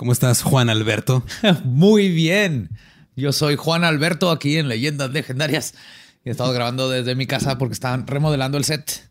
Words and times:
¿Cómo 0.00 0.12
estás, 0.12 0.40
Juan 0.40 0.70
Alberto? 0.70 1.26
Muy 1.64 2.08
bien. 2.08 2.70
Yo 3.16 3.32
soy 3.32 3.56
Juan 3.56 3.84
Alberto 3.84 4.30
aquí 4.30 4.56
en 4.56 4.66
Leyendas 4.66 5.10
Legendarias. 5.10 5.74
Y 6.24 6.30
he 6.30 6.32
estado 6.32 6.54
grabando 6.54 6.88
desde 6.88 7.14
mi 7.14 7.26
casa 7.26 7.58
porque 7.58 7.74
estaban 7.74 8.06
remodelando 8.06 8.56
el 8.56 8.64
set. 8.64 9.10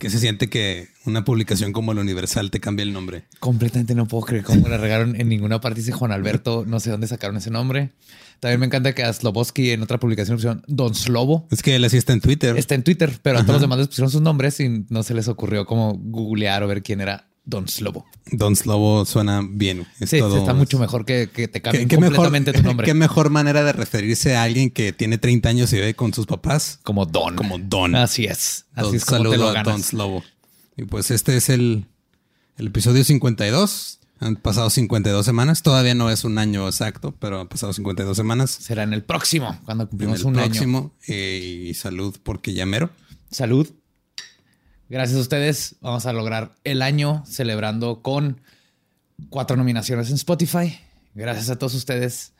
¿Qué 0.00 0.10
se 0.10 0.18
siente 0.18 0.50
que 0.50 0.88
una 1.06 1.24
publicación 1.24 1.72
como 1.72 1.92
el 1.92 1.98
Universal 1.98 2.50
te 2.50 2.58
cambie 2.58 2.82
el 2.82 2.92
nombre? 2.92 3.26
Completamente 3.38 3.94
no 3.94 4.08
puedo 4.08 4.24
creer 4.24 4.42
cómo 4.42 4.66
le 4.66 4.78
regaron 4.78 5.14
en 5.14 5.28
ninguna 5.28 5.60
parte 5.60 5.78
dice 5.78 5.92
Juan 5.92 6.10
Alberto. 6.10 6.64
No 6.66 6.80
sé 6.80 6.90
dónde 6.90 7.06
sacaron 7.06 7.36
ese 7.36 7.52
nombre. 7.52 7.92
También 8.40 8.58
me 8.58 8.66
encanta 8.66 8.96
que 8.96 9.04
a 9.04 9.12
Sloboski 9.12 9.70
en 9.70 9.82
otra 9.84 10.00
publicación 10.00 10.38
pusieron 10.38 10.64
Don 10.66 10.96
Slobo. 10.96 11.46
Es 11.52 11.62
que 11.62 11.76
él 11.76 11.84
así 11.84 11.98
está 11.98 12.12
en 12.12 12.20
Twitter. 12.20 12.58
Está 12.58 12.74
en 12.74 12.82
Twitter, 12.82 13.16
pero 13.22 13.38
a 13.38 13.42
todos 13.42 13.54
los 13.54 13.60
demás 13.60 13.78
les 13.78 13.86
pusieron 13.86 14.10
sus 14.10 14.22
nombres 14.22 14.58
y 14.58 14.86
no 14.88 15.04
se 15.04 15.14
les 15.14 15.28
ocurrió 15.28 15.64
como 15.66 15.94
googlear 15.96 16.64
o 16.64 16.66
ver 16.66 16.82
quién 16.82 17.00
era 17.00 17.28
Don 17.44 17.68
Slobo. 17.68 18.06
Don 18.32 18.56
Slobo 18.56 19.04
suena 19.04 19.46
bien. 19.46 19.86
sí, 20.06 20.16
está 20.16 20.54
mucho 20.54 20.78
mejor 20.78 21.04
que, 21.04 21.26
te 21.26 21.60
cambien 21.60 21.88
completamente 21.88 22.52
tu 22.52 22.62
nombre. 22.62 22.84
Qué 22.86 22.94
mejor 22.94 23.28
manera 23.30 23.62
de 23.64 23.72
referirse 23.72 24.34
a 24.34 24.42
alguien 24.44 24.70
que 24.70 24.92
tiene 24.92 25.18
30 25.18 25.48
años 25.48 25.72
y 25.72 25.76
vive 25.76 25.94
con 25.94 26.14
sus 26.14 26.26
papás. 26.26 26.80
Como 26.82 27.04
Don. 27.04 27.36
Como 27.36 27.58
Don. 27.58 27.94
Así 27.94 28.24
es. 28.24 28.64
Así 28.74 28.96
es 28.96 29.04
como 29.04 29.30
a 29.30 29.62
Don 29.62 29.82
Slobo. 29.82 30.24
Y 30.76 30.84
pues 30.84 31.10
este 31.10 31.36
es 31.36 31.50
el, 31.50 31.86
el 32.56 32.68
episodio 32.68 33.04
52. 33.04 34.00
Han 34.20 34.36
pasado 34.36 34.70
52 34.70 35.26
semanas. 35.26 35.62
Todavía 35.62 35.94
no 35.94 36.08
es 36.08 36.24
un 36.24 36.38
año 36.38 36.66
exacto, 36.66 37.14
pero 37.18 37.40
han 37.40 37.48
pasado 37.48 37.74
52 37.74 38.16
semanas. 38.16 38.50
Será 38.50 38.84
en 38.84 38.94
el 38.94 39.02
próximo, 39.02 39.60
cuando 39.66 39.88
cumplimos 39.88 40.20
en 40.20 40.20
el 40.22 40.26
un 40.28 40.34
próximo, 40.34 40.78
año. 40.78 40.92
Eh, 41.08 41.66
y 41.68 41.74
salud 41.74 42.16
porque 42.22 42.54
ya 42.54 42.64
mero. 42.64 42.90
Salud. 43.30 43.68
Gracias 44.88 45.18
a 45.18 45.20
ustedes 45.20 45.76
vamos 45.80 46.06
a 46.06 46.12
lograr 46.12 46.54
el 46.64 46.82
año 46.82 47.24
celebrando 47.26 48.02
con 48.02 48.40
cuatro 49.30 49.56
nominaciones 49.56 50.10
en 50.10 50.16
Spotify. 50.16 50.78
Gracias 51.14 51.50
a 51.50 51.56
todos 51.56 51.74
ustedes. 51.74 52.32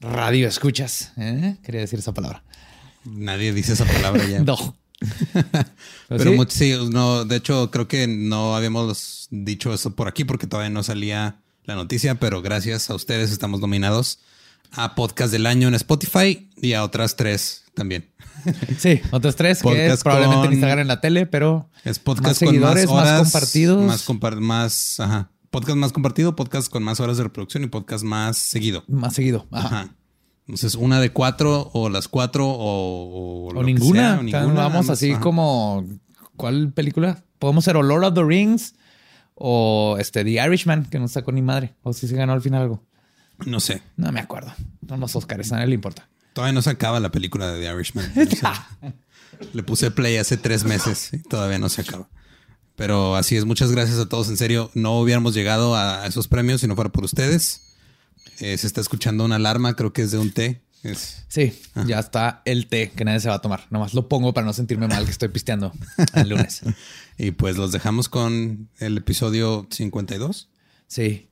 Radio 0.00 0.48
escuchas. 0.48 1.12
¿eh? 1.16 1.56
Quería 1.62 1.80
decir 1.80 1.98
esa 1.98 2.12
palabra. 2.12 2.42
Nadie 3.04 3.52
dice 3.52 3.74
esa 3.74 3.84
palabra 3.84 4.26
ya. 4.26 4.40
no. 4.44 4.76
Pero 6.08 6.46
sí? 6.48 6.74
no, 6.90 7.24
de 7.24 7.36
hecho 7.36 7.70
creo 7.70 7.86
que 7.86 8.08
no 8.08 8.56
habíamos 8.56 9.28
dicho 9.30 9.72
eso 9.72 9.94
por 9.94 10.08
aquí 10.08 10.24
porque 10.24 10.48
todavía 10.48 10.70
no 10.70 10.82
salía 10.82 11.40
la 11.64 11.76
noticia, 11.76 12.14
pero 12.16 12.40
gracias 12.40 12.88
a 12.88 12.94
ustedes 12.94 13.30
estamos 13.30 13.60
nominados 13.60 14.20
a 14.72 14.94
podcast 14.94 15.30
del 15.30 15.46
año 15.46 15.68
en 15.68 15.74
Spotify 15.74 16.48
y 16.56 16.72
a 16.72 16.82
otras 16.82 17.14
tres 17.14 17.64
también. 17.74 18.08
Sí, 18.78 19.00
otros 19.10 19.36
tres 19.36 19.62
que 19.62 19.86
es 19.86 20.02
probablemente 20.02 20.46
en 20.46 20.52
Instagram 20.52 20.80
en 20.80 20.88
la 20.88 21.00
tele, 21.00 21.26
pero 21.26 21.70
es 21.84 21.98
podcast 21.98 22.28
más 22.28 22.36
seguidores, 22.38 22.86
con 22.86 22.96
más, 22.96 23.04
horas, 23.06 23.20
más 23.20 23.32
compartidos, 23.32 23.84
más, 23.84 24.40
más 24.40 25.00
ajá. 25.00 25.30
podcast 25.50 25.76
más 25.76 25.92
compartido, 25.92 26.36
podcast 26.36 26.70
con 26.70 26.82
más 26.82 27.00
horas 27.00 27.16
de 27.16 27.24
reproducción 27.24 27.64
y 27.64 27.66
podcast 27.66 28.04
más 28.04 28.36
seguido. 28.38 28.84
Más 28.88 29.14
seguido. 29.14 29.46
Ajá. 29.50 29.94
Entonces, 30.46 30.76
una 30.76 30.98
de 30.98 31.10
cuatro 31.10 31.70
o 31.74 31.90
las 31.90 32.08
cuatro 32.08 32.48
o, 32.48 33.48
o, 33.54 33.62
ninguna. 33.62 34.20
Vamos 34.32 34.88
así 34.88 35.14
como 35.16 35.86
¿cuál 36.36 36.72
película? 36.72 37.22
Podemos 37.38 37.64
ser 37.64 37.76
o 37.76 37.82
Lord 37.82 38.04
of 38.04 38.14
the 38.14 38.24
Rings 38.24 38.74
o 39.34 39.96
este 40.00 40.24
The 40.24 40.44
Irishman, 40.44 40.86
que 40.86 40.98
no 40.98 41.06
sacó 41.06 41.32
ni 41.32 41.42
madre. 41.42 41.74
O 41.82 41.92
si 41.92 42.08
se 42.08 42.16
ganó 42.16 42.32
al 42.32 42.40
final 42.40 42.62
algo. 42.62 42.82
No 43.44 43.60
sé. 43.60 43.82
No 43.96 44.10
me 44.10 44.20
acuerdo. 44.20 44.52
No 44.80 44.96
los 44.96 45.14
Oscars, 45.14 45.52
a 45.52 45.56
nadie 45.56 45.68
le 45.68 45.74
importa. 45.74 46.08
Todavía 46.38 46.52
no 46.52 46.62
se 46.62 46.70
acaba 46.70 47.00
la 47.00 47.10
película 47.10 47.50
de 47.50 47.60
The 47.60 47.74
Irishman. 47.74 48.12
le 49.54 49.62
puse 49.64 49.90
play 49.90 50.18
hace 50.18 50.36
tres 50.36 50.62
meses 50.62 51.12
y 51.12 51.18
todavía 51.18 51.58
no 51.58 51.68
se 51.68 51.80
acaba. 51.80 52.08
Pero 52.76 53.16
así 53.16 53.36
es, 53.36 53.44
muchas 53.44 53.72
gracias 53.72 53.98
a 53.98 54.08
todos. 54.08 54.28
En 54.28 54.36
serio, 54.36 54.70
no 54.74 55.00
hubiéramos 55.00 55.34
llegado 55.34 55.74
a 55.74 56.06
esos 56.06 56.28
premios 56.28 56.60
si 56.60 56.68
no 56.68 56.76
fuera 56.76 56.92
por 56.92 57.02
ustedes. 57.02 57.74
Eh, 58.38 58.56
se 58.56 58.68
está 58.68 58.80
escuchando 58.80 59.24
una 59.24 59.34
alarma, 59.34 59.74
creo 59.74 59.92
que 59.92 60.02
es 60.02 60.12
de 60.12 60.18
un 60.18 60.30
té. 60.30 60.62
Sí, 61.26 61.60
ya 61.88 61.98
está 61.98 62.42
el 62.44 62.68
té 62.68 62.92
que 62.94 63.04
nadie 63.04 63.18
se 63.18 63.28
va 63.28 63.34
a 63.34 63.40
tomar. 63.40 63.66
Nomás 63.70 63.92
lo 63.92 64.08
pongo 64.08 64.32
para 64.32 64.46
no 64.46 64.52
sentirme 64.52 64.86
mal 64.86 65.06
que 65.06 65.10
estoy 65.10 65.30
pisteando 65.30 65.72
el 66.14 66.28
lunes. 66.28 66.62
y 67.18 67.32
pues 67.32 67.56
los 67.56 67.72
dejamos 67.72 68.08
con 68.08 68.68
el 68.78 68.96
episodio 68.96 69.66
52. 69.72 70.50
Sí. 70.86 71.30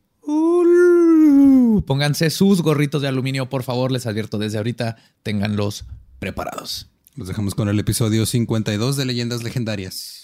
Pónganse 1.86 2.30
sus 2.30 2.62
gorritos 2.62 3.02
de 3.02 3.08
aluminio, 3.08 3.48
por 3.48 3.62
favor. 3.62 3.92
Les 3.92 4.06
advierto 4.06 4.38
desde 4.38 4.58
ahorita. 4.58 4.96
Ténganlos 5.22 5.84
preparados. 6.18 6.88
Los 7.14 7.28
dejamos 7.28 7.54
con 7.54 7.68
el 7.68 7.78
episodio 7.78 8.26
52 8.26 8.96
de 8.96 9.04
Leyendas 9.04 9.42
Legendarias. 9.42 10.15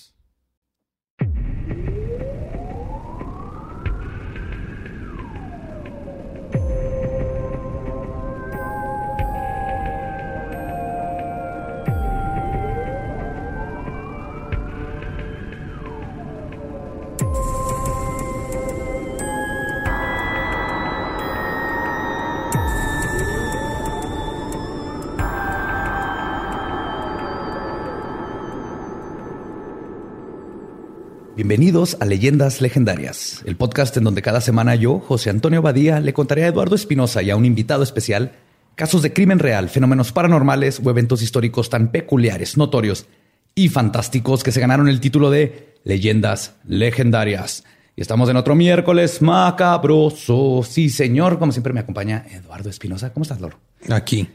Bienvenidos 31.35 31.97
a 31.99 32.05
Leyendas 32.05 32.61
Legendarias, 32.61 33.43
el 33.47 33.57
podcast 33.57 33.97
en 33.97 34.05
donde 34.05 34.21
cada 34.21 34.43
semana 34.43 34.75
yo, 34.75 35.01
José 35.01 35.31
Antonio 35.31 35.63
Badía, 35.63 35.99
le 35.99 36.13
contaré 36.13 36.45
a 36.45 36.49
Eduardo 36.49 36.75
Espinosa 36.75 37.23
y 37.23 37.31
a 37.31 37.37
un 37.37 37.47
invitado 37.47 37.83
especial 37.83 38.33
casos 38.75 39.01
de 39.01 39.15
crimen 39.15 39.39
real, 39.39 39.71
fenómenos 39.71 40.13
paranormales 40.13 40.79
o 40.85 40.91
eventos 40.91 41.23
históricos 41.23 41.71
tan 41.71 41.91
peculiares, 41.91 42.59
notorios 42.59 43.07
y 43.55 43.71
fantásticos 43.71 44.43
que 44.43 44.53
se 44.53 44.61
ganaron 44.61 44.89
el 44.89 45.01
título 45.01 45.31
de 45.31 45.75
Leyendas 45.85 46.57
Legendarias. 46.67 47.65
Y 47.97 48.03
estamos 48.03 48.29
en 48.29 48.37
otro 48.37 48.55
miércoles 48.55 49.23
macabroso. 49.23 50.63
Sí, 50.63 50.91
señor, 50.91 51.39
como 51.39 51.53
siempre 51.53 51.73
me 51.73 51.81
acompaña 51.81 52.27
Eduardo 52.31 52.69
Espinosa. 52.69 53.15
¿Cómo 53.15 53.23
estás, 53.23 53.41
Loro? 53.41 53.59
Aquí. 53.89 54.29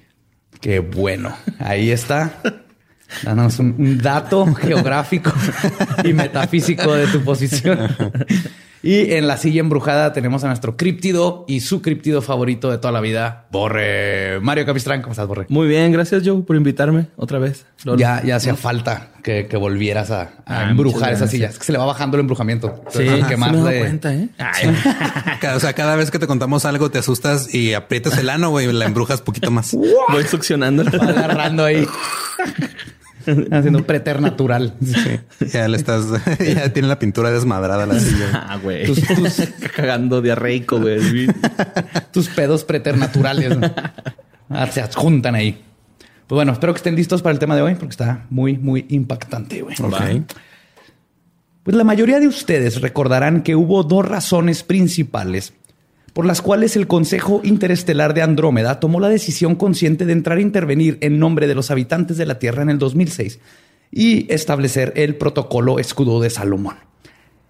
Qué 0.61 0.79
bueno. 0.79 1.35
Ahí 1.59 1.91
está. 1.91 2.41
Danos 3.23 3.59
un, 3.59 3.97
dato 3.99 4.45
geográfico 4.55 5.31
y 6.03 6.13
metafísico 6.13 6.93
de 6.93 7.07
tu 7.07 7.21
posición. 7.23 7.79
Y 8.83 9.13
en 9.13 9.27
la 9.27 9.37
silla 9.37 9.59
embrujada 9.59 10.13
tenemos 10.13 10.43
a 10.43 10.47
nuestro 10.47 10.77
criptido 10.77 11.45
y 11.47 11.61
su 11.61 11.81
criptido 11.81 12.21
favorito 12.21 12.69
de 12.69 12.77
toda 12.77 12.91
la 12.91 13.01
vida, 13.01 13.47
Borre. 13.51 14.39
Mario 14.39 14.65
Capistrán, 14.67 15.01
¿cómo 15.01 15.11
estás, 15.13 15.27
Borre? 15.27 15.47
Muy 15.49 15.67
bien, 15.67 15.91
gracias 15.91 16.21
Joe 16.23 16.43
por 16.43 16.55
invitarme 16.55 17.07
otra 17.17 17.39
vez. 17.39 17.65
Ya, 17.97 18.21
ya 18.23 18.35
hacía 18.35 18.55
falta 18.55 19.09
que, 19.23 19.47
que 19.47 19.57
volvieras 19.57 20.11
a, 20.11 20.21
a 20.21 20.29
Ah, 20.45 20.69
embrujar 20.69 21.11
esas 21.11 21.31
sillas. 21.31 21.53
Es 21.53 21.59
que 21.59 21.65
se 21.65 21.71
le 21.71 21.79
va 21.79 21.85
bajando 21.85 22.17
el 22.17 22.21
embrujamiento. 22.21 22.81
Sí, 22.89 22.99
Entonces, 22.99 23.23
sí 23.23 23.29
que 23.29 23.37
más 23.37 23.51
me 23.51 23.73
de- 23.73 23.79
cuenta, 23.79 24.13
¿eh? 24.13 24.29
O 25.55 25.59
sea, 25.59 25.73
cada 25.73 25.95
vez 25.95 26.11
que 26.11 26.19
te 26.19 26.27
contamos 26.27 26.63
algo 26.65 26.91
te 26.91 26.99
asustas 26.99 27.53
y 27.53 27.73
aprietas 27.73 28.17
el 28.19 28.29
ano, 28.29 28.51
güey, 28.51 28.69
y 28.69 28.71
la 28.73 28.85
embrujas 28.85 29.21
poquito 29.21 29.49
más. 29.51 29.75
Voy 30.09 30.23
succionando. 30.29 30.83
va 30.85 31.09
agarrando 31.09 31.65
ahí. 31.65 31.85
Haciendo 33.51 33.85
preternatural. 33.85 34.73
Ya 35.53 35.67
le 35.67 35.77
estás, 35.77 36.05
ya 36.39 36.73
tiene 36.73 36.87
la 36.87 36.99
pintura 36.99 37.31
desmadrada 37.31 37.85
la 37.85 37.99
silla. 37.99 38.45
Ah, 38.49 38.57
güey. 38.61 38.85
cagando 39.75 40.21
diarreico, 40.21 40.79
güey. 40.79 41.27
Tus 42.11 42.27
pedos 42.29 42.63
preternaturales 42.63 43.57
¿no? 43.57 43.71
Ah, 44.49 44.67
se 44.67 44.81
adjuntan 44.81 45.35
ahí. 45.35 45.61
Pues 46.27 46.35
bueno, 46.35 46.51
espero 46.53 46.73
que 46.73 46.77
estén 46.77 46.95
listos 46.95 47.21
para 47.21 47.33
el 47.33 47.39
tema 47.39 47.55
de 47.55 47.61
hoy 47.61 47.75
porque 47.75 47.91
está 47.91 48.25
muy, 48.29 48.57
muy 48.57 48.85
impactante. 48.89 49.61
güey. 49.61 49.75
Ok. 49.81 50.33
Pues 51.63 51.75
la 51.75 51.83
mayoría 51.83 52.19
de 52.19 52.27
ustedes 52.27 52.81
recordarán 52.81 53.43
que 53.43 53.55
hubo 53.55 53.83
dos 53.83 54.05
razones 54.05 54.63
principales 54.63 55.53
por 56.17 56.25
las 56.25 56.41
cuales 56.41 56.75
el 56.75 56.87
Consejo 56.87 57.41
Interestelar 57.43 58.15
de 58.15 58.23
Andrómeda 58.23 58.79
tomó 58.79 58.99
la 58.99 59.07
decisión 59.07 59.53
consciente 59.53 60.03
de 60.07 60.13
entrar 60.13 60.39
a 60.39 60.41
intervenir 60.41 60.97
en 61.01 61.19
nombre 61.19 61.45
de 61.45 61.53
los 61.53 61.69
habitantes 61.69 62.17
de 62.17 62.25
la 62.25 62.39
Tierra 62.39 62.63
en 62.63 62.71
el 62.71 62.79
2006 62.79 63.39
y 63.91 64.25
establecer 64.33 64.93
el 64.95 65.15
protocolo 65.15 65.77
escudo 65.77 66.19
de 66.19 66.31
Salomón. 66.31 66.77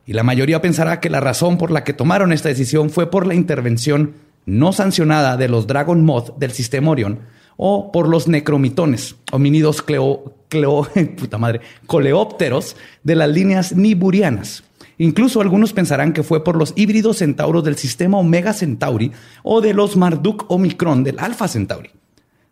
Y 0.05 0.11
la 0.11 0.23
mayoría 0.23 0.61
pensará 0.61 0.99
que 0.99 1.09
la 1.09 1.21
razón 1.21 1.57
por 1.57 1.71
la 1.71 1.85
que 1.85 1.93
tomaron 1.93 2.33
esta 2.33 2.49
decisión 2.49 2.89
fue 2.89 3.09
por 3.09 3.25
la 3.25 3.35
intervención 3.35 4.15
no 4.45 4.73
sancionada 4.73 5.37
de 5.37 5.47
los 5.47 5.65
Dragon 5.65 6.03
Moth 6.03 6.37
del 6.37 6.51
sistema 6.51 6.91
Orión 6.91 7.19
o 7.55 7.93
por 7.93 8.09
los 8.09 8.27
necromitones, 8.27 9.15
homínidos 9.31 9.81
cleo, 9.81 10.35
coleópteros 11.87 12.75
de 13.01 13.15
las 13.15 13.29
líneas 13.29 13.77
niburianas. 13.77 14.65
Incluso 14.97 15.41
algunos 15.41 15.73
pensarán 15.73 16.13
que 16.13 16.23
fue 16.23 16.43
por 16.43 16.55
los 16.55 16.73
híbridos 16.75 17.17
centauros 17.17 17.63
del 17.63 17.77
sistema 17.77 18.17
Omega 18.17 18.53
Centauri 18.53 19.11
o 19.43 19.61
de 19.61 19.73
los 19.73 19.95
Marduk 19.95 20.45
Omicron 20.49 21.03
del 21.03 21.19
Alpha 21.19 21.47
Centauri. 21.47 21.91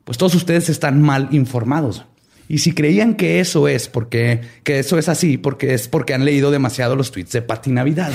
Pues 0.04 0.18
todos 0.18 0.36
ustedes 0.36 0.70
están 0.70 1.02
mal 1.02 1.30
informados. 1.32 2.06
Y 2.48 2.60
si 2.60 2.74
creían 2.74 3.16
que 3.16 3.40
eso 3.40 3.68
es 3.68 3.88
porque 3.88 4.42
que 4.64 4.78
eso 4.80 5.00
es 5.00 5.10
así, 5.10 5.38
porque 5.38 5.74
es 5.74 5.88
porque 5.88 6.14
han 6.14 6.26
leído 6.26 6.52
demasiado 6.52 6.96
los 6.96 7.12
tweets 7.12 7.32
de 7.32 7.42
Pati 7.42 7.72
Navidad. 7.72 8.12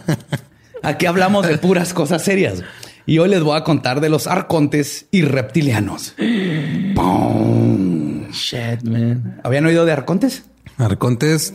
Aquí 0.82 1.04
hablamos 1.04 1.46
de 1.46 1.58
puras 1.58 1.92
cosas 1.92 2.24
serias. 2.24 2.62
Y 3.04 3.18
hoy 3.18 3.28
les 3.28 3.42
voy 3.42 3.56
a 3.56 3.64
contar 3.64 4.00
de 4.00 4.08
los 4.08 4.26
arcontes 4.26 5.06
y 5.10 5.22
reptilianos. 5.22 6.14
¡Pum! 6.94 8.30
Shit, 8.30 8.82
man. 8.84 9.40
¿Habían 9.44 9.66
oído 9.66 9.84
de 9.84 9.92
arcontes? 9.92 10.44
Arcontes, 10.78 11.52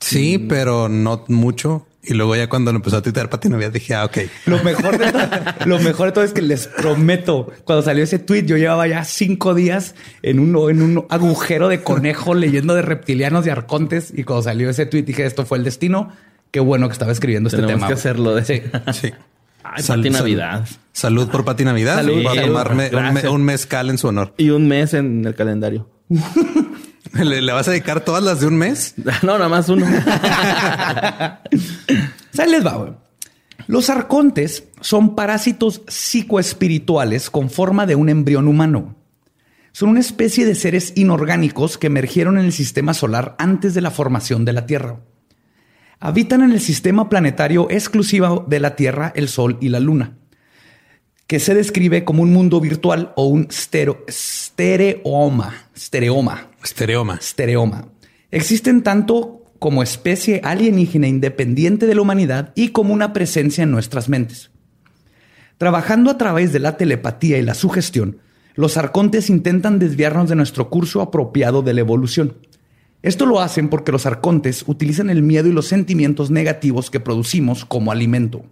sí, 0.00 0.38
pero 0.38 0.88
no 0.88 1.24
mucho. 1.28 1.84
Y 2.02 2.14
luego 2.14 2.34
ya 2.36 2.48
cuando 2.48 2.72
lo 2.72 2.76
empezó 2.76 2.96
a 2.98 3.02
tuitear 3.02 3.28
Pati 3.28 3.48
Navidad 3.50 3.70
dije, 3.72 3.94
ah, 3.94 4.04
ok. 4.06 4.18
Lo 4.46 4.62
mejor, 4.62 4.96
de 4.96 5.12
todo, 5.12 5.22
lo 5.66 5.78
mejor 5.80 6.06
de 6.06 6.12
todo 6.12 6.24
es 6.24 6.32
que 6.32 6.40
les 6.40 6.66
prometo, 6.68 7.52
cuando 7.64 7.82
salió 7.82 8.02
ese 8.04 8.18
tweet, 8.18 8.46
yo 8.46 8.56
llevaba 8.56 8.86
ya 8.86 9.04
cinco 9.04 9.54
días 9.54 9.94
en 10.22 10.38
un, 10.38 10.70
en 10.70 10.80
un 10.80 11.04
agujero 11.10 11.68
de 11.68 11.82
conejo 11.82 12.34
leyendo 12.34 12.74
de 12.74 12.80
reptilianos 12.82 13.46
y 13.46 13.50
arcontes. 13.50 14.12
Y 14.16 14.24
cuando 14.24 14.44
salió 14.44 14.70
ese 14.70 14.86
tweet 14.86 15.02
dije, 15.02 15.26
esto 15.26 15.44
fue 15.44 15.58
el 15.58 15.64
destino. 15.64 16.10
Qué 16.50 16.60
bueno 16.60 16.88
que 16.88 16.92
estaba 16.94 17.12
escribiendo 17.12 17.48
este 17.48 17.58
Tenemos 17.60 17.76
tema. 17.80 17.88
que 17.88 17.94
hacerlo 17.94 18.34
de- 18.34 18.44
Sí. 18.44 18.62
Sí. 18.94 19.12
Ay, 19.64 19.82
Sal- 19.82 19.98
Pati 19.98 20.10
sal- 20.12 20.22
Navidad. 20.22 20.66
Salud 20.92 21.28
por 21.28 21.44
Pati 21.44 21.64
Navidad. 21.64 21.96
Salud, 21.96 22.22
Voy 22.22 22.38
a 22.38 22.42
tomarme 22.46 22.90
un, 22.94 23.12
me- 23.12 23.28
un 23.28 23.42
mezcal 23.44 23.90
en 23.90 23.98
su 23.98 24.06
honor. 24.08 24.32
Y 24.38 24.48
un 24.48 24.66
mes 24.66 24.94
en 24.94 25.26
el 25.26 25.34
calendario. 25.34 25.90
¿Le, 27.18 27.42
le 27.42 27.52
vas 27.52 27.68
a 27.68 27.72
dedicar 27.72 28.04
todas 28.04 28.22
las 28.22 28.40
de 28.40 28.46
un 28.46 28.56
mes? 28.56 28.94
No, 29.22 29.32
nada 29.38 29.48
más 29.48 29.68
uno. 29.68 29.86
Ahí 32.38 32.50
les 32.50 32.64
va, 32.64 32.76
güey. 32.76 32.92
Los 33.66 33.90
arcontes 33.90 34.64
son 34.80 35.14
parásitos 35.14 35.82
psicoespirituales 35.88 37.28
con 37.28 37.50
forma 37.50 37.84
de 37.84 37.96
un 37.96 38.08
embrión 38.08 38.48
humano. 38.48 38.96
Son 39.72 39.90
una 39.90 40.00
especie 40.00 40.46
de 40.46 40.54
seres 40.54 40.94
inorgánicos 40.96 41.76
que 41.76 41.88
emergieron 41.88 42.38
en 42.38 42.46
el 42.46 42.52
sistema 42.52 42.94
solar 42.94 43.36
antes 43.38 43.74
de 43.74 43.82
la 43.82 43.90
formación 43.90 44.46
de 44.46 44.54
la 44.54 44.64
Tierra. 44.66 45.00
Habitan 46.00 46.42
en 46.42 46.52
el 46.52 46.60
sistema 46.60 47.08
planetario 47.08 47.68
exclusivo 47.70 48.46
de 48.48 48.60
la 48.60 48.74
Tierra, 48.74 49.12
el 49.14 49.28
Sol 49.28 49.58
y 49.60 49.68
la 49.68 49.80
Luna, 49.80 50.16
que 51.26 51.38
se 51.38 51.54
describe 51.54 52.04
como 52.04 52.22
un 52.22 52.32
mundo 52.32 52.60
virtual 52.60 53.12
o 53.16 53.26
un 53.26 53.48
estereoma. 54.06 55.54
Estereoma 55.76 56.47
Estereoma. 56.62 57.14
estereoma. 57.14 57.88
Existen 58.30 58.82
tanto 58.82 59.44
como 59.58 59.82
especie 59.82 60.40
alienígena 60.44 61.08
independiente 61.08 61.86
de 61.86 61.94
la 61.94 62.02
humanidad 62.02 62.52
y 62.54 62.68
como 62.68 62.94
una 62.94 63.12
presencia 63.12 63.64
en 63.64 63.70
nuestras 63.70 64.08
mentes. 64.08 64.50
Trabajando 65.56 66.10
a 66.10 66.18
través 66.18 66.52
de 66.52 66.60
la 66.60 66.76
telepatía 66.76 67.38
y 67.38 67.42
la 67.42 67.54
sugestión, 67.54 68.18
los 68.54 68.76
arcontes 68.76 69.30
intentan 69.30 69.78
desviarnos 69.78 70.28
de 70.28 70.36
nuestro 70.36 70.70
curso 70.70 71.00
apropiado 71.00 71.62
de 71.62 71.74
la 71.74 71.80
evolución. 71.80 72.36
Esto 73.02 73.26
lo 73.26 73.40
hacen 73.40 73.68
porque 73.68 73.92
los 73.92 74.06
arcontes 74.06 74.64
utilizan 74.66 75.10
el 75.10 75.22
miedo 75.22 75.48
y 75.48 75.52
los 75.52 75.66
sentimientos 75.66 76.30
negativos 76.30 76.90
que 76.90 77.00
producimos 77.00 77.64
como 77.64 77.92
alimento. 77.92 78.44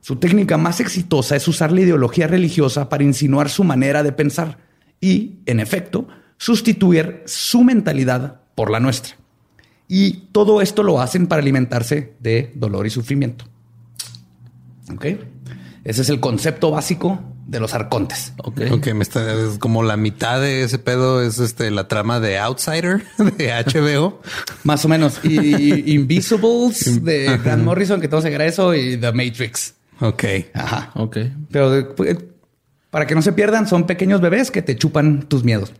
Su 0.00 0.16
técnica 0.16 0.56
más 0.56 0.80
exitosa 0.80 1.36
es 1.36 1.46
usar 1.48 1.72
la 1.72 1.82
ideología 1.82 2.26
religiosa 2.26 2.88
para 2.88 3.04
insinuar 3.04 3.48
su 3.50 3.64
manera 3.64 4.02
de 4.02 4.12
pensar 4.12 4.58
y, 5.00 5.40
en 5.46 5.60
efecto, 5.60 6.08
sustituir 6.38 7.22
su 7.26 7.62
mentalidad 7.64 8.40
por 8.54 8.70
la 8.70 8.80
nuestra. 8.80 9.16
Y 9.88 10.28
todo 10.32 10.60
esto 10.60 10.82
lo 10.82 11.00
hacen 11.00 11.26
para 11.26 11.42
alimentarse 11.42 12.14
de 12.20 12.52
dolor 12.54 12.86
y 12.86 12.90
sufrimiento. 12.90 13.44
¿Ok? 14.92 15.06
Ese 15.84 16.02
es 16.02 16.08
el 16.10 16.20
concepto 16.20 16.70
básico 16.70 17.20
de 17.46 17.60
los 17.60 17.72
arcontes. 17.72 18.34
Ok. 18.38 18.60
Ok, 18.70 18.88
me 18.92 19.02
está 19.02 19.32
es 19.32 19.58
como 19.58 19.82
la 19.82 19.96
mitad 19.96 20.40
de 20.40 20.62
ese 20.62 20.78
pedo 20.78 21.22
es 21.22 21.38
este 21.38 21.70
la 21.70 21.88
trama 21.88 22.20
de 22.20 22.38
Outsider 22.38 23.02
de 23.38 23.50
HBO. 23.50 24.20
Más 24.64 24.84
o 24.84 24.88
menos. 24.88 25.20
Y, 25.24 25.56
y 25.56 25.94
Invisibles 25.94 27.02
de 27.02 27.38
Grant 27.42 27.64
Morrison, 27.64 28.00
que 28.00 28.08
todos 28.08 28.24
se 28.24 28.46
eso, 28.46 28.74
y 28.74 28.98
The 28.98 29.12
Matrix. 29.12 29.74
Ok. 30.00 30.24
Ajá. 30.52 30.90
Ok. 30.94 31.16
Pero 31.50 31.74
eh, 31.74 32.28
para 32.90 33.06
que 33.06 33.14
no 33.14 33.22
se 33.22 33.32
pierdan, 33.32 33.66
son 33.66 33.86
pequeños 33.86 34.20
bebés 34.20 34.50
que 34.50 34.60
te 34.60 34.76
chupan 34.76 35.22
tus 35.22 35.42
miedos. 35.42 35.72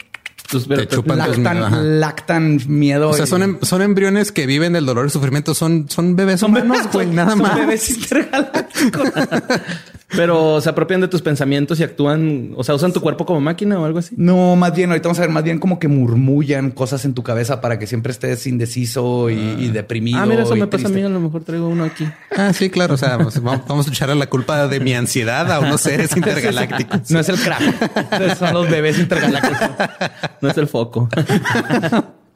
Tus- 0.50 0.66
Te 0.66 0.88
chupan 0.88 1.18
tus 1.18 1.36
Lactan, 1.38 1.54
miedos, 1.56 1.72
ajá. 1.72 1.82
lactan 1.82 2.60
miedo. 2.68 3.10
O 3.10 3.12
sea, 3.14 3.24
y- 3.24 3.28
son, 3.28 3.42
em- 3.42 3.58
son 3.62 3.82
embriones 3.82 4.32
que 4.32 4.46
viven 4.46 4.72
del 4.72 4.86
dolor 4.86 5.06
y 5.06 5.10
sufrimiento. 5.10 5.54
Son, 5.54 5.88
son 5.90 6.16
bebés 6.16 6.40
son 6.40 6.50
humanos, 6.52 6.78
bebés, 6.78 6.92
güey. 6.92 7.06
Nada 7.08 7.30
son 7.32 7.42
más. 7.42 7.54
bebés 7.54 7.90
intergalácticos. 7.90 9.08
Pero 10.16 10.60
se 10.62 10.70
apropian 10.70 11.02
de 11.02 11.08
tus 11.08 11.20
pensamientos 11.20 11.78
y 11.80 11.82
actúan, 11.82 12.52
o 12.56 12.64
sea, 12.64 12.74
usan 12.74 12.92
tu 12.92 13.00
cuerpo 13.00 13.26
como 13.26 13.40
máquina 13.40 13.78
o 13.78 13.84
algo 13.84 13.98
así. 13.98 14.14
No, 14.16 14.56
más 14.56 14.74
bien, 14.74 14.88
ahorita 14.90 15.08
vamos 15.08 15.18
a 15.18 15.22
ver, 15.22 15.30
más 15.30 15.44
bien 15.44 15.58
como 15.58 15.78
que 15.78 15.88
murmullan 15.88 16.70
cosas 16.70 17.04
en 17.04 17.12
tu 17.12 17.22
cabeza 17.22 17.60
para 17.60 17.78
que 17.78 17.86
siempre 17.86 18.12
estés 18.12 18.46
indeciso 18.46 19.28
y, 19.28 19.34
y 19.34 19.68
deprimido. 19.68 20.18
Ah, 20.18 20.26
mira, 20.26 20.44
eso 20.44 20.56
me 20.56 20.66
pasa 20.66 20.88
a 20.88 20.90
mí. 20.90 21.02
A 21.02 21.10
lo 21.10 21.20
mejor 21.20 21.44
traigo 21.44 21.68
uno 21.68 21.84
aquí. 21.84 22.08
Ah, 22.34 22.52
sí, 22.54 22.70
claro. 22.70 22.94
O 22.94 22.96
sea, 22.96 23.18
vamos 23.18 23.38
vamos 23.68 23.86
a 23.86 23.90
echarle 23.90 24.14
la 24.14 24.28
culpa 24.28 24.66
de 24.66 24.80
mi 24.80 24.94
ansiedad 24.94 25.50
a 25.52 25.60
unos 25.60 25.82
seres 25.82 26.10
intergalácticos. 26.16 27.10
No 27.10 27.20
es 27.20 27.28
el 27.28 27.36
crack, 27.36 28.36
son 28.38 28.54
los 28.54 28.70
bebés 28.70 28.98
intergalácticos. 28.98 29.68
No 30.40 30.48
es 30.48 30.56
el 30.56 30.68
foco. 30.68 31.08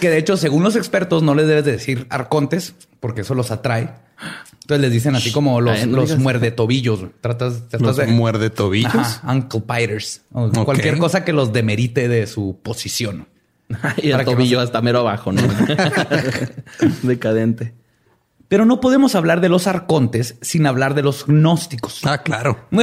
Que 0.00 0.10
de 0.10 0.18
hecho, 0.18 0.36
según 0.36 0.62
los 0.62 0.76
expertos, 0.76 1.22
no 1.22 1.34
les 1.34 1.46
debes 1.46 1.64
de 1.64 1.72
decir 1.72 2.06
arcontes 2.10 2.74
porque 3.00 3.20
eso 3.22 3.34
los 3.34 3.50
atrae. 3.50 3.90
Entonces 4.62 4.80
les 4.80 4.90
dicen 4.92 5.14
así 5.14 5.30
como 5.30 5.60
los, 5.60 5.78
Ay, 5.78 5.86
no 5.86 5.98
los 5.98 6.16
muerde 6.18 6.50
tobillos. 6.50 7.00
Tratas, 7.20 7.68
tratas 7.68 7.80
Los 7.80 7.96
de 7.98 8.06
muerde 8.06 8.50
tobillos. 8.50 8.94
Ajá, 8.94 9.32
Uncle 9.32 9.62
Biters. 9.68 10.22
O. 10.32 10.50
Cualquier 10.64 10.98
cosa 10.98 11.24
que 11.24 11.32
los 11.32 11.52
demerite 11.52 12.08
de 12.08 12.26
su 12.26 12.58
posición. 12.62 13.28
y 13.98 14.10
el 14.10 14.18
no 14.18 14.24
tobillo 14.24 14.58
se- 14.58 14.64
hasta 14.64 14.80
mero 14.80 15.00
abajo, 15.00 15.32
¿no? 15.32 15.42
Decadente. 17.02 17.74
Pero 18.48 18.64
no 18.64 18.80
podemos 18.80 19.14
hablar 19.16 19.40
de 19.40 19.48
los 19.48 19.66
arcontes 19.66 20.36
sin 20.40 20.66
hablar 20.66 20.94
de 20.94 21.02
los 21.02 21.26
gnósticos. 21.26 22.00
Ah, 22.04 22.22
claro. 22.22 22.58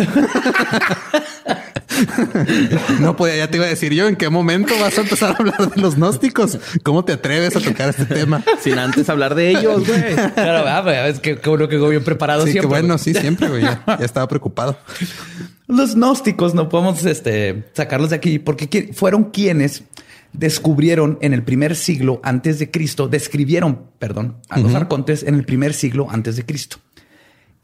No 2.99 3.15
podía, 3.15 3.37
ya 3.37 3.49
te 3.49 3.57
iba 3.57 3.65
a 3.65 3.69
decir 3.69 3.93
yo 3.93 4.07
en 4.07 4.15
qué 4.15 4.29
momento 4.29 4.73
vas 4.79 4.97
a 4.97 5.01
empezar 5.01 5.31
a 5.31 5.35
hablar 5.37 5.73
de 5.73 5.81
los 5.81 5.95
gnósticos. 5.95 6.59
¿Cómo 6.83 7.05
te 7.05 7.13
atreves 7.13 7.55
a 7.55 7.59
tocar 7.59 7.89
este 7.89 8.05
tema? 8.05 8.43
Sin 8.61 8.77
antes 8.77 9.09
hablar 9.09 9.35
de 9.35 9.49
ellos, 9.49 9.87
güey. 9.87 10.15
Claro, 10.33 10.65
ah, 10.67 10.81
pues, 10.83 11.15
es 11.15 11.19
que, 11.19 11.37
que 11.37 11.49
uno 11.49 11.67
que 11.67 11.77
bien 11.77 12.03
preparado 12.03 12.41
Sí, 12.41 12.47
que 12.47 12.51
siempre. 12.53 12.67
bueno, 12.67 12.97
sí, 12.97 13.13
siempre, 13.13 13.47
güey. 13.47 13.61
Ya, 13.61 13.83
ya 13.87 14.05
estaba 14.05 14.27
preocupado. 14.27 14.77
Los 15.67 15.95
gnósticos 15.95 16.53
no 16.53 16.69
podemos 16.69 17.05
este, 17.05 17.65
sacarlos 17.73 18.09
de 18.09 18.15
aquí 18.15 18.39
porque 18.39 18.91
fueron 18.93 19.25
quienes 19.25 19.83
descubrieron 20.33 21.17
en 21.21 21.33
el 21.33 21.43
primer 21.43 21.75
siglo 21.75 22.19
antes 22.23 22.59
de 22.59 22.71
Cristo, 22.71 23.07
describieron, 23.07 23.83
perdón, 23.99 24.37
a 24.49 24.59
los 24.59 24.73
arcontes 24.73 25.23
en 25.23 25.35
el 25.35 25.45
primer 25.45 25.73
siglo 25.73 26.07
antes 26.09 26.35
de 26.35 26.45
Cristo. 26.45 26.77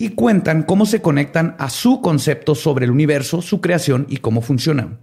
Y 0.02 0.12
cuentan 0.12 0.64
cómo 0.64 0.86
se 0.86 1.02
conectan 1.02 1.58
a 1.60 1.70
su 1.70 2.00
concepto 2.00 2.56
sobre 2.56 2.86
el 2.86 2.92
universo, 2.92 3.42
su 3.42 3.60
creación 3.60 4.08
y 4.10 4.18
cómo 4.18 4.42
funcionan. 4.42 4.98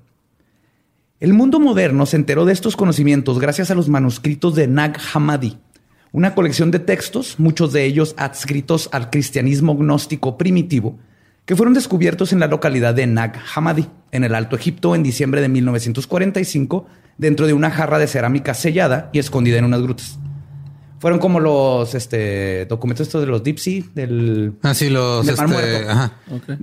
El 1.20 1.34
mundo 1.34 1.60
moderno 1.60 2.06
se 2.06 2.16
enteró 2.16 2.46
de 2.46 2.54
estos 2.54 2.76
conocimientos 2.76 3.38
gracias 3.38 3.70
a 3.70 3.74
los 3.74 3.90
manuscritos 3.90 4.54
de 4.54 4.68
Nag 4.68 4.98
Hammadi, 5.12 5.58
una 6.12 6.34
colección 6.34 6.70
de 6.70 6.78
textos, 6.78 7.38
muchos 7.38 7.74
de 7.74 7.84
ellos 7.84 8.14
adscritos 8.16 8.88
al 8.90 9.10
cristianismo 9.10 9.76
gnóstico 9.76 10.38
primitivo, 10.38 10.98
que 11.44 11.56
fueron 11.56 11.74
descubiertos 11.74 12.32
en 12.32 12.40
la 12.40 12.46
localidad 12.46 12.94
de 12.94 13.06
Nag 13.06 13.38
Hammadi, 13.54 13.88
en 14.12 14.24
el 14.24 14.34
Alto 14.34 14.56
Egipto, 14.56 14.94
en 14.94 15.02
diciembre 15.02 15.42
de 15.42 15.50
1945, 15.50 16.86
dentro 17.18 17.46
de 17.46 17.52
una 17.52 17.70
jarra 17.70 17.98
de 17.98 18.08
cerámica 18.08 18.54
sellada 18.54 19.10
y 19.12 19.18
escondida 19.18 19.58
en 19.58 19.66
unas 19.66 19.82
grutas. 19.82 20.18
Fueron 21.06 21.20
como 21.20 21.38
los 21.38 21.94
este, 21.94 22.66
documentos 22.66 23.06
estos 23.06 23.20
de 23.20 23.28
los 23.28 23.40
Deep 23.44 23.60
Sea, 23.60 23.80
del, 23.94 24.54
Ah, 24.62 24.75
sí, 24.75 24.88
los. 24.90 25.25
del 25.25 25.36
Mar 25.36 25.46
este, 25.46 25.62
Muerto. 25.70 25.90
ajá. 25.92 26.12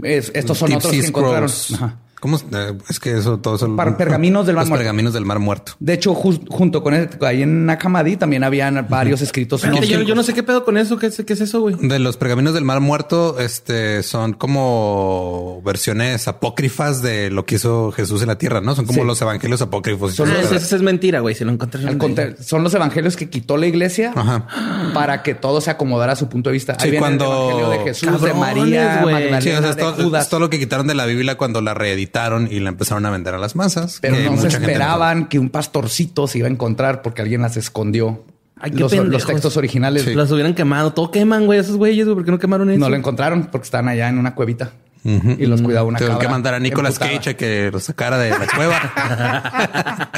Es- 0.04 0.32
estos 0.36 0.58
son 0.58 0.68
Deep 0.68 0.80
otros 0.80 0.92
Sea 0.92 1.02
que 1.02 1.08
encontraron. 1.08 1.50
Ajá. 1.76 2.00
¿Cómo? 2.24 2.38
es? 2.38 2.46
Eh, 2.54 2.72
Es 2.90 3.02
que 3.02 3.18
eso 3.18 3.38
todo 3.40 3.58
son 3.58 3.76
pergaminos 3.98 4.46
del 4.46 4.56
Mar 4.56 4.64
los 4.64 4.70
Muerto. 4.70 4.80
pergaminos 4.80 5.14
del 5.14 5.26
Mar 5.26 5.40
Muerto. 5.40 5.74
De 5.80 5.92
hecho, 5.92 6.14
junto 6.16 6.82
con 6.82 6.94
el, 6.94 7.10
ahí 7.20 7.42
en 7.42 7.66
Nakamadi 7.66 8.16
también 8.16 8.46
habían 8.46 8.88
varios 8.90 9.22
escritos. 9.22 9.60
Fíjate, 9.60 9.82
yo, 9.82 9.82
gnósticos. 9.88 10.08
yo 10.08 10.16
no 10.16 10.24
sé 10.24 10.34
qué 10.34 10.42
pedo 10.42 10.64
con 10.64 10.78
eso. 10.78 10.98
¿Qué 10.98 11.08
es, 11.08 11.22
qué 11.28 11.34
es 11.34 11.42
eso, 11.42 11.60
güey? 11.60 11.76
De 11.82 12.00
los 12.00 12.16
pergaminos 12.16 12.54
del 12.54 12.64
Mar 12.64 12.80
Muerto, 12.80 13.38
este 13.40 14.04
son 14.04 14.32
como 14.34 15.62
versiones 15.66 16.28
apócrifas 16.30 17.02
de 17.02 17.30
lo 17.30 17.46
que 17.46 17.56
hizo 17.56 17.92
Jesús 17.92 18.22
en 18.22 18.30
la 18.30 18.38
tierra, 18.38 18.62
¿no? 18.62 18.74
Son 18.74 18.86
como 18.86 19.02
Sí. 19.02 19.08
los 19.08 19.22
evangelios 19.22 19.62
apócrifos. 19.62 20.16
Son 20.16 20.30
Ah, 20.30 20.36
los- 20.36 20.46
eso, 20.46 20.56
eso 20.56 20.76
es 20.78 20.82
mentira, 20.82 21.20
güey. 21.20 21.36
Si 21.36 21.44
lo. 21.44 21.52
Al 21.52 21.98
contrario, 21.98 22.36
son 22.42 22.64
los 22.64 22.74
evangelios 22.74 23.18
que 23.18 23.30
quitó 23.30 23.58
la 23.58 23.66
iglesia 23.68 24.14
Ajá. 24.16 24.48
para 24.94 25.24
que 25.24 25.36
todo 25.36 25.60
se 25.60 25.72
acomodara 25.72 26.14
a 26.14 26.16
su 26.16 26.30
punto 26.30 26.50
de 26.50 26.54
vista. 26.54 26.74
Ahí 26.74 26.78
Sí, 26.84 26.92
viene 26.92 27.00
cuando- 27.00 27.26
el 27.26 27.32
evangelio 27.58 27.70
de 27.70 27.80
Jesús, 27.80 28.22
de 28.22 28.34
María. 28.34 29.02
Magdalena, 29.04 29.42
Sí, 29.42 29.50
o 29.50 29.60
sea, 29.60 29.70
es 29.72 29.76
de 29.76 29.82
todo, 29.82 29.94
Judas. 30.04 30.24
es 30.24 30.30
todo 30.30 30.40
lo 30.40 30.50
que 30.50 30.60
quitaron 30.60 30.88
de 30.88 30.96
la 30.96 31.06
Biblia 31.06 31.36
cuando 31.38 31.60
la 31.62 31.74
reeditaron 31.74 32.13
y 32.50 32.60
la 32.60 32.70
empezaron 32.70 33.06
a 33.06 33.10
vender 33.10 33.34
a 33.34 33.40
las 33.40 33.56
masas. 33.56 33.98
Pero 34.02 34.18
no 34.32 34.38
se 34.40 34.48
esperaban 34.48 35.28
que 35.28 35.40
un 35.40 35.50
pastorcito 35.50 36.28
se 36.28 36.38
iba 36.40 36.48
a 36.48 36.52
encontrar 36.52 37.02
porque 37.02 37.22
alguien 37.24 37.42
las 37.42 37.58
escondió. 37.58 38.24
Ay, 38.60 38.72
los, 38.72 38.94
los 38.94 39.26
textos 39.26 39.58
originales 39.58 40.04
Sí. 40.04 40.14
Las 40.14 40.32
hubieran 40.32 40.54
quemado. 40.54 40.94
Todo 40.94 41.10
queman, 41.12 41.46
güey. 41.48 41.60
Esos 41.60 41.76
güeyes, 41.76 42.06
güey. 42.06 42.16
¿Por 42.16 42.26
qué 42.26 42.32
no 42.32 42.40
quemaron 42.40 42.70
eso? 42.70 42.80
no 42.80 42.90
lo 42.90 42.96
encontraron 42.96 43.48
porque 43.52 43.66
estaban 43.66 43.88
allá 43.88 44.10
en 44.10 44.20
una 44.20 44.36
cuevita 44.36 44.72
y 45.04 45.46
los 45.48 45.62
cuidaba 45.62 45.86
una 45.88 46.00
Tengo 46.00 46.18
que 46.20 46.30
mandar 46.30 46.54
a 46.54 46.60
Nicolas. 46.60 46.98
Cage 47.00 47.32
a 47.32 47.38
que 47.38 47.70
lo 47.72 47.80
sacara 47.80 48.18
de 48.18 48.30
la 48.30 48.48
cueva. 48.56 50.12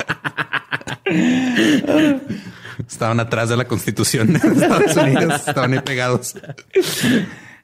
Estaban 2.88 3.20
atrás 3.20 3.50
de 3.50 3.58
la 3.58 3.66
constitución 3.66 4.34
de 4.34 4.40
Estados 4.40 4.96
Unidos. 4.98 5.48
Estaban 5.48 5.74
ahí 5.74 5.80
pegados. 5.80 6.36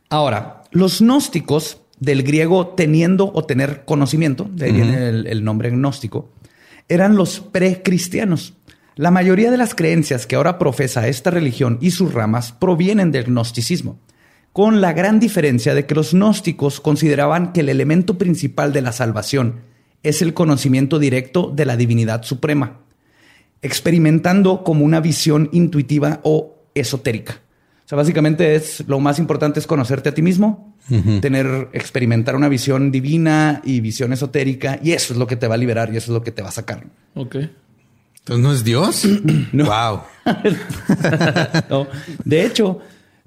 Ahora, 0.10 0.64
los 0.72 1.00
gnósticos, 1.02 1.81
del 2.02 2.24
griego 2.24 2.70
teniendo 2.70 3.32
o 3.32 3.46
tener 3.46 3.86
conocimiento, 3.86 4.50
de 4.52 4.66
ahí 4.66 4.72
viene 4.74 5.08
el, 5.08 5.28
el 5.28 5.44
nombre 5.44 5.70
gnóstico, 5.70 6.32
eran 6.90 7.16
los 7.16 7.40
precristianos. 7.40 8.56
La 8.96 9.12
mayoría 9.12 9.52
de 9.52 9.58
las 9.58 9.76
creencias 9.76 10.26
que 10.26 10.36
ahora 10.36 10.58
profesa 10.58 11.08
esta 11.08 11.30
religión 11.30 11.78
y 11.80 11.92
sus 11.92 12.14
ramas 12.14 12.52
provienen 12.52 13.12
del 13.12 13.26
gnosticismo, 13.26 14.00
con 14.52 14.82
la 14.82 14.94
gran 14.94 15.20
diferencia 15.20 15.76
de 15.76 15.86
que 15.86 15.96
los 15.96 16.14
gnósticos 16.14 16.82
consideraban 16.82 17.54
que 17.54 17.62
el 17.62 17.70
elemento 17.70 18.18
principal 18.18 18.74
de 18.74 18.82
la 18.82 18.92
salvación 18.92 19.62
es 20.02 20.24
el 20.24 20.34
conocimiento 20.34 20.98
directo 20.98 21.52
de 21.56 21.66
la 21.66 21.78
divinidad 21.78 22.24
suprema, 22.24 22.80
experimentando 23.62 24.64
como 24.64 24.84
una 24.84 25.00
visión 25.00 25.50
intuitiva 25.52 26.20
o 26.24 26.56
esotérica. 26.74 27.42
O 27.86 27.88
sea, 27.88 27.96
básicamente 27.96 28.56
es 28.56 28.84
lo 28.88 29.00
más 29.00 29.20
importante 29.20 29.60
es 29.60 29.68
conocerte 29.68 30.10
a 30.10 30.14
ti 30.16 30.24
mismo, 30.24 30.71
tener, 31.22 31.70
experimentar 31.74 32.36
una 32.36 32.50
visión 32.50 32.92
divina 32.92 33.62
y 33.64 33.80
visión 33.82 34.14
esotérica, 34.14 34.80
y 34.84 34.92
eso 34.92 35.14
es 35.14 35.20
lo 35.20 35.28
que 35.28 35.36
te 35.36 35.48
va 35.48 35.56
a 35.56 35.58
liberar 35.58 35.94
y 35.94 35.98
eso 35.98 36.12
es 36.12 36.16
lo 36.16 36.24
que 36.24 36.32
te 36.32 36.42
va 36.42 36.50
a 36.50 36.54
sacar. 36.54 36.86
Ok. 37.16 37.36
Entonces 38.20 38.44
no 38.44 38.54
es 38.54 38.64
Dios. 38.64 39.08
No. 39.52 39.66
Wow. 39.66 40.02
¿no? 41.70 41.88
De 42.24 42.46
hecho, 42.46 42.80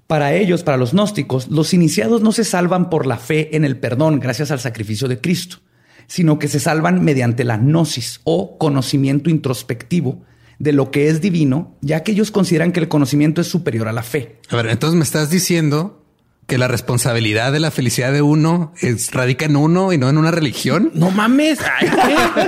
para 0.06 0.34
ellos, 0.34 0.62
para 0.62 0.76
los 0.76 0.92
gnósticos, 0.92 1.48
los 1.48 1.74
iniciados 1.74 2.22
no 2.22 2.32
se 2.32 2.44
salvan 2.44 2.90
por 2.90 3.06
la 3.06 3.18
fe 3.18 3.56
en 3.56 3.64
el 3.64 3.76
perdón 3.76 4.20
gracias 4.20 4.50
al 4.50 4.60
sacrificio 4.60 5.08
de 5.08 5.20
Cristo, 5.20 5.58
sino 6.06 6.38
que 6.38 6.48
se 6.48 6.60
salvan 6.60 7.02
mediante 7.04 7.44
la 7.44 7.56
gnosis 7.56 8.20
o 8.24 8.58
conocimiento 8.58 9.30
introspectivo 9.30 10.22
de 10.58 10.72
lo 10.72 10.90
que 10.90 11.08
es 11.08 11.20
divino, 11.20 11.76
ya 11.80 12.02
que 12.02 12.12
ellos 12.12 12.30
consideran 12.30 12.72
que 12.72 12.80
el 12.80 12.88
conocimiento 12.88 13.40
es 13.40 13.48
superior 13.48 13.88
a 13.88 13.92
la 13.92 14.02
fe. 14.02 14.38
A 14.50 14.56
ver, 14.56 14.68
entonces 14.68 14.96
me 14.96 15.04
estás 15.04 15.30
diciendo 15.30 16.03
que 16.46 16.58
la 16.58 16.68
responsabilidad 16.68 17.52
de 17.52 17.60
la 17.60 17.70
felicidad 17.70 18.12
de 18.12 18.22
uno 18.22 18.72
es, 18.80 19.12
radica 19.12 19.46
en 19.46 19.56
uno 19.56 19.92
y 19.92 19.98
no 19.98 20.08
en 20.08 20.18
una 20.18 20.30
religión. 20.30 20.90
No 20.94 21.10
mames. 21.10 21.58
Ay, 21.60 21.88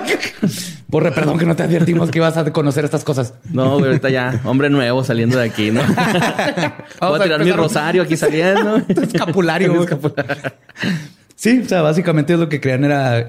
¿qué? 0.06 0.18
Porre, 0.90 1.10
perdón 1.12 1.38
que 1.38 1.46
no 1.46 1.56
te 1.56 1.64
advertimos 1.64 2.10
que 2.10 2.18
ibas 2.18 2.36
a 2.36 2.52
conocer 2.52 2.84
estas 2.84 3.02
cosas. 3.02 3.34
No, 3.50 3.72
güey, 3.78 3.86
ahorita 3.86 4.08
ya, 4.08 4.40
hombre 4.44 4.70
nuevo 4.70 5.02
saliendo 5.02 5.38
de 5.38 5.46
aquí, 5.46 5.70
¿no? 5.70 5.80
Voy 5.86 5.96
Vamos 7.00 7.20
a 7.20 7.22
a 7.22 7.24
tirar 7.24 7.44
mi 7.44 7.52
rosario 7.52 8.02
aquí 8.02 8.16
saliendo. 8.16 8.76
Escapulario. 8.88 9.84
Sí, 11.34 11.60
o 11.64 11.68
sea, 11.68 11.82
básicamente 11.82 12.34
es 12.34 12.38
lo 12.38 12.48
que 12.48 12.60
crean 12.60 12.84
era 12.84 13.28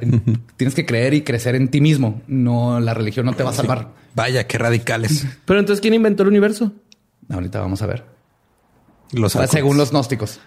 tienes 0.55 0.75
que 0.75 0.85
creer 0.85 1.13
y 1.13 1.23
crecer 1.23 1.55
en 1.55 1.69
ti 1.69 1.81
mismo. 1.81 2.21
No, 2.27 2.79
la 2.79 2.93
religión 2.93 3.25
no 3.25 3.33
te 3.33 3.43
va 3.43 3.49
a 3.49 3.53
salvar. 3.53 3.89
Vaya, 4.13 4.45
qué 4.47 4.57
radicales. 4.57 5.25
Pero 5.45 5.59
entonces, 5.59 5.81
¿quién 5.81 5.93
inventó 5.93 6.23
el 6.23 6.29
universo? 6.29 6.73
Ahorita 7.29 7.59
vamos 7.59 7.81
a 7.81 7.87
ver. 7.87 8.05
Los 9.11 9.25
O 9.25 9.29
sea, 9.29 9.41
halcones. 9.41 9.51
según 9.51 9.77
los 9.77 9.91
gnósticos. 9.91 10.39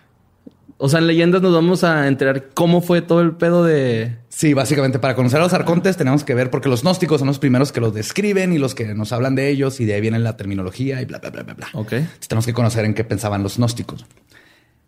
O 0.83 0.89
sea, 0.89 0.99
en 0.99 1.07
leyendas 1.07 1.43
nos 1.43 1.53
vamos 1.53 1.85
a 1.85 2.09
enterar 2.09 2.49
cómo 2.55 2.81
fue 2.81 3.03
todo 3.03 3.21
el 3.21 3.33
pedo 3.33 3.65
de. 3.65 4.17
Sí, 4.31 4.55
básicamente 4.55 4.99
para 4.99 5.15
conocer 5.15 5.39
a 5.39 5.43
los 5.43 5.53
arcontes 5.53 5.99
tenemos 5.99 6.25
que 6.25 6.35
ver 6.35 6.49
porque 6.49 6.71
los 6.71 6.83
gnósticos 6.83 7.19
son 7.19 7.29
los 7.29 7.39
primeros 7.39 7.71
que 7.71 7.83
los 7.83 7.93
describen 7.93 8.55
y 8.55 8.59
los 8.59 8.75
que 8.75 8.95
nos 8.95 9.13
hablan 9.13 9.35
de 9.35 9.51
ellos 9.51 9.79
y 9.81 9.85
de 9.85 9.93
ahí 9.93 10.01
viene 10.01 10.19
la 10.19 10.39
terminología 10.39 11.03
y 11.03 11.05
bla, 11.05 11.19
bla, 11.19 11.29
bla, 11.29 11.43
bla, 11.43 11.53
bla. 11.53 11.69
Ok. 11.75 11.93
Entonces, 11.93 12.29
tenemos 12.29 12.47
que 12.47 12.55
conocer 12.55 12.87
en 12.87 12.95
qué 12.95 13.05
pensaban 13.05 13.43
los 13.43 13.59
gnósticos. 13.59 14.07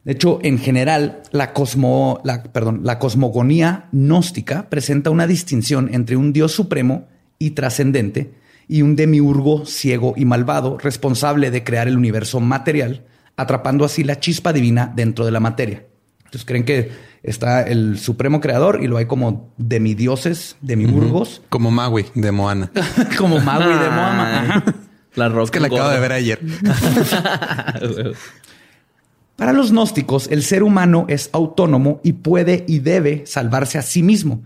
De 0.04 0.12
hecho, 0.12 0.38
en 0.42 0.58
general, 0.58 1.22
la, 1.30 1.52
cosmo, 1.52 2.22
la, 2.24 2.42
perdón, 2.42 2.80
la 2.84 2.98
cosmogonía 2.98 3.88
gnóstica 3.92 4.70
presenta 4.70 5.10
una 5.10 5.26
distinción 5.26 5.90
entre 5.92 6.16
un 6.16 6.32
dios 6.32 6.52
supremo 6.52 7.06
y 7.38 7.50
trascendente 7.50 8.32
y 8.66 8.80
un 8.80 8.96
demiurgo 8.96 9.66
ciego 9.66 10.14
y 10.16 10.24
malvado 10.24 10.78
responsable 10.78 11.50
de 11.50 11.62
crear 11.62 11.86
el 11.86 11.98
universo 11.98 12.40
material, 12.40 13.04
atrapando 13.36 13.84
así 13.84 14.04
la 14.04 14.20
chispa 14.20 14.52
divina 14.52 14.92
dentro 14.94 15.24
de 15.24 15.30
la 15.30 15.40
materia. 15.40 15.86
Entonces 16.18 16.44
creen 16.44 16.64
que 16.64 16.90
está 17.22 17.62
el 17.62 17.98
supremo 17.98 18.40
creador 18.40 18.82
y 18.82 18.86
lo 18.86 18.96
hay 18.96 19.06
como 19.06 19.52
demidioses, 19.58 20.56
demiurgos, 20.60 21.42
Como 21.48 21.70
Maui 21.70 22.06
de 22.14 22.32
Moana. 22.32 22.70
como 23.18 23.38
Maui 23.40 23.74
de 23.74 23.90
Moama. 23.90 24.40
Ajá. 24.40 24.64
La 25.14 25.28
roca. 25.28 25.44
Es 25.44 25.50
que 25.50 25.60
la 25.60 25.66
acabo 25.66 25.90
de 25.90 26.00
ver 26.00 26.12
ayer. 26.12 26.40
Para 29.36 29.52
los 29.52 29.72
gnósticos, 29.72 30.28
el 30.28 30.42
ser 30.42 30.62
humano 30.62 31.06
es 31.08 31.28
autónomo 31.32 32.00
y 32.02 32.14
puede 32.14 32.64
y 32.68 32.78
debe 32.78 33.24
salvarse 33.26 33.78
a 33.78 33.82
sí 33.82 34.02
mismo. 34.02 34.42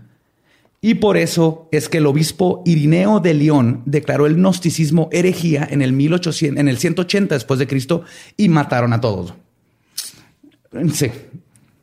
Y 0.79 0.95
por 0.95 1.17
eso 1.17 1.67
es 1.71 1.89
que 1.89 1.97
el 1.97 2.05
obispo 2.05 2.61
Irineo 2.65 3.19
de 3.19 3.33
León 3.33 3.81
declaró 3.85 4.25
el 4.27 4.35
gnosticismo 4.35 5.09
herejía 5.11 5.67
en 5.69 5.81
el 5.81 5.91
1800, 5.93 6.59
en 6.59 6.67
el 6.67 6.77
180 6.77 7.33
después 7.35 7.59
de 7.59 7.67
Cristo 7.67 8.03
y 8.37 8.47
mataron 8.49 8.93
a 8.93 9.01
todos. 9.01 9.33
Sí. 10.93 11.09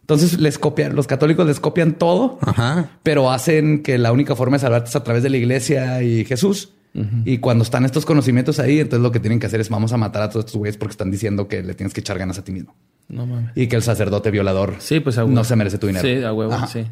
Entonces 0.02 0.38
les 0.38 0.58
copian, 0.58 0.94
los 0.94 1.06
católicos 1.06 1.46
les 1.46 1.60
copian 1.60 1.94
todo, 1.94 2.38
Ajá. 2.42 2.90
pero 3.02 3.30
hacen 3.32 3.82
que 3.82 3.96
la 3.96 4.12
única 4.12 4.36
forma 4.36 4.58
de 4.58 4.60
salvarte 4.60 4.90
es 4.90 4.96
a 4.96 5.02
través 5.02 5.22
de 5.22 5.30
la 5.30 5.38
iglesia 5.38 6.02
y 6.02 6.24
Jesús. 6.24 6.70
Y 7.24 7.38
cuando 7.38 7.64
están 7.64 7.84
estos 7.84 8.06
conocimientos 8.06 8.60
ahí, 8.60 8.78
entonces 8.78 9.02
lo 9.02 9.10
que 9.10 9.18
tienen 9.18 9.40
que 9.40 9.46
hacer 9.46 9.60
es 9.60 9.68
vamos 9.68 9.92
a 9.92 9.96
matar 9.96 10.22
a 10.22 10.28
todos 10.30 10.44
estos 10.44 10.56
güeyes 10.56 10.76
porque 10.76 10.92
están 10.92 11.10
diciendo 11.10 11.48
que 11.48 11.60
le 11.60 11.74
tienes 11.74 11.92
que 11.92 11.98
echar 12.00 12.16
ganas 12.20 12.38
a 12.38 12.44
ti 12.44 12.52
mismo. 12.52 12.76
No 13.08 13.26
mames. 13.26 13.50
Y 13.56 13.66
que 13.66 13.74
el 13.74 13.82
sacerdote 13.82 14.30
violador 14.30 14.76
Sí, 14.78 15.00
pues 15.00 15.18
a 15.18 15.24
no 15.24 15.42
se 15.42 15.56
merece 15.56 15.78
tu 15.78 15.88
dinero. 15.88 16.06
Sí, 16.06 16.22
a 16.22 16.32
huevo, 16.32 16.52
Ajá. 16.52 16.68
sí. 16.68 16.84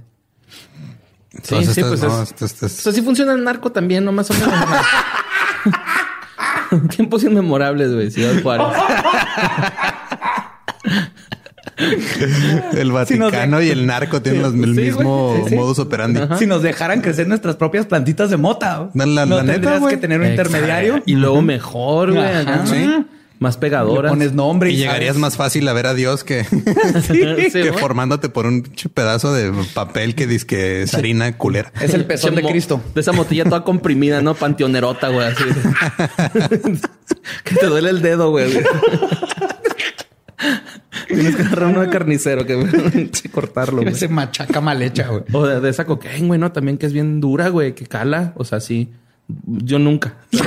Entonces, 1.34 1.74
sí, 1.74 1.82
pues 1.82 2.02
no, 2.02 2.22
es- 2.22 2.32
O 2.62 2.68
sea, 2.68 2.92
sí 2.92 3.02
funciona 3.02 3.32
el 3.32 3.42
narco 3.44 3.72
también, 3.72 4.04
no 4.04 4.12
más 4.12 4.30
o 4.30 4.34
menos. 4.34 4.52
Tiempos 6.96 7.22
inmemorables, 7.24 7.92
güey. 7.94 8.10
Ciudad 8.10 8.34
Juárez. 8.42 8.66
el 11.76 12.86
Si 13.06 13.18
nos 13.18 13.32
Vaticano 13.32 13.58
de- 13.58 13.66
y 13.66 13.70
el 13.70 13.86
narco 13.86 14.22
tienen 14.22 14.42
los- 14.42 14.54
el 14.54 14.74
Sí, 14.74 14.80
mismo. 14.80 15.34
Sí, 15.44 15.50
sí. 15.50 15.54
modus 15.56 15.78
operandi. 15.78 16.20
Si 16.38 16.46
nos 16.46 16.62
dejaran 16.62 17.00
crecer 17.00 17.26
nuestras 17.28 17.56
propias 17.56 17.86
plantitas 17.86 18.30
de 18.30 18.36
mota, 18.36 18.90
La- 18.94 19.06
la- 19.06 19.26
no 19.26 19.36
la 19.42 19.52
tendrías 19.52 19.82
que 19.86 19.96
tener 19.96 20.20
un 20.20 20.26
intermediario. 20.28 21.02
Y 21.06 21.14
luego 21.14 21.42
mejor, 21.42 22.12
güey. 22.12 22.24
Más 23.42 23.56
Le 23.56 23.60
pegadoras. 23.60 24.10
pones 24.12 24.32
nombre 24.32 24.70
y, 24.70 24.74
Y 24.74 24.76
llegarías 24.78 25.16
más 25.16 25.36
fácil 25.36 25.66
a 25.68 25.72
ver 25.72 25.86
a 25.88 25.94
Dios 25.94 26.22
que, 26.24 26.44
Sí, 27.06 27.50
que 27.50 27.68
güey. 27.70 27.80
formándote 27.80 28.28
por 28.28 28.46
un 28.46 28.62
pedazo 28.94 29.34
de 29.34 29.52
papel 29.74 30.14
que 30.14 30.26
dice 30.26 30.46
que 30.46 30.82
es 30.82 30.94
harina 30.94 31.36
culera. 31.36 31.72
Es 31.80 31.92
el 31.94 32.04
pezón 32.04 32.34
de 32.36 32.42
Cristo. 32.42 32.80
De 32.94 33.00
esa 33.00 33.12
motilla 33.12 33.44
toda 33.44 33.64
comprimida, 33.64 34.22
¿no? 34.22 34.34
Panteonerota, 34.34 35.08
güey. 35.08 35.26
Así. 35.26 35.44
que 37.44 37.54
te 37.56 37.66
duele 37.66 37.90
el 37.90 38.00
dedo, 38.00 38.30
güey. 38.30 38.50
Tienes 41.08 41.36
que 41.36 41.42
agarrar 41.42 41.68
uno 41.70 41.80
de 41.82 41.88
carnicero 41.88 42.46
que 42.46 43.08
sí, 43.12 43.28
cortarlo, 43.30 43.82
güey. 43.82 43.92
Ese 43.94 44.08
machaca 44.08 44.60
mal 44.60 44.80
hecha, 44.82 45.08
güey. 45.08 45.22
O 45.32 45.46
de, 45.46 45.60
de 45.60 45.68
esa 45.68 45.84
cocaína, 45.84 46.26
güey, 46.28 46.40
no, 46.40 46.52
también 46.52 46.78
que 46.78 46.86
es 46.86 46.92
bien 46.92 47.20
dura, 47.20 47.48
güey, 47.48 47.74
que 47.74 47.86
cala. 47.86 48.32
O 48.36 48.44
sea, 48.44 48.60
sí. 48.60 48.92
Yo 49.46 49.78
nunca. 49.78 50.14
pero- 50.30 50.44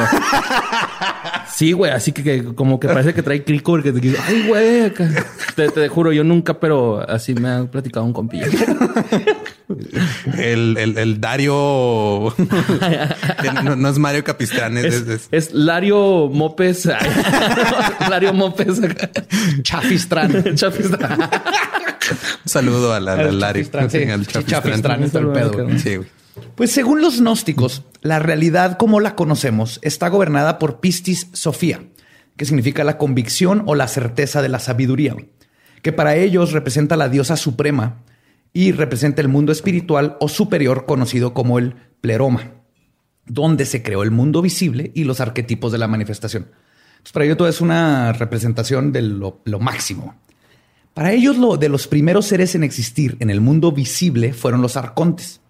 sí, 1.54 1.72
güey, 1.72 1.92
así 1.92 2.12
que, 2.12 2.24
que 2.24 2.44
como 2.56 2.80
que 2.80 2.88
parece 2.88 3.14
que 3.14 3.22
trae 3.24 3.44
crico 3.44 3.74
porque 3.74 3.92
te 3.92 4.00
dice, 4.00 4.18
ay, 4.28 4.46
güey, 4.48 4.82
acá". 4.86 5.10
te, 5.56 5.70
te 5.70 5.88
juro, 5.88 6.12
yo 6.12 6.24
nunca, 6.24 6.60
pero 6.60 7.08
así 7.10 7.34
me 7.34 7.50
ha 7.50 7.64
platicado 7.66 8.06
un 8.06 8.14
compillo. 8.14 8.46
El, 10.38 10.78
el, 10.78 10.98
el 10.98 11.22
Dario 11.22 12.34
no, 13.64 13.76
no 13.76 13.90
es 13.90 13.98
Mario 13.98 14.24
Capistrán, 14.24 14.78
es, 14.78 14.86
Es, 14.86 14.94
es- 14.94 15.08
es- 15.10 15.28
es 15.32 15.54
Lario 15.54 16.30
Mopes. 16.32 16.86
Lario 18.10 18.34
Mopes. 18.34 18.80
Chafistrán. 19.64 20.56
Chafistrán. 20.56 21.20
un 21.22 21.30
saludo 22.50 22.94
al, 22.94 23.08
al, 23.08 23.20
Al 23.20 23.28
al 23.28 23.40
Dario. 23.40 23.64
Chafistrán, 23.64 23.90
sí. 24.26 24.44
Chafistrán 24.46 25.04
es 25.04 25.16
el 25.16 25.28
pedo. 25.30 25.68
Sí, 25.80 25.96
güey. 25.98 26.10
Pues 26.56 26.72
según 26.72 27.02
los 27.02 27.20
gnósticos, 27.20 27.84
la 28.02 28.20
realidad 28.20 28.78
como 28.78 29.00
la 29.00 29.16
conocemos 29.16 29.80
está 29.82 30.10
gobernada 30.10 30.60
por 30.60 30.80
Pistis 30.80 31.28
Sofía, 31.34 31.84
que 32.38 32.46
significa 32.46 32.84
la 32.84 32.98
convicción 32.98 33.64
o 33.66 33.76
la 33.76 33.88
certeza 33.88 34.42
de 34.42 34.50
la 34.50 34.60
sabiduría, 34.60 35.16
que 35.82 35.94
para 35.94 36.16
ellos 36.16 36.52
representa 36.52 36.98
la 36.98 37.10
diosa 37.10 37.38
suprema 37.38 38.04
y 38.54 38.72
representa 38.72 39.22
el 39.22 39.28
mundo 39.28 39.52
espiritual 39.52 40.18
o 40.20 40.28
superior 40.28 40.86
conocido 40.86 41.34
como 41.34 41.60
el 41.60 41.76
pleroma, 42.02 42.54
donde 43.26 43.66
se 43.66 43.84
creó 43.84 44.04
el 44.04 44.12
mundo 44.12 44.42
visible 44.42 44.92
y 44.94 45.04
los 45.04 45.22
arquetipos 45.22 45.72
de 45.72 45.78
la 45.78 45.88
manifestación. 45.88 46.52
Para 47.14 47.26
ellos 47.26 47.38
todo 47.38 47.48
es 47.48 47.62
una 47.62 48.14
representación 48.14 48.92
de 48.92 49.04
lo, 49.04 49.42
lo 49.46 49.60
máximo. 49.60 50.16
Para 50.94 51.12
ellos, 51.12 51.38
lo 51.38 51.58
de 51.58 51.70
los 51.70 51.88
primeros 51.88 52.26
seres 52.26 52.56
en 52.56 52.64
existir 52.64 53.18
en 53.20 53.30
el 53.30 53.42
mundo 53.42 53.72
visible 53.72 54.34
fueron 54.34 54.62
los 54.62 54.78
arcontes, 54.78 55.42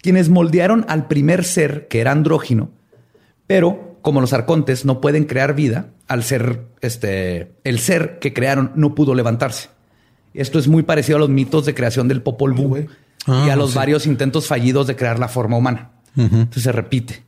quienes 0.00 0.28
moldearon 0.28 0.84
al 0.88 1.06
primer 1.08 1.44
ser 1.44 1.88
que 1.88 2.00
era 2.00 2.12
andrógino, 2.12 2.70
pero 3.46 3.98
como 4.02 4.20
los 4.20 4.32
arcontes 4.32 4.84
no 4.84 5.00
pueden 5.00 5.24
crear 5.24 5.54
vida, 5.54 5.90
al 6.08 6.24
ser 6.24 6.66
este 6.80 7.52
el 7.64 7.78
ser 7.78 8.18
que 8.18 8.32
crearon 8.32 8.72
no 8.74 8.94
pudo 8.94 9.14
levantarse. 9.14 9.68
Esto 10.32 10.58
es 10.58 10.68
muy 10.68 10.82
parecido 10.84 11.16
a 11.16 11.20
los 11.20 11.28
mitos 11.28 11.66
de 11.66 11.74
creación 11.74 12.08
del 12.08 12.22
Popol 12.22 12.52
Vuh 12.52 12.78
y 12.78 12.86
Ah, 13.26 13.52
a 13.52 13.56
los 13.56 13.72
sí. 13.72 13.76
varios 13.76 14.06
intentos 14.06 14.46
fallidos 14.46 14.86
de 14.86 14.96
crear 14.96 15.18
la 15.18 15.28
forma 15.28 15.56
humana. 15.58 15.90
Entonces 16.16 16.62
se 16.62 16.72
repite. 16.72 17.22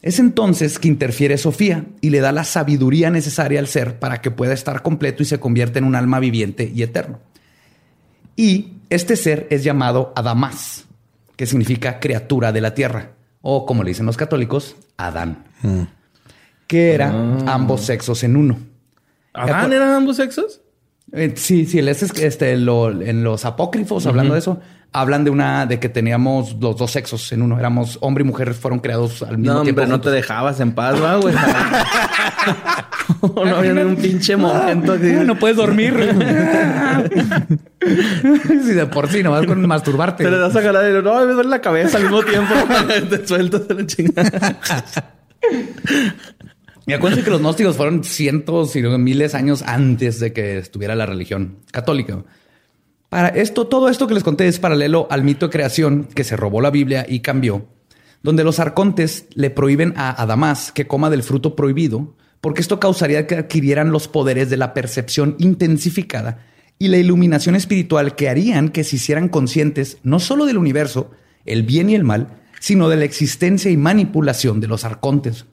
Es 0.00 0.18
entonces 0.18 0.78
que 0.78 0.88
interfiere 0.88 1.36
Sofía 1.36 1.84
y 2.00 2.10
le 2.10 2.20
da 2.20 2.32
la 2.32 2.44
sabiduría 2.44 3.10
necesaria 3.10 3.60
al 3.60 3.68
ser 3.68 3.98
para 3.98 4.20
que 4.22 4.30
pueda 4.30 4.54
estar 4.54 4.82
completo 4.82 5.22
y 5.22 5.26
se 5.26 5.38
convierta 5.38 5.78
en 5.78 5.84
un 5.84 5.94
alma 5.94 6.18
viviente 6.18 6.72
y 6.74 6.82
eterno. 6.82 7.20
Y 8.34 8.78
este 8.90 9.16
ser 9.16 9.46
es 9.50 9.62
llamado 9.64 10.12
Adamás, 10.16 10.86
que 11.36 11.46
significa 11.46 11.98
criatura 12.00 12.52
de 12.52 12.60
la 12.60 12.74
tierra, 12.74 13.10
o 13.40 13.66
como 13.66 13.82
le 13.82 13.90
dicen 13.90 14.06
los 14.06 14.16
católicos, 14.16 14.76
Adán, 14.96 15.44
que 16.66 16.94
era 16.94 17.10
ambos 17.46 17.82
sexos 17.82 18.22
en 18.24 18.36
uno. 18.36 18.58
¿Adán 19.34 19.72
eran 19.72 19.90
ambos 19.92 20.16
sexos? 20.16 20.60
Eh, 21.12 21.34
sí, 21.36 21.66
sí, 21.66 21.78
el 21.78 21.88
es, 21.88 22.02
este, 22.02 22.56
lo- 22.56 22.90
en 23.02 23.24
los 23.24 23.44
apócrifos, 23.44 24.06
hablando 24.06 24.32
de 24.34 24.38
eso, 24.40 24.60
hablan 24.92 25.24
de 25.24 25.30
una, 25.30 25.66
de 25.66 25.78
que 25.80 25.88
teníamos 25.88 26.54
los 26.60 26.76
dos 26.76 26.90
sexos 26.90 27.32
en 27.32 27.42
uno. 27.42 27.58
Éramos 27.58 27.98
hombre 28.00 28.24
y 28.24 28.26
mujer, 28.26 28.54
fueron 28.54 28.78
creados 28.78 29.22
al 29.22 29.36
mismo 29.38 29.54
No, 29.54 29.62
tiempo. 29.62 29.82
hombre, 29.82 29.96
no 29.96 30.00
te 30.00 30.10
dejabas 30.10 30.60
en 30.60 30.72
paz, 30.72 30.98
güey. 31.20 31.34
no 33.22 33.62
ni 33.62 33.68
un 33.80 33.96
pinche 33.96 34.36
momento. 34.36 34.98
que- 34.98 35.16
Ah, 35.18 35.24
No 35.24 35.38
puedes 35.38 35.56
dormir. 35.56 35.94
si 38.46 38.72
de 38.74 38.86
por 38.86 39.08
sí, 39.08 39.22
nomás 39.22 39.46
con 39.46 39.66
masturbarte. 39.66 40.24
Te 40.24 40.30
le 40.30 40.38
das 40.38 40.54
a 40.56 40.62
jalar 40.62 40.90
y 40.90 41.02
no, 41.02 41.26
me 41.26 41.32
duele 41.32 41.50
la 41.50 41.60
cabeza 41.60 41.98
al 41.98 42.04
mismo 42.04 42.22
tiempo. 42.22 42.54
te 43.10 43.26
sueltas 43.26 43.68
de 43.68 43.74
la 43.74 43.86
chingada. 43.86 44.60
Y 46.86 46.92
acuérdense 46.92 47.24
que 47.24 47.30
los 47.30 47.40
gnósticos 47.40 47.76
fueron 47.76 48.02
cientos 48.04 48.74
y 48.76 48.82
miles 48.82 49.32
de 49.32 49.38
años 49.38 49.62
antes 49.66 50.18
de 50.20 50.32
que 50.32 50.58
estuviera 50.58 50.94
la 50.96 51.06
religión 51.06 51.58
católica. 51.70 52.24
Para 53.08 53.28
esto, 53.28 53.66
todo 53.66 53.88
esto 53.88 54.06
que 54.06 54.14
les 54.14 54.24
conté 54.24 54.48
es 54.48 54.58
paralelo 54.58 55.06
al 55.10 55.22
mito 55.22 55.46
de 55.46 55.52
creación 55.52 56.04
que 56.14 56.24
se 56.24 56.36
robó 56.36 56.60
la 56.60 56.70
Biblia 56.70 57.04
y 57.08 57.20
cambió, 57.20 57.66
donde 58.22 58.42
los 58.42 58.58
arcontes 58.58 59.26
le 59.34 59.50
prohíben 59.50 59.92
a 59.96 60.10
Adamás 60.22 60.72
que 60.72 60.86
coma 60.86 61.10
del 61.10 61.22
fruto 61.22 61.54
prohibido, 61.54 62.14
porque 62.42 62.60
esto 62.60 62.78
causaría 62.80 63.26
que 63.26 63.36
adquirieran 63.36 63.92
los 63.92 64.08
poderes 64.08 64.50
de 64.50 64.56
la 64.58 64.74
percepción 64.74 65.36
intensificada 65.38 66.44
y 66.78 66.88
la 66.88 66.98
iluminación 66.98 67.54
espiritual 67.54 68.16
que 68.16 68.28
harían 68.28 68.68
que 68.68 68.82
se 68.82 68.96
hicieran 68.96 69.28
conscientes 69.28 69.98
no 70.02 70.18
solo 70.18 70.44
del 70.44 70.58
universo, 70.58 71.12
el 71.46 71.62
bien 71.62 71.88
y 71.88 71.94
el 71.94 72.02
mal, 72.02 72.40
sino 72.58 72.88
de 72.88 72.96
la 72.96 73.04
existencia 73.04 73.70
y 73.70 73.76
manipulación 73.76 74.60
de 74.60 74.66
los 74.66 74.84
arcontes. 74.84 75.46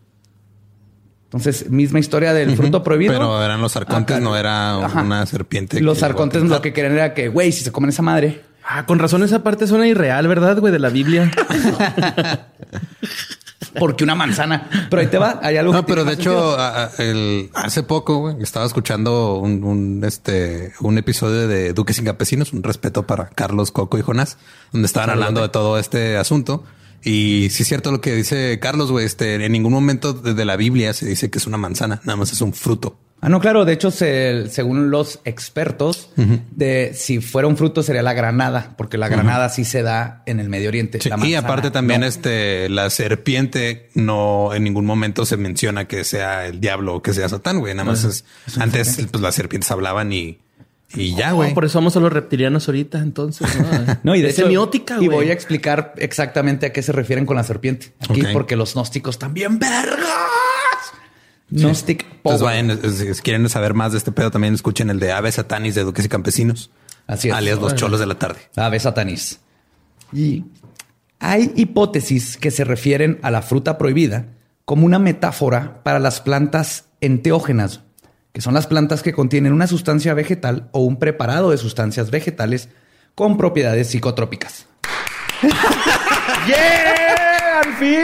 Entonces, 1.26 1.70
misma 1.70 2.00
historia 2.00 2.34
del 2.34 2.58
fruto 2.58 2.82
prohibido. 2.82 3.14
Pero 3.14 3.46
eran 3.46 3.62
los 3.62 3.76
arcontes, 3.76 4.16
Acá. 4.16 4.24
no 4.26 4.36
era 4.36 4.84
Ajá. 4.84 5.04
una 5.04 5.24
serpiente. 5.28 5.80
Los 5.82 6.02
arcontes 6.02 6.42
lo 6.42 6.60
que 6.60 6.74
querían 6.74 6.94
era 6.94 7.14
que, 7.14 7.28
güey, 7.28 7.52
si 7.52 7.64
se 7.64 7.72
comen 7.72 7.92
esa 7.92 8.02
madre, 8.02 8.42
Ah, 8.72 8.86
con 8.86 9.00
razón 9.00 9.24
esa 9.24 9.42
parte 9.42 9.66
suena 9.66 9.88
irreal, 9.88 10.28
¿verdad, 10.28 10.60
güey? 10.60 10.72
De 10.72 10.78
la 10.78 10.90
Biblia. 10.90 11.32
porque 13.80 14.04
una 14.04 14.16
manzana. 14.16 14.70
Pero 14.90 15.02
ahí 15.02 15.08
te 15.08 15.18
va, 15.18 15.40
hay 15.42 15.58
algo 15.58 15.74
No, 15.74 15.86
pero 15.86 16.04
de 16.06 16.14
hecho, 16.14 16.60
a- 16.60 16.92
el- 17.00 17.50
hace 17.54 17.84
poco 17.84 18.18
güey, 18.18 18.36
estaba 18.42 18.66
escuchando 18.66 19.36
un, 19.38 19.64
un, 19.64 20.04
este, 20.06 20.74
un 20.82 20.98
episodio 20.98 21.48
de 21.48 21.74
Duques 21.74 21.96
sin 21.96 22.06
Campesinos, 22.06 22.54
un 22.54 22.62
respeto 22.64 23.08
para 23.08 23.30
Carlos, 23.30 23.72
Coco 23.72 23.98
y 23.98 24.02
Jonás, 24.02 24.38
donde 24.72 24.86
estaban 24.86 25.10
hablando 25.12 25.42
de 25.42 25.50
todo 25.50 25.80
este 25.80 26.18
asunto. 26.18 26.64
Y 27.04 27.48
sí 27.52 27.64
es 27.64 27.70
cierto 27.70 27.92
lo 27.94 28.02
que 28.02 28.14
dice 28.14 28.60
Carlos, 28.62 28.92
güey, 28.92 29.06
este, 29.06 29.36
en 29.46 29.52
ningún 29.54 29.72
momento 29.72 30.12
de 30.14 30.44
la 30.46 30.58
Biblia 30.58 30.94
se 30.94 31.06
dice 31.06 31.30
que 31.30 31.38
es 31.38 31.48
una 31.48 31.58
manzana, 31.58 32.02
nada 32.04 32.18
más 32.18 32.34
es 32.34 32.42
un 32.42 32.52
fruto. 32.54 33.00
Ah, 33.22 33.28
no, 33.30 33.40
claro. 33.42 33.66
De 33.66 33.74
hecho, 33.74 33.92
se- 33.92 34.48
según 34.50 34.92
los 34.92 35.20
expertos, 35.26 36.10
de 36.16 36.92
si 36.96 37.20
fuera 37.20 37.48
un 37.48 37.58
fruto 37.58 37.84
sería 37.84 38.02
la 38.02 38.14
granada, 38.14 38.74
porque 38.78 38.98
la 38.98 39.10
granada 39.10 39.50
sí 39.50 39.66
se 39.66 39.82
da 39.84 40.24
en 40.26 40.40
el 40.40 40.48
Medio 40.50 40.70
Oriente. 40.70 41.00
Sí, 41.02 41.10
La 41.10 41.18
y 41.26 41.36
aparte 41.36 41.70
también 41.72 42.02
no. 42.02 42.08
este 42.08 42.70
la 42.70 42.90
serpiente 42.90 43.90
no 43.94 44.54
en 44.54 44.64
ningún 44.64 44.86
momento 44.86 45.26
se 45.26 45.36
menciona 45.38 45.86
que 45.86 46.04
sea 46.04 46.46
el 46.48 46.60
diablo 46.62 46.96
o 46.96 47.02
que 47.02 47.14
sea 47.14 47.28
Satán, 47.28 47.60
güey. 47.60 47.74
Nada 47.74 47.90
más 47.92 48.04
es, 48.06 48.24
antes 48.58 48.98
pues 49.12 49.22
las 49.22 49.36
serpientes 49.36 49.70
hablaban 49.72 50.14
y, 50.14 50.40
y 50.96 51.14
ya, 51.16 51.34
güey. 51.34 51.50
No, 51.50 51.56
por 51.56 51.66
eso 51.66 51.78
vamos 51.80 51.96
a 51.98 52.00
los 52.00 52.12
reptilianos 52.14 52.68
ahorita, 52.70 53.00
entonces. 53.00 53.48
No, 53.60 53.98
No, 54.04 54.16
y 54.16 54.22
de 54.22 54.30
hecho, 54.30 54.44
semiótica, 54.44 54.96
Y 55.02 55.08
güey. 55.08 55.10
voy 55.18 55.30
a 55.30 55.34
explicar 55.34 55.94
exactamente 55.98 56.68
a 56.68 56.72
qué 56.74 56.82
se 56.82 56.92
refieren 56.94 57.26
con 57.26 57.36
la 57.36 57.44
serpiente. 57.44 57.92
Aquí, 58.00 58.22
Ok. 58.22 58.28
porque 58.34 58.56
los 58.56 58.74
gnósticos 58.76 59.20
también 59.20 59.60
vergas. 59.60 60.00
Gnostic 61.50 62.04
Entonces 62.04 62.42
power. 62.42 62.64
vayan, 62.64 62.72
eh, 62.72 63.14
si 63.14 63.22
quieren 63.22 63.48
saber 63.50 63.74
más 63.74 63.92
de 63.92 63.98
este 63.98 64.12
pedo, 64.12 64.32
también 64.32 64.54
escuchen 64.54 64.90
el 64.90 65.00
de 65.00 65.12
Aves 65.12 65.36
Satanis 65.36 65.76
de 65.76 65.84
Duques 65.84 66.06
y 66.06 66.10
Campesinos. 66.10 66.70
Así 67.08 67.30
es. 67.30 67.34
Alias 67.34 67.60
los 67.60 67.74
cholos 67.76 68.00
de 68.00 68.06
la 68.06 68.16
tarde. 68.16 68.40
Ave 68.56 68.80
satanis. 68.80 69.40
Y 70.14 70.46
hay 71.20 71.52
hipótesis 71.56 72.38
que 72.38 72.52
se 72.52 72.64
refieren 72.64 73.20
a 73.24 73.32
la 73.32 73.42
fruta 73.42 73.80
prohibida 73.80 74.28
como 74.64 74.86
una 74.86 75.00
metáfora 75.00 75.82
para 75.84 75.98
las 75.98 76.22
plantas 76.22 76.86
enteógenas, 77.02 77.82
que 78.32 78.42
son 78.42 78.54
las 78.54 78.68
plantas 78.68 79.02
que 79.02 79.14
contienen 79.14 79.54
una 79.54 79.66
sustancia 79.66 80.14
vegetal 80.14 80.70
o 80.72 80.82
un 80.82 81.00
preparado 81.00 81.50
de 81.50 81.58
sustancias 81.58 82.12
vegetales 82.12 82.70
con 83.16 83.38
propiedades 83.38 83.88
psicotrópicas. 83.90 84.68
¡Yeah! 86.48 87.62
¡Al 87.62 87.74
fin! 87.76 88.00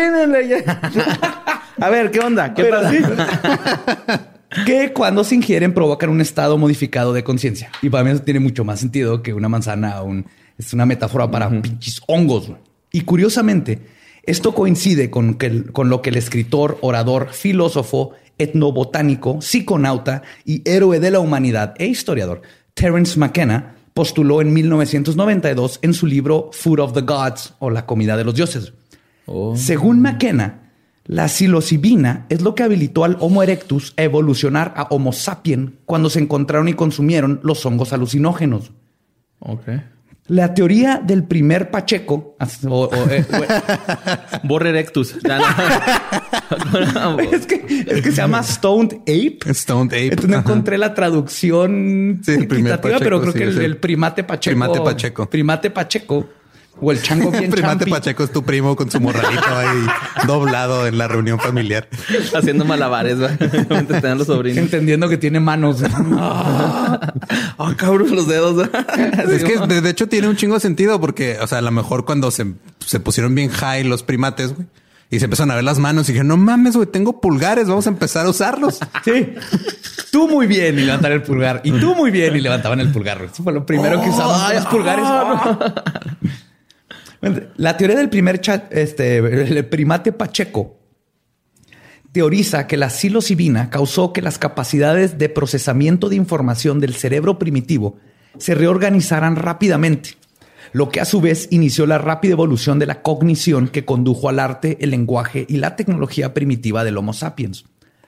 A 1.79 1.89
ver, 1.89 2.11
¿qué 2.11 2.19
onda? 2.19 2.53
¿Qué 2.53 2.63
Pero 2.63 2.81
pasa? 2.81 4.31
que 4.65 4.93
cuando 4.93 5.23
se 5.23 5.35
ingieren 5.35 5.73
provocan 5.73 6.09
un 6.09 6.21
estado 6.21 6.57
modificado 6.57 7.13
de 7.13 7.23
conciencia. 7.23 7.69
Y 7.81 7.89
para 7.89 8.03
mí 8.03 8.11
eso 8.11 8.21
tiene 8.21 8.39
mucho 8.39 8.63
más 8.63 8.79
sentido 8.79 9.21
que 9.21 9.33
una 9.33 9.49
manzana 9.49 10.01
o 10.01 10.05
un- 10.05 10.25
es 10.57 10.73
una 10.73 10.85
metáfora 10.85 11.29
para 11.29 11.49
pinches 11.49 12.01
hongos. 12.07 12.51
Y 12.91 13.01
curiosamente, 13.01 13.79
esto 14.23 14.53
coincide 14.55 15.09
con, 15.09 15.33
que 15.35 15.63
con 15.65 15.89
lo 15.89 16.01
que 16.01 16.09
el 16.11 16.15
escritor, 16.15 16.77
orador, 16.81 17.29
filósofo, 17.33 18.11
etnobotánico, 18.37 19.41
psiconauta 19.41 20.21
y 20.45 20.61
héroe 20.69 20.99
de 20.99 21.11
la 21.11 21.19
humanidad 21.19 21.73
e 21.77 21.87
historiador 21.87 22.41
Terence 22.73 23.17
McKenna 23.17 23.75
postuló 23.93 24.41
en 24.41 24.51
1992 24.53 25.79
en 25.81 25.93
su 25.93 26.05
libro 26.05 26.49
Food 26.51 26.79
of 26.79 26.93
the 26.93 27.01
Gods 27.01 27.53
o 27.59 27.69
La 27.69 27.85
comida 27.85 28.17
de 28.17 28.25
los 28.25 28.35
dioses. 28.35 28.73
Oh. 29.25 29.55
Según 29.55 30.01
McKenna, 30.01 30.64
La 31.05 31.27
psilocibina 31.27 32.25
es 32.29 32.41
lo 32.41 32.55
que 32.55 32.63
habilitó 32.63 33.03
al 33.03 33.17
Homo 33.19 33.43
erectus 33.43 33.93
a 33.95 34.01
evolucionar 34.03 34.73
a 34.75 34.83
Homo 34.89 35.13
sapien 35.13 35.77
cuando 35.85 36.09
se 36.09 36.19
encontraron 36.19 36.67
y 36.67 36.73
consumieron 36.73 37.39
los 37.43 37.63
hongos 37.65 37.93
alucinógenos. 37.93 38.71
Ok. 39.39 39.67
La 40.27 40.55
teoría 40.55 40.99
del 41.05 41.23
primer 41.25 41.69
Pacheco, 41.69 42.35
o- 42.67 42.85
o, 42.85 43.09
eh, 43.11 43.23
Borre 44.43 44.69
erectus. 44.69 45.15
No. 45.23 47.19
es, 47.19 47.45
que, 47.45 47.63
es 47.87 48.01
que 48.01 48.09
se 48.11 48.17
llama 48.17 48.41
Stoned 48.41 49.01
Ape. 49.01 49.53
Stoned 49.53 49.93
Ape. 49.93 50.03
Entonces 50.05 50.29
no 50.31 50.37
encontré 50.39 50.79
la 50.79 50.95
traducción 50.95 52.21
Sí, 52.23 52.31
el 52.31 52.47
primer 52.47 52.73
equitativa, 52.73 52.93
Pacheco, 52.95 53.03
pero 53.03 53.21
creo 53.21 53.33
sí, 53.33 53.39
que 53.59 53.65
el 53.65 53.77
primate 53.77 54.23
Pacheco. 54.23 54.51
primate 54.55 54.81
Pacheco. 54.81 55.29
Primate 55.29 55.69
Pacheco. 55.69 56.29
O 56.81 56.91
el 56.91 57.01
chango 57.01 57.31
bien 57.31 57.49
Primate 57.51 57.85
champi. 57.85 57.91
Pacheco 57.91 58.23
es 58.23 58.31
tu 58.31 58.43
primo 58.43 58.75
con 58.75 58.91
su 58.91 58.99
morralito 58.99 59.55
ahí 59.55 59.85
doblado 60.27 60.87
en 60.87 60.97
la 60.97 61.07
reunión 61.07 61.39
familiar. 61.39 61.87
Haciendo 62.33 62.65
malabares, 62.65 63.17
¿va? 63.21 63.37
Los 64.15 64.27
sobrinos. 64.27 64.57
Entendiendo 64.57 65.09
que 65.09 65.17
tiene 65.17 65.39
manos. 65.39 65.83
Ah, 67.57 67.73
cabrón, 67.77 68.13
los 68.13 68.27
dedos. 68.27 68.69
Es 69.29 69.43
que 69.43 69.57
de, 69.57 69.89
hecho 69.89 70.07
tiene 70.07 70.27
un 70.27 70.35
chingo 70.35 70.55
de 70.55 70.59
sentido 70.59 70.99
porque, 70.99 71.37
o 71.41 71.47
sea, 71.47 71.59
a 71.59 71.61
lo 71.61 71.71
mejor 71.71 72.05
cuando 72.05 72.29
se, 72.29 72.53
se 72.85 72.99
pusieron 72.99 73.33
bien 73.33 73.49
high 73.49 73.83
los 73.85 74.03
primates, 74.03 74.53
güey, 74.53 74.67
y 75.09 75.19
se 75.19 75.25
empezaron 75.25 75.51
a 75.51 75.55
ver 75.55 75.63
las 75.63 75.79
manos 75.79 76.09
y 76.09 76.13
dije, 76.13 76.23
no 76.23 76.35
mames, 76.35 76.75
güey, 76.75 76.87
tengo 76.87 77.21
pulgares, 77.21 77.67
vamos 77.67 77.87
a 77.87 77.89
empezar 77.89 78.25
a 78.25 78.29
usarlos. 78.29 78.79
Sí. 79.03 79.33
Tú 80.11 80.27
muy 80.27 80.47
bien 80.47 80.77
y 80.79 80.83
levantar 80.83 81.11
el 81.11 81.21
pulgar. 81.21 81.61
Y 81.63 81.71
tú 81.71 81.95
muy 81.95 82.11
bien 82.11 82.35
y 82.35 82.41
levantaban 82.41 82.79
el 82.79 82.91
pulgar. 82.91 83.21
Eso 83.21 83.43
fue 83.43 83.53
lo 83.53 83.65
primero 83.65 84.01
que 84.01 84.09
usamos 84.09 84.41
Ay, 84.41 84.57
los 84.57 84.65
pulgares. 84.65 85.05
La 87.57 87.75
teoría 87.75 87.97
del 87.97 88.09
primer 88.09 88.39
chat, 88.39 88.71
este, 88.71 89.17
el 89.17 89.65
primate 89.65 90.11
Pacheco 90.11 90.77
teoriza 92.11 92.67
que 92.67 92.77
la 92.77 92.89
psilocibina 92.89 93.69
causó 93.69 94.13
que 94.13 94.21
las 94.21 94.37
capacidades 94.37 95.17
de 95.17 95.27
procesamiento 95.27 96.07
de 96.07 96.15
información 96.15 96.79
del 96.79 96.93
cerebro 96.93 97.37
primitivo 97.39 97.97
se 98.37 98.55
reorganizaran 98.55 99.35
rápidamente, 99.35 100.11
lo 100.71 100.89
que 100.89 101.01
a 101.01 101.05
su 101.05 101.19
vez 101.19 101.47
inició 101.51 101.85
la 101.87 101.97
rápida 101.97 102.33
evolución 102.33 102.79
de 102.79 102.85
la 102.85 103.01
cognición 103.01 103.67
que 103.67 103.83
condujo 103.83 104.29
al 104.29 104.39
arte, 104.39 104.77
el 104.79 104.91
lenguaje 104.91 105.45
y 105.49 105.57
la 105.57 105.75
tecnología 105.75 106.33
primitiva 106.33 106.85
del 106.85 106.97
Homo 106.97 107.11
sapiens. 107.11 107.65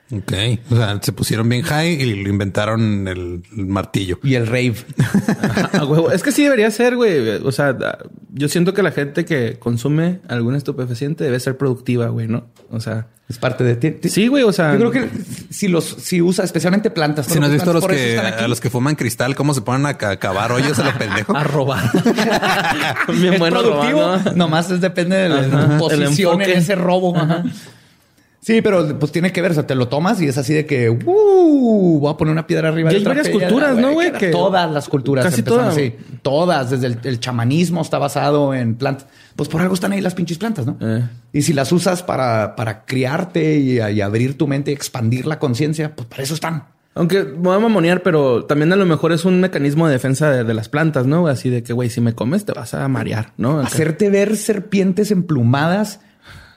Ok. 0.09 0.33
O 0.71 0.75
sea, 0.77 0.99
se 1.01 1.11
pusieron 1.11 1.49
bien 1.49 1.63
high 1.63 2.01
y 2.01 2.15
lo 2.23 2.29
inventaron 2.29 3.07
el, 3.09 3.43
el 3.57 3.65
martillo. 3.65 4.19
Y 4.23 4.35
el 4.35 4.47
rave. 4.47 4.75
A 5.73 5.83
huevo. 5.85 6.11
Es 6.11 6.23
que 6.23 6.31
sí 6.31 6.43
debería 6.43 6.71
ser, 6.71 6.95
güey. 6.95 7.29
O 7.43 7.51
sea, 7.51 7.77
yo 8.33 8.47
siento 8.47 8.73
que 8.73 8.83
la 8.83 8.91
gente 8.91 9.25
que 9.25 9.57
consume 9.59 10.21
algún 10.29 10.55
estupefaciente 10.55 11.23
debe 11.25 11.39
ser 11.41 11.57
productiva, 11.57 12.07
güey, 12.07 12.27
¿no? 12.27 12.45
O 12.71 12.79
sea, 12.79 13.07
Es 13.27 13.37
parte 13.37 13.65
de 13.65 13.75
ti. 13.75 14.07
sí, 14.09 14.27
güey. 14.27 14.43
O 14.43 14.53
sea, 14.53 14.71
Yo 14.77 14.89
creo 14.89 14.91
que 14.91 15.09
si 15.49 15.67
los 15.67 15.83
si 15.83 16.21
usa 16.21 16.45
especialmente 16.45 16.89
plantas. 16.89 17.25
Si 17.25 17.37
no 17.39 17.47
has 17.47 17.51
visto 17.51 17.71
a 17.71 17.73
los 17.73 17.85
que, 17.85 18.17
a 18.17 18.47
los 18.47 18.61
que 18.61 18.69
fuman 18.69 18.95
cristal, 18.95 19.35
cómo 19.35 19.53
se 19.53 19.59
ponen 19.61 19.85
a 19.87 19.97
ca- 19.97 20.17
cavar 20.19 20.53
hoyos 20.53 20.79
a 20.79 20.85
lo 20.85 20.97
pendejo. 20.97 21.35
a 21.35 21.43
robar. 21.43 21.91
Bien 23.09 23.33
es 23.33 23.39
bueno 23.39 23.59
productivo. 23.59 23.99
robando. 23.99 24.33
Nomás 24.33 24.71
es- 24.71 24.79
depende 24.79 25.17
de 25.17 25.29
la 25.29 25.39
Ajá, 25.41 25.77
posición 25.77 26.41
en 26.41 26.49
ese 26.51 26.75
robo. 26.75 27.15
Ajá. 27.17 27.43
Sí, 28.47 28.61
pero 28.61 28.97
pues 28.97 29.11
tiene 29.11 29.33
que 29.33 29.41
ver. 29.41 29.51
O 29.51 29.53
sea, 29.55 29.67
te 29.67 29.75
lo 29.75 29.89
tomas 29.89 30.21
y 30.21 30.25
es 30.29 30.37
así 30.37 30.53
de 30.53 30.65
que 30.65 30.89
uh, 30.89 31.99
voy 31.99 32.09
a 32.09 32.15
poner 32.15 32.31
una 32.31 32.47
piedra 32.47 32.69
arriba 32.69 32.93
Y 32.93 32.95
hay 32.95 33.03
varias 33.03 33.27
culturas, 33.27 33.75
¿no, 33.77 33.91
güey? 33.91 34.13
Que- 34.13 34.29
Todas 34.29 34.71
las 34.71 34.87
culturas. 34.87 35.25
Casi 35.25 35.43
todas. 35.43 35.67
así. 35.73 35.93
Todas. 36.21 36.69
Desde 36.69 36.87
el, 36.87 36.97
el 37.03 37.19
chamanismo 37.19 37.81
está 37.81 37.97
basado 37.97 38.53
en 38.53 38.75
plantas. 38.75 39.07
Pues 39.35 39.49
por 39.49 39.59
algo 39.59 39.73
están 39.73 39.91
ahí 39.91 39.99
las 39.99 40.15
pinches 40.15 40.37
plantas, 40.37 40.65
¿no? 40.65 40.77
Eh. 40.79 41.03
Y 41.33 41.41
si 41.41 41.51
las 41.51 41.73
usas 41.73 42.03
para, 42.03 42.55
para 42.55 42.85
criarte 42.85 43.57
y, 43.57 43.81
y 43.81 43.99
abrir 43.99 44.37
tu 44.37 44.47
mente 44.47 44.71
y 44.71 44.73
expandir 44.75 45.25
la 45.27 45.39
conciencia, 45.39 45.93
pues 45.93 46.07
para 46.07 46.23
eso 46.23 46.33
están. 46.33 46.63
Aunque 46.95 47.23
voy 47.23 47.53
a 47.53 47.59
mamonear, 47.59 48.01
pero 48.01 48.45
también 48.45 48.71
a 48.71 48.77
lo 48.77 48.85
mejor 48.85 49.11
es 49.11 49.25
un 49.25 49.41
mecanismo 49.41 49.87
de 49.87 49.93
defensa 49.93 50.31
de, 50.31 50.45
de 50.45 50.53
las 50.53 50.69
plantas, 50.69 51.05
¿no? 51.05 51.27
Así 51.27 51.49
de 51.49 51.63
que, 51.63 51.73
güey, 51.73 51.89
si 51.89 51.99
me 51.99 52.13
comes 52.15 52.45
te 52.45 52.53
vas 52.53 52.73
a 52.73 52.87
marear, 52.87 53.33
¿no? 53.35 53.59
Hacerte 53.59 54.09
ver 54.09 54.37
serpientes 54.37 55.11
emplumadas 55.11 55.99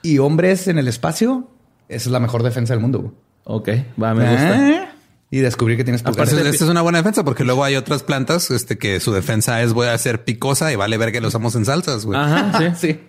y 0.03 0.19
hombres 0.19 0.69
en 0.69 0.77
el 0.79 0.87
espacio, 0.87 1.51
esa 1.95 2.09
es 2.09 2.11
la 2.11 2.19
mejor 2.19 2.43
defensa 2.43 2.73
del 2.73 2.81
mundo. 2.81 2.99
güey. 2.99 3.13
Ok, 3.43 3.69
va, 4.01 4.13
me 4.13 4.29
gusta. 4.29 4.69
¿Eh? 4.69 4.87
Y 5.33 5.39
descubrir 5.39 5.77
que 5.77 5.83
tienes 5.85 6.03
pulgares. 6.03 6.31
Entonces, 6.33 6.53
esta 6.55 6.65
es 6.65 6.71
una 6.71 6.81
buena 6.81 6.97
defensa 6.97 7.23
porque 7.23 7.45
luego 7.45 7.63
hay 7.63 7.75
otras 7.77 8.03
plantas 8.03 8.51
este, 8.51 8.77
que 8.77 8.99
su 8.99 9.13
defensa 9.13 9.61
es 9.61 9.71
voy 9.71 9.87
a 9.87 9.97
ser 9.97 10.25
picosa 10.25 10.73
y 10.73 10.75
vale 10.75 10.97
ver 10.97 11.13
que 11.13 11.21
lo 11.21 11.29
usamos 11.29 11.55
en 11.55 11.63
salsas, 11.63 12.05
güey. 12.05 12.19
Ajá, 12.19 12.59
sí. 12.59 12.65
Sí. 12.87 12.99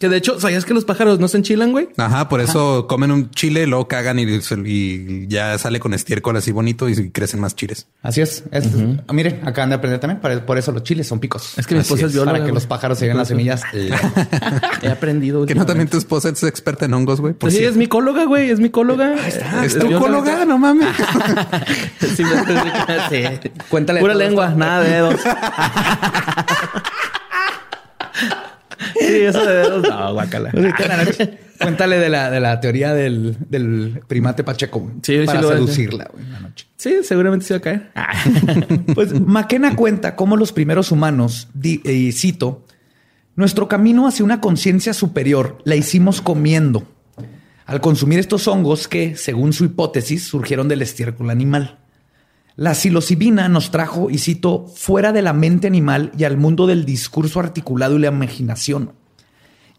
Que 0.00 0.08
de 0.08 0.16
hecho, 0.16 0.40
¿sabías 0.40 0.64
que 0.64 0.72
los 0.72 0.86
pájaros 0.86 1.18
no 1.20 1.28
se 1.28 1.36
enchilan, 1.36 1.72
güey? 1.72 1.90
Ajá, 1.98 2.30
por 2.30 2.40
eso 2.40 2.86
comen 2.88 3.10
un 3.12 3.30
chile, 3.32 3.66
luego 3.66 3.86
cagan 3.86 4.18
y, 4.18 5.26
ya 5.28 5.58
sale 5.58 5.78
con 5.78 5.92
estiércol 5.92 6.36
así 6.38 6.52
bonito 6.52 6.88
y 6.88 7.10
crecen 7.10 7.38
más 7.38 7.54
chiles. 7.54 7.86
Así 8.02 8.22
es. 8.22 8.44
Es- 8.50 8.66
ah, 9.06 9.12
Miren, 9.12 9.42
acaban 9.46 9.68
de 9.68 9.76
aprender 9.76 10.00
también. 10.00 10.18
Por 10.20 10.40
por 10.46 10.56
eso 10.56 10.72
los 10.72 10.84
chiles 10.84 11.06
son 11.06 11.20
picos. 11.20 11.58
Es 11.58 11.66
que 11.66 11.74
mi 11.74 11.82
esposa 11.82 12.06
es 12.06 12.12
bióloga, 12.12 12.32
Para 12.32 12.38
que 12.44 12.50
güey. 12.50 12.54
los 12.54 12.66
pájaros 12.66 12.98
se 12.98 13.04
lleven 13.04 13.18
las 13.18 13.28
semillas. 13.28 13.60
He 14.82 14.88
aprendido. 14.88 15.44
Que 15.44 15.54
no 15.54 15.66
también 15.66 15.88
tu 15.88 15.98
esposa 15.98 16.30
es 16.30 16.42
experta 16.44 16.86
en 16.86 16.94
hongos, 16.94 17.20
güey. 17.20 17.34
Pues 17.34 17.52
sí, 17.54 17.62
es 17.62 17.76
micóloga, 17.76 18.24
güey. 18.24 18.48
Es 18.48 18.58
micóloga. 18.58 19.14
está. 19.26 19.66
¿Es 19.66 19.78
tu 19.78 19.86
cóloga? 19.98 20.46
No 20.46 20.56
mames. 20.58 20.88
Sí, 22.16 22.24
me- 22.24 22.40
sí. 23.10 23.50
Cuéntale 23.68 24.00
Pura 24.00 24.14
lengua, 24.14 24.48
nada 24.56 24.82
de 24.82 24.90
dedos. 24.90 25.20
sí, 29.00 29.06
eso 29.22 29.44
de 29.44 29.54
dedos. 29.54 29.88
No, 29.88 30.12
guácala. 30.14 30.50
Cuéntale 31.60 31.98
de 31.98 32.08
la, 32.08 32.30
de 32.30 32.40
la 32.40 32.58
teoría 32.60 32.94
del, 32.94 33.36
del 33.50 34.00
primate 34.08 34.42
Pacheco. 34.44 34.80
güey, 34.80 34.94
Sí, 35.02 35.20
sí 35.20 35.26
para 35.26 35.42
lo 35.42 35.50
a 35.50 35.52
seducirla 35.52 36.08
güey, 36.12 36.24
en 36.24 36.32
la 36.32 36.40
noche. 36.40 36.66
Sí, 36.76 36.94
seguramente 37.02 37.44
se 37.46 37.54
va 37.54 37.58
a 37.58 37.60
caer. 37.60 37.90
Pues 38.94 39.20
McKenna 39.20 39.76
cuenta 39.76 40.16
cómo 40.16 40.36
los 40.36 40.52
primeros 40.52 40.90
humanos, 40.90 41.48
di- 41.52 41.82
y 41.84 42.12
cito, 42.12 42.64
nuestro 43.36 43.68
camino 43.68 44.06
hacia 44.06 44.24
una 44.24 44.40
conciencia 44.40 44.94
superior 44.94 45.58
la 45.64 45.76
hicimos 45.76 46.20
comiendo, 46.22 46.84
al 47.66 47.80
consumir 47.80 48.18
estos 48.18 48.48
hongos 48.48 48.88
que, 48.88 49.14
según 49.16 49.52
su 49.52 49.64
hipótesis, 49.64 50.24
surgieron 50.24 50.66
del 50.68 50.82
estiércol 50.82 51.28
animal. 51.30 51.78
La 52.60 52.74
psilocibina 52.74 53.48
nos 53.48 53.70
trajo, 53.70 54.10
y 54.10 54.18
cito, 54.18 54.66
fuera 54.66 55.12
de 55.12 55.22
la 55.22 55.32
mente 55.32 55.66
animal 55.66 56.12
y 56.18 56.24
al 56.24 56.36
mundo 56.36 56.66
del 56.66 56.84
discurso 56.84 57.40
articulado 57.40 57.96
y 57.96 58.00
la 58.00 58.08
imaginación. 58.08 58.92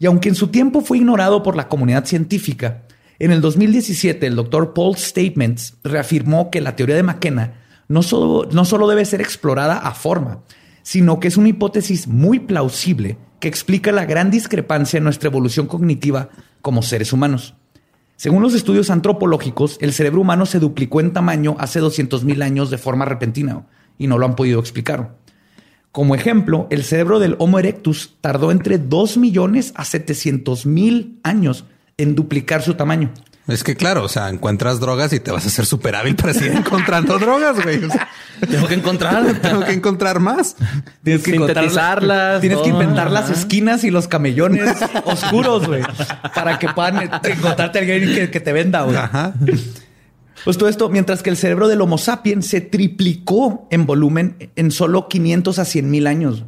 Y 0.00 0.06
aunque 0.06 0.28
en 0.28 0.34
su 0.34 0.48
tiempo 0.48 0.80
fue 0.80 0.98
ignorado 0.98 1.44
por 1.44 1.54
la 1.54 1.68
comunidad 1.68 2.06
científica, 2.06 2.82
en 3.20 3.30
el 3.30 3.40
2017 3.40 4.26
el 4.26 4.34
doctor 4.34 4.74
Paul 4.74 4.96
Statements 4.96 5.76
reafirmó 5.84 6.50
que 6.50 6.60
la 6.60 6.74
teoría 6.74 6.96
de 6.96 7.04
McKenna 7.04 7.54
no 7.86 8.02
solo, 8.02 8.48
no 8.50 8.64
solo 8.64 8.88
debe 8.88 9.04
ser 9.04 9.20
explorada 9.20 9.78
a 9.78 9.94
forma, 9.94 10.42
sino 10.82 11.20
que 11.20 11.28
es 11.28 11.36
una 11.36 11.50
hipótesis 11.50 12.08
muy 12.08 12.40
plausible 12.40 13.16
que 13.38 13.46
explica 13.46 13.92
la 13.92 14.06
gran 14.06 14.32
discrepancia 14.32 14.98
en 14.98 15.04
nuestra 15.04 15.28
evolución 15.28 15.68
cognitiva 15.68 16.30
como 16.62 16.82
seres 16.82 17.12
humanos. 17.12 17.54
Según 18.22 18.40
los 18.40 18.54
estudios 18.54 18.88
antropológicos, 18.90 19.78
el 19.80 19.92
cerebro 19.92 20.20
humano 20.20 20.46
se 20.46 20.60
duplicó 20.60 21.00
en 21.00 21.12
tamaño 21.12 21.56
hace 21.58 21.80
200.000 21.82 22.44
años 22.44 22.70
de 22.70 22.78
forma 22.78 23.04
repentina 23.04 23.66
y 23.98 24.06
no 24.06 24.16
lo 24.16 24.26
han 24.26 24.36
podido 24.36 24.60
explicar. 24.60 25.16
Como 25.90 26.14
ejemplo, 26.14 26.68
el 26.70 26.84
cerebro 26.84 27.18
del 27.18 27.34
Homo 27.40 27.58
erectus 27.58 28.14
tardó 28.20 28.52
entre 28.52 28.78
2 28.78 29.16
millones 29.16 29.72
a 29.74 29.84
700 29.84 30.66
mil 30.66 31.18
años 31.24 31.64
en 31.96 32.14
duplicar 32.14 32.62
su 32.62 32.74
tamaño. 32.74 33.10
Es 33.48 33.64
que 33.64 33.74
claro, 33.74 34.04
o 34.04 34.08
sea, 34.08 34.28
encuentras 34.28 34.78
drogas 34.78 35.12
y 35.12 35.18
te 35.18 35.32
vas 35.32 35.44
a 35.44 35.48
hacer 35.48 35.66
súper 35.66 35.96
hábil 35.96 36.14
para 36.14 36.32
seguir 36.32 36.52
encontrando 36.52 37.18
drogas, 37.18 37.60
güey. 37.62 37.82
O 37.84 37.90
sea, 37.90 38.08
Tengo 38.48 38.68
que 38.68 38.74
encontrar. 38.74 39.24
tengo 39.42 39.64
que 39.64 39.72
encontrar 39.72 40.20
más. 40.20 40.56
Tienes 41.02 41.24
que 41.24 41.32
Sintetizarlas, 41.32 42.40
Tienes 42.40 42.58
que 42.58 42.68
inventar 42.68 43.10
las 43.10 43.30
esquinas 43.30 43.82
y 43.82 43.90
los 43.90 44.06
camellones 44.06 44.76
oscuros, 45.04 45.66
güey, 45.66 45.82
para 46.34 46.58
que 46.58 46.68
puedan 46.68 47.02
encontrarte 47.02 47.78
a 47.78 47.82
alguien 47.82 48.14
que, 48.14 48.30
que 48.30 48.40
te 48.40 48.52
venda, 48.52 48.82
güey. 48.82 48.96
Ajá. 48.96 49.34
Pues 50.44 50.58
todo 50.58 50.68
esto, 50.68 50.88
mientras 50.88 51.22
que 51.22 51.30
el 51.30 51.36
cerebro 51.36 51.68
del 51.68 51.80
Homo 51.80 51.98
sapiens 51.98 52.46
se 52.46 52.60
triplicó 52.60 53.66
en 53.70 53.86
volumen 53.86 54.50
en 54.56 54.70
solo 54.70 55.08
500 55.08 55.58
a 55.58 55.64
100 55.64 55.90
mil 55.90 56.06
años. 56.06 56.44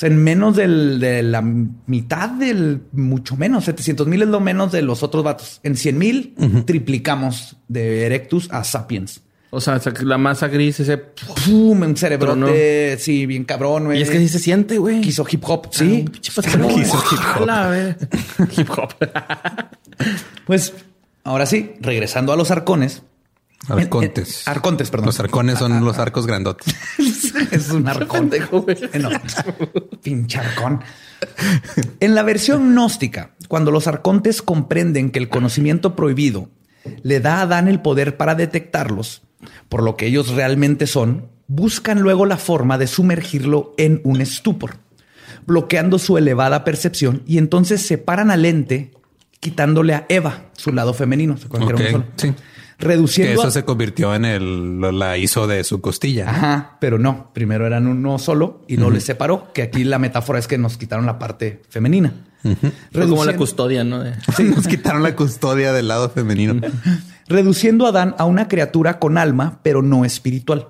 Sea, 0.00 0.08
en 0.08 0.22
menos 0.22 0.56
del- 0.56 0.98
de 0.98 1.22
la 1.22 1.42
mitad 1.42 2.30
del, 2.30 2.82
mucho 2.92 3.36
menos, 3.36 3.64
700 3.66 4.06
mil 4.06 4.22
es 4.22 4.28
lo 4.28 4.40
menos 4.40 4.72
de 4.72 4.82
los 4.82 5.02
otros 5.02 5.22
vatos. 5.22 5.60
En 5.62 5.76
100 5.76 5.98
mil 5.98 6.34
triplicamos 6.66 7.56
de 7.68 8.06
Erectus 8.06 8.48
a 8.50 8.64
Sapiens. 8.64 9.20
O 9.52 9.60
sea, 9.60 9.80
la 10.02 10.16
masa 10.16 10.46
gris, 10.46 10.78
ese. 10.78 10.96
¡Pum! 10.96 11.82
Un 11.82 11.96
cerebrote, 11.96 12.96
sí, 13.00 13.26
bien 13.26 13.42
cabrón, 13.44 13.86
güey. 13.86 13.98
Y 13.98 14.02
es 14.02 14.08
que 14.10 14.18
sí 14.18 14.28
se 14.28 14.38
siente, 14.38 14.78
güey. 14.78 15.00
Quiso 15.00 15.26
hip 15.28 15.42
hop, 15.44 15.66
sí. 15.72 16.04
Quiso 16.20 16.40
hip 16.40 16.54
hop. 17.36 17.48
Hip 18.56 18.70
hop. 18.70 18.94
Pues 20.46 20.72
ahora 21.24 21.46
sí, 21.46 21.72
regresando 21.80 22.32
a 22.32 22.36
los 22.36 22.50
arcones, 22.52 23.02
Arcontes. 23.68 24.42
En- 24.46 24.52
en- 24.52 24.56
arcontes, 24.56 24.90
perdón. 24.90 25.06
Los 25.06 25.20
arcones 25.20 25.58
son 25.58 25.84
los 25.84 25.98
arcos 25.98 26.26
grandotes. 26.26 26.74
es 27.70 27.76
un 27.76 27.88
arcón. 27.88 28.30
No, 29.00 29.10
pinche 30.02 30.38
arcón. 30.38 30.80
En 32.00 32.14
la 32.14 32.22
versión 32.22 32.72
gnóstica, 32.72 33.34
cuando 33.48 33.70
los 33.70 33.86
arcontes 33.86 34.42
comprenden 34.42 35.10
que 35.10 35.18
el 35.18 35.28
conocimiento 35.28 35.96
prohibido 35.96 36.48
le 37.02 37.20
da 37.20 37.38
a 37.38 37.42
Adán 37.42 37.68
el 37.68 37.80
poder 37.80 38.16
para 38.16 38.34
detectarlos, 38.34 39.22
por 39.68 39.82
lo 39.82 39.96
que 39.96 40.06
ellos 40.06 40.28
realmente 40.30 40.86
son, 40.86 41.28
buscan 41.46 42.00
luego 42.00 42.26
la 42.26 42.36
forma 42.36 42.78
de 42.78 42.86
sumergirlo 42.86 43.74
en 43.76 44.00
un 44.04 44.20
estupor, 44.20 44.76
bloqueando 45.46 45.98
su 45.98 46.16
elevada 46.16 46.64
percepción 46.64 47.22
y 47.26 47.38
entonces 47.38 47.82
separan 47.82 48.30
al 48.30 48.44
ente, 48.44 48.92
quitándole 49.40 49.94
a 49.94 50.06
Eva 50.08 50.50
su 50.56 50.72
lado 50.72 50.94
femenino. 50.94 51.36
¿Se 51.36 51.46
acuerdan 51.46 51.76
que 52.16 52.34
sí. 52.80 52.86
Que 52.86 52.88
Reduciendo 52.88 53.32
eso 53.40 53.48
a- 53.48 53.50
se 53.50 53.64
convirtió 53.64 54.14
en 54.14 54.24
el, 54.24 54.80
la 54.98 55.16
hizo 55.18 55.46
de 55.46 55.62
su 55.64 55.80
costilla. 55.80 56.28
Ajá, 56.30 56.76
pero 56.80 56.98
no. 56.98 57.30
Primero 57.32 57.66
eran 57.66 57.86
uno 57.86 58.18
solo 58.18 58.62
y 58.68 58.76
no 58.76 58.90
les 58.90 59.04
separó. 59.04 59.52
Que 59.52 59.62
aquí 59.62 59.84
la 59.84 59.98
metáfora 59.98 60.38
es 60.38 60.46
que 60.48 60.58
nos 60.58 60.76
quitaron 60.76 61.06
la 61.06 61.18
parte 61.18 61.62
femenina. 61.68 62.12
Fue 62.42 62.54
como 62.56 63.24
la 63.24 63.32
Reduciendo- 63.32 63.36
custodia, 63.36 63.84
¿no? 63.84 64.02
Sí, 64.36 64.44
nos 64.56 64.66
quitaron 64.66 65.02
la 65.02 65.14
custodia 65.14 65.72
del 65.72 65.88
lado 65.88 66.08
femenino. 66.10 66.60
reduciendo 67.28 67.86
a 67.86 67.90
Adán 67.90 68.14
a 68.18 68.24
una 68.24 68.48
criatura 68.48 68.98
con 68.98 69.18
alma, 69.18 69.60
pero 69.62 69.82
no 69.82 70.04
espiritual. 70.04 70.68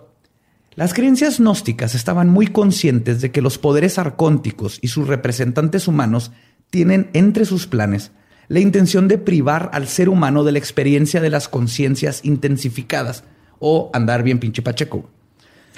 Las 0.74 0.94
creencias 0.94 1.38
gnósticas 1.38 1.94
estaban 1.94 2.28
muy 2.28 2.46
conscientes 2.46 3.20
de 3.20 3.30
que 3.30 3.42
los 3.42 3.58
poderes 3.58 3.98
arcónticos 3.98 4.78
y 4.82 4.88
sus 4.88 5.08
representantes 5.08 5.88
humanos 5.88 6.32
tienen 6.70 7.10
entre 7.12 7.44
sus 7.44 7.66
planes 7.66 8.12
la 8.50 8.58
intención 8.60 9.06
de 9.08 9.16
privar 9.16 9.70
al 9.72 9.86
ser 9.88 10.08
humano 10.10 10.42
de 10.44 10.50
la 10.52 10.58
experiencia 10.58 11.20
de 11.22 11.30
las 11.30 11.48
conciencias 11.48 12.20
intensificadas 12.24 13.22
o 13.60 13.90
andar 13.94 14.22
bien 14.24 14.38
pinche 14.40 14.60
pacheco. 14.60 15.08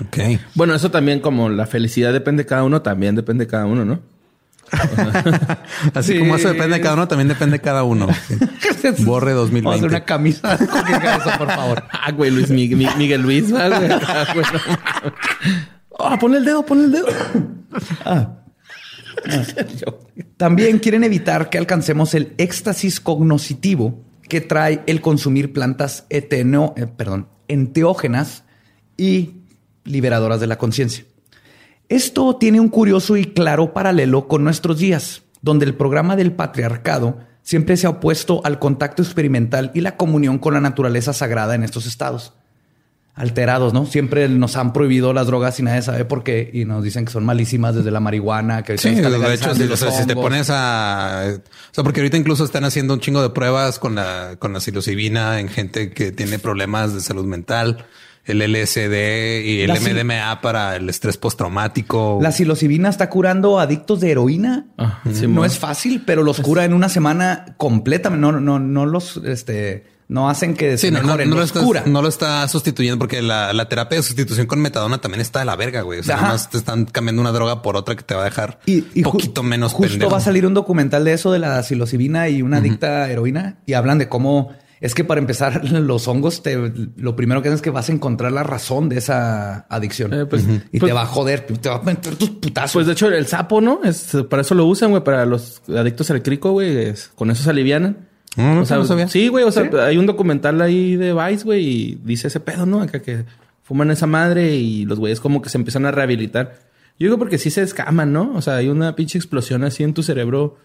Ok. 0.00 0.18
Bueno, 0.54 0.74
eso 0.74 0.90
también 0.90 1.20
como 1.20 1.50
la 1.50 1.66
felicidad 1.66 2.12
depende 2.14 2.44
de 2.44 2.46
cada 2.48 2.64
uno, 2.64 2.80
también 2.82 3.14
depende 3.14 3.44
de 3.44 3.50
cada 3.50 3.66
uno, 3.66 3.84
¿no? 3.84 4.00
Así 5.94 6.14
Sí. 6.14 6.18
como 6.18 6.34
eso 6.36 6.48
depende 6.48 6.76
de 6.76 6.80
cada 6.80 6.94
uno, 6.94 7.06
también 7.06 7.28
depende 7.28 7.58
de 7.58 7.62
cada 7.62 7.84
uno. 7.84 8.06
Borre 9.00 9.34
Vamos 9.34 9.52
a 9.52 9.58
hacer 9.58 9.62
2020. 9.82 9.86
una 9.86 10.04
camisa 10.04 10.56
con 10.66 10.66
eso, 11.04 11.30
por 11.36 11.48
favor. 11.50 11.84
Ah, 11.90 12.10
güey, 12.12 12.30
Luis 12.30 12.48
Miguel, 12.48 12.78
Mi- 12.78 12.88
Miguel 12.96 13.20
Luis, 13.20 13.52
¿va, 13.54 13.68
güey. 13.68 13.90
Ah, 13.92 14.26
güey, 14.32 14.46
no. 14.50 15.12
Ah, 15.98 16.18
pon 16.18 16.34
el 16.34 16.44
dedo, 16.44 16.64
pon 16.64 16.84
el 16.84 16.90
dedo. 16.92 17.06
También 20.36 20.78
quieren 20.78 21.04
evitar 21.04 21.50
que 21.50 21.58
alcancemos 21.58 22.14
el 22.14 22.34
éxtasis 22.38 23.00
cognoscitivo 23.00 24.00
que 24.28 24.40
trae 24.40 24.82
el 24.86 25.00
consumir 25.00 25.52
plantas 25.52 26.06
eteno- 26.08 26.74
eh, 26.76 26.86
perdón, 26.86 27.28
enteógenas 27.48 28.44
y 28.96 29.42
liberadoras 29.84 30.40
de 30.40 30.46
la 30.46 30.58
conciencia. 30.58 31.04
Esto 31.88 32.36
tiene 32.36 32.60
un 32.60 32.68
curioso 32.68 33.16
y 33.16 33.26
claro 33.26 33.74
paralelo 33.74 34.28
con 34.28 34.44
nuestros 34.44 34.78
días, 34.78 35.22
donde 35.42 35.66
el 35.66 35.74
programa 35.74 36.16
del 36.16 36.32
patriarcado 36.32 37.18
siempre 37.42 37.76
se 37.76 37.86
ha 37.86 37.90
opuesto 37.90 38.40
al 38.44 38.58
contacto 38.58 39.02
experimental 39.02 39.70
y 39.74 39.80
la 39.80 39.96
comunión 39.96 40.38
con 40.38 40.54
la 40.54 40.60
naturaleza 40.60 41.12
sagrada 41.12 41.54
en 41.54 41.64
estos 41.64 41.86
estados. 41.86 42.32
Alterados, 43.14 43.74
¿no? 43.74 43.84
Siempre 43.84 44.26
nos 44.30 44.56
han 44.56 44.72
prohibido 44.72 45.12
las 45.12 45.26
drogas 45.26 45.60
y 45.60 45.62
nadie 45.62 45.82
sabe 45.82 46.06
por 46.06 46.24
qué. 46.24 46.48
Y 46.50 46.64
nos 46.64 46.82
dicen 46.82 47.04
que 47.04 47.12
son 47.12 47.24
malísimas 47.24 47.74
desde 47.74 47.90
la 47.90 48.00
marihuana, 48.00 48.62
que 48.62 48.78
Sí, 48.78 48.88
está 48.88 49.10
de 49.10 49.34
hecho, 49.34 49.54
sí, 49.54 49.64
o 49.64 49.66
los 49.66 49.78
sea, 49.78 49.90
si 49.90 50.06
te 50.06 50.14
pones 50.14 50.48
a... 50.48 51.24
O 51.36 51.74
sea, 51.74 51.84
porque 51.84 52.00
ahorita 52.00 52.16
incluso 52.16 52.42
están 52.44 52.64
haciendo 52.64 52.94
un 52.94 53.00
chingo 53.00 53.20
de 53.20 53.28
pruebas 53.28 53.78
con 53.78 53.96
la, 53.96 54.36
con 54.38 54.54
la 54.54 54.60
psilocibina 54.60 55.40
en 55.40 55.48
gente 55.48 55.90
que 55.90 56.10
tiene 56.10 56.38
problemas 56.38 56.94
de 56.94 57.02
salud 57.02 57.26
mental, 57.26 57.84
el 58.24 58.38
LSD 58.38 59.44
y 59.44 59.60
el 59.60 59.68
La 59.68 59.78
MDMA 59.78 60.40
para 60.40 60.76
el 60.76 60.88
estrés 60.88 61.18
postraumático. 61.18 62.18
La 62.22 62.32
psilocibina 62.32 62.88
está 62.88 63.10
curando 63.10 63.58
adictos 63.60 64.00
de 64.00 64.12
heroína. 64.12 64.68
Ah, 64.78 65.02
sí, 65.12 65.26
no 65.26 65.44
es 65.44 65.58
fácil, 65.58 66.02
pero 66.06 66.22
los 66.22 66.40
cura 66.40 66.64
en 66.64 66.72
una 66.72 66.88
semana 66.88 67.54
completamente. 67.58 68.22
No, 68.22 68.40
no, 68.40 68.58
no 68.58 68.86
los, 68.86 69.18
este, 69.18 69.84
no 70.08 70.28
hacen 70.28 70.54
que 70.54 70.76
Sí, 70.76 70.88
se 70.88 70.90
no, 70.92 70.98
no, 71.00 71.04
mejoren, 71.06 71.30
no 71.30 71.36
lo 71.36 71.42
está, 71.42 71.60
cura. 71.60 71.82
no 71.86 72.02
lo 72.02 72.08
está 72.08 72.46
sustituyendo 72.48 72.98
porque 72.98 73.22
la, 73.22 73.52
la 73.52 73.68
terapia 73.68 73.96
de 73.98 74.02
sustitución 74.02 74.46
con 74.46 74.60
metadona 74.60 74.98
también 75.00 75.20
está 75.22 75.38
de 75.38 75.44
la 75.46 75.56
verga, 75.56 75.82
güey. 75.82 76.00
O 76.00 76.02
sea, 76.02 76.16
Ajá. 76.16 76.22
nada 76.24 76.34
más 76.34 76.50
te 76.50 76.58
están 76.58 76.84
cambiando 76.84 77.22
una 77.22 77.32
droga 77.32 77.62
por 77.62 77.76
otra 77.76 77.96
que 77.96 78.02
te 78.02 78.14
va 78.14 78.22
a 78.22 78.24
dejar 78.24 78.58
Y, 78.66 78.82
poquito 79.02 79.42
menos 79.42 79.72
Justo 79.72 79.90
pendejo. 79.92 80.10
va 80.10 80.18
a 80.18 80.20
salir 80.20 80.46
un 80.46 80.54
documental 80.54 81.04
de 81.04 81.12
eso, 81.14 81.32
de 81.32 81.38
la 81.38 81.62
psilocibina 81.62 82.28
y 82.28 82.42
una 82.42 82.58
adicta 82.58 83.04
a 83.04 83.10
heroína. 83.10 83.58
Y 83.66 83.72
hablan 83.74 83.98
de 83.98 84.08
cómo 84.08 84.52
es 84.80 84.94
que 84.96 85.04
para 85.04 85.20
empezar 85.20 85.64
los 85.70 86.08
hongos, 86.08 86.42
te, 86.42 86.56
lo 86.96 87.14
primero 87.16 87.40
que 87.40 87.48
hacen 87.48 87.54
es 87.56 87.62
que 87.62 87.70
vas 87.70 87.88
a 87.88 87.92
encontrar 87.92 88.32
la 88.32 88.42
razón 88.42 88.88
de 88.88 88.98
esa 88.98 89.60
adicción. 89.70 90.12
Eh, 90.12 90.26
pues, 90.26 90.42
y 90.72 90.78
pues- 90.80 90.90
te 90.90 90.92
va 90.92 91.02
a 91.02 91.06
joder, 91.06 91.46
te 91.46 91.68
va 91.68 91.76
a 91.76 91.82
meter 91.82 92.16
tus 92.16 92.30
putazos. 92.30 92.72
Pues 92.74 92.86
de 92.86 92.92
hecho, 92.92 93.06
el 93.08 93.26
sapo, 93.28 93.60
¿no? 93.60 93.80
Es, 93.84 94.16
para 94.28 94.42
eso 94.42 94.54
lo 94.56 94.66
usan, 94.66 94.90
güey, 94.90 95.04
para 95.04 95.24
los 95.24 95.62
adictos 95.68 96.10
al 96.10 96.22
crico, 96.22 96.50
güey. 96.50 96.76
es- 96.88 97.12
Con 97.14 97.30
eso 97.30 97.42
se 97.44 97.50
alivianan. 97.50 98.08
No, 98.36 98.54
no, 98.54 98.60
o 98.62 98.64
sea, 98.64 98.78
no 98.78 98.84
sabía. 98.84 99.08
sí, 99.08 99.28
güey. 99.28 99.44
O 99.44 99.52
sea, 99.52 99.68
hay 99.86 99.98
un 99.98 100.06
documental 100.06 100.60
ahí 100.62 100.96
de 100.96 101.12
Vice, 101.12 101.44
güey, 101.44 101.64
y 101.66 102.00
dice 102.04 102.28
ese 102.28 102.40
pedo, 102.40 102.64
¿no? 102.66 102.80
Acá 102.80 103.00
que 103.02 103.24
fuman 103.62 103.90
esa 103.90 104.06
madre 104.06 104.54
y 104.56 104.84
los 104.86 104.98
güeyes 104.98 105.20
como 105.20 105.42
que 105.42 105.48
se 105.50 105.58
empiezan 105.58 105.84
a 105.86 105.90
rehabilitar. 105.90 106.54
Yo 106.98 107.06
digo 107.06 107.18
porque 107.18 107.38
sí 107.38 107.50
se 107.50 107.62
escaman, 107.62 108.12
¿no? 108.12 108.32
O 108.34 108.42
sea, 108.42 108.56
hay 108.56 108.68
una 108.68 108.94
pinche 108.96 109.18
explosión 109.18 109.64
así 109.64 109.82
en 109.82 109.92
tu 109.94 110.02
cerebro 110.02 110.56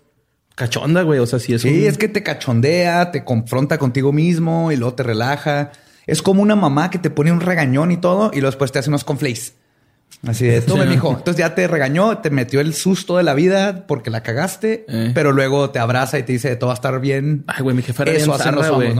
cachonda, 0.55 1.01
güey. 1.03 1.19
O 1.19 1.25
sea, 1.25 1.39
sí 1.39 1.53
es 1.53 1.61
Sí, 1.61 1.69
un- 1.69 1.75
es 1.87 1.97
que 1.97 2.07
te 2.07 2.23
cachondea, 2.23 3.11
te 3.11 3.23
confronta 3.23 3.77
contigo 3.77 4.11
mismo 4.13 4.71
y 4.71 4.75
luego 4.77 4.93
te 4.95 5.03
relaja. 5.03 5.71
Es 6.05 6.21
como 6.21 6.41
una 6.41 6.55
mamá 6.55 6.89
que 6.89 6.99
te 6.99 7.09
pone 7.09 7.31
un 7.31 7.41
regañón 7.41 7.91
y 7.91 7.97
todo 7.97 8.31
y 8.33 8.37
luego 8.37 8.47
después 8.51 8.71
te 8.71 8.79
hace 8.79 8.89
unos 8.89 9.03
conflays. 9.03 9.55
Así 10.25 10.45
de, 10.45 10.61
tome, 10.61 10.83
Sí. 10.83 10.89
mijo. 10.89 11.09
Entonces 11.17 11.37
ya 11.37 11.53
te 11.53 11.67
regañó, 11.67 12.17
te 12.17 12.29
metió 12.31 12.59
el 12.59 12.73
susto 12.73 13.17
de 13.17 13.23
la 13.23 13.33
vida 13.35 13.85
porque 13.87 14.09
la 14.09 14.23
cagaste, 14.23 14.85
Eh. 14.89 15.11
pero 15.13 15.31
luego 15.31 15.69
te 15.69 15.79
abraza 15.79 16.17
y 16.17 16.23
te 16.23 16.33
dice, 16.33 16.55
todo 16.55 16.67
va 16.69 16.73
a 16.73 16.75
estar 16.75 16.99
bien. 16.99 17.43
Ay, 17.47 17.61
güey, 17.61 17.75
mi 17.75 17.83
jefe 17.83 18.03
era 18.03 18.11
Eso 18.13 18.31
bien 18.31 18.37
zarra, 18.43 18.69
güey. 18.69 18.95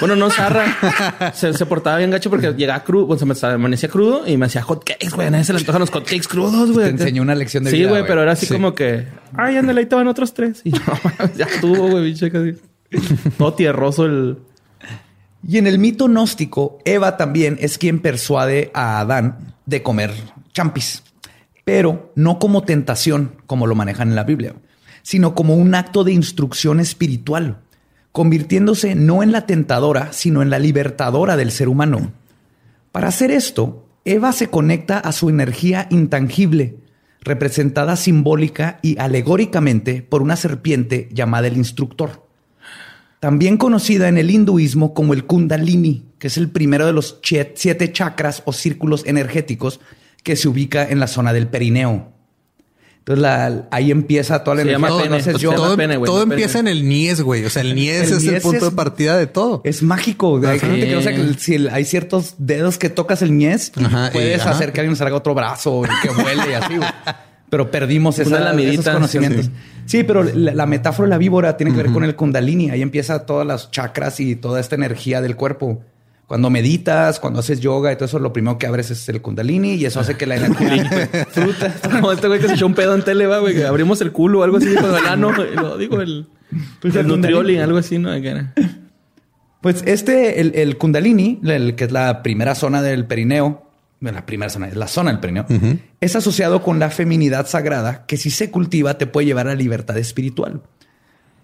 Bueno, 0.00 0.16
no 0.16 0.28
zarra. 0.30 1.32
se, 1.34 1.54
se 1.54 1.64
portaba 1.64 1.96
bien 1.96 2.10
gacho 2.10 2.28
porque 2.28 2.52
llegaba 2.52 2.84
crudo. 2.84 3.06
Bueno, 3.06 3.34
se 3.34 3.46
me 3.46 3.54
amanecía 3.54 3.88
crudo 3.88 4.26
y 4.28 4.36
me 4.36 4.44
hacía 4.46 4.60
hot 4.60 4.84
cakes, 4.84 5.08
güey. 5.14 5.28
A 5.28 5.30
nadie 5.30 5.44
se 5.44 5.54
le 5.54 5.60
antojan 5.60 5.80
los 5.80 5.90
hot 5.90 6.04
cakes 6.04 6.28
crudos, 6.28 6.72
güey. 6.72 6.84
Te 6.86 6.90
enseñó 6.90 7.22
una 7.22 7.34
lección 7.34 7.64
de 7.64 7.70
sí, 7.70 7.78
vida, 7.78 7.88
güey, 7.88 8.02
güey. 8.02 8.08
pero 8.08 8.22
era 8.22 8.32
así 8.32 8.44
Sí. 8.46 8.52
como 8.52 8.74
que... 8.74 9.06
Ay, 9.34 9.56
ándale, 9.56 9.80
ahí 9.80 9.86
te 9.86 9.94
van 9.94 10.06
otros 10.08 10.34
tres. 10.34 10.60
Y 10.64 10.70
no, 10.72 10.78
ya 11.36 11.46
estuvo, 11.46 11.88
güey, 11.88 12.04
bicho, 12.04 12.26
casi. 12.30 12.54
Todo 13.38 13.54
tierroso 13.54 14.04
el... 14.04 14.38
Y 15.46 15.56
en 15.56 15.66
el 15.66 15.78
mito 15.78 16.06
gnóstico, 16.08 16.78
Eva 16.84 17.16
también 17.16 17.56
es 17.60 17.78
quien 17.78 18.00
persuade 18.00 18.70
a 18.74 19.00
Adán 19.00 19.54
de 19.64 19.82
comer 19.82 20.10
champis, 20.58 21.04
pero 21.62 22.10
no 22.16 22.40
como 22.40 22.64
tentación, 22.64 23.36
como 23.46 23.68
lo 23.68 23.76
manejan 23.76 24.08
en 24.08 24.16
la 24.16 24.24
Biblia, 24.24 24.56
sino 25.02 25.36
como 25.36 25.54
un 25.54 25.72
acto 25.76 26.02
de 26.02 26.12
instrucción 26.12 26.80
espiritual, 26.80 27.60
convirtiéndose 28.10 28.96
no 28.96 29.22
en 29.22 29.30
la 29.30 29.46
tentadora, 29.46 30.12
sino 30.12 30.42
en 30.42 30.50
la 30.50 30.58
libertadora 30.58 31.36
del 31.36 31.52
ser 31.52 31.68
humano. 31.68 32.10
Para 32.90 33.06
hacer 33.06 33.30
esto, 33.30 33.86
Eva 34.04 34.32
se 34.32 34.50
conecta 34.50 34.98
a 34.98 35.12
su 35.12 35.28
energía 35.28 35.86
intangible, 35.90 36.78
representada 37.20 37.94
simbólica 37.94 38.80
y 38.82 38.98
alegóricamente 38.98 40.02
por 40.02 40.22
una 40.22 40.34
serpiente 40.34 41.08
llamada 41.12 41.46
el 41.46 41.56
instructor 41.56 42.26
también 43.20 43.56
conocida 43.56 44.08
en 44.08 44.16
el 44.16 44.30
hinduismo 44.30 44.94
como 44.94 45.12
el 45.12 45.24
Kundalini, 45.24 46.04
que 46.18 46.28
es 46.28 46.36
el 46.36 46.50
primero 46.50 46.86
de 46.86 46.92
los 46.92 47.18
siete 47.22 47.92
chakras 47.92 48.42
o 48.44 48.52
círculos 48.52 49.04
energéticos 49.06 49.80
que 50.22 50.36
se 50.36 50.48
ubica 50.48 50.88
en 50.88 51.00
la 51.00 51.06
zona 51.06 51.32
del 51.32 51.48
perineo. 51.48 52.12
Entonces 52.98 53.22
la- 53.22 53.66
ahí 53.70 53.90
empieza 53.90 54.44
toda 54.44 54.56
la 54.56 54.62
Se 54.64 54.68
energía. 54.68 54.88
llama 54.88 55.02
pene. 55.02 55.16
Entonces 55.16 55.36
Se 55.36 55.42
yo- 55.42 55.50
llama 55.52 55.64
todo, 55.64 55.76
pene, 55.78 55.96
güey, 55.96 56.06
todo 56.10 56.26
no 56.26 56.32
empieza 56.34 56.58
pene. 56.58 56.72
en 56.72 56.76
el 56.76 56.88
Nies, 56.88 57.20
güey. 57.22 57.44
O 57.46 57.50
sea, 57.50 57.62
el 57.62 57.74
Nies 57.74 58.10
El 58.10 58.18
es 58.18 58.24
el 58.26 58.40
punto 58.42 58.58
es- 58.58 58.70
de 58.70 58.76
partida 58.76 59.16
de 59.16 59.26
todo. 59.26 59.62
es 59.64 59.82
mágico. 59.82 60.38
Hay 60.46 60.58
gente 60.58 60.86
que 60.86 60.94
no 60.94 61.00
sabe 61.00 61.16
que 61.16 61.34
si 61.38 61.54
el- 61.54 61.70
hay 61.70 61.84
ciertos 61.86 62.34
dedos 62.36 62.76
que 62.76 62.90
tocas 62.90 63.22
el 63.22 63.34
ñez, 63.38 63.72
Ajá, 63.82 64.08
y- 64.08 64.12
puedes 64.12 64.40
ajá. 64.42 64.50
hacer 64.50 64.72
que 64.74 64.80
alguien 64.80 64.94
salga 64.96 65.16
otro 65.16 65.34
brazo 65.34 65.82
y 65.86 66.06
que 66.06 66.22
vuele 66.22 66.50
y 66.50 66.52
así. 66.54 66.76
güey. 66.76 66.88
Pero 67.48 67.70
perdimos 67.70 68.18
esa- 68.18 68.52
esos 68.60 68.84
conocimientos. 68.86 69.48
Sí, 69.86 70.04
pero 70.04 70.22
la, 70.22 70.52
la 70.52 70.66
metáfora 70.66 71.06
de 71.06 71.10
la 71.14 71.16
víbora 71.18 71.56
tiene 71.56 71.70
que 71.74 71.78
ver 71.84 71.92
con 71.92 72.04
el 72.04 72.14
kundalini. 72.14 72.68
Ahí 72.70 72.82
empieza 72.82 73.24
todas 73.24 73.46
las 73.46 73.70
chakras 73.70 74.20
y 74.20 74.36
toda 74.36 74.60
esta 74.60 74.74
energía 74.74 75.22
del 75.22 75.34
cuerpo. 75.34 75.82
Cuando 76.28 76.50
meditas, 76.50 77.18
cuando 77.18 77.40
haces 77.40 77.58
yoga 77.58 77.90
y 77.90 77.96
todo 77.96 78.04
eso, 78.04 78.18
lo 78.18 78.34
primero 78.34 78.58
que 78.58 78.66
abres 78.66 78.90
es 78.90 79.08
el 79.08 79.20
kundalini 79.22 79.74
y 79.74 79.86
eso 79.86 79.98
hace 79.98 80.16
que 80.18 80.26
la 80.26 80.36
energía 80.36 81.26
fruta. 81.30 81.74
Como 81.90 82.12
este 82.12 82.28
güey 82.28 82.38
que 82.38 82.48
se 82.48 82.54
echó 82.54 82.66
un 82.66 82.74
pedo 82.74 82.94
en 82.94 83.02
tele, 83.02 83.26
va, 83.26 83.38
güey. 83.38 83.54
Que 83.54 83.64
abrimos 83.64 84.00
el 84.02 84.12
culo 84.12 84.40
o 84.40 84.42
algo 84.42 84.58
así, 84.58 84.66
dijo 84.66 84.94
el 84.96 85.06
ano. 85.06 85.32
y 85.50 85.56
Lo 85.56 85.76
digo, 85.78 86.00
el... 86.02 86.26
Pues 86.80 86.94
el 86.94 87.00
el 87.00 87.06
nutrioli, 87.08 87.54
Kundalini. 87.54 87.58
algo 87.62 87.78
así, 87.78 87.98
¿no? 87.98 88.10
Pues 89.60 89.82
este, 89.86 90.40
el, 90.40 90.52
el 90.54 90.76
kundalini, 90.78 91.40
el 91.44 91.74
que 91.74 91.84
es 91.84 91.92
la 91.92 92.22
primera 92.22 92.54
zona 92.54 92.82
del 92.82 93.06
perineo, 93.06 93.66
la 94.00 94.24
primera 94.24 94.50
zona, 94.50 94.68
es 94.68 94.76
la 94.76 94.86
zona 94.86 95.10
del 95.10 95.20
perineo, 95.20 95.46
es 96.00 96.14
asociado 96.14 96.62
con 96.62 96.78
la 96.78 96.90
feminidad 96.90 97.46
sagrada 97.46 98.04
que 98.06 98.16
si 98.16 98.30
se 98.30 98.50
cultiva 98.50 98.98
te 98.98 99.06
puede 99.06 99.26
llevar 99.26 99.46
a 99.48 99.50
la 99.50 99.56
libertad 99.56 99.98
espiritual. 99.98 100.62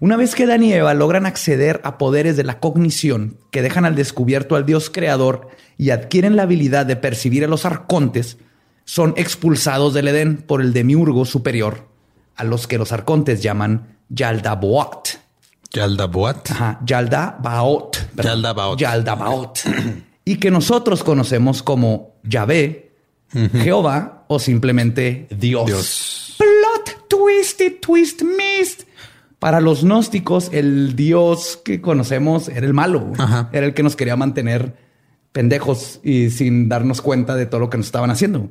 Una 0.05 0.17
vez 0.17 0.35
que 0.35 0.45
Dan 0.45 0.61
y 0.61 0.71
Eva 0.71 0.93
logran 0.93 1.25
acceder 1.25 1.81
a 1.83 1.97
poderes 1.97 2.37
de 2.37 2.43
la 2.43 2.59
cognición 2.59 3.39
que 3.49 3.63
dejan 3.63 3.85
al 3.85 3.95
descubierto 3.95 4.55
al 4.55 4.63
Dios 4.63 4.91
creador 4.91 5.47
y 5.79 5.89
adquieren 5.89 6.35
la 6.35 6.43
habilidad 6.43 6.85
de 6.85 6.95
percibir 6.95 7.43
a 7.43 7.47
los 7.47 7.65
arcontes, 7.65 8.37
son 8.83 9.15
expulsados 9.17 9.95
del 9.95 10.09
Edén 10.09 10.37
por 10.37 10.61
el 10.61 10.73
demiurgo 10.73 11.25
superior, 11.25 11.87
a 12.35 12.43
los 12.43 12.67
que 12.67 12.77
los 12.77 12.91
arcontes 12.91 13.41
llaman 13.41 13.97
Yaldabaoth. 14.09 15.17
Yaldabaoth. 15.73 16.51
Ajá, 16.51 16.79
Yaldabaoth. 16.85 17.97
Yaldabaoth. 18.15 18.77
Yaldabaoth. 18.77 19.59
y 20.23 20.35
que 20.35 20.51
nosotros 20.51 21.03
conocemos 21.03 21.63
como 21.63 22.13
Yahvé, 22.21 22.91
Jehová 23.31 24.25
o 24.27 24.37
simplemente 24.37 25.25
Dios. 25.31 25.65
Dios. 25.65 26.35
Plot 26.37 27.07
twisted, 27.09 27.79
twist 27.81 28.21
mist. 28.21 28.83
Para 29.45 29.61
los 29.61 29.83
gnósticos, 29.83 30.49
el 30.53 30.95
Dios 30.95 31.61
que 31.63 31.79
conocemos 31.79 32.49
era 32.49 32.65
el 32.65 32.73
malo. 32.73 33.13
Ajá. 33.19 33.47
Era 33.53 33.67
el 33.67 33.75
que 33.75 33.83
nos 33.83 33.95
quería 33.95 34.15
mantener 34.15 34.73
pendejos 35.33 35.99
y 36.03 36.31
sin 36.31 36.67
darnos 36.67 36.99
cuenta 36.99 37.35
de 37.35 37.45
todo 37.45 37.59
lo 37.59 37.69
que 37.69 37.77
nos 37.77 37.85
estaban 37.85 38.09
haciendo. 38.09 38.49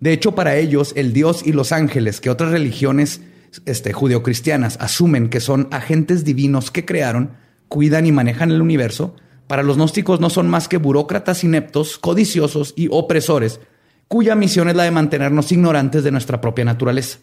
De 0.00 0.12
hecho, 0.12 0.34
para 0.34 0.56
ellos, 0.56 0.94
el 0.96 1.12
Dios 1.12 1.46
y 1.46 1.52
los 1.52 1.70
ángeles, 1.70 2.20
que 2.20 2.28
otras 2.28 2.50
religiones 2.50 3.20
este, 3.66 3.92
judeocristianas 3.92 4.78
asumen 4.80 5.28
que 5.28 5.38
son 5.38 5.68
agentes 5.70 6.24
divinos 6.24 6.72
que 6.72 6.84
crearon, 6.84 7.30
cuidan 7.68 8.04
y 8.04 8.10
manejan 8.10 8.50
el 8.50 8.62
universo, 8.62 9.14
para 9.46 9.62
los 9.62 9.76
gnósticos 9.76 10.18
no 10.18 10.28
son 10.28 10.48
más 10.48 10.66
que 10.66 10.78
burócratas 10.78 11.44
ineptos, 11.44 11.98
codiciosos 11.98 12.74
y 12.76 12.88
opresores, 12.90 13.60
cuya 14.08 14.34
misión 14.34 14.68
es 14.68 14.74
la 14.74 14.82
de 14.82 14.90
mantenernos 14.90 15.52
ignorantes 15.52 16.02
de 16.02 16.10
nuestra 16.10 16.40
propia 16.40 16.64
naturaleza 16.64 17.20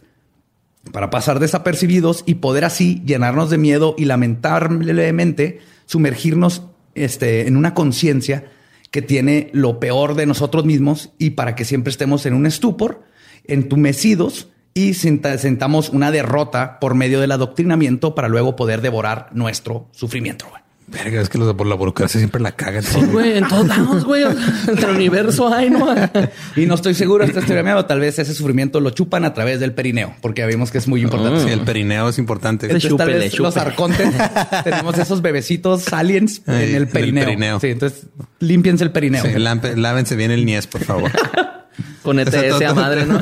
para 0.91 1.09
pasar 1.09 1.39
desapercibidos 1.39 2.23
y 2.25 2.35
poder 2.35 2.65
así 2.65 3.01
llenarnos 3.05 3.49
de 3.49 3.57
miedo 3.57 3.95
y 3.97 4.05
lamentablemente 4.05 5.59
sumergirnos 5.85 6.63
este, 6.95 7.47
en 7.47 7.57
una 7.57 7.73
conciencia 7.73 8.51
que 8.91 9.01
tiene 9.01 9.49
lo 9.53 9.79
peor 9.79 10.13
de 10.15 10.25
nosotros 10.25 10.65
mismos 10.65 11.13
y 11.17 11.31
para 11.31 11.55
que 11.55 11.65
siempre 11.65 11.91
estemos 11.91 12.25
en 12.25 12.33
un 12.33 12.45
estupor, 12.45 13.03
entumecidos 13.45 14.49
y 14.73 14.93
senta- 14.93 15.37
sentamos 15.37 15.89
una 15.89 16.11
derrota 16.11 16.79
por 16.79 16.95
medio 16.95 17.19
del 17.19 17.31
adoctrinamiento 17.31 18.13
para 18.13 18.27
luego 18.27 18.55
poder 18.55 18.81
devorar 18.81 19.29
nuestro 19.33 19.87
sufrimiento. 19.91 20.45
Verga, 20.93 21.21
es 21.21 21.29
que 21.29 21.37
los 21.39 21.47
de 21.47 21.53
por 21.55 21.65
la 21.65 21.75
burocracia 21.75 22.19
siempre 22.19 22.39
la 22.39 22.51
cagan. 22.51 22.83
Sí, 22.83 22.99
güey, 23.11 23.37
en 23.37 23.47
todos 23.47 23.67
lados, 23.67 24.05
güey. 24.05 24.23
En 24.23 24.77
el 24.77 24.89
universo 24.91 25.51
hay, 25.53 25.69
¿no? 25.69 25.87
Y 26.55 26.65
no 26.67 26.75
estoy 26.75 26.93
seguro, 26.93 27.23
esta 27.23 27.41
teoría 27.41 27.63
mía, 27.63 27.77
o 27.77 27.85
tal 27.85 27.99
vez 27.99 28.19
ese 28.19 28.33
sufrimiento 28.33 28.79
lo 28.79 28.91
chupan 28.91 29.25
a 29.25 29.33
través 29.33 29.59
del 29.59 29.73
perineo, 29.73 30.13
porque 30.21 30.45
vimos 30.45 30.69
que 30.71 30.77
es 30.77 30.87
muy 30.87 31.01
importante. 31.01 31.43
Sí, 31.43 31.49
el 31.49 31.61
perineo 31.61 32.09
es 32.09 32.19
importante. 32.19 32.67
Entonces, 32.67 32.89
tal 32.89 32.99
chupe, 32.99 33.11
vez 33.13 33.23
le 33.23 33.29
chupe. 33.31 33.43
los 33.43 33.57
arcontes 33.57 34.09
tenemos 34.63 34.97
esos 34.97 35.21
bebecitos 35.21 35.91
aliens 35.91 36.41
Ay, 36.45 36.63
en 36.65 36.69
en 36.69 36.75
el 36.75 36.87
perineo. 36.87 37.59
Sí, 37.59 37.67
entonces 37.67 38.05
límpiense 38.39 38.83
el 38.83 38.91
perineo. 38.91 39.23
Sí, 39.23 39.31
lávense 39.75 40.15
bien 40.15 40.31
el 40.31 40.45
niés, 40.45 40.67
por 40.67 40.83
favor. 40.83 41.11
Con 42.03 42.19
ETS 42.19 42.31
todo- 42.49 42.67
a 42.69 42.73
madre, 42.75 43.05
¿no? 43.05 43.19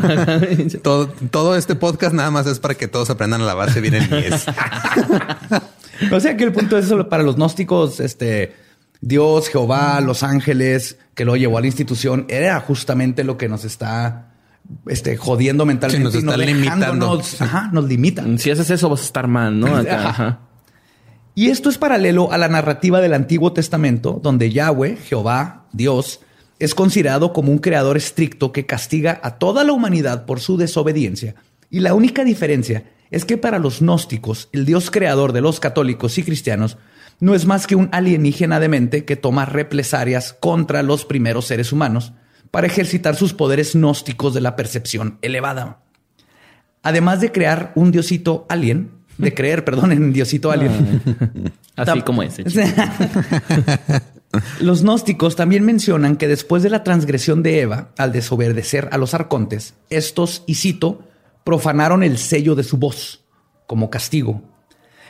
todo, 0.81 1.07
todo 1.29 1.55
este 1.55 1.75
podcast 1.75 2.13
nada 2.13 2.31
más 2.31 2.47
es 2.47 2.60
para 2.60 2.73
que 2.75 2.88
todos 2.89 3.10
aprendan 3.10 3.41
a 3.41 3.45
lavarse 3.45 3.79
bien 3.79 3.93
el 3.93 4.10
niés. 4.10 4.43
O 6.11 6.19
sea 6.19 6.37
que 6.37 6.43
el 6.43 6.51
punto 6.51 6.77
es 6.77 6.85
eso 6.85 7.09
para 7.09 7.23
los 7.23 7.35
gnósticos, 7.35 7.99
este 7.99 8.53
Dios, 9.01 9.49
Jehová, 9.49 9.99
los 10.01 10.23
ángeles, 10.23 10.97
que 11.15 11.25
lo 11.25 11.35
llevó 11.35 11.57
a 11.57 11.61
la 11.61 11.67
institución, 11.67 12.25
era 12.29 12.59
justamente 12.59 13.23
lo 13.23 13.37
que 13.37 13.49
nos 13.49 13.65
está 13.65 14.33
este, 14.87 15.17
jodiendo 15.17 15.65
mentalmente. 15.65 16.11
Sí, 16.11 16.17
nos 16.17 16.23
y 16.23 16.27
está 16.27 16.37
limitando. 16.37 16.85
dejándonos- 16.85 17.25
Sí. 17.25 17.37
Ajá, 17.43 17.69
nos 17.73 17.85
limitan. 17.85 18.37
si 18.37 18.51
haces 18.51 18.69
eso, 18.69 18.89
vas 18.89 19.01
a 19.01 19.05
estar 19.05 19.27
mal, 19.27 19.59
¿no? 19.59 19.75
Acá, 19.75 20.09
ajá. 20.09 20.39
Y 21.33 21.47
esto 21.49 21.69
es 21.69 21.77
paralelo 21.77 22.31
a 22.31 22.37
la 22.37 22.47
narrativa 22.49 22.99
del 23.01 23.13
Antiguo 23.13 23.53
Testamento, 23.53 24.19
donde 24.21 24.51
Yahweh, 24.51 24.97
Jehová, 24.97 25.65
Dios, 25.71 26.19
es 26.59 26.75
considerado 26.75 27.33
como 27.33 27.51
un 27.51 27.57
creador 27.57 27.97
estricto 27.97 28.51
que 28.51 28.65
castiga 28.65 29.19
a 29.23 29.37
toda 29.39 29.63
la 29.63 29.71
humanidad 29.73 30.25
por 30.25 30.39
su 30.41 30.57
desobediencia. 30.57 31.35
Y 31.69 31.79
la 31.79 31.93
única 31.93 32.23
diferencia 32.23 32.83
es 33.12 33.26
que 33.26 33.38
para 33.38 33.60
los 33.60 33.82
gnósticos, 33.82 34.50
el 34.54 34.65
Dios 34.65 34.89
creador 34.89 35.34
de 35.34 35.41
los 35.41 35.60
católicos 35.60 36.17
y 36.17 36.24
cristianos 36.24 36.78
no 37.19 37.36
es 37.36 37.45
más 37.45 37.67
que 37.67 37.76
un 37.76 37.89
alienígena 37.91 38.60
demente 38.60 39.06
que 39.06 39.15
toma 39.15 39.45
represalias 39.45 40.36
contra 40.39 40.82
los 40.82 41.06
primeros 41.06 41.45
seres 41.45 41.71
humanos 41.71 42.13
para 42.50 42.67
ejercitar 42.67 43.15
sus 43.15 43.34
poderes 43.34 43.76
gnósticos 43.76 44.34
de 44.34 44.41
la 44.41 44.56
percepción 44.56 45.19
elevada. 45.21 45.82
Además 46.84 47.21
de 47.21 47.32
crear 47.32 47.71
un 47.76 47.91
diosito 47.91 48.45
alien, 48.50 48.91
de 49.17 49.34
creer, 49.36 49.63
perdón, 49.63 49.91
en 49.91 50.13
diosito 50.13 50.50
alien. 50.50 51.02
Así 51.76 51.91
Tam- 51.91 52.04
como 52.04 52.24
ese. 52.24 52.43
Los 54.62 54.84
gnósticos 54.84 55.36
también 55.36 55.65
mencionan 55.65 56.15
que 56.15 56.28
después 56.28 56.63
de 56.63 56.69
la 56.69 56.84
transgresión 56.84 57.43
de 57.43 57.62
Eva, 57.62 57.91
al 57.97 58.13
desobedecer 58.13 58.88
a 58.91 58.97
los 58.97 59.13
arcontes, 59.13 59.74
estos, 59.89 60.43
y 60.47 60.56
cito, 60.56 61.04
profanaron 61.43 62.04
el 62.04 62.17
sello 62.17 62.56
de 62.56 62.63
su 62.63 62.77
voz 62.77 63.23
como 63.67 63.89
castigo. 63.89 64.41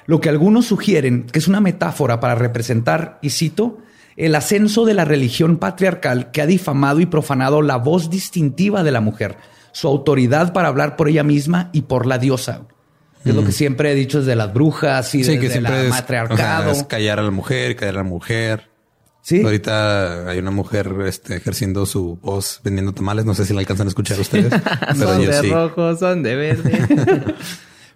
Lo 0.05 0.19
que 0.19 0.29
algunos 0.29 0.65
sugieren 0.65 1.25
que 1.31 1.39
es 1.39 1.47
una 1.47 1.61
metáfora 1.61 2.19
para 2.19 2.35
representar, 2.35 3.19
y 3.21 3.29
cito, 3.29 3.79
el 4.17 4.35
ascenso 4.35 4.85
de 4.85 4.93
la 4.93 5.05
religión 5.05 5.57
patriarcal 5.57 6.31
que 6.31 6.41
ha 6.41 6.45
difamado 6.45 6.99
y 6.99 7.05
profanado 7.05 7.61
la 7.61 7.77
voz 7.77 8.09
distintiva 8.09 8.83
de 8.83 8.91
la 8.91 9.01
mujer, 9.01 9.37
su 9.71 9.87
autoridad 9.87 10.53
para 10.53 10.67
hablar 10.67 10.95
por 10.95 11.07
ella 11.07 11.23
misma 11.23 11.69
y 11.71 11.83
por 11.83 12.05
la 12.05 12.17
diosa. 12.17 12.63
Es 13.23 13.35
lo 13.35 13.45
que 13.45 13.51
siempre 13.51 13.91
he 13.91 13.95
dicho 13.95 14.19
desde 14.19 14.35
las 14.35 14.51
brujas 14.51 15.13
y 15.13 15.23
Sí, 15.23 15.37
desde 15.37 15.59
es, 15.59 15.89
matriarcado. 15.89 16.71
o 16.71 16.73
sea, 16.73 16.81
es 16.81 16.87
callar 16.87 17.19
a 17.19 17.23
la 17.23 17.29
mujer, 17.29 17.75
callar 17.75 17.95
a 17.95 17.97
la 17.99 18.03
mujer. 18.03 18.70
Sí. 19.21 19.41
Ahorita 19.43 20.27
hay 20.29 20.39
una 20.39 20.51
mujer 20.51 20.93
este, 21.05 21.35
ejerciendo 21.35 21.85
su 21.85 22.17
voz 22.21 22.59
vendiendo 22.63 22.91
tamales. 22.93 23.23
No 23.25 23.33
sé 23.35 23.45
si 23.45 23.53
la 23.53 23.59
alcanzan 23.59 23.87
a 23.87 23.89
escuchar 23.89 24.19
ustedes, 24.19 24.51
pero 24.93 24.95
son 25.07 25.21
yo 25.21 25.29
de 25.31 25.41
sí. 25.41 25.49
rojo, 25.51 25.95
son 25.95 26.23
de 26.23 26.35
verde. 26.35 27.35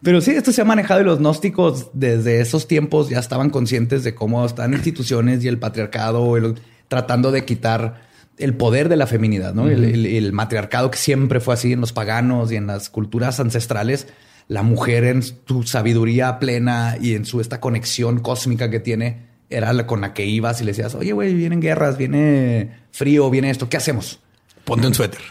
Pero 0.03 0.21
sí, 0.21 0.31
esto 0.31 0.51
se 0.51 0.61
ha 0.61 0.65
manejado 0.65 1.01
y 1.01 1.03
los 1.03 1.17
gnósticos 1.17 1.87
desde 1.93 2.39
esos 2.39 2.67
tiempos 2.67 3.09
ya 3.09 3.17
estaban 3.17 3.49
conscientes 3.49 4.03
de 4.03 4.13
cómo 4.13 4.45
están 4.45 4.73
instituciones 4.73 5.43
y 5.43 5.47
el 5.47 5.57
patriarcado 5.57 6.37
el- 6.37 6.59
tratando 6.87 7.31
de 7.31 7.43
quitar 7.43 8.03
el 8.37 8.53
poder 8.55 8.87
de 8.87 8.97
la 8.97 9.07
feminidad, 9.07 9.55
¿no? 9.55 9.67
El, 9.67 9.83
el- 9.83 10.05
el 10.05 10.31
matriarcado 10.31 10.91
que 10.91 10.97
siempre 10.99 11.39
fue 11.39 11.55
así 11.55 11.73
en 11.73 11.81
los 11.81 11.91
paganos 11.91 12.51
y 12.51 12.55
en 12.57 12.67
las 12.67 12.91
culturas 12.91 13.39
ancestrales, 13.39 14.05
la 14.47 14.61
mujer 14.61 15.05
en 15.05 15.23
su 15.23 15.63
sabiduría 15.63 16.37
plena 16.37 16.97
y 17.01 17.15
en 17.15 17.25
su 17.25 17.41
esta 17.41 17.59
conexión 17.59 18.19
cósmica 18.19 18.69
que 18.69 18.79
tiene 18.79 19.24
era 19.49 19.73
la 19.73 19.87
con 19.87 20.01
la 20.01 20.13
que 20.13 20.25
ibas 20.25 20.61
y 20.61 20.63
le 20.63 20.71
decías, 20.71 20.95
oye, 20.95 21.13
güey, 21.13 21.33
vienen 21.33 21.61
guerras, 21.61 21.97
viene 21.97 22.71
frío, 22.91 23.29
viene 23.29 23.49
esto, 23.49 23.69
¿qué 23.69 23.77
hacemos? 23.77 24.19
Ponte 24.63 24.87
un 24.87 24.93
suéter. 24.95 25.21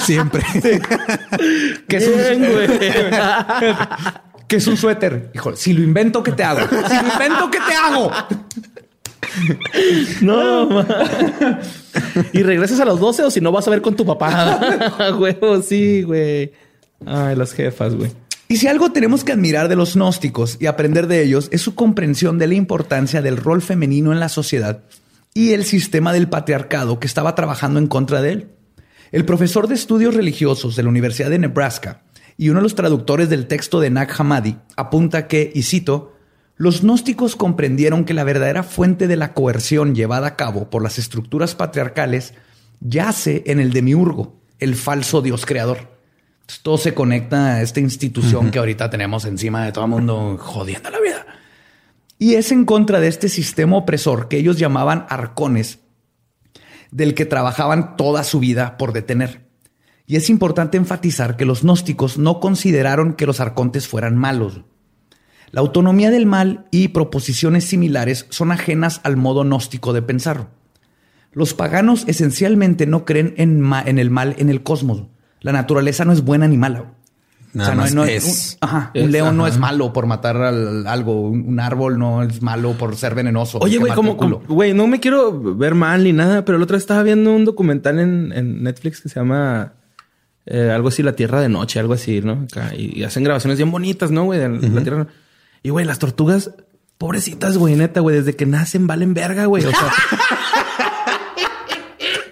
Siempre. 0.00 0.42
¿Qué 1.86 1.96
es 1.98 2.08
un, 2.08 2.14
¿Qué 4.46 4.56
es 4.56 4.66
un 4.66 4.78
suéter? 4.78 5.30
Híjole, 5.34 5.58
si 5.58 5.74
lo 5.74 5.82
invento, 5.82 6.22
¿qué 6.22 6.32
te 6.32 6.42
hago? 6.42 6.60
Si 6.60 6.94
lo 6.94 7.12
invento, 7.12 7.50
¿qué 7.50 7.58
te 7.68 7.74
hago? 7.74 8.10
No, 10.22 10.66
ma. 10.66 10.86
Y 12.32 12.42
regresas 12.42 12.80
a 12.80 12.86
los 12.86 12.98
12 12.98 13.24
o 13.24 13.30
si 13.30 13.42
no 13.42 13.52
vas 13.52 13.68
a 13.68 13.70
ver 13.70 13.82
con 13.82 13.94
tu 13.94 14.06
papá. 14.06 14.58
Huevo, 15.18 15.60
sí, 15.60 16.00
güey. 16.02 16.50
Ay, 17.04 17.36
las 17.36 17.52
jefas, 17.52 17.94
güey. 17.94 18.10
Y 18.50 18.56
si 18.56 18.66
algo 18.66 18.92
tenemos 18.92 19.24
que 19.24 19.32
admirar 19.32 19.68
de 19.68 19.76
los 19.76 19.94
gnósticos 19.94 20.56
y 20.58 20.66
aprender 20.66 21.06
de 21.06 21.22
ellos 21.22 21.50
es 21.52 21.60
su 21.60 21.74
comprensión 21.74 22.38
de 22.38 22.46
la 22.46 22.54
importancia 22.54 23.20
del 23.20 23.36
rol 23.36 23.60
femenino 23.60 24.10
en 24.10 24.20
la 24.20 24.30
sociedad 24.30 24.84
y 25.34 25.52
el 25.52 25.66
sistema 25.66 26.14
del 26.14 26.30
patriarcado 26.30 26.98
que 26.98 27.06
estaba 27.06 27.34
trabajando 27.34 27.78
en 27.78 27.88
contra 27.88 28.22
de 28.22 28.32
él. 28.32 28.48
El 29.12 29.26
profesor 29.26 29.68
de 29.68 29.74
estudios 29.74 30.14
religiosos 30.14 30.76
de 30.76 30.82
la 30.82 30.88
Universidad 30.88 31.28
de 31.28 31.38
Nebraska 31.38 32.00
y 32.38 32.48
uno 32.48 32.60
de 32.60 32.62
los 32.62 32.74
traductores 32.74 33.28
del 33.28 33.48
texto 33.48 33.80
de 33.80 33.90
Nag 33.90 34.10
Hammadi 34.18 34.56
apunta 34.76 35.26
que, 35.26 35.52
y 35.54 35.62
cito, 35.62 36.16
los 36.56 36.80
gnósticos 36.80 37.36
comprendieron 37.36 38.06
que 38.06 38.14
la 38.14 38.24
verdadera 38.24 38.62
fuente 38.62 39.08
de 39.08 39.16
la 39.16 39.34
coerción 39.34 39.94
llevada 39.94 40.26
a 40.26 40.36
cabo 40.36 40.70
por 40.70 40.82
las 40.82 40.98
estructuras 40.98 41.54
patriarcales 41.54 42.32
yace 42.80 43.42
en 43.46 43.60
el 43.60 43.74
demiurgo, 43.74 44.40
el 44.58 44.74
falso 44.74 45.20
dios 45.20 45.44
creador. 45.44 45.97
Todo 46.62 46.78
se 46.78 46.94
conecta 46.94 47.56
a 47.56 47.62
esta 47.62 47.80
institución 47.80 48.50
que 48.50 48.58
ahorita 48.58 48.88
tenemos 48.88 49.24
encima 49.26 49.64
de 49.64 49.72
todo 49.72 49.84
el 49.84 49.90
mundo 49.90 50.36
jodiendo 50.38 50.90
la 50.90 51.00
vida. 51.00 51.26
Y 52.18 52.34
es 52.34 52.50
en 52.52 52.64
contra 52.64 53.00
de 53.00 53.08
este 53.08 53.28
sistema 53.28 53.76
opresor 53.76 54.28
que 54.28 54.38
ellos 54.38 54.58
llamaban 54.58 55.06
arcones, 55.08 55.80
del 56.90 57.14
que 57.14 57.26
trabajaban 57.26 57.96
toda 57.96 58.24
su 58.24 58.40
vida 58.40 58.76
por 58.78 58.92
detener. 58.92 59.46
Y 60.06 60.16
es 60.16 60.30
importante 60.30 60.78
enfatizar 60.78 61.36
que 61.36 61.44
los 61.44 61.62
gnósticos 61.62 62.16
no 62.16 62.40
consideraron 62.40 63.12
que 63.12 63.26
los 63.26 63.40
arcontes 63.40 63.86
fueran 63.86 64.16
malos. 64.16 64.62
La 65.50 65.60
autonomía 65.60 66.10
del 66.10 66.24
mal 66.24 66.66
y 66.70 66.88
proposiciones 66.88 67.64
similares 67.64 68.26
son 68.30 68.52
ajenas 68.52 69.00
al 69.04 69.16
modo 69.16 69.44
gnóstico 69.44 69.92
de 69.92 70.02
pensar. 70.02 70.48
Los 71.32 71.52
paganos 71.52 72.04
esencialmente 72.06 72.86
no 72.86 73.04
creen 73.04 73.34
en, 73.36 73.70
en 73.84 73.98
el 73.98 74.10
mal 74.10 74.34
en 74.38 74.48
el 74.48 74.62
cosmos. 74.62 75.04
La 75.40 75.52
naturaleza 75.52 76.04
no 76.04 76.12
es 76.12 76.22
buena 76.22 76.46
ni 76.48 76.56
mala. 76.56 76.84
Nada 77.54 77.74
más 77.74 77.94
es. 78.08 78.56
un, 78.60 78.68
ajá, 78.68 78.90
Es, 78.92 79.04
un 79.04 79.10
león 79.10 79.36
no 79.36 79.46
es 79.46 79.58
malo 79.58 79.92
por 79.92 80.06
matar 80.06 80.36
al- 80.36 80.86
algo. 80.86 81.22
Un, 81.30 81.48
un 81.48 81.60
árbol 81.60 81.98
no 81.98 82.22
es 82.22 82.42
malo 82.42 82.72
por 82.72 82.94
ser 82.96 83.14
venenoso. 83.14 83.58
Oye, 83.62 83.78
güey, 83.78 83.92
como, 83.94 84.14
güey, 84.46 84.74
no 84.74 84.86
me 84.86 85.00
quiero 85.00 85.56
ver 85.56 85.74
mal 85.74 86.04
ni 86.04 86.12
nada, 86.12 86.44
pero 86.44 86.56
el 86.56 86.62
otro 86.62 86.76
estaba 86.76 87.02
viendo 87.02 87.32
un 87.34 87.44
documental 87.46 87.98
en, 87.98 88.32
en 88.32 88.62
Netflix 88.62 89.00
que 89.00 89.08
se 89.08 89.18
llama 89.18 89.72
eh, 90.44 90.70
algo 90.74 90.88
así, 90.88 91.02
La 91.02 91.16
Tierra 91.16 91.40
de 91.40 91.48
Noche, 91.48 91.80
algo 91.80 91.94
así, 91.94 92.20
¿no? 92.20 92.46
Y, 92.76 93.00
y 93.00 93.04
hacen 93.04 93.24
grabaciones 93.24 93.56
bien 93.56 93.70
bonitas, 93.70 94.10
¿no, 94.10 94.24
güey? 94.24 94.38
De 94.38 94.48
la 94.68 94.82
Tierra. 94.82 95.06
Y, 95.62 95.70
güey, 95.70 95.86
las 95.86 95.98
tortugas, 95.98 96.50
pobrecitas, 96.98 97.56
güey, 97.56 97.76
neta, 97.76 98.00
güey, 98.00 98.16
desde 98.16 98.36
que 98.36 98.44
nacen 98.44 98.86
valen 98.86 99.14
verga, 99.14 99.46
güey. 99.46 99.64
O 99.64 99.70
sea, 99.70 99.78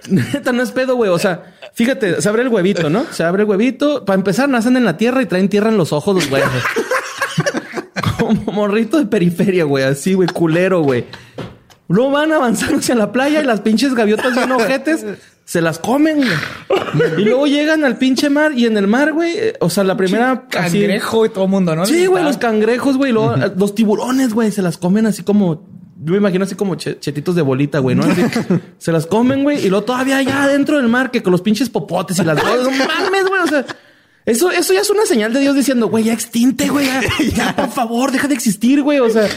neta, 0.08 0.52
no 0.52 0.62
es 0.62 0.70
pedo, 0.72 0.96
güey. 0.96 1.10
O 1.10 1.18
sea, 1.18 1.54
fíjate, 1.74 2.20
se 2.20 2.28
abre 2.28 2.42
el 2.42 2.48
huevito, 2.48 2.90
¿no? 2.90 3.04
Se 3.10 3.24
abre 3.24 3.42
el 3.44 3.48
huevito. 3.48 4.04
Para 4.04 4.16
empezar, 4.16 4.48
nacen 4.48 4.76
en 4.76 4.84
la 4.84 4.96
tierra 4.96 5.22
y 5.22 5.26
traen 5.26 5.48
tierra 5.48 5.68
en 5.70 5.76
los 5.76 5.92
ojos 5.92 6.14
los 6.14 6.28
güeyes. 6.30 6.48
Como 8.18 8.52
morrito 8.52 8.98
de 8.98 9.06
periferia, 9.06 9.64
güey. 9.64 9.84
Así, 9.84 10.14
güey, 10.14 10.28
culero, 10.28 10.80
güey. 10.82 11.04
Luego 11.88 12.10
van 12.10 12.32
avanzando 12.32 12.78
hacia 12.78 12.94
la 12.94 13.12
playa 13.12 13.40
y 13.40 13.44
las 13.44 13.60
pinches 13.60 13.94
gaviotas 13.94 14.34
bien 14.34 14.50
ojetes 14.50 15.04
se 15.44 15.60
las 15.60 15.78
comen, 15.78 16.16
güey. 16.16 17.10
Y 17.18 17.24
luego 17.24 17.46
llegan 17.46 17.84
al 17.84 17.96
pinche 17.98 18.28
mar 18.30 18.52
y 18.56 18.66
en 18.66 18.76
el 18.76 18.88
mar, 18.88 19.12
güey, 19.12 19.36
o 19.60 19.70
sea, 19.70 19.84
la 19.84 19.96
primera 19.96 20.46
así- 20.56 20.80
Cangrejo 20.80 21.24
y 21.26 21.28
todo 21.28 21.44
el 21.44 21.50
mundo, 21.50 21.76
¿no? 21.76 21.86
Sí, 21.86 22.06
güey, 22.06 22.24
los 22.24 22.38
cangrejos, 22.38 22.96
güey, 22.96 23.12
luego, 23.12 23.36
los 23.56 23.74
tiburones, 23.76 24.34
güey, 24.34 24.50
se 24.50 24.62
las 24.62 24.78
comen 24.78 25.06
así 25.06 25.22
como 25.22 25.64
yo 26.06 26.12
me 26.12 26.18
imagino 26.18 26.44
así 26.44 26.54
como 26.54 26.76
che- 26.76 27.00
chetitos 27.00 27.34
de 27.34 27.42
bolita, 27.42 27.80
güey, 27.80 27.96
¿no? 27.96 28.04
Así, 28.04 28.22
se 28.78 28.92
las 28.92 29.06
comen, 29.06 29.42
güey, 29.42 29.66
y 29.66 29.68
luego 29.68 29.84
todavía 29.84 30.18
allá 30.18 30.44
adentro 30.44 30.76
del 30.76 30.86
mar 30.88 31.10
que 31.10 31.20
con 31.20 31.32
los 31.32 31.42
pinches 31.42 31.68
popotes 31.68 32.16
y 32.20 32.22
las 32.24 32.36
no 32.36 32.70
mames, 32.70 33.26
güey, 33.28 33.42
o 33.42 33.46
sea, 33.48 33.66
eso, 34.24 34.50
eso 34.52 34.72
ya 34.72 34.80
es 34.82 34.90
una 34.90 35.04
señal 35.04 35.32
de 35.32 35.40
Dios 35.40 35.56
diciendo, 35.56 35.88
güey, 35.88 36.04
ya 36.04 36.12
extinte, 36.12 36.68
güey, 36.68 36.86
ya, 36.86 37.00
ya, 37.36 37.56
por 37.56 37.70
favor, 37.70 38.12
deja 38.12 38.28
de 38.28 38.34
existir, 38.34 38.82
güey. 38.82 39.00
O 39.00 39.10
sea, 39.10 39.28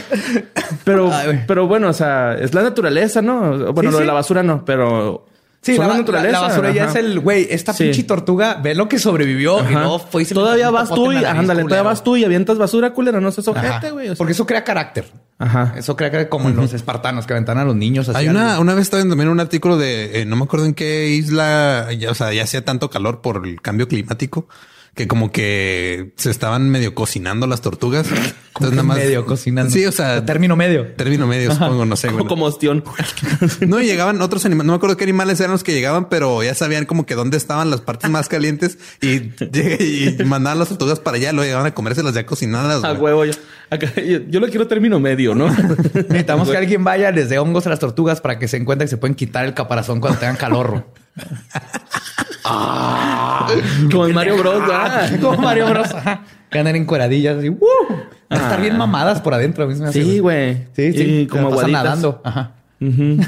pero, 0.84 1.12
Ay, 1.12 1.42
pero 1.46 1.66
bueno, 1.66 1.88
o 1.88 1.92
sea, 1.92 2.34
es 2.34 2.54
la 2.54 2.62
naturaleza, 2.62 3.20
¿no? 3.20 3.72
Bueno, 3.72 3.90
Sí, 3.90 3.94
lo 3.94 4.00
de 4.00 4.06
la 4.06 4.12
basura 4.12 4.42
no, 4.44 4.64
pero 4.64 5.26
Sí, 5.62 5.76
son 5.76 5.88
la, 5.88 6.22
la- 6.22 6.30
la 6.30 6.40
basura 6.40 6.70
ya 6.72 6.86
es 6.86 6.94
el 6.94 7.20
güey. 7.20 7.46
Esta 7.50 7.74
Sí. 7.74 7.84
pinche 7.84 8.04
tortuga 8.04 8.54
ve 8.62 8.74
lo 8.74 8.88
que 8.88 8.98
sobrevivió 8.98 9.58
y 9.70 9.74
no 9.74 9.98
fue 9.98 10.22
y 10.22 10.24
se 10.24 10.34
le 10.34 10.40
Todavía 10.40 10.70
vas 10.70 10.88
tú 10.88 11.12
y, 11.12 11.16
ándale, 11.16 11.44
todavía 11.44 11.62
culero. 11.64 11.84
vas 11.84 12.02
tú 12.02 12.16
y 12.16 12.24
avientas 12.24 12.56
basura, 12.56 12.94
culera, 12.94 13.20
no 13.20 13.30
seas 13.30 13.46
ojete, 13.48 13.90
güey. 13.90 14.06
o 14.06 14.10
sea. 14.12 14.16
Porque 14.16 14.32
eso 14.32 14.46
crea 14.46 14.64
carácter. 14.64 15.06
Ajá. 15.38 15.74
Eso 15.76 15.96
crea 15.96 16.10
carácter 16.10 16.30
como 16.30 16.48
en 16.48 16.56
los 16.56 16.72
espartanos 16.72 17.26
que 17.26 17.34
aventan 17.34 17.58
a 17.58 17.64
los 17.64 17.76
niños. 17.76 18.08
así 18.08 18.16
Hay 18.18 18.28
una, 18.28 18.58
una 18.58 18.72
vez 18.74 18.82
estaba 18.84 19.02
viendo 19.02 19.12
también 19.14 19.28
un 19.28 19.40
artículo 19.40 19.76
de, 19.76 20.22
eh, 20.22 20.24
no 20.24 20.36
me 20.36 20.44
acuerdo 20.44 20.64
en 20.64 20.72
qué 20.72 21.08
isla, 21.10 21.88
ya, 21.92 22.10
o 22.10 22.14
sea, 22.14 22.32
ya 22.32 22.44
hacía 22.44 22.64
tanto 22.64 22.88
calor 22.88 23.20
por 23.20 23.46
el 23.46 23.60
cambio 23.60 23.86
climático 23.86 24.48
que 24.94 25.06
como 25.06 25.30
que 25.30 26.12
se 26.16 26.30
estaban 26.30 26.68
medio 26.68 26.94
cocinando 26.94 27.46
las 27.46 27.60
tortugas. 27.60 28.06
Entonces 28.08 28.72
nada 28.72 28.82
más 28.82 28.96
medio 28.98 29.24
cocinando. 29.24 29.70
Sí, 29.70 29.86
o 29.86 29.92
sea, 29.92 30.24
término 30.24 30.56
medio. 30.56 30.88
término 30.92 31.26
medio, 31.26 31.52
supongo, 31.52 31.86
no 31.86 31.96
sé. 31.96 32.08
Como, 32.08 32.18
güey. 32.18 32.28
como 32.28 32.44
ostión. 32.46 32.84
No, 33.66 33.80
y 33.80 33.86
llegaban 33.86 34.20
otros 34.20 34.44
animales, 34.44 34.66
no 34.66 34.72
me 34.72 34.76
acuerdo 34.76 34.96
qué 34.96 35.04
animales 35.04 35.38
eran 35.40 35.52
los 35.52 35.62
que 35.62 35.72
llegaban, 35.72 36.08
pero 36.08 36.42
ya 36.42 36.54
sabían 36.54 36.84
como 36.84 37.06
que 37.06 37.14
dónde 37.14 37.36
estaban 37.36 37.70
las 37.70 37.80
partes 37.80 38.10
más 38.10 38.28
calientes 38.28 38.78
y, 39.00 39.30
y 40.20 40.24
mandaban 40.24 40.58
las 40.58 40.68
tortugas 40.68 40.98
para 40.98 41.16
allá, 41.16 41.32
luego 41.32 41.44
llegaban 41.46 41.66
a 41.66 41.74
comérselas 41.74 42.14
ya 42.14 42.26
cocinadas. 42.26 42.82
A 42.82 42.92
huevo. 42.92 43.24
Yo, 43.24 43.32
acá, 43.70 43.92
yo, 43.94 44.18
yo 44.28 44.40
lo 44.40 44.48
quiero 44.48 44.66
término 44.66 44.98
medio, 44.98 45.34
¿no? 45.34 45.48
Necesitamos 45.94 46.50
que 46.50 46.56
alguien 46.56 46.82
vaya, 46.82 47.10
les 47.12 47.28
dé 47.28 47.38
hongos 47.38 47.66
a 47.66 47.70
las 47.70 47.78
tortugas 47.78 48.20
para 48.20 48.38
que 48.38 48.48
se 48.48 48.56
encuentren 48.56 48.86
que 48.86 48.90
se 48.90 48.96
pueden 48.96 49.14
quitar 49.14 49.44
el 49.44 49.54
caparazón 49.54 50.00
cuando 50.00 50.18
tengan 50.18 50.36
calor. 50.36 50.86
Como 53.90 54.06
en 54.06 54.14
Mario 54.14 54.36
Bros. 54.38 54.60
¿verdad? 54.60 55.08
Ah, 55.12 55.16
Como 55.20 55.38
Mario 55.38 55.68
Bros. 55.68 55.94
Ajá. 55.94 56.22
Que 56.50 56.58
andan 56.58 56.76
en 56.76 56.84
cueradillas 56.84 57.38
así. 57.38 57.48
a 58.28 58.36
estar 58.36 58.60
bien 58.60 58.76
mamadas 58.76 59.20
por 59.20 59.34
adentro. 59.34 59.64
a 59.64 59.66
mí 59.66 59.74
se 59.74 59.82
me 59.82 59.88
hace, 59.88 60.02
Sí, 60.02 60.18
güey. 60.18 60.66
Sí, 60.74 60.92
sí. 60.92 61.02
Y 61.02 61.26
como 61.26 61.44
como 61.44 61.56
pasan 61.56 61.72
nadando. 61.72 62.20
Ajá. 62.24 62.52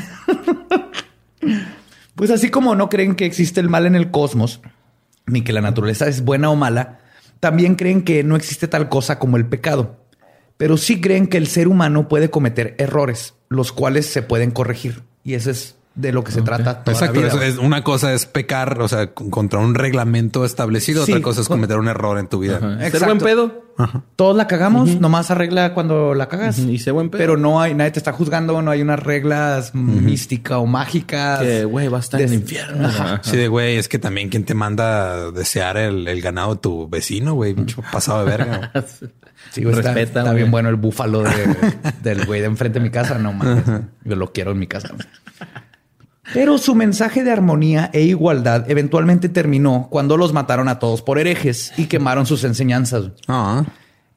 pues 2.14 2.30
así 2.30 2.50
como 2.50 2.74
no 2.74 2.88
creen 2.88 3.14
que 3.14 3.26
existe 3.26 3.60
el 3.60 3.68
mal 3.68 3.86
en 3.86 3.94
el 3.94 4.10
cosmos, 4.10 4.60
ni 5.26 5.42
que 5.42 5.52
la 5.52 5.60
naturaleza 5.60 6.06
es 6.08 6.24
buena 6.24 6.50
o 6.50 6.56
mala, 6.56 7.00
también 7.40 7.74
creen 7.74 8.02
que 8.02 8.24
no 8.24 8.36
existe 8.36 8.68
tal 8.68 8.88
cosa 8.88 9.18
como 9.18 9.36
el 9.36 9.46
pecado. 9.46 9.96
Pero 10.56 10.76
sí 10.76 11.00
creen 11.00 11.26
que 11.26 11.38
el 11.38 11.48
ser 11.48 11.68
humano 11.68 12.08
puede 12.08 12.30
cometer 12.30 12.76
errores, 12.78 13.34
los 13.48 13.72
cuales 13.72 14.06
se 14.06 14.22
pueden 14.22 14.52
corregir. 14.52 15.02
Y 15.24 15.34
eso 15.34 15.50
es 15.50 15.76
de 15.94 16.10
lo 16.12 16.24
que 16.24 16.32
se 16.32 16.40
trata. 16.42 16.82
toda 16.84 16.86
la 16.86 16.92
Exacto. 16.92 17.18
vida, 17.18 17.28
eso 17.28 17.36
güey. 17.36 17.48
es, 17.50 17.58
una 17.58 17.84
cosa 17.84 18.12
es 18.14 18.24
pecar, 18.26 18.80
o 18.80 18.88
sea, 18.88 19.12
con- 19.12 19.30
contra 19.30 19.58
un 19.58 19.74
reglamento 19.74 20.44
establecido. 20.44 21.04
Sí, 21.04 21.12
otra 21.12 21.22
cosa 21.22 21.42
es 21.42 21.48
cometer 21.48 21.78
un 21.78 21.88
error 21.88 22.18
en 22.18 22.28
tu 22.28 22.38
vida. 22.38 22.58
Ser 22.60 22.82
Exacto. 22.86 23.06
buen 23.06 23.18
pedo. 23.18 23.62
Todos 24.16 24.36
la 24.36 24.46
cagamos, 24.46 25.00
nomás 25.00 25.30
arregla 25.30 25.74
cuando 25.74 26.14
la 26.14 26.28
cagas. 26.28 26.58
Y 26.58 26.78
sé 26.78 26.90
buen 26.92 27.10
pedo. 27.10 27.18
Pero 27.18 27.36
no 27.36 27.60
hay, 27.60 27.74
nadie 27.74 27.90
te 27.90 27.98
está 27.98 28.12
juzgando, 28.12 28.60
no 28.62 28.70
hay 28.70 28.80
unas 28.82 29.00
reglas 29.00 29.74
místicas 29.74 30.58
o 30.58 30.66
mágicas. 30.66 31.40
Que, 31.40 31.64
güey, 31.64 31.88
va 31.88 31.98
a 31.98 32.00
estar 32.00 32.20
en 32.20 32.28
el 32.28 32.34
infierno. 32.34 32.86
Ajá. 32.88 33.20
Sí, 33.22 33.36
de 33.36 33.48
güey, 33.48 33.76
es 33.76 33.88
que 33.88 33.98
también 33.98 34.28
quien 34.30 34.44
te 34.44 34.54
manda 34.54 35.12
a 35.26 35.30
desear 35.30 35.76
el, 35.76 36.06
el 36.08 36.20
ganado 36.22 36.54
de 36.54 36.60
tu 36.60 36.88
vecino, 36.88 37.34
güey, 37.34 37.54
pinche 37.54 37.76
pasado 37.92 38.24
de 38.24 38.30
verga. 38.30 38.72
Sí, 39.50 39.62
güey, 39.64 39.74
está, 39.76 39.92
Respeta, 39.92 40.20
está 40.20 40.22
güey. 40.22 40.36
bien 40.36 40.50
bueno 40.50 40.68
el 40.68 40.76
búfalo 40.76 41.22
de- 41.22 41.56
del 42.02 42.24
güey 42.26 42.40
de 42.40 42.46
enfrente 42.46 42.78
de 42.78 42.82
mi 42.84 42.90
casa. 42.90 43.18
No 43.18 43.32
mames. 43.32 43.64
Yo 44.04 44.16
lo 44.16 44.32
quiero 44.32 44.52
en 44.52 44.58
mi 44.58 44.66
casa. 44.66 44.90
Pero 46.32 46.56
su 46.58 46.74
mensaje 46.74 47.24
de 47.24 47.32
armonía 47.32 47.90
e 47.92 48.02
igualdad 48.02 48.70
eventualmente 48.70 49.28
terminó 49.28 49.88
cuando 49.90 50.16
los 50.16 50.32
mataron 50.32 50.68
a 50.68 50.78
todos 50.78 51.02
por 51.02 51.18
herejes 51.18 51.72
y 51.76 51.86
quemaron 51.86 52.26
sus 52.26 52.44
enseñanzas. 52.44 53.10
Ah, 53.26 53.64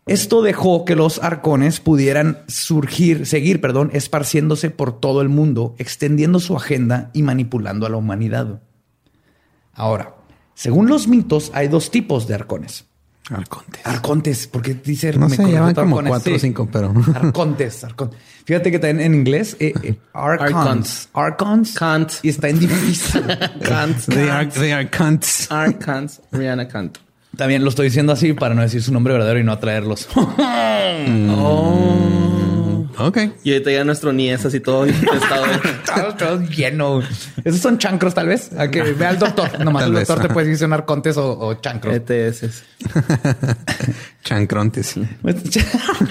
Esto 0.05 0.43
dejó 0.43 0.85
que 0.85 0.95
los 0.95 1.21
arcones 1.23 1.79
pudieran 1.79 2.43
surgir, 2.47 3.25
seguir, 3.25 3.59
perdón, 3.59 3.89
esparciéndose 3.91 4.69
por 4.69 4.99
todo 4.99 5.21
el 5.21 5.29
mundo, 5.29 5.73
extendiendo 5.79 6.39
su 6.39 6.55
agenda 6.55 7.09
y 7.13 7.23
manipulando 7.23 7.87
a 7.87 7.89
la 7.89 7.97
humanidad. 7.97 8.61
Ahora, 9.73 10.15
según 10.53 10.87
los 10.87 11.07
mitos, 11.07 11.51
hay 11.55 11.67
dos 11.67 11.89
tipos 11.89 12.27
de 12.27 12.35
arcones. 12.35 12.85
Arcontes. 13.31 13.81
Arcontes, 13.85 14.47
porque 14.47 14.75
dice 14.75 15.11
No 15.13 15.27
me 15.27 15.35
sé, 15.35 15.51
llaman 15.51 15.73
como 15.73 15.95
arcones, 15.97 16.09
cuatro 16.09 16.35
o 16.35 16.39
cinco, 16.39 16.69
pero- 16.71 16.93
arcontes, 17.15 17.83
arcontes. 17.83 18.19
Fíjate 18.45 18.69
que 18.69 18.77
también 18.77 19.01
en 19.07 19.15
inglés 19.15 19.57
eh, 19.59 19.73
eh, 19.81 19.95
archons, 20.13 21.09
archons, 21.13 21.73
Kant. 21.73 22.11
y 22.21 22.29
está 22.29 22.49
en 22.49 22.59
difícil. 22.59 23.23
Kant. 23.67 23.97
They 24.05 24.29
are, 24.29 24.47
they 24.47 24.71
are 24.71 24.87
cunts. 24.87 25.47
Kant. 25.79 26.11
Rihanna 26.31 26.67
Kant. 26.67 26.99
También 27.35 27.63
lo 27.63 27.69
estoy 27.69 27.87
diciendo 27.87 28.13
así 28.13 28.33
para 28.33 28.53
no 28.53 28.61
decir 28.61 28.81
su 28.83 28.93
nombre 28.93 29.13
verdadero 29.13 29.39
y 29.39 29.43
no 29.43 29.51
atraerlos. 29.51 30.07
Ok. 32.97 33.17
Y 33.43 33.51
ahorita 33.53 33.71
ya 33.71 33.83
nuestro 33.83 34.13
ni 34.13 34.29
es 34.29 34.45
así 34.45 34.59
todo. 34.59 34.85
Todo, 35.95 36.15
todo 36.15 36.41
lleno. 36.41 37.01
Esos 37.43 37.61
son 37.61 37.77
chancros, 37.77 38.13
tal 38.13 38.27
vez. 38.27 38.51
A 38.57 38.69
que 38.69 38.81
vea 38.81 39.09
al 39.09 39.19
doctor. 39.19 39.59
Nomás 39.63 39.83
Tal 39.83 39.91
el 39.91 39.95
vez. 39.99 40.07
doctor 40.07 40.27
te 40.27 40.33
puede 40.33 40.55
son 40.57 40.73
arcontes 40.73 41.15
o, 41.17 41.37
o 41.39 41.53
chancros. 41.55 41.95
ETS. 41.95 42.63
Chancrontes. 44.23 44.95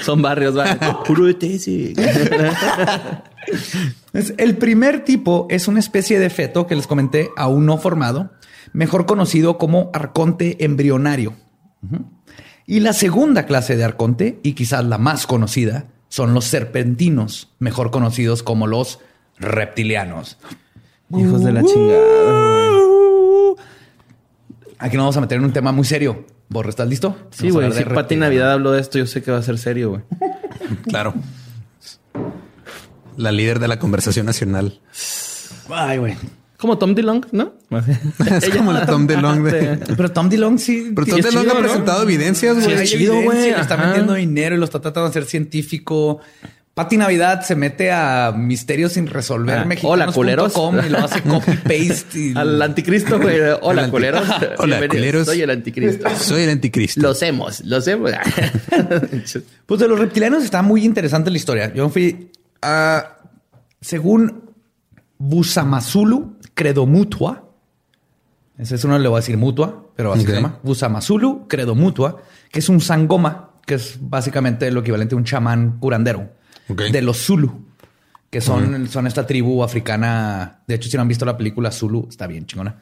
Son 0.02 0.22
barrios, 0.22 0.56
va. 0.56 1.02
Puro 1.04 1.28
ETS. 1.28 1.68
El 4.38 4.56
primer 4.56 5.04
tipo 5.04 5.46
es 5.50 5.68
una 5.68 5.80
especie 5.80 6.18
de 6.18 6.30
feto 6.30 6.66
que 6.66 6.76
les 6.76 6.86
comenté 6.86 7.30
aún 7.36 7.66
no 7.66 7.78
formado, 7.78 8.32
mejor 8.72 9.06
conocido 9.06 9.58
como 9.58 9.90
arconte 9.92 10.64
embrionario. 10.64 11.34
Y 12.66 12.80
la 12.80 12.92
segunda 12.92 13.44
clase 13.46 13.76
de 13.76 13.84
arconte, 13.84 14.40
y 14.42 14.52
quizás 14.54 14.84
la 14.84 14.96
más 14.98 15.26
conocida, 15.26 15.86
son 16.14 16.32
los 16.32 16.44
serpentinos, 16.44 17.48
mejor 17.58 17.90
conocidos 17.90 18.44
como 18.44 18.68
los 18.68 19.00
reptilianos. 19.36 20.38
Hijos 21.10 21.42
de 21.42 21.50
la 21.50 21.64
chingada. 21.64 23.56
Aquí 24.78 24.96
nos 24.96 25.02
vamos 25.02 25.16
a 25.16 25.22
meter 25.22 25.38
en 25.38 25.44
un 25.44 25.52
tema 25.52 25.72
muy 25.72 25.84
serio. 25.84 26.24
Borre, 26.48 26.70
¿estás 26.70 26.88
listo? 26.88 27.16
Sí, 27.32 27.50
güey. 27.50 27.72
Si 27.72 27.82
Pati. 27.82 28.14
Navidad 28.14 28.52
habló 28.52 28.70
de 28.70 28.80
esto, 28.80 28.96
yo 28.96 29.06
sé 29.06 29.24
que 29.24 29.32
va 29.32 29.38
a 29.38 29.42
ser 29.42 29.58
serio, 29.58 29.90
güey. 29.90 30.02
Claro. 30.84 31.14
La 33.16 33.32
líder 33.32 33.58
de 33.58 33.66
la 33.66 33.80
conversación 33.80 34.24
nacional. 34.24 34.78
Ay, 35.68 35.98
güey. 35.98 36.16
Como 36.64 36.78
Tom 36.78 36.94
DeLong, 36.94 37.26
¿no? 37.32 37.52
Es 38.40 38.48
como 38.48 38.72
el 38.72 38.86
Tom 38.86 39.06
DeLonge 39.06 39.52
de... 39.52 39.76
Pero 39.94 40.10
Tom 40.12 40.30
DeLonge 40.30 40.58
sí. 40.58 40.92
Pero 40.94 41.06
Tom 41.06 41.20
chido, 41.20 41.40
ha 41.42 41.44
¿no? 41.44 41.60
presentado 41.60 42.02
evidencias, 42.04 42.56
Sí, 42.56 42.62
güey. 42.64 42.76
hay 42.78 42.84
es 42.84 42.90
chido, 42.90 43.20
güey, 43.20 43.50
Le 43.50 43.60
está 43.60 43.76
metiendo 43.76 44.14
dinero 44.14 44.54
y 44.56 44.58
lo 44.58 44.64
está 44.64 44.80
tratando 44.80 45.02
de 45.04 45.10
hacer 45.10 45.26
científico. 45.26 46.20
Pati 46.72 46.96
Navidad 46.96 47.42
se 47.42 47.54
mete 47.54 47.92
a 47.92 48.32
misterios 48.34 48.92
sin 48.94 49.08
resolver 49.08 49.58
Ah, 49.58 49.68
hola, 49.82 50.06
culeros. 50.06 50.54
com 50.54 50.74
y 50.84 50.88
lo 50.88 51.00
hace 51.00 51.20
copy 51.20 51.52
paste. 51.58 52.18
Y... 52.18 52.32
Al 52.36 52.62
anticristo, 52.62 53.20
güey. 53.20 53.40
Hola, 53.60 53.82
anti- 53.82 53.90
culeros. 53.90 54.26
Hola, 54.56 54.78
Bienvenidos. 54.78 54.88
culeros. 54.96 55.26
Soy 55.26 55.42
el 55.42 55.50
anticristo. 55.50 56.08
Soy 56.18 56.42
el 56.44 56.48
anticristo. 56.50 57.02
Lo 57.02 57.10
hacemos, 57.10 57.62
lo 57.62 57.76
hacemos. 57.76 58.10
Pues 59.66 59.80
de 59.80 59.86
los 59.86 59.98
reptilianos 59.98 60.42
está 60.42 60.62
muy 60.62 60.82
interesante 60.82 61.30
la 61.30 61.36
historia. 61.36 61.74
Yo 61.74 61.90
fui 61.90 62.30
a, 62.62 63.18
según 63.82 64.40
Busamazulu 65.18 66.38
Credomutua, 66.54 67.40
Ese 68.56 68.76
es 68.76 68.84
uno, 68.84 68.96
le 68.98 69.08
voy 69.08 69.16
a 69.16 69.20
decir 69.20 69.36
mutua, 69.36 69.86
pero 69.96 70.12
así 70.12 70.22
Ok. 70.22 70.28
se 70.28 70.34
llama. 70.36 70.60
Usamazulu, 70.62 71.48
credo 71.48 71.74
mutua, 71.74 72.22
que 72.52 72.60
es 72.60 72.68
un 72.68 72.80
sangoma, 72.80 73.50
que 73.66 73.74
es 73.74 73.98
básicamente 74.00 74.70
lo 74.70 74.80
equivalente 74.80 75.16
a 75.16 75.18
un 75.18 75.24
chamán 75.24 75.78
curandero 75.80 76.30
de 76.68 77.02
los 77.02 77.18
Zulu, 77.26 77.66
que 78.30 78.40
son, 78.40 78.86
son 78.88 79.06
esta 79.08 79.26
tribu 79.26 79.64
africana. 79.64 80.60
De 80.68 80.76
hecho, 80.76 80.88
si 80.88 80.96
no 80.96 81.02
han 81.02 81.08
visto 81.08 81.24
la 81.24 81.36
película 81.36 81.72
Zulu, 81.72 82.06
está 82.08 82.28
bien 82.28 82.46
chingona. 82.46 82.76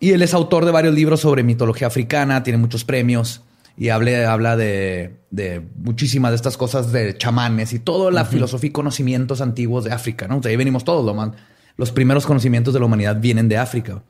Y 0.00 0.10
él 0.10 0.22
es 0.22 0.34
autor 0.34 0.64
de 0.64 0.72
varios 0.72 0.94
libros 0.94 1.20
sobre 1.20 1.44
mitología 1.44 1.86
africana, 1.86 2.42
tiene 2.42 2.58
muchos 2.58 2.84
premios 2.84 3.42
y 3.76 3.86
hable- 3.86 4.26
habla 4.26 4.56
de, 4.56 5.20
de 5.30 5.64
muchísimas 5.76 6.32
de 6.32 6.36
estas 6.36 6.56
cosas 6.56 6.90
de 6.90 7.16
chamanes 7.16 7.72
y 7.72 7.78
toda 7.78 8.10
la 8.10 8.24
filosofía 8.24 8.68
y 8.68 8.72
conocimientos 8.72 9.40
antiguos 9.40 9.84
de 9.84 9.92
África. 9.92 10.26
¿no? 10.26 10.40
De 10.40 10.50
ahí 10.50 10.56
venimos 10.56 10.82
todos. 10.84 11.06
Lo 11.06 11.14
más, 11.14 11.30
los 11.76 11.92
primeros 11.92 12.26
conocimientos 12.26 12.74
de 12.74 12.80
la 12.80 12.86
humanidad 12.86 13.20
vienen 13.20 13.48
de 13.48 13.58
África. 13.58 14.02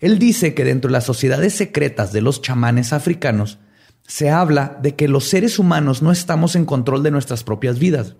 Él 0.00 0.18
dice 0.18 0.54
que 0.54 0.64
dentro 0.64 0.88
de 0.88 0.92
las 0.92 1.04
sociedades 1.04 1.54
secretas 1.54 2.12
de 2.12 2.22
los 2.22 2.40
chamanes 2.40 2.92
africanos 2.92 3.58
se 4.06 4.30
habla 4.30 4.78
de 4.82 4.96
que 4.96 5.08
los 5.08 5.28
seres 5.28 5.58
humanos 5.58 6.02
no 6.02 6.10
estamos 6.10 6.56
en 6.56 6.64
control 6.64 7.02
de 7.02 7.10
nuestras 7.10 7.44
propias 7.44 7.78
vidas. 7.78 8.16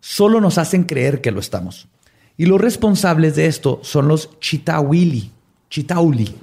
Solo 0.00 0.40
nos 0.40 0.58
hacen 0.58 0.84
creer 0.84 1.20
que 1.20 1.30
lo 1.30 1.40
estamos. 1.40 1.88
Y 2.36 2.46
los 2.46 2.60
responsables 2.60 3.36
de 3.36 3.46
esto 3.46 3.80
son 3.82 4.08
los 4.08 4.38
chitawili. 4.40 5.32
Chitauli. 5.70 6.34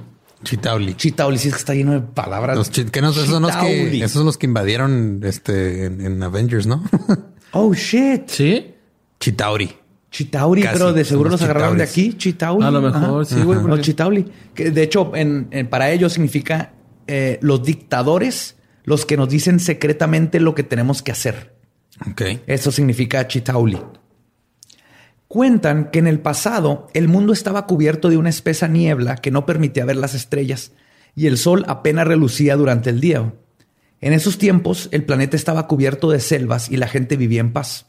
Chitauli. 0.43 0.93
Chitauli, 0.95 1.38
sí 1.38 1.47
es 1.47 1.53
que 1.53 1.59
está 1.59 1.74
lleno 1.74 1.93
de 1.93 2.01
palabras. 2.01 2.57
Los 2.57 2.70
que 2.70 3.01
no, 3.01 3.09
esos, 3.09 3.28
son 3.28 3.43
los 3.43 3.55
que, 3.55 3.97
esos 3.97 4.11
son 4.11 4.26
los 4.26 4.38
que 4.38 4.45
invadieron 4.45 5.22
este, 5.24 5.86
en, 5.86 6.01
en 6.01 6.24
Avengers, 6.24 6.68
¿no? 6.68 6.84
Oh, 7.57 7.74
shit. 7.74 8.28
¿Sí? 8.28 8.74
Chitauri. 9.18 9.74
Chitauri, 10.16 10.61
Casi, 10.61 10.74
pero 10.78 10.93
de 10.93 11.03
seguro 11.03 11.30
los 11.30 11.41
los 11.41 11.49
agarraron 11.49 11.78
de 11.78 11.84
aquí. 11.84 12.13
Chitauli. 12.13 12.66
A 12.66 12.72
lo 12.72 12.82
mejor, 12.82 13.26
sí, 13.26 13.36
güey, 13.41 13.59
porque- 13.59 13.82
Chitauli. 13.82 14.26
Que 14.53 14.72
de 14.72 14.82
hecho, 14.84 15.11
en, 15.13 15.47
en- 15.51 15.68
para 15.68 15.91
ellos 15.91 16.13
significa 16.13 16.72
eh, 17.07 17.38
los 17.41 17.63
dictadores, 17.63 18.55
los 18.86 19.05
que 19.05 19.18
nos 19.18 19.28
dicen 19.28 19.59
secretamente 19.59 20.39
lo 20.39 20.55
que 20.55 20.63
tenemos 20.63 21.01
que 21.01 21.11
hacer. 21.11 21.53
Ok. 22.09 22.22
Eso 22.47 22.72
significa 22.72 23.28
Chitauli. 23.28 23.78
Cuentan 25.28 25.89
que 25.91 25.99
en 25.99 26.07
el 26.07 26.20
pasado 26.20 26.88
el 26.93 27.07
mundo 27.07 27.34
estaba 27.34 27.66
cubierto 27.68 28.09
de 28.09 28.18
una 28.18 28.30
espesa 28.30 28.68
niebla 28.70 29.18
que 29.18 29.32
no 29.32 29.45
permitía 29.45 29.84
ver 29.84 29.97
las 29.97 30.13
estrellas 30.13 30.72
y 31.16 31.28
el 31.28 31.38
sol 31.38 31.66
apenas 31.68 32.07
relucía 32.07 32.55
durante 32.55 32.89
el 32.89 33.01
día. 33.01 33.34
En 34.01 34.13
esos 34.13 34.38
tiempos 34.38 34.88
el 34.91 35.03
planeta 35.03 35.36
estaba 35.36 35.68
cubierto 35.68 36.09
de 36.09 36.20
selvas 36.20 36.70
y 36.70 36.78
la 36.78 36.88
gente 36.88 37.18
vivía 37.18 37.41
en 37.41 37.51
paz. 37.53 37.86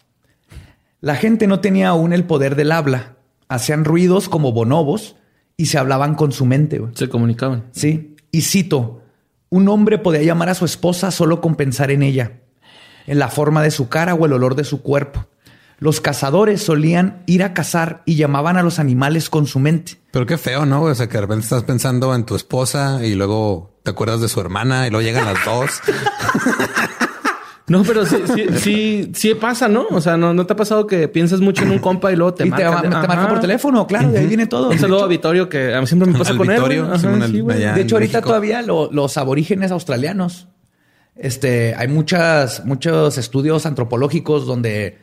La 1.00 1.16
gente 1.16 1.46
no 1.46 1.60
tenía 1.60 1.88
aún 1.88 2.12
el 2.12 2.24
poder 2.24 2.56
del 2.56 2.72
habla, 2.72 3.16
hacían 3.48 3.84
ruidos 3.84 4.28
como 4.28 4.52
bonobos 4.52 5.16
y 5.56 5.66
se 5.66 5.78
hablaban 5.78 6.14
con 6.14 6.32
su 6.32 6.46
mente. 6.46 6.78
güey. 6.78 6.92
Se 6.94 7.08
comunicaban. 7.08 7.64
Sí. 7.72 8.16
Y 8.30 8.42
cito, 8.42 9.02
un 9.48 9.68
hombre 9.68 9.98
podía 9.98 10.22
llamar 10.22 10.48
a 10.48 10.54
su 10.54 10.64
esposa 10.64 11.10
solo 11.10 11.40
con 11.40 11.54
pensar 11.54 11.90
en 11.90 12.02
ella, 12.02 12.40
en 13.06 13.18
la 13.18 13.28
forma 13.28 13.62
de 13.62 13.70
su 13.70 13.88
cara 13.88 14.14
o 14.14 14.26
el 14.26 14.32
olor 14.32 14.54
de 14.54 14.64
su 14.64 14.82
cuerpo. 14.82 15.26
Los 15.78 16.00
cazadores 16.00 16.62
solían 16.62 17.22
ir 17.26 17.42
a 17.42 17.52
cazar 17.52 18.02
y 18.06 18.16
llamaban 18.16 18.56
a 18.56 18.62
los 18.62 18.78
animales 18.78 19.28
con 19.28 19.46
su 19.46 19.60
mente. 19.60 19.98
Pero 20.10 20.24
qué 20.24 20.38
feo, 20.38 20.64
¿no? 20.64 20.82
O 20.82 20.94
sea, 20.94 21.06
que 21.06 21.14
de 21.14 21.20
repente 21.20 21.44
estás 21.44 21.64
pensando 21.64 22.14
en 22.14 22.24
tu 22.24 22.34
esposa 22.34 23.04
y 23.04 23.14
luego 23.14 23.78
te 23.82 23.90
acuerdas 23.90 24.22
de 24.22 24.28
su 24.28 24.40
hermana 24.40 24.86
y 24.86 24.90
luego 24.90 25.04
llegan 25.06 25.26
las 25.26 25.44
dos. 25.44 25.70
No, 27.68 27.82
pero 27.82 28.06
sí, 28.06 28.16
sí, 28.32 28.46
sí, 28.58 29.10
sí 29.14 29.34
pasa, 29.34 29.66
¿no? 29.68 29.86
O 29.90 30.00
sea, 30.00 30.16
¿no, 30.16 30.32
¿no 30.32 30.46
te 30.46 30.52
ha 30.52 30.56
pasado 30.56 30.86
que 30.86 31.08
piensas 31.08 31.40
mucho 31.40 31.64
en 31.64 31.72
un 31.72 31.78
compa 31.80 32.12
y 32.12 32.16
luego 32.16 32.32
te 32.34 32.46
y 32.46 32.50
marca? 32.50 32.76
te, 32.80 32.88
te 32.88 32.94
marca 32.94 33.28
por 33.28 33.40
teléfono, 33.40 33.86
claro, 33.88 34.10
de 34.12 34.20
ahí 34.20 34.26
viene 34.26 34.46
todo. 34.46 34.70
Un 34.70 34.78
saludo 34.78 35.02
a 35.04 35.08
Vittorio 35.08 35.48
que 35.48 35.74
a 35.74 35.80
mí 35.80 35.86
siempre 35.88 36.08
me 36.10 36.16
pasa 36.16 36.30
Al 36.30 36.36
con 36.38 36.48
él. 36.50 36.56
Vittorio. 36.56 36.84
Ajá, 36.86 36.98
sí. 37.26 37.42
De 37.42 37.80
hecho, 37.80 37.96
ahorita 37.96 38.18
México. 38.18 38.20
todavía 38.28 38.62
lo- 38.62 38.90
los 38.92 39.16
aborígenes 39.18 39.72
australianos, 39.72 40.46
este, 41.16 41.74
hay 41.76 41.88
muchas, 41.88 42.64
muchos 42.64 43.18
estudios 43.18 43.66
antropológicos 43.66 44.46
donde 44.46 44.98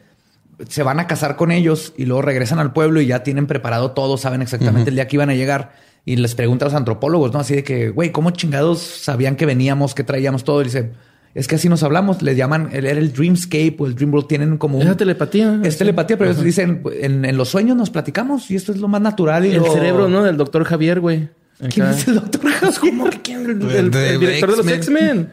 se 0.70 0.84
van 0.84 1.00
a 1.02 1.08
casar 1.08 1.36
con 1.36 1.52
ellos 1.52 1.94
y 1.98 2.06
luego 2.06 2.22
regresan 2.22 2.60
al 2.60 2.72
pueblo 2.72 3.02
y 3.02 3.08
ya 3.08 3.24
tienen 3.24 3.48
preparado 3.48 3.92
todo, 3.92 4.18
saben 4.18 4.42
exactamente 4.42 4.90
el 4.90 4.96
día 4.96 5.08
que 5.08 5.16
iban 5.18 5.30
a 5.30 5.34
llegar. 5.36 5.74
Y 6.06 6.18
les 6.18 6.36
preguntan 6.36 6.68
a 6.68 6.72
los 6.72 6.78
antropólogos, 6.78 7.34
¿no? 7.34 7.40
Así 7.40 7.56
de 7.56 7.64
que, 7.64 7.90
güey, 7.90 8.12
¿cómo 8.12 8.32
chingados 8.32 8.80
sabían 8.80 9.36
que 9.36 9.46
veníamos, 9.46 9.96
que 9.96 10.04
traíamos 10.04 10.44
todo? 10.44 10.62
Y 10.62 10.66
dice, 10.66 10.92
es 11.36 11.48
que 11.48 11.56
así 11.56 11.68
nos 11.70 11.82
hablamos. 11.84 12.22
Le 12.22 12.36
llaman, 12.36 12.70
el- 12.74 12.86
era 12.86 13.00
el 13.00 13.12
Dreamscape 13.14 13.76
o 13.80 13.88
el 13.88 13.96
Dream 13.96 14.14
World. 14.14 14.28
Tienen 14.28 14.58
como 14.58 14.78
un... 14.78 14.88
Es 14.88 14.98
telepatía. 14.98 15.60
Es 15.64 15.78
telepatía, 15.78 16.18
pero 16.18 16.32
ellos 16.32 16.44
dicen, 16.44 16.84
en, 17.00 17.26
en 17.26 17.38
los 17.38 17.50
sueños 17.50 17.76
nos 17.78 17.90
platicamos 17.90 18.50
y 18.52 18.56
esto 18.56 18.72
es 18.72 18.80
lo 18.80 18.88
más 18.88 19.02
natural. 19.02 19.46
Y 19.46 19.52
El 19.52 19.58
lo- 19.64 19.72
cerebro, 19.74 20.08
¿no? 20.10 20.24
Del 20.24 20.38
doctor 20.38 20.64
Javier, 20.64 21.00
güey. 21.00 21.30
¿Quién 21.74 21.88
es 21.88 22.08
el 22.08 22.16
doctor 22.16 22.42
Javier? 22.52 22.80
¿Cómo 22.80 23.10
que 23.10 23.22
quién? 23.22 23.46
El, 23.50 23.94
el- 23.96 24.20
director 24.20 24.52
de 24.52 24.58
los 24.58 24.68
X-Men. 24.68 25.32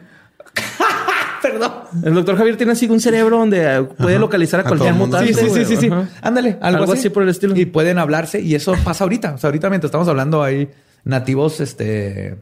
Perdón. 1.41 1.71
El 2.03 2.13
doctor 2.13 2.37
Javier 2.37 2.55
tiene 2.55 2.73
así 2.73 2.85
un 2.87 2.99
cerebro 2.99 3.37
donde 3.39 3.63
eh, 3.63 3.81
puede 3.97 4.19
localizar 4.19 4.59
a 4.59 4.63
A 4.63 4.67
cualquier 4.67 4.93
mutante. 4.93 5.33
Sí, 5.33 5.49
sí, 5.49 5.65
sí, 5.65 5.75
sí. 5.75 5.87
Ajá. 5.87 6.07
Ándale, 6.21 6.57
algo, 6.61 6.81
Algo 6.81 6.93
así 6.93 7.09
por 7.09 7.23
el 7.23 7.29
estilo. 7.29 7.55
Y 7.57 7.65
pueden 7.65 7.97
hablarse 7.97 8.41
y 8.41 8.53
eso 8.53 8.75
pasa 8.83 9.03
ahorita. 9.05 9.33
O 9.33 9.37
sea, 9.39 9.47
ahorita 9.47 9.69
mientras 9.69 9.89
estamos 9.89 10.07
hablando 10.07 10.43
hay 10.43 10.69
nativos 11.03 11.59
este 11.59 12.37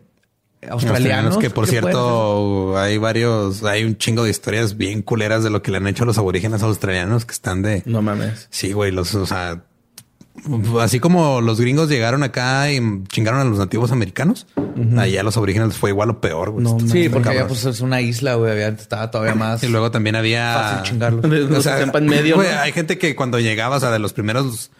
australianos 0.68 1.38
que 1.38 1.50
por 1.50 1.68
cierto 1.68 2.78
hay 2.78 2.98
varios, 2.98 3.64
hay 3.64 3.84
un 3.84 3.98
chingo 3.98 4.24
de 4.24 4.32
historias 4.32 4.78
bien 4.78 5.02
culeras 5.02 5.44
de 5.44 5.50
lo 5.50 5.62
que 5.62 5.72
le 5.72 5.78
han 5.78 5.88
hecho 5.88 6.04
a 6.04 6.08
los 6.08 6.18
aborígenes 6.18 6.64
australianos 6.64 7.26
que 7.26 7.34
están 7.34 7.62
de 7.62 7.84
No 7.86 8.02
mames. 8.02 8.48
sí, 8.50 8.74
güey, 8.74 8.92
los, 8.92 9.16
o 9.16 9.26
sea, 9.26 9.64
así 10.82 11.00
como 11.00 11.42
los 11.42 11.60
gringos 11.60 11.90
llegaron 11.90 12.24
acá 12.24 12.72
y 12.72 12.80
chingaron 13.08 13.40
a 13.42 13.44
los 13.44 13.58
nativos 13.60 13.92
americanos, 13.92 14.48
allá 14.98 15.22
a 15.22 15.24
los 15.24 15.36
aborígenes 15.38 15.70
les 15.70 15.78
fue 15.78 15.90
igual 15.90 16.10
o 16.10 16.22
peor. 16.22 16.52
güey. 16.52 16.64
No 16.64 16.80
Sí, 16.80 17.10
porque 17.10 17.30
allá 17.30 17.40
cabrón. 17.42 17.48
pues 17.48 17.66
es 17.66 17.82
una 17.82 18.02
isla, 18.02 18.36
güey, 18.36 18.52
allá 18.52 18.70
estaba 18.70 19.12
todavía 19.12 19.36
más 19.36 19.64
y 19.64 19.68
luego 19.68 19.92
también 19.92 20.16
había 20.16 20.54
fácil 20.54 20.92
chingarlos. 20.92 21.26
En 22.00 22.06
medio, 22.06 22.36
güey, 22.36 22.50
¿no? 22.50 22.60
hay 22.60 22.72
gente 22.72 22.98
que 22.98 23.16
cuando 23.16 23.40
llegaba, 23.40 23.78
o 23.78 23.80
sea, 23.80 23.92
de 23.92 24.00
los 24.00 24.14
primeros, 24.14 24.72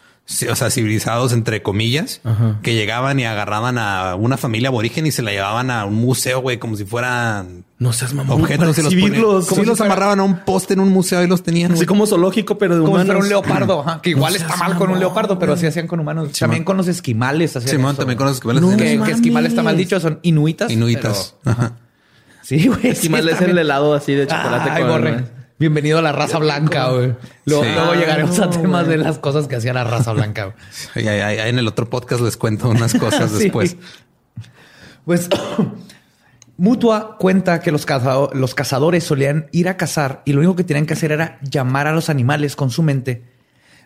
o 0.48 0.54
sea, 0.54 0.70
civilizados 0.70 1.32
entre 1.32 1.60
comillas, 1.62 2.20
que 2.62 2.74
llegaban 2.74 3.18
y 3.18 3.24
agarraban 3.24 3.78
a 3.78 4.14
una 4.14 4.36
familia 4.36 4.68
aborigen 4.68 5.06
y 5.06 5.10
se 5.10 5.22
la 5.22 5.32
llevaban 5.32 5.70
a 5.72 5.84
un 5.84 5.94
museo, 5.96 6.40
güey, 6.40 6.58
como 6.58 6.76
si 6.76 6.84
fueran 6.84 7.64
No 7.80 7.92
seas 7.92 8.14
mamón. 8.14 8.40
objetos 8.42 8.78
y 8.78 8.82
los 8.82 8.94
ponían, 8.94 9.22
como 9.22 9.42
sí, 9.42 9.54
si 9.56 9.64
los 9.64 9.78
fuera- 9.78 9.92
amarraban 9.92 10.20
a 10.20 10.22
un 10.22 10.38
poste 10.44 10.74
en 10.74 10.80
un 10.80 10.90
museo 10.90 11.22
y 11.24 11.26
los 11.26 11.42
tenían. 11.42 11.72
Así 11.72 11.84
como 11.84 12.06
zoológico, 12.06 12.58
pero 12.58 12.76
de 12.76 12.84
como 12.84 12.98
si 12.98 13.02
humanos. 13.04 13.06
fuera 13.06 13.18
un 13.24 13.28
leopardo, 13.28 14.00
que 14.02 14.10
igual 14.10 14.32
No 14.34 14.38
está 14.38 14.56
mal 14.56 14.76
con 14.76 14.90
un 14.90 15.00
leopardo, 15.00 15.36
pero 15.38 15.54
así 15.54 15.66
hacían 15.66 15.88
con 15.88 15.98
humanos. 15.98 16.30
También 16.38 16.62
con 16.62 16.76
los 16.76 16.86
esquimales 16.86 17.56
hacían 17.56 17.70
Simón, 17.76 17.92
eso, 17.94 17.98
también 18.02 18.16
con 18.16 18.26
los 18.28 18.36
esquimales 18.36 18.62
No, 18.62 18.76
que, 18.76 19.00
que 19.04 19.10
esquimal 19.10 19.46
está 19.46 19.62
mal 19.64 19.76
dicho, 19.76 19.98
son 19.98 20.20
inuitas. 20.22 20.70
Inuitas. 20.70 21.34
Ajá. 21.44 21.72
Sí, 22.42 22.68
güey. 22.68 22.86
Esquimal 22.88 23.22
sí, 23.22 23.28
es 23.30 23.34
también. 23.36 23.50
el 23.50 23.58
helado 23.58 23.94
así 23.94 24.12
de 24.14 24.26
chocolate 24.28 24.70
Ay, 24.70 24.82
con... 24.84 25.39
Bienvenido 25.60 25.98
a 25.98 26.02
la 26.02 26.10
raza 26.12 26.38
blanca, 26.38 26.88
güey. 26.88 27.14
Luego, 27.44 27.64
Sí. 27.64 27.70
luego 27.74 27.94
llegaremos 27.94 28.38
a 28.40 28.48
temas 28.48 28.88
de 28.88 28.96
las 28.96 29.18
cosas 29.18 29.46
que 29.46 29.56
hacía 29.56 29.74
la 29.74 29.84
raza 29.84 30.12
blanca. 30.14 30.54
en 30.94 31.58
el 31.58 31.68
otro 31.68 31.90
podcast 31.90 32.22
les 32.22 32.38
cuento 32.38 32.70
unas 32.70 32.94
cosas 32.94 33.30
Sí. 33.36 33.44
después. 33.44 33.76
Pues 35.04 35.28
Mutua 36.56 37.18
cuenta 37.18 37.60
que 37.60 37.72
los 37.72 37.84
cazadores 37.84 39.04
solían 39.04 39.48
ir 39.52 39.68
a 39.68 39.76
cazar 39.76 40.22
y 40.24 40.32
lo 40.32 40.38
único 40.40 40.56
que 40.56 40.64
tenían 40.64 40.86
que 40.86 40.94
hacer 40.94 41.12
era 41.12 41.38
llamar 41.42 41.86
a 41.86 41.92
los 41.92 42.08
animales 42.08 42.56
con 42.56 42.70
su 42.70 42.82
mente. 42.82 43.24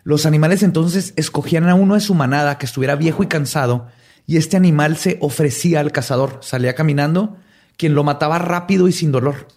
Los 0.05 0.25
animales 0.25 0.63
entonces 0.63 1.11
escogían 1.17 1.67
a 1.67 1.75
uno 1.75 1.95
de 1.95 1.99
su 2.01 2.13
manada 2.15 2.57
que 2.57 2.65
estuviera 2.67 2.95
viejo 2.95 3.21
y 3.21 3.27
cansado 3.27 3.87
y 4.25 4.37
este 4.37 4.55
animal 4.55 4.95
se 4.95 5.17
ofrecía 5.19 5.81
al 5.81 5.91
cazador. 5.91 6.39
Salía 6.41 6.73
caminando, 6.73 7.35
quien 7.75 7.95
lo 7.95 8.05
mataba 8.05 8.39
rápido 8.39 8.87
y 8.87 8.93
sin 8.93 9.11
dolor. 9.11 9.47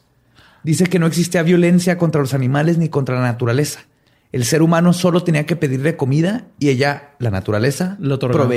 Dice 0.62 0.86
que 0.86 0.98
no 0.98 1.06
existía 1.06 1.42
violencia 1.42 1.98
contra 1.98 2.20
los 2.20 2.34
animales 2.34 2.78
ni 2.78 2.88
contra 2.88 3.16
la 3.16 3.22
naturaleza. 3.22 3.80
El 4.32 4.44
ser 4.44 4.62
humano 4.62 4.92
solo 4.92 5.22
tenía 5.24 5.46
que 5.46 5.56
pedirle 5.56 5.96
comida 5.96 6.46
y 6.58 6.68
ella, 6.68 7.14
la 7.18 7.30
naturaleza, 7.30 7.96
Lo 8.00 8.16
otorgaba. 8.16 8.48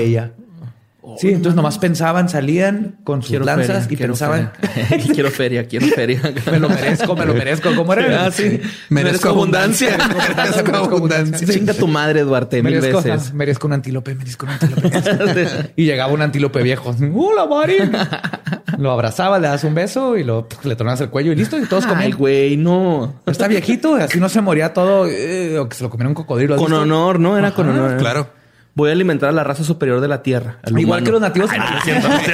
Proveía. 1.02 1.20
Sí, 1.20 1.28
entonces 1.30 1.56
nomás 1.56 1.78
pensaban, 1.80 2.30
salían 2.30 2.95
con 3.04 3.22
sus 3.22 3.30
Quiero 3.32 3.45
lanzas 3.45 3.68
feria, 3.68 3.86
y 3.89 3.95
quiero 3.97 4.14
pensaban, 4.14 4.52
feria. 4.88 5.06
quiero 5.14 5.32
feria, 5.32 5.68
quiero 5.68 5.88
feria. 5.88 6.22
me 6.52 6.60
lo 6.60 6.70
merezco, 6.70 7.16
me 7.16 7.26
lo 7.26 7.34
merezco. 7.34 7.70
¿Cómo 7.76 7.91
era? 7.93 8.26
Ah, 8.26 8.32
sí. 8.32 8.60
Merezco 8.89 9.30
abundancia. 9.30 9.97
Merezco 10.36 10.76
abundancia. 10.76 11.38
Sí. 11.39 11.45
Chinga 11.47 11.74
tu 11.74 11.88
madre, 11.88 12.22
Duarte, 12.22 12.62
mil 12.64 12.76
Merezco, 12.76 13.02
veces. 13.02 13.34
merezco 13.34 13.68
un 13.68 13.74
antílope, 13.74 14.16
merezco 14.16 14.45
un 14.45 14.52
antílope. 14.54 15.74
y 15.76 15.86
llegaba 15.86 16.14
un 16.14 16.22
antílope 16.22 16.62
viejo. 16.64 16.95
¡Hola, 17.16 17.45
Mari! 17.47 17.78
Lo 18.78 18.91
abrazaba, 18.91 19.38
le 19.39 19.47
das 19.47 19.64
un 19.64 19.76
beso 19.76 20.18
y 20.18 20.24
lo, 20.24 20.47
le 20.64 20.76
tornabas 20.76 21.02
el 21.02 21.10
cuello 21.10 21.32
y 21.32 21.36
listo. 21.36 21.58
Y 21.58 21.66
todos 21.66 21.86
Ay, 21.86 21.89
comían. 21.91 22.18
güey, 22.18 22.58
no. 22.58 23.16
Está 23.26 23.47
viejito, 23.47 23.95
así 23.95 24.20
no 24.20 24.30
se 24.30 24.41
moría 24.41 24.74
todo. 24.74 25.08
eh, 25.08 25.58
o 25.60 25.68
que 25.70 25.76
se 25.76 25.84
lo 25.84 25.89
comiera 25.89 26.10
un 26.10 26.16
cocodrilo. 26.16 26.56
¿has 26.56 26.60
Con 26.62 26.68
visto? 26.72 26.82
honor, 26.82 27.20
¿no? 27.20 27.38
Era 27.38 27.52
con 27.54 27.70
honor. 27.70 27.97
Claro. 27.97 28.41
Voy 28.74 28.90
a 28.90 28.94
alimentar 28.94 29.30
a 29.30 29.34
la 29.34 29.44
raza 29.44 29.64
superior 29.64 30.02
de 30.02 30.08
la 30.08 30.24
tierra. 30.24 30.58
al 30.64 30.72
Igual 30.80 31.02
humano. 31.02 31.06
que 31.06 31.12
los 31.12 31.22
nativos. 31.22 31.52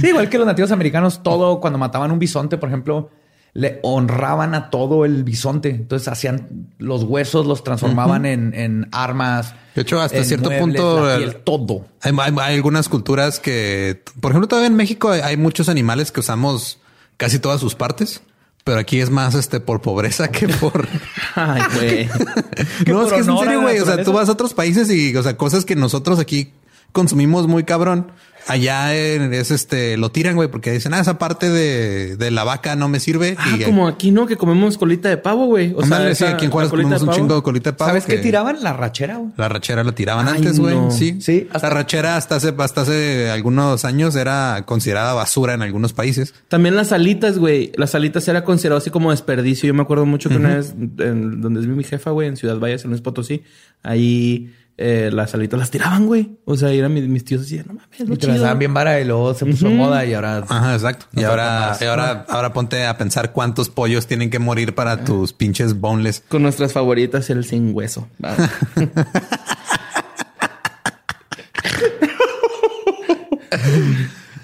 Sí, 0.00 0.08
igual 0.08 0.28
que 0.28 0.38
los 0.38 0.46
nativos 0.46 0.72
americanos, 0.72 1.22
todo 1.22 1.60
cuando 1.60 1.78
mataban 1.78 2.10
un 2.10 2.18
bisonte, 2.18 2.58
por 2.58 2.68
ejemplo, 2.68 3.10
le 3.54 3.80
honraban 3.82 4.54
a 4.54 4.70
todo 4.70 5.04
el 5.04 5.24
bisonte. 5.24 5.70
Entonces 5.70 6.08
hacían 6.08 6.68
los 6.78 7.04
huesos, 7.04 7.46
los 7.46 7.62
transformaban 7.64 8.26
en, 8.26 8.54
en 8.54 8.88
armas. 8.92 9.54
De 9.74 9.82
hecho, 9.82 10.00
hasta 10.00 10.18
en 10.18 10.24
cierto 10.24 10.50
muebles, 10.50 10.80
punto, 10.82 11.16
piel, 11.18 11.36
todo. 11.36 11.86
Hay, 12.00 12.12
hay- 12.18 12.34
hay 12.40 12.54
algunas 12.56 12.88
culturas 12.88 13.40
que, 13.40 14.02
por 14.20 14.32
ejemplo, 14.32 14.48
todavía 14.48 14.68
en 14.68 14.76
México 14.76 15.10
hay, 15.10 15.20
hay 15.20 15.36
muchos 15.36 15.68
animales 15.68 16.12
que 16.12 16.20
usamos 16.20 16.78
casi 17.18 17.38
todas 17.38 17.60
sus 17.60 17.74
partes, 17.74 18.22
pero 18.64 18.78
aquí 18.78 19.00
es 19.00 19.10
más 19.10 19.34
este 19.34 19.60
por 19.60 19.80
pobreza 19.80 20.28
que 20.28 20.48
por. 20.48 20.88
Ay, 21.34 21.62
güey. 21.74 22.06
no, 22.86 23.06
es 23.06 23.12
que 23.12 23.20
es 23.20 23.28
en 23.28 23.38
serio, 23.38 23.60
güey. 23.62 23.78
O 23.80 23.84
sea, 23.84 24.02
tú 24.04 24.12
vas 24.12 24.28
a 24.28 24.32
otros 24.32 24.54
países 24.54 24.90
y, 24.90 25.16
o 25.16 25.22
sea, 25.22 25.36
cosas 25.36 25.64
que 25.64 25.76
nosotros 25.76 26.18
aquí 26.18 26.52
consumimos 26.92 27.48
muy 27.48 27.64
cabrón. 27.64 28.12
Allá 28.48 28.94
es 28.94 29.50
este, 29.50 29.96
lo 29.96 30.10
tiran, 30.10 30.34
güey, 30.34 30.48
porque 30.50 30.72
dicen, 30.72 30.92
ah, 30.94 31.00
esa 31.00 31.18
parte 31.18 31.48
de, 31.50 32.16
de 32.16 32.30
la 32.30 32.44
vaca 32.44 32.74
no 32.76 32.88
me 32.88 32.98
sirve. 33.00 33.36
Ah, 33.38 33.56
y, 33.58 33.62
como 33.64 33.86
aquí, 33.88 34.10
¿no? 34.10 34.26
Que 34.26 34.36
comemos 34.36 34.76
colita 34.78 35.08
de 35.08 35.16
pavo, 35.16 35.46
güey. 35.46 35.72
O 35.74 35.82
Ándale, 35.82 36.14
sí, 36.14 36.24
aquí 36.24 36.46
en 36.46 36.50
Juárez 36.50 36.70
comemos 36.70 37.02
un 37.02 37.10
chingo 37.10 37.36
de 37.36 37.42
colita 37.42 37.70
de 37.70 37.76
pavo. 37.76 37.90
¿Sabes 37.90 38.04
qué 38.04 38.16
que- 38.16 38.22
tiraban? 38.22 38.62
La 38.62 38.72
rachera, 38.72 39.16
güey. 39.18 39.30
La 39.36 39.48
rachera 39.48 39.84
la 39.84 39.92
tiraban 39.92 40.28
Ay, 40.28 40.36
antes, 40.38 40.58
güey. 40.58 40.74
no. 40.74 40.90
Sí. 40.90 41.20
Sí, 41.20 41.48
hasta- 41.52 41.68
La 41.68 41.74
rachera 41.74 42.16
hasta 42.16 42.36
hace, 42.36 42.54
hasta 42.58 42.80
hace 42.82 43.30
algunos 43.30 43.84
años 43.84 44.16
era 44.16 44.62
considerada 44.66 45.14
basura 45.14 45.54
en 45.54 45.62
algunos 45.62 45.92
países. 45.92 46.34
También 46.48 46.74
las 46.76 46.92
alitas, 46.92 47.38
güey. 47.38 47.72
Las 47.76 47.94
alitas 47.94 48.26
era 48.28 48.44
considerado 48.44 48.78
así 48.78 48.90
como 48.90 49.10
desperdicio. 49.12 49.66
Yo 49.68 49.74
me 49.74 49.82
acuerdo 49.82 50.04
mucho 50.06 50.28
que 50.28 50.36
una 50.36 50.56
vez, 50.56 50.74
en 50.98 51.40
donde 51.40 51.60
es 51.60 51.66
mi 51.66 51.84
jefa, 51.84 52.10
güey, 52.10 52.28
en 52.28 52.36
Ciudad 52.36 52.58
Valles, 52.58 52.84
en 52.84 52.90
Luis 52.90 53.02
Potosí, 53.02 53.42
ahí 53.82 54.52
eh, 54.78 55.10
las 55.12 55.34
alitas 55.34 55.58
las 55.60 55.70
tiraban, 55.70 56.06
güey. 56.06 56.38
O 56.44 56.56
sea, 56.56 56.70
eran 56.70 56.92
mis, 56.94 57.06
mis 57.06 57.24
tíos 57.24 57.42
así, 57.42 57.58
no 57.58 57.74
mames, 57.74 58.00
lo 58.00 58.14
Y 58.14 58.16
te 58.16 58.26
las 58.26 58.40
daban 58.40 58.58
bien 58.58 58.72
vara 58.74 59.00
y 59.00 59.04
luego 59.04 59.34
se 59.34 59.44
puso 59.46 59.68
moda 59.70 60.04
y 60.04 60.14
ahora... 60.14 60.44
Ajá, 60.48 60.74
exacto. 60.74 61.06
Y 61.12 61.20
No 61.20 61.28
ahora, 61.28 61.76
y 61.80 61.84
ahora, 61.84 62.24
ahora 62.28 62.52
ponte 62.52 62.84
a 62.86 62.96
pensar 62.96 63.32
cuántos 63.32 63.68
pollos 63.68 64.06
tienen 64.06 64.30
que 64.30 64.38
morir 64.38 64.74
para 64.74 65.04
tus 65.04 65.32
pinches 65.32 65.78
boneless. 65.78 66.22
Con 66.28 66.42
nuestras 66.42 66.72
favoritas, 66.72 67.28
el 67.30 67.44
sin 67.44 67.74
hueso. 67.74 68.08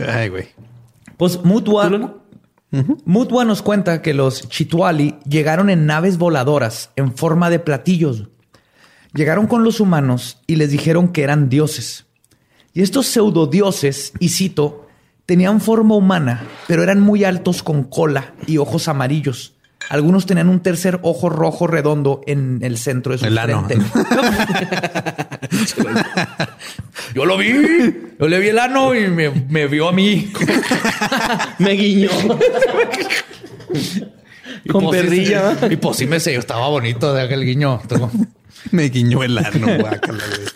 Ay, 0.06 0.28
güey. 0.28 0.48
Pues 1.16 1.42
Mutua. 1.44 2.14
Mutua 3.04 3.44
nos 3.44 3.62
cuenta 3.62 4.02
que 4.02 4.14
los 4.14 4.48
Chituali 4.48 5.16
llegaron 5.26 5.70
en 5.70 5.86
naves 5.86 6.18
voladoras 6.18 6.90
en 6.96 7.12
forma 7.14 7.50
de 7.50 7.58
platillos. 7.58 8.28
Llegaron 9.14 9.46
con 9.46 9.64
los 9.64 9.80
humanos 9.80 10.38
y 10.46 10.56
les 10.56 10.70
dijeron 10.70 11.08
que 11.08 11.22
eran 11.22 11.48
dioses. 11.48 12.06
Y 12.74 12.82
estos 12.82 13.06
pseudodioses, 13.06 14.12
y 14.20 14.28
cito, 14.28 14.86
tenían 15.26 15.60
forma 15.60 15.94
humana, 15.94 16.44
pero 16.66 16.82
eran 16.82 17.00
muy 17.00 17.24
altos 17.24 17.62
con 17.62 17.84
cola 17.84 18.34
y 18.46 18.58
ojos 18.58 18.88
amarillos. 18.88 19.54
Algunos 19.90 20.26
tenían 20.26 20.48
un 20.48 20.60
tercer 20.60 21.00
ojo 21.02 21.30
rojo 21.30 21.66
redondo 21.66 22.20
en 22.26 22.58
el 22.62 22.76
centro 22.76 23.12
de 23.12 23.18
su 23.18 23.24
El 23.24 23.38
ano. 23.38 23.66
Yo 27.14 27.24
lo 27.24 27.38
vi. 27.38 27.52
Yo 28.20 28.28
le 28.28 28.38
vi 28.38 28.48
el 28.48 28.58
ano 28.58 28.94
y 28.94 29.08
me, 29.08 29.30
me 29.30 29.66
vio 29.66 29.88
a 29.88 29.92
mí. 29.92 30.30
Me 31.58 31.72
guiñó. 31.72 32.10
Y 34.64 34.68
Con 34.68 34.84
pues 34.84 35.00
perrilla. 35.00 35.56
Y 35.70 35.76
pues 35.76 35.96
sí 35.96 36.06
me 36.06 36.20
sé, 36.20 36.34
estaba 36.34 36.68
bonito 36.68 37.14
de 37.14 37.22
aquel 37.22 37.44
guiño. 37.44 37.80
Me 38.70 38.84
guiñó 38.88 39.22
el 39.22 39.38
ano, 39.38 39.66
guácala, 39.80 40.24
güey. 40.26 40.48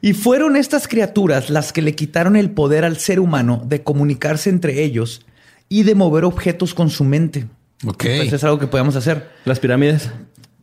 Y 0.00 0.12
fueron 0.14 0.56
estas 0.56 0.88
criaturas 0.88 1.50
las 1.50 1.72
que 1.72 1.82
le 1.82 1.94
quitaron 1.94 2.36
el 2.36 2.50
poder 2.50 2.84
al 2.84 2.96
ser 2.96 3.20
humano 3.20 3.62
de 3.64 3.82
comunicarse 3.82 4.50
entre 4.50 4.82
ellos 4.82 5.24
y 5.68 5.84
de 5.84 5.94
mover 5.94 6.24
objetos 6.24 6.74
con 6.74 6.90
su 6.90 7.04
mente. 7.04 7.46
Ok. 7.84 8.04
Pues 8.04 8.32
es 8.32 8.44
algo 8.44 8.58
que 8.58 8.66
podemos 8.66 8.96
hacer. 8.96 9.30
Las 9.44 9.60
pirámides. 9.60 10.10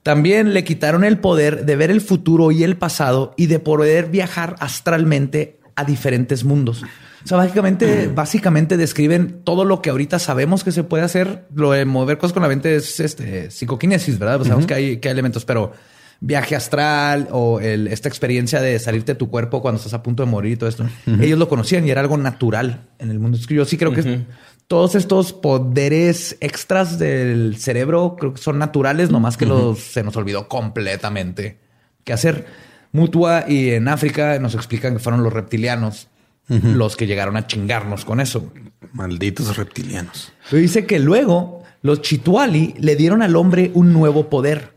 También 0.01 0.53
le 0.53 0.63
quitaron 0.63 1.03
el 1.03 1.17
poder 1.19 1.65
de 1.65 1.75
ver 1.75 1.89
el 1.89 2.01
futuro 2.01 2.51
y 2.51 2.63
el 2.63 2.75
pasado 2.75 3.33
y 3.37 3.45
de 3.47 3.59
poder 3.59 4.09
viajar 4.09 4.55
astralmente 4.59 5.59
a 5.75 5.85
diferentes 5.85 6.43
mundos. 6.43 6.83
O 7.23 7.27
sea, 7.27 7.37
básicamente, 7.37 8.07
básicamente 8.13 8.75
describen 8.77 9.41
todo 9.43 9.63
lo 9.65 9.81
que 9.81 9.89
ahorita 9.89 10.19
sabemos 10.19 10.63
que 10.63 10.71
se 10.71 10.83
puede 10.83 11.03
hacer. 11.03 11.45
Lo 11.55 11.71
de 11.71 11.85
mover 11.85 12.17
cosas 12.17 12.33
con 12.33 12.43
la 12.43 12.49
mente 12.49 12.75
es 12.75 12.99
este, 12.99 13.49
psicoquinesis, 13.49 14.19
¿verdad? 14.19 14.37
Pues 14.37 14.47
sabemos 14.49 14.67
que, 14.67 14.73
hay, 14.73 14.97
que 14.97 15.07
hay 15.07 15.13
elementos, 15.13 15.45
pero 15.45 15.71
viaje 16.19 16.55
astral 16.55 17.27
o 17.31 17.59
el- 17.59 17.87
esta 17.87 18.07
experiencia 18.09 18.61
de 18.61 18.77
salirte 18.79 19.13
de 19.13 19.19
tu 19.19 19.29
cuerpo 19.29 19.61
cuando 19.61 19.77
estás 19.77 19.93
a 19.93 20.03
punto 20.03 20.23
de 20.23 20.29
morir 20.29 20.53
y 20.53 20.55
todo 20.57 20.69
esto. 20.69 20.85
Ellos 21.21 21.39
lo 21.39 21.47
conocían 21.49 21.87
y 21.87 21.91
era 21.91 22.01
algo 22.01 22.17
natural 22.17 22.87
en 22.99 23.09
el 23.09 23.19
mundo. 23.19 23.37
Es 23.37 23.47
que 23.47 23.55
yo 23.55 23.63
sí 23.65 23.77
creo 23.77 23.93
que 23.93 24.21
todos 24.67 24.95
estos 24.95 25.33
poderes 25.33 26.37
extras 26.41 26.97
del 26.99 27.55
cerebro 27.57 28.15
creo 28.19 28.33
que 28.33 28.41
son 28.41 28.57
naturales, 28.59 29.11
nomás 29.11 29.37
que 29.37 29.45
los, 29.45 29.79
se 29.79 30.03
nos 30.03 30.15
olvidó 30.17 30.47
completamente 30.47 31.57
qué 32.03 32.13
hacer. 32.13 32.45
Mutua 32.91 33.45
y 33.47 33.71
en 33.71 33.87
África 33.87 34.39
nos 34.39 34.55
explican 34.55 34.93
que 34.93 34.99
fueron 34.99 35.23
los 35.23 35.33
reptilianos 35.33 36.07
los 36.49 36.95
que 36.95 37.07
llegaron 37.07 37.37
a 37.37 37.47
chingarnos 37.47 38.05
con 38.05 38.19
eso. 38.19 38.51
Malditos 38.91 39.55
reptilianos. 39.57 40.31
Dice 40.51 40.85
que 40.85 40.99
luego 40.99 41.63
los 41.81 42.01
Chituali 42.01 42.75
le 42.77 42.95
dieron 42.95 43.21
al 43.21 43.35
hombre 43.35 43.71
un 43.73 43.91
nuevo 43.93 44.29
poder, 44.29 44.73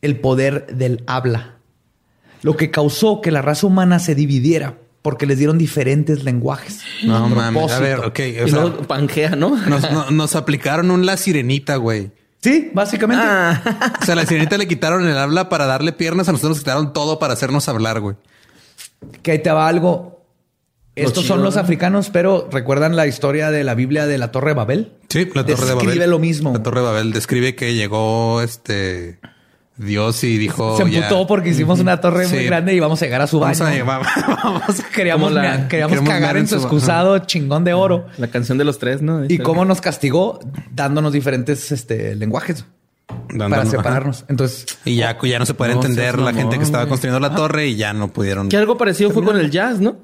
el 0.00 0.18
poder 0.18 0.66
del 0.74 1.04
habla, 1.06 1.56
lo 2.42 2.56
que 2.56 2.70
causó 2.70 3.20
que 3.20 3.30
la 3.30 3.42
raza 3.42 3.66
humana 3.66 3.98
se 3.98 4.14
dividiera 4.14 4.78
porque 5.02 5.26
les 5.26 5.36
dieron 5.38 5.58
diferentes 5.58 6.24
lenguajes. 6.24 6.80
No 7.04 7.28
mames. 7.28 7.72
A 7.72 7.78
ver, 7.80 7.98
ok. 8.00 8.18
O 8.18 8.22
y 8.22 8.34
sea, 8.34 8.46
luego 8.60 8.82
Pangea, 8.82 9.30
¿no? 9.36 9.56
nos, 9.68 9.90
no- 9.90 10.10
nos 10.12 10.36
aplicaron 10.36 10.90
un 10.92 11.04
la 11.06 11.16
sirenita, 11.16 11.76
güey. 11.76 12.10
Sí, 12.40 12.70
básicamente. 12.74 13.22
Ah. 13.26 13.94
O 14.00 14.04
sea, 14.04 14.14
a 14.14 14.16
la 14.16 14.26
sirenita 14.26 14.56
le 14.58 14.66
quitaron 14.66 15.06
el 15.06 15.16
habla 15.18 15.48
para 15.48 15.66
darle 15.66 15.92
piernas, 15.92 16.28
a 16.28 16.32
nosotros 16.32 16.50
nos 16.56 16.58
quitaron 16.60 16.92
todo 16.92 17.18
para 17.18 17.32
hacernos 17.34 17.68
hablar, 17.68 18.00
güey. 18.00 18.16
Que 19.22 19.32
ahí 19.32 19.42
te 19.42 19.50
va 19.50 19.68
algo. 19.68 20.21
Estos 20.94 21.24
chido, 21.24 21.36
son 21.36 21.42
los 21.44 21.54
¿no? 21.56 21.60
africanos, 21.62 22.10
pero 22.10 22.48
¿recuerdan 22.52 22.96
la 22.96 23.06
historia 23.06 23.50
de 23.50 23.64
la 23.64 23.74
Biblia 23.74 24.06
de 24.06 24.18
la 24.18 24.30
Torre 24.30 24.48
de 24.50 24.54
Babel? 24.54 24.92
Sí, 25.08 25.26
la 25.34 25.44
Torre 25.46 25.64
de 25.66 25.72
Babel. 25.74 25.86
Describe 25.86 26.06
lo 26.06 26.18
mismo. 26.18 26.52
La 26.52 26.62
Torre 26.62 26.80
de 26.80 26.86
Babel 26.86 27.12
describe 27.12 27.54
que 27.54 27.74
llegó 27.74 28.42
este 28.42 29.18
Dios 29.78 30.22
y 30.22 30.36
dijo. 30.36 30.76
Se 30.76 30.90
ya, 30.90 30.98
emputó 30.98 31.26
porque 31.26 31.48
hicimos 31.48 31.80
una 31.80 31.98
torre 32.00 32.28
muy 32.28 32.44
grande 32.44 32.74
y 32.74 32.80
vamos 32.80 33.00
a 33.00 33.06
llegar 33.06 33.22
a 33.22 33.26
su 33.26 33.40
Vamos 33.40 33.58
baño. 33.58 33.70
a 33.70 33.74
llevar- 33.74 34.02
vamos. 34.44 34.82
Queríamos, 34.94 35.32
la- 35.32 35.66
queríamos 35.66 35.98
cagar 36.02 36.36
en 36.36 36.46
su 36.46 36.56
su- 36.56 36.60
excusado 36.62 37.18
chingón 37.20 37.64
de 37.64 37.72
oro. 37.72 38.06
La 38.18 38.28
canción 38.28 38.58
de 38.58 38.64
los 38.64 38.78
tres, 38.78 39.00
¿no? 39.00 39.24
Y 39.24 39.38
cómo 39.38 39.64
nos 39.64 39.80
castigó 39.80 40.40
dándonos 40.74 41.14
diferentes 41.14 41.72
este, 41.72 42.14
lenguajes 42.16 42.66
para 43.38 43.64
separarnos. 43.64 44.26
Entonces, 44.28 44.66
Y 44.84 44.96
ya, 44.96 45.16
ya 45.22 45.38
no 45.38 45.46
se 45.46 45.54
puede 45.54 45.70
No 45.74 45.80
entender 45.80 46.14
seas 46.16 46.24
la 46.24 46.34
gente 46.34 46.58
que 46.58 46.64
estaba 46.64 46.86
construyendo 46.86 47.18
la 47.26 47.34
torre 47.34 47.66
y 47.68 47.76
ya 47.76 47.94
no 47.94 48.08
pudieron. 48.12 48.50
Que 48.50 48.58
algo 48.58 48.76
parecido 48.76 49.10
fue 49.10 49.24
con 49.24 49.38
el 49.38 49.50
jazz, 49.50 49.80
¿no? 49.80 49.96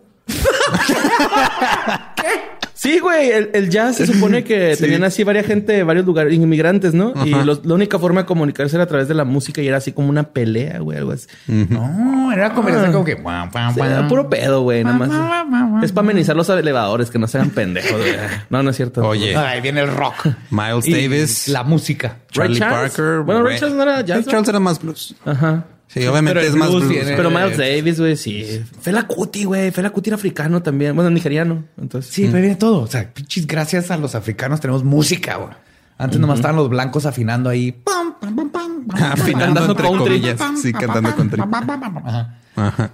Sí, 2.74 3.00
güey, 3.00 3.30
el, 3.32 3.50
el 3.54 3.70
jazz 3.70 3.96
se 3.96 4.06
supone 4.06 4.44
que 4.44 4.76
tenían 4.80 5.02
así 5.02 5.24
varias 5.24 5.46
gente 5.46 5.72
de 5.72 5.82
varios 5.82 6.06
lugares, 6.06 6.32
inmigrantes, 6.32 6.94
¿no? 6.94 7.12
Y 7.26 7.30
los- 7.30 7.66
la 7.66 7.74
única 7.74 7.98
forma 7.98 8.20
de 8.20 8.26
comunicarse 8.26 8.76
era 8.76 8.84
a 8.84 8.86
través 8.86 9.08
de 9.08 9.14
la 9.14 9.24
música 9.24 9.60
y 9.60 9.66
era 9.66 9.78
así 9.78 9.90
como 9.90 10.08
una 10.10 10.22
pelea, 10.22 10.78
güey, 10.78 10.96
algo 10.96 11.10
así. 11.10 11.26
no, 11.48 12.30
era 12.32 12.54
conversación 12.54 12.92
como 12.92 13.04
que... 13.04 13.14
guau, 13.14 13.48
guau, 13.50 13.74
Sí, 13.74 13.80
era 13.80 14.06
puro 14.06 14.30
pedo, 14.30 14.62
güey, 14.62 14.84
nada 14.84 14.96
más. 14.96 15.82
Es 15.84 15.90
para 15.90 16.04
amenizar 16.06 16.36
los 16.36 16.48
elevadores, 16.50 17.10
que 17.10 17.18
no 17.18 17.26
sean 17.26 17.50
pendejos, 17.50 17.98
güey. 17.98 18.14
No, 18.50 18.62
no 18.62 18.70
es 18.70 18.76
cierto. 18.76 19.04
Oye, 19.04 19.34
Ahí 19.36 19.60
viene 19.60 19.80
el 19.80 19.92
rock. 19.92 20.28
Miles 20.50 20.86
Y 20.86 20.92
Davis, 20.92 21.48
La 21.48 21.64
música. 21.64 22.18
Charlie 22.30 22.60
Ray. 22.60 22.70
Parker. 22.70 23.20
Bueno, 23.22 23.42
Ray 23.42 23.58
Charles 23.58 23.76
no 23.76 23.82
era 23.82 24.00
jazz, 24.02 24.18
Ray. 24.24 24.30
Charles 24.32 24.48
era 24.48 24.60
más 24.60 24.80
blues. 24.80 25.16
Ajá. 25.24 25.64
Sí, 25.88 26.06
obviamente 26.06 26.38
Pero 26.40 26.46
es 26.46 26.54
más 26.54 26.68
blues 26.68 26.82
blues. 26.84 26.94
tiene- 27.00 27.16
Pero 27.16 27.30
Eh, 27.30 27.32
Miles 27.34 27.56
Davis, 27.58 27.98
güey, 27.98 28.16
sí. 28.16 28.62
Fela 28.80 29.06
Kuti, 29.06 29.44
güey. 29.44 29.70
Fela 29.70 29.90
Kuti 29.90 30.10
era 30.10 30.16
africano 30.16 30.62
también. 30.62 30.94
Bueno, 30.94 31.10
nigeriano. 31.10 31.64
Entonces, 31.80 32.12
Sí, 32.12 32.26
pero 32.26 32.40
viene 32.42 32.56
todo. 32.56 32.82
O 32.82 32.86
sea, 32.86 33.10
pinches, 33.12 33.46
gracias 33.46 33.90
a 33.90 33.96
los 33.96 34.14
africanos 34.14 34.60
tenemos 34.60 34.84
música, 34.84 35.36
güey. 35.36 35.50
Antes 35.96 36.20
nomás 36.20 36.36
estaban 36.38 36.56
los 36.56 36.68
blancos 36.68 37.06
afinando 37.06 37.50
ahí. 37.50 37.72
Pam, 37.72 38.14
pam, 38.20 38.36
pam, 38.36 38.50
pam, 38.50 38.86
pam. 38.86 39.12
Afinando 39.12 39.64
entre 39.64 39.88
comillas. 39.88 40.40
Sí, 40.62 40.72
cantando 40.72 41.16
country. 41.16 41.42
Ajá. 41.42 42.38
Ajá. 42.54 42.90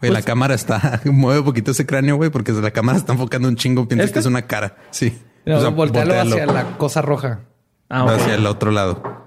Güey, 0.00 0.12
la 0.12 0.22
cámara 0.22 0.54
está... 0.54 1.00
Mueve 1.06 1.40
un 1.40 1.44
poquito 1.46 1.70
ese 1.70 1.86
cráneo, 1.86 2.16
güey, 2.16 2.28
porque 2.30 2.52
la 2.52 2.70
cámara 2.70 2.98
está 2.98 3.14
enfocando 3.14 3.48
un 3.48 3.56
chingo. 3.56 3.88
Piensa 3.88 4.04
¿Este? 4.04 4.12
que 4.14 4.18
es 4.20 4.26
una 4.26 4.42
cara. 4.42 4.76
Sí. 4.90 5.18
No, 5.46 5.56
O 5.56 5.60
sea, 5.60 5.70
voltealo 5.70 6.20
hacia 6.20 6.44
la 6.46 6.76
cosa 6.76 7.00
roja. 7.02 7.40
Ah, 7.88 8.04
ok. 8.04 8.10
Hacia 8.10 8.34
el 8.34 8.46
otro 8.46 8.70
lado. 8.70 9.25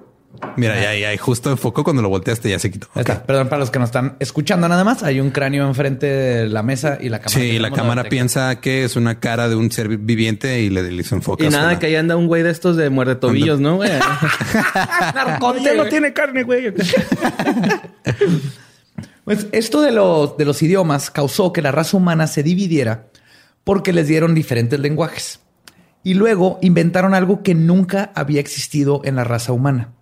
Mira, 0.56 0.82
ya, 0.82 0.96
ya, 0.96 1.18
justo 1.18 1.52
enfocó 1.52 1.84
cuando 1.84 2.02
lo 2.02 2.10
volteaste, 2.10 2.50
ya 2.50 2.60
se 2.60 2.70
quitó. 2.72 2.88
Está. 2.96 3.24
Perdón 3.24 3.48
para 3.50 3.60
los 3.60 3.72
que 3.72 3.80
nos 3.80 3.90
están 3.90 4.16
escuchando 4.20 4.68
nada 4.68 4.84
más. 4.84 5.04
Hay 5.04 5.20
un 5.20 5.32
cráneo 5.32 5.68
enfrente 5.68 6.06
de 6.08 6.50
la 6.50 6.64
mesa 6.64 6.98
y 7.00 7.10
la 7.10 7.20
cámara. 7.20 7.42
Sí, 7.42 7.52
que 7.52 7.60
la 7.60 7.72
cámara 7.72 8.04
piensa 8.06 8.60
que 8.60 8.84
es 8.84 8.96
una 8.96 9.20
cara 9.20 9.48
de 9.50 9.56
un 9.56 9.72
ser 9.72 9.88
viviente 9.88 10.62
y 10.62 10.70
le, 10.70 10.84
le 10.92 11.02
hizo 11.02 11.16
enfoque. 11.16 11.46
Y 11.46 11.50
nada, 11.50 11.80
que 11.80 11.88
ahí 11.88 11.96
anda 11.96 12.16
un 12.16 12.28
güey 12.28 12.44
de 12.44 12.52
estos 12.52 12.76
de 12.78 12.90
muerde 12.90 13.16
tobillos, 13.16 13.60
¿no, 13.60 13.78
güey? 13.78 13.90
Narcote, 15.16 15.76
no 15.76 15.86
tiene 15.86 16.14
carne, 16.14 16.44
güey. 16.44 16.74
Pues 19.30 19.46
esto 19.52 19.82
de 19.82 19.92
los, 19.92 20.38
de 20.38 20.46
los 20.46 20.60
idiomas 20.64 21.12
causó 21.12 21.54
que 21.54 21.62
la 21.62 21.72
raza 21.72 21.96
humana 21.96 22.26
se 22.26 22.42
dividiera 22.42 23.10
porque 23.64 23.94
les 23.94 24.08
dieron 24.08 24.34
diferentes 24.34 24.80
lenguajes. 24.80 25.42
Y 26.04 26.16
luego 26.16 26.58
inventaron 26.64 27.14
algo 27.14 27.44
que 27.44 27.54
nunca 27.54 28.12
había 28.16 28.40
existido 28.40 29.02
en 29.04 29.16
la 29.16 29.24
raza 29.24 29.52
humana. 29.52 29.94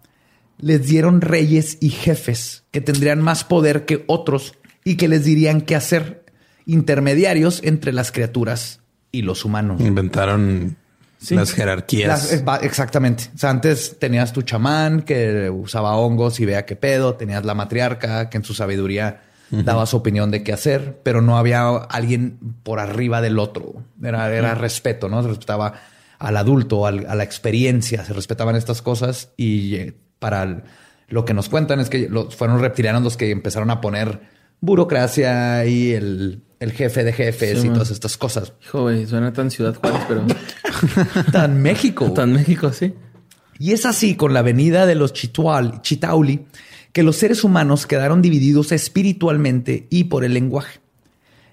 Les 0.59 0.85
dieron 0.87 1.21
reyes 1.21 1.77
y 1.81 1.89
jefes 1.89 2.63
que 2.71 2.81
tendrían 2.81 3.21
más 3.21 3.43
poder 3.43 3.85
que 3.85 4.03
otros 4.07 4.55
y 4.83 4.95
que 4.95 5.07
les 5.07 5.23
dirían 5.25 5.61
qué 5.61 5.75
hacer, 5.75 6.25
intermediarios 6.65 7.61
entre 7.63 7.93
las 7.93 8.11
criaturas 8.11 8.79
y 9.11 9.21
los 9.21 9.45
humanos. 9.45 9.81
Inventaron 9.81 10.75
Sí. 11.19 11.33
las 11.35 11.51
jerarquías. 11.53 12.07
Las- 12.07 12.33
eh, 12.33 12.43
exactamente. 12.61 13.25
O 13.33 13.37
sea, 13.37 13.49
antes 13.49 13.97
tenías 13.99 14.33
tu 14.33 14.43
chamán 14.43 15.01
que 15.01 15.49
usaba 15.49 15.95
hongos 15.95 16.39
y 16.39 16.45
vea 16.45 16.65
qué 16.65 16.75
pedo. 16.75 17.15
Tenías 17.15 17.43
la 17.45 17.55
matriarca 17.55 18.29
que 18.29 18.37
en 18.37 18.43
su 18.43 18.53
sabiduría 18.53 19.21
daba 19.49 19.85
su 19.85 19.97
opinión 19.97 20.29
de 20.29 20.43
qué 20.43 20.51
hacer, 20.53 20.99
pero 21.03 21.21
no 21.21 21.37
había 21.37 21.67
alguien 21.69 22.37
por 22.63 22.79
arriba 22.79 23.21
del 23.21 23.39
otro. 23.39 23.81
Era, 24.03 24.31
era 24.35 24.53
respeto, 24.55 25.07
¿no? 25.09 25.23
Se 25.23 25.29
respetaba 25.29 25.73
al 26.19 26.37
adulto, 26.37 26.85
al- 26.85 27.05
a 27.07 27.15
la 27.15 27.23
experiencia, 27.23 28.03
se 28.05 28.13
respetaban 28.13 28.55
estas 28.57 28.81
cosas 28.81 29.29
y 29.37 29.75
eh, 29.75 29.93
para 30.19 30.43
el- 30.43 30.63
lo 31.09 31.23
que 31.25 31.33
nos 31.33 31.47
cuentan 31.49 31.79
es 31.79 31.89
que 31.89 32.09
los, 32.09 32.35
fueron 32.35 32.59
reptilianos 32.59 33.01
los 33.03 33.15
que 33.17 33.31
empezaron 33.31 33.69
a 33.69 33.79
poner 33.81 34.19
burocracia 34.59 35.65
y 35.65 35.91
el, 35.93 36.41
el 36.59 36.71
jefe 36.73 37.03
de 37.03 37.13
jefes 37.13 37.59
Sí, 37.59 37.65
y 37.65 37.69
man. 37.69 37.73
todas 37.75 37.91
estas 37.91 38.17
cosas. 38.17 38.53
Hijo, 38.63 38.81
güey, 38.83 39.05
suena 39.05 39.31
tan 39.33 39.49
Ciudad 39.51 39.75
Juárez, 39.75 40.01
pero 40.07 40.25
Tan 41.31 41.61
México. 41.61 42.11
tan 42.13 42.33
México, 42.33 42.73
sí. 42.73 42.93
Y 43.59 43.71
es 43.71 43.85
así 43.85 44.15
con 44.15 44.33
la 44.33 44.41
venida 44.41 44.85
de 44.85 44.95
los 44.95 45.13
Chitual- 45.13 45.81
Chitauli 45.81 46.45
que 46.93 47.03
los 47.03 47.15
seres 47.15 47.43
humanos 47.43 47.85
quedaron 47.87 48.21
divididos 48.21 48.71
espiritualmente 48.71 49.87
y 49.89 50.05
por 50.05 50.23
el 50.25 50.33
lenguaje. 50.33 50.79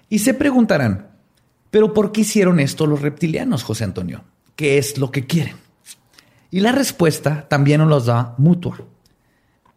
Y 0.09 0.19
se 0.19 0.33
preguntarán, 0.33 1.07
¿pero 1.71 1.93
por 1.93 2.11
qué 2.11 2.21
hicieron 2.21 2.59
esto 2.59 2.87
los 2.87 3.01
reptilianos, 3.01 3.63
José 3.63 3.83
Antonio? 3.83 4.23
¿Qué 4.55 4.77
es 4.77 4.97
lo 4.97 5.11
que 5.11 5.25
quieren? 5.25 5.55
Y 6.55 6.61
la 6.61 6.71
respuesta 6.71 7.49
también 7.49 7.81
nos 7.81 7.89
los 7.89 8.05
da 8.05 8.33
Mutua. 8.37 8.79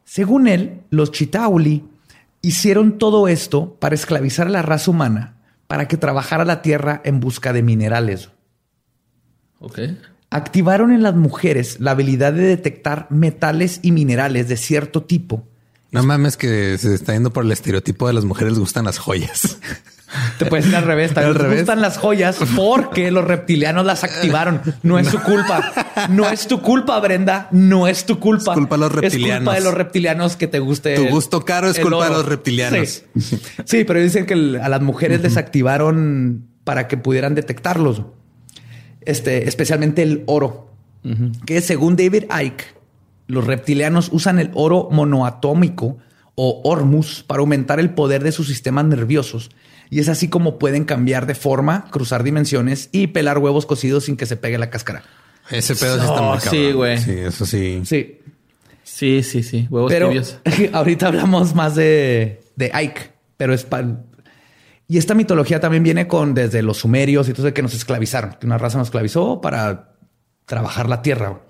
Según 0.04 0.46
él, 0.46 0.82
los 0.90 1.10
Chitauli 1.10 1.84
hicieron 2.40 2.98
todo 2.98 3.26
esto 3.26 3.74
para 3.80 3.96
esclavizar 3.96 4.46
a 4.46 4.50
la 4.50 4.62
raza 4.62 4.92
humana, 4.92 5.38
para 5.66 5.88
que 5.88 5.96
trabajara 5.96 6.44
la 6.44 6.62
tierra 6.62 7.00
en 7.04 7.18
busca 7.18 7.52
de 7.52 7.64
minerales 7.64 8.30
Ok. 9.58 9.80
activaron 10.30 10.92
en 10.92 11.02
las 11.02 11.16
mujeres 11.16 11.80
la 11.80 11.90
habilidad 11.90 12.32
de 12.32 12.42
detectar 12.42 13.08
metales 13.10 13.80
y 13.82 13.90
minerales 13.90 14.46
de 14.46 14.56
cierto 14.56 15.02
tipo. 15.02 15.48
No 15.90 16.04
mames 16.04 16.36
que 16.36 16.78
se 16.78 16.94
está 16.94 17.12
yendo 17.12 17.32
por 17.32 17.44
el 17.44 17.50
estereotipo 17.50 18.06
de 18.06 18.12
las 18.12 18.24
mujeres 18.24 18.52
les 18.52 18.60
gustan 18.60 18.84
las 18.84 18.98
joyas. 18.98 19.58
Te 20.38 20.46
puedes 20.46 20.66
ir 20.66 20.74
al 20.76 20.84
revés. 20.84 21.12
También 21.12 21.28
Al 21.30 21.34
les 21.34 21.42
revés. 21.42 21.58
gustan 21.60 21.82
las 21.82 21.98
joyas 21.98 22.38
porque 22.56 23.10
los 23.10 23.24
reptilianos 23.24 23.84
las 23.84 24.04
activaron. 24.04 24.60
No 24.82 24.98
es 24.98 25.08
su 25.08 25.18
culpa. 25.20 25.72
No 26.08 26.28
es 26.28 26.46
tu 26.46 26.60
culpa, 26.62 26.98
Brenda. 27.00 27.48
No 27.50 27.86
es 27.86 28.06
tu 28.06 28.18
culpa. 28.18 28.52
Es 28.52 28.58
culpa 28.58 28.76
de 28.76 28.80
los 28.80 28.88
Es 28.88 28.92
culpa 28.94 29.02
reptilianos. 29.02 29.54
de 29.54 29.60
los 29.60 29.74
reptilianos 29.74 30.36
que 30.36 30.46
te 30.46 30.58
guste. 30.60 30.94
Tu 30.96 31.08
gusto 31.08 31.44
caro 31.44 31.68
es 31.68 31.78
culpa 31.78 32.04
de 32.08 32.14
los 32.14 32.24
reptilianos. 32.26 33.04
Sí, 33.18 33.38
Sí, 33.64 33.84
pero 33.84 34.00
dicen 34.00 34.24
que 34.26 34.34
a 34.62 34.68
las 34.68 34.80
mujeres 34.80 35.20
les 35.22 35.36
activaron 35.36 36.46
para 36.64 36.88
que 36.88 36.96
pudieran 36.96 37.34
detectarlos. 37.34 38.02
Este, 39.02 39.48
especialmente 39.48 40.02
el 40.02 40.24
oro. 40.26 40.70
Que 41.46 41.60
según 41.62 41.96
David 41.96 42.24
Icke, 42.24 42.64
los 43.26 43.46
reptilianos 43.46 44.08
usan 44.12 44.38
el 44.38 44.50
oro 44.54 44.88
monoatómico 44.90 45.98
o 46.34 46.60
hormus 46.64 47.24
para 47.26 47.40
aumentar 47.40 47.80
el 47.80 47.90
poder 47.90 48.22
de 48.22 48.32
sus 48.32 48.46
sistemas 48.48 48.84
nerviosos. 48.84 49.50
Y 49.90 50.00
es 50.00 50.08
así 50.08 50.28
como 50.28 50.58
pueden 50.58 50.84
cambiar 50.84 51.26
de 51.26 51.34
forma, 51.34 51.86
cruzar 51.90 52.22
dimensiones 52.22 52.88
y 52.92 53.08
pelar 53.08 53.38
huevos 53.38 53.64
cocidos 53.66 54.04
sin 54.04 54.16
que 54.16 54.26
se 54.26 54.36
pegue 54.36 54.58
la 54.58 54.70
cáscara. 54.70 55.02
Ese 55.50 55.74
pedo 55.76 55.94
sí 55.96 56.00
está 56.04 56.20
Oh, 56.20 56.30
muy 56.32 56.40
sí, 56.40 56.72
güey. 56.72 56.98
Sí, 56.98 57.12
eso 57.12 57.46
sí. 57.46 57.80
Sí, 57.84 58.18
Sí, 58.84 59.22
sí, 59.22 59.42
sí. 59.42 59.66
Huevos 59.70 59.90
pero 59.92 60.08
tibios. 60.08 60.38
ahorita 60.72 61.06
hablamos 61.08 61.54
más 61.54 61.74
de, 61.74 62.40
de 62.56 62.70
Ike, 62.72 63.10
pero 63.36 63.52
es 63.54 63.64
pa- 63.64 63.84
y 64.90 64.96
esta 64.96 65.14
mitología 65.14 65.60
también 65.60 65.82
viene 65.82 66.08
con 66.08 66.32
desde 66.34 66.62
los 66.62 66.78
sumerios 66.78 67.28
y 67.28 67.32
todo 67.34 67.46
eso 67.46 67.54
que 67.54 67.60
nos 67.62 67.74
esclavizaron, 67.74 68.36
que 68.40 68.46
una 68.46 68.56
raza 68.56 68.78
nos 68.78 68.88
esclavizó 68.88 69.40
para 69.42 69.92
trabajar 70.46 70.88
la 70.88 71.02
tierra. 71.02 71.40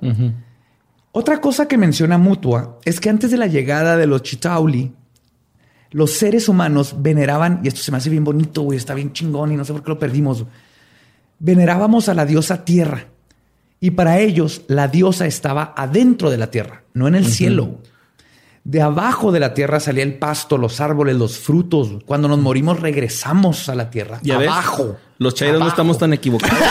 Otra 1.12 1.41
cosa 1.41 1.68
que 1.68 1.78
menciona 1.78 2.18
Mutua 2.18 2.78
es 2.84 3.01
que 3.01 3.09
antes 3.11 3.30
de 3.30 3.36
la 3.36 3.47
llegada 3.47 3.97
de 3.97 4.07
los 4.09 4.22
Chitauli, 4.22 4.93
los 5.91 6.12
seres 6.12 6.49
humanos 6.49 6.95
veneraban, 6.99 7.61
y 7.62 7.68
esto 7.68 7.80
se 7.80 7.91
me 7.91 7.99
hace 7.99 8.11
bien 8.11 8.24
bonito, 8.24 8.62
güey, 8.62 8.78
está 8.78 8.95
bien 8.95 9.12
chingón 9.12 9.53
y 9.53 9.57
no 9.57 9.64
sé 9.64 9.72
por 9.72 9.82
qué 9.82 9.91
lo 9.91 9.99
perdimos. 9.99 10.45
Venerábamos 11.39 12.09
a 12.09 12.14
la 12.14 12.26
diosa 12.26 12.64
tierra. 12.64 13.07
Y 13.80 13.93
para 13.93 14.18
ellos, 14.18 14.62
la 14.66 14.89
diosa 14.89 15.26
estaba 15.26 15.72
adentro 15.76 16.30
de 16.30 16.36
la 16.36 16.51
tierra, 16.51 16.82
no 16.95 17.07
en 17.07 17.14
el 17.14 17.26
cielo. 17.26 17.78
De 18.64 18.82
abajo 18.82 19.32
de 19.32 19.41
la 19.41 19.55
tierra 19.55 19.80
salía 19.80 20.03
el 20.03 20.18
pasto, 20.18 20.59
los 20.59 20.80
árboles, 20.80 21.16
los 21.16 21.39
frutos. 21.39 22.03
Cuando 22.05 22.28
nos 22.28 22.39
morimos, 22.39 22.80
regresamos 22.80 23.68
a 23.68 23.74
la 23.74 23.89
tierra. 23.89 24.18
Ya 24.22 24.36
ves, 24.36 24.49
abajo. 24.49 24.99
Los 25.18 25.34
chairos 25.34 25.61
no 25.61 25.68
estamos 25.68 25.97
tan 25.97 26.12
equivocados. 26.12 26.59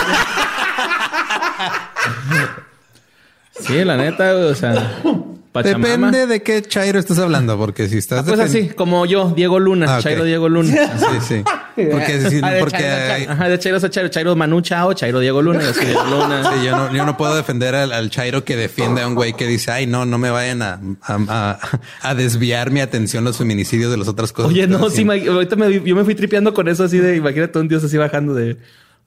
sí, 3.62 3.84
la 3.84 3.98
neta, 3.98 4.34
güey, 4.34 4.46
o 4.46 4.56
sea, 4.56 5.02
Pachamama. 5.64 5.88
Depende 6.12 6.28
de 6.28 6.42
qué 6.44 6.62
chairo 6.62 7.00
estás 7.00 7.20
hablando, 7.20 7.58
porque 7.58 7.88
si 7.88 7.98
estás 7.98 8.20
Ah, 8.20 8.24
pues 8.28 8.40
así, 8.40 8.70
como 8.70 9.06
yo, 9.06 9.34
Diego 9.36 9.60
Luna, 9.60 9.98
Ah. 9.98 10.00
Chairo 10.02 10.24
Diego 10.24 10.50
Luna. 10.50 10.72
Sí, 10.98 11.06
sí. 11.28 11.44
Porque, 11.92 12.28
si- 12.28 12.40
Ah, 12.42 12.50
de 12.54 12.60
porque 12.60 12.78
chairo 12.80 12.96
a 12.96 13.14
hay- 13.14 13.24
Ajá, 13.26 13.50
de 13.50 13.60
Chairo 13.60 13.78
a 13.78 13.90
Chairo, 13.90 14.10
Chairo 14.10 14.36
Manu 14.36 14.62
Chao, 14.62 14.94
Chairo 14.94 15.20
Diego 15.20 15.44
Luna, 15.44 15.62
yo 15.62 15.74
soy 15.76 15.86
Diego 15.86 16.04
Luna. 16.06 16.52
Sí, 16.52 16.66
yo 16.66 16.72
no, 16.76 16.92
yo 16.92 17.06
no 17.06 17.16
puedo 17.18 17.36
defender 17.36 17.76
al, 17.76 17.92
al 17.92 18.10
Chairo 18.10 18.44
que 18.44 18.56
defiende 18.56 19.04
a 19.04 19.08
un 19.08 19.14
güey 19.14 19.34
que 19.34 19.46
dice, 19.46 19.70
ay, 19.72 19.86
no, 19.86 20.04
no 20.04 20.18
me 20.18 20.32
vayan 20.32 20.64
a, 20.64 20.80
a, 21.04 21.18
a- 21.28 21.60
a 22.02 22.16
desviar 22.16 22.72
mi 22.72 22.80
atención 22.82 23.24
los 23.24 23.38
feminicidios 23.38 23.92
de 23.92 23.98
las 23.98 24.08
otras 24.08 24.32
cosas. 24.34 24.50
Oye, 24.52 24.66
no, 24.66 24.80
sí, 24.90 25.04
haciendo". 25.08 25.14
ma- 25.14 25.32
ahorita 25.36 25.56
me, 25.56 25.82
yo 25.84 25.96
me 25.96 26.04
fui 26.04 26.16
tripeando 26.16 26.52
con 26.52 26.68
eso 26.68 26.84
así 26.84 26.98
de, 26.98 27.16
imagínate 27.16 27.60
un 27.60 27.68
dios 27.68 27.84
así 27.84 27.96
bajando 27.96 28.34
de 28.34 28.58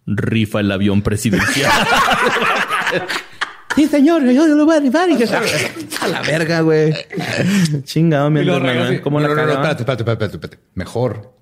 rifa 0.07 0.61
el 0.61 0.71
avión 0.71 1.03
presidencial. 1.03 1.73
sí, 3.75 3.87
señor, 3.87 4.23
yo 4.25 4.47
lo 4.47 4.65
voy 4.65 4.77
a 4.77 4.81
rifar 4.81 5.11
y 5.11 5.17
que 5.17 5.25
a 5.25 6.09
la 6.09 6.23
verga, 6.23 6.61
güey. 6.61 6.95
Chingado, 7.85 8.31
mi 8.31 8.41
así, 8.41 8.99
¿Cómo 9.01 9.21
no, 9.21 9.29
la 9.29 9.35
no, 9.35 9.47
no, 9.47 9.53
espérate, 9.53 9.83
espérate, 9.83 10.03
espérate, 10.03 10.37
espérate. 10.37 10.59
Mejor. 10.75 11.35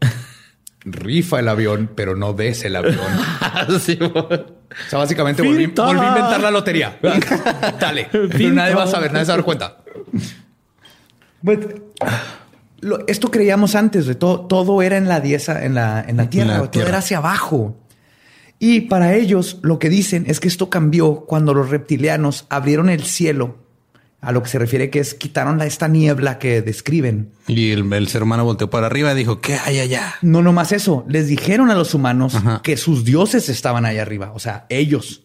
Rifa 0.85 1.41
el 1.41 1.49
avión, 1.49 1.91
pero 1.95 2.17
no 2.17 2.33
des 2.33 2.65
el 2.65 2.77
avión. 2.77 2.97
Sí, 3.81 3.97
güey. 3.97 4.11
O 4.15 4.91
sea, 4.91 4.99
básicamente 4.99 5.43
volví, 5.43 5.65
a 5.65 6.09
inventar 6.09 6.41
la 6.41 6.51
lotería. 6.51 6.99
Dale. 7.81 8.09
Pero 8.13 8.51
nadie 8.51 8.75
va 8.75 8.85
a 8.85 8.87
saber, 8.87 9.13
nadie 9.13 9.25
se 9.25 9.31
va 9.31 9.35
a 9.35 9.37
dar 9.39 9.45
cuenta. 9.45 9.79
But, 11.43 11.83
lo- 12.81 13.07
esto 13.09 13.31
creíamos 13.31 13.75
antes, 13.75 14.07
de 14.07 14.15
todo, 14.15 14.43
todo 14.47 14.83
era 14.83 14.97
en 14.97 15.09
la 15.09 15.21
dieza, 15.21 15.65
en 15.65 15.75
la, 15.75 16.05
en 16.07 16.17
la 16.17 16.31
tierra, 16.31 16.53
la 16.53 16.59
todo 16.59 16.71
tierra. 16.71 16.89
era 16.91 16.99
hacia 16.99 17.19
abajo. 17.19 17.77
Y 18.59 18.83
para 18.83 19.15
ellos 19.15 19.59
lo 19.63 19.79
que 19.79 19.89
dicen 19.89 20.25
es 20.27 20.41
que 20.41 20.49
esto 20.49 20.69
cambió 20.69 21.21
cuando 21.27 21.55
los 21.55 21.71
reptilianos 21.71 22.47
abrieron 22.49 22.91
el 22.91 23.05
cielo, 23.05 23.59
a 24.21 24.33
lo 24.33 24.43
que 24.43 24.49
se 24.49 24.59
refiere 24.59 24.91
que 24.91 24.99
es 24.99 25.15
quitaron 25.15 25.59
la, 25.59 25.67
esta 25.67 25.87
niebla 25.87 26.39
que 26.39 26.61
describen. 26.61 27.31
Y 27.47 27.71
el, 27.71 27.93
el 27.93 28.09
ser 28.09 28.25
humano 28.25 28.45
volteó 28.45 28.69
para 28.69 28.87
arriba 28.87 29.13
y 29.13 29.17
dijo, 29.17 29.41
¿qué 29.41 29.55
hay 29.65 29.79
allá? 29.79 30.15
No 30.23 30.43
nomás 30.43 30.73
eso, 30.73 31.05
les 31.09 31.29
dijeron 31.29 31.71
a 31.71 31.75
los 31.75 31.95
humanos 31.95 32.35
Ajá. 32.35 32.61
que 32.65 32.77
sus 32.77 33.05
dioses 33.05 33.49
estaban 33.49 33.85
allá 33.85 34.03
arriba, 34.03 34.33
o 34.35 34.41
sea, 34.41 34.67
ellos, 34.71 35.23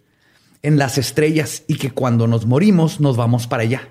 en 0.62 0.78
las 0.78 1.00
estrellas, 1.00 1.64
y 1.68 1.76
que 1.76 1.90
cuando 1.90 2.28
nos 2.28 2.46
morimos 2.46 3.00
nos 3.00 3.18
vamos 3.18 3.48
para 3.48 3.64
allá. 3.64 3.90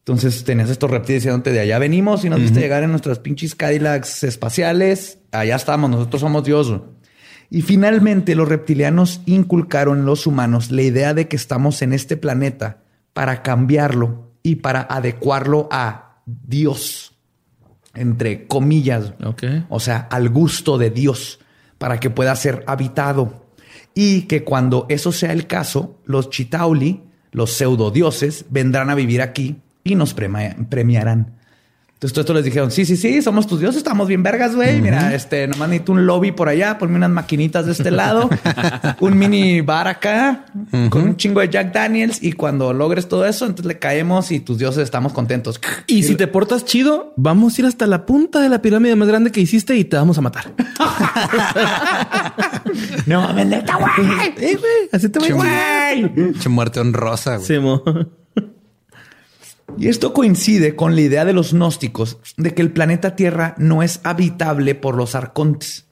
Entonces 0.00 0.44
tenías 0.44 0.68
estos 0.68 0.90
reptiles 0.90 1.22
diciéndote 1.22 1.52
de 1.52 1.60
allá 1.60 1.78
venimos 1.78 2.24
y 2.24 2.28
nos 2.28 2.40
viste 2.40 2.58
llegar 2.58 2.82
en 2.82 2.90
nuestras 2.90 3.20
pinches 3.20 3.54
Cadillacs 3.54 4.24
espaciales, 4.24 5.20
allá 5.30 5.54
estamos, 5.56 5.88
nosotros 5.88 6.20
somos 6.20 6.44
Dios. 6.44 6.72
Y 7.54 7.60
finalmente 7.60 8.34
los 8.34 8.48
reptilianos 8.48 9.20
inculcaron 9.26 9.98
en 9.98 10.06
los 10.06 10.26
humanos 10.26 10.70
la 10.70 10.80
idea 10.80 11.12
de 11.12 11.28
que 11.28 11.36
estamos 11.36 11.82
en 11.82 11.92
este 11.92 12.16
planeta 12.16 12.78
para 13.12 13.42
cambiarlo 13.42 14.32
y 14.42 14.56
para 14.56 14.80
adecuarlo 14.80 15.68
a 15.70 16.22
Dios, 16.24 17.14
entre 17.92 18.46
comillas. 18.46 19.12
Ok. 19.22 19.44
O 19.68 19.80
sea, 19.80 20.08
al 20.10 20.30
gusto 20.30 20.78
de 20.78 20.88
Dios 20.88 21.40
para 21.76 22.00
que 22.00 22.08
pueda 22.08 22.34
ser 22.36 22.64
habitado. 22.66 23.44
Y 23.94 24.22
que 24.22 24.44
cuando 24.44 24.86
eso 24.88 25.12
sea 25.12 25.34
el 25.34 25.46
caso, 25.46 26.00
los 26.06 26.30
Chitauli, 26.30 27.02
los 27.32 27.52
pseudodioses, 27.52 28.46
vendrán 28.48 28.88
a 28.88 28.94
vivir 28.94 29.20
aquí 29.20 29.60
y 29.84 29.94
nos 29.94 30.14
premiarán. 30.14 31.36
Entonces, 32.02 32.14
todo 32.14 32.22
esto 32.22 32.34
les 32.34 32.44
dijeron, 32.44 32.72
sí, 32.72 32.84
sí, 32.84 32.96
sí, 32.96 33.22
somos 33.22 33.46
tus 33.46 33.60
dioses, 33.60 33.76
estamos 33.76 34.08
bien 34.08 34.24
vergas, 34.24 34.56
güey. 34.56 34.80
Mira, 34.80 35.14
este, 35.14 35.46
nomás 35.46 35.68
necesito 35.68 35.92
un 35.92 36.04
lobby 36.04 36.32
por 36.32 36.48
allá, 36.48 36.76
ponme 36.76 36.96
unas 36.96 37.10
maquinitas 37.10 37.64
de 37.64 37.70
este 37.70 37.92
lado, 37.92 38.28
un 38.98 39.16
mini 39.16 39.60
bar 39.60 39.86
acá, 39.86 40.46
con 40.90 41.02
un 41.02 41.16
chingo 41.16 41.38
de 41.38 41.48
Jack 41.48 41.72
Daniels. 41.72 42.20
Y 42.20 42.32
cuando 42.32 42.72
logres 42.72 43.06
todo 43.06 43.24
eso, 43.24 43.46
entonces 43.46 43.66
le 43.66 43.78
caemos 43.78 44.32
y 44.32 44.40
tus 44.40 44.58
dioses 44.58 44.82
estamos 44.82 45.12
contentos. 45.12 45.60
Y 45.86 46.02
si 46.02 46.16
te 46.16 46.26
portas 46.26 46.64
chido, 46.64 47.14
vamos 47.16 47.56
a 47.56 47.60
ir 47.60 47.66
hasta 47.68 47.86
la 47.86 48.04
punta 48.04 48.40
de 48.40 48.48
la 48.48 48.60
pirámide 48.60 48.96
más 48.96 49.06
grande 49.06 49.30
que 49.30 49.40
hiciste 49.40 49.76
y 49.76 49.84
te 49.84 49.94
vamos 49.94 50.18
a 50.18 50.22
matar. 50.22 50.52
no 53.06 53.20
mames, 53.20 53.46
neta, 53.46 53.76
güey. 53.76 53.92
Eh, 54.42 54.56
güey, 54.56 54.88
así 54.90 55.08
te 55.08 55.20
voy, 55.20 55.28
Che, 56.40 56.48
muerte 56.48 56.80
honrosa, 56.80 57.36
güey. 57.36 57.46
Sí, 57.46 57.60
mo. 57.60 57.80
Y 59.78 59.88
esto 59.88 60.12
coincide 60.12 60.76
con 60.76 60.94
la 60.94 61.00
idea 61.00 61.24
de 61.24 61.32
los 61.32 61.52
gnósticos 61.52 62.18
de 62.36 62.54
que 62.54 62.62
el 62.62 62.72
planeta 62.72 63.16
Tierra 63.16 63.54
no 63.58 63.82
es 63.82 64.00
habitable 64.04 64.74
por 64.74 64.96
los 64.96 65.14
arcontes, 65.14 65.86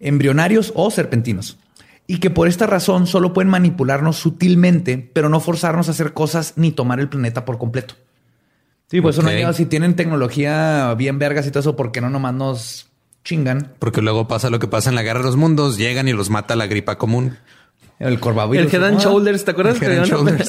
embrionarios 0.00 0.72
o 0.74 0.90
serpentinos, 0.90 1.58
y 2.06 2.18
que 2.18 2.30
por 2.30 2.48
esta 2.48 2.66
razón 2.66 3.06
solo 3.06 3.32
pueden 3.32 3.50
manipularnos 3.50 4.16
sutilmente, 4.16 4.98
pero 5.12 5.28
no 5.28 5.40
forzarnos 5.40 5.88
a 5.88 5.92
hacer 5.92 6.12
cosas 6.12 6.54
ni 6.56 6.72
tomar 6.72 7.00
el 7.00 7.08
planeta 7.08 7.44
por 7.44 7.58
completo. 7.58 7.94
Sí, 8.90 9.00
pues 9.00 9.16
eso 9.16 9.26
no 9.26 9.52
si 9.52 9.66
tienen 9.66 9.96
tecnología 9.96 10.92
bien 10.98 11.18
vergas 11.18 11.46
y 11.46 11.50
todo 11.50 11.60
eso, 11.60 11.76
¿por 11.76 11.92
qué 11.92 12.00
no 12.00 12.10
nomás 12.10 12.34
nos 12.34 12.90
chingan? 13.24 13.72
Porque 13.78 14.02
luego 14.02 14.28
pasa 14.28 14.50
lo 14.50 14.58
que 14.58 14.68
pasa 14.68 14.90
en 14.90 14.96
la 14.96 15.02
guerra 15.02 15.20
de 15.20 15.26
los 15.26 15.36
mundos, 15.36 15.78
llegan 15.78 16.08
y 16.08 16.12
los 16.12 16.28
mata 16.28 16.56
la 16.56 16.66
gripa 16.66 16.98
común. 16.98 17.38
El 18.02 18.18
corbavirus. 18.20 18.66
El 18.72 18.74
Head 18.80 18.88
and. 18.88 19.00
Shoulders, 19.00 19.44
¿te 19.44 19.50
acuerdas 19.52 19.78
que 19.78 19.88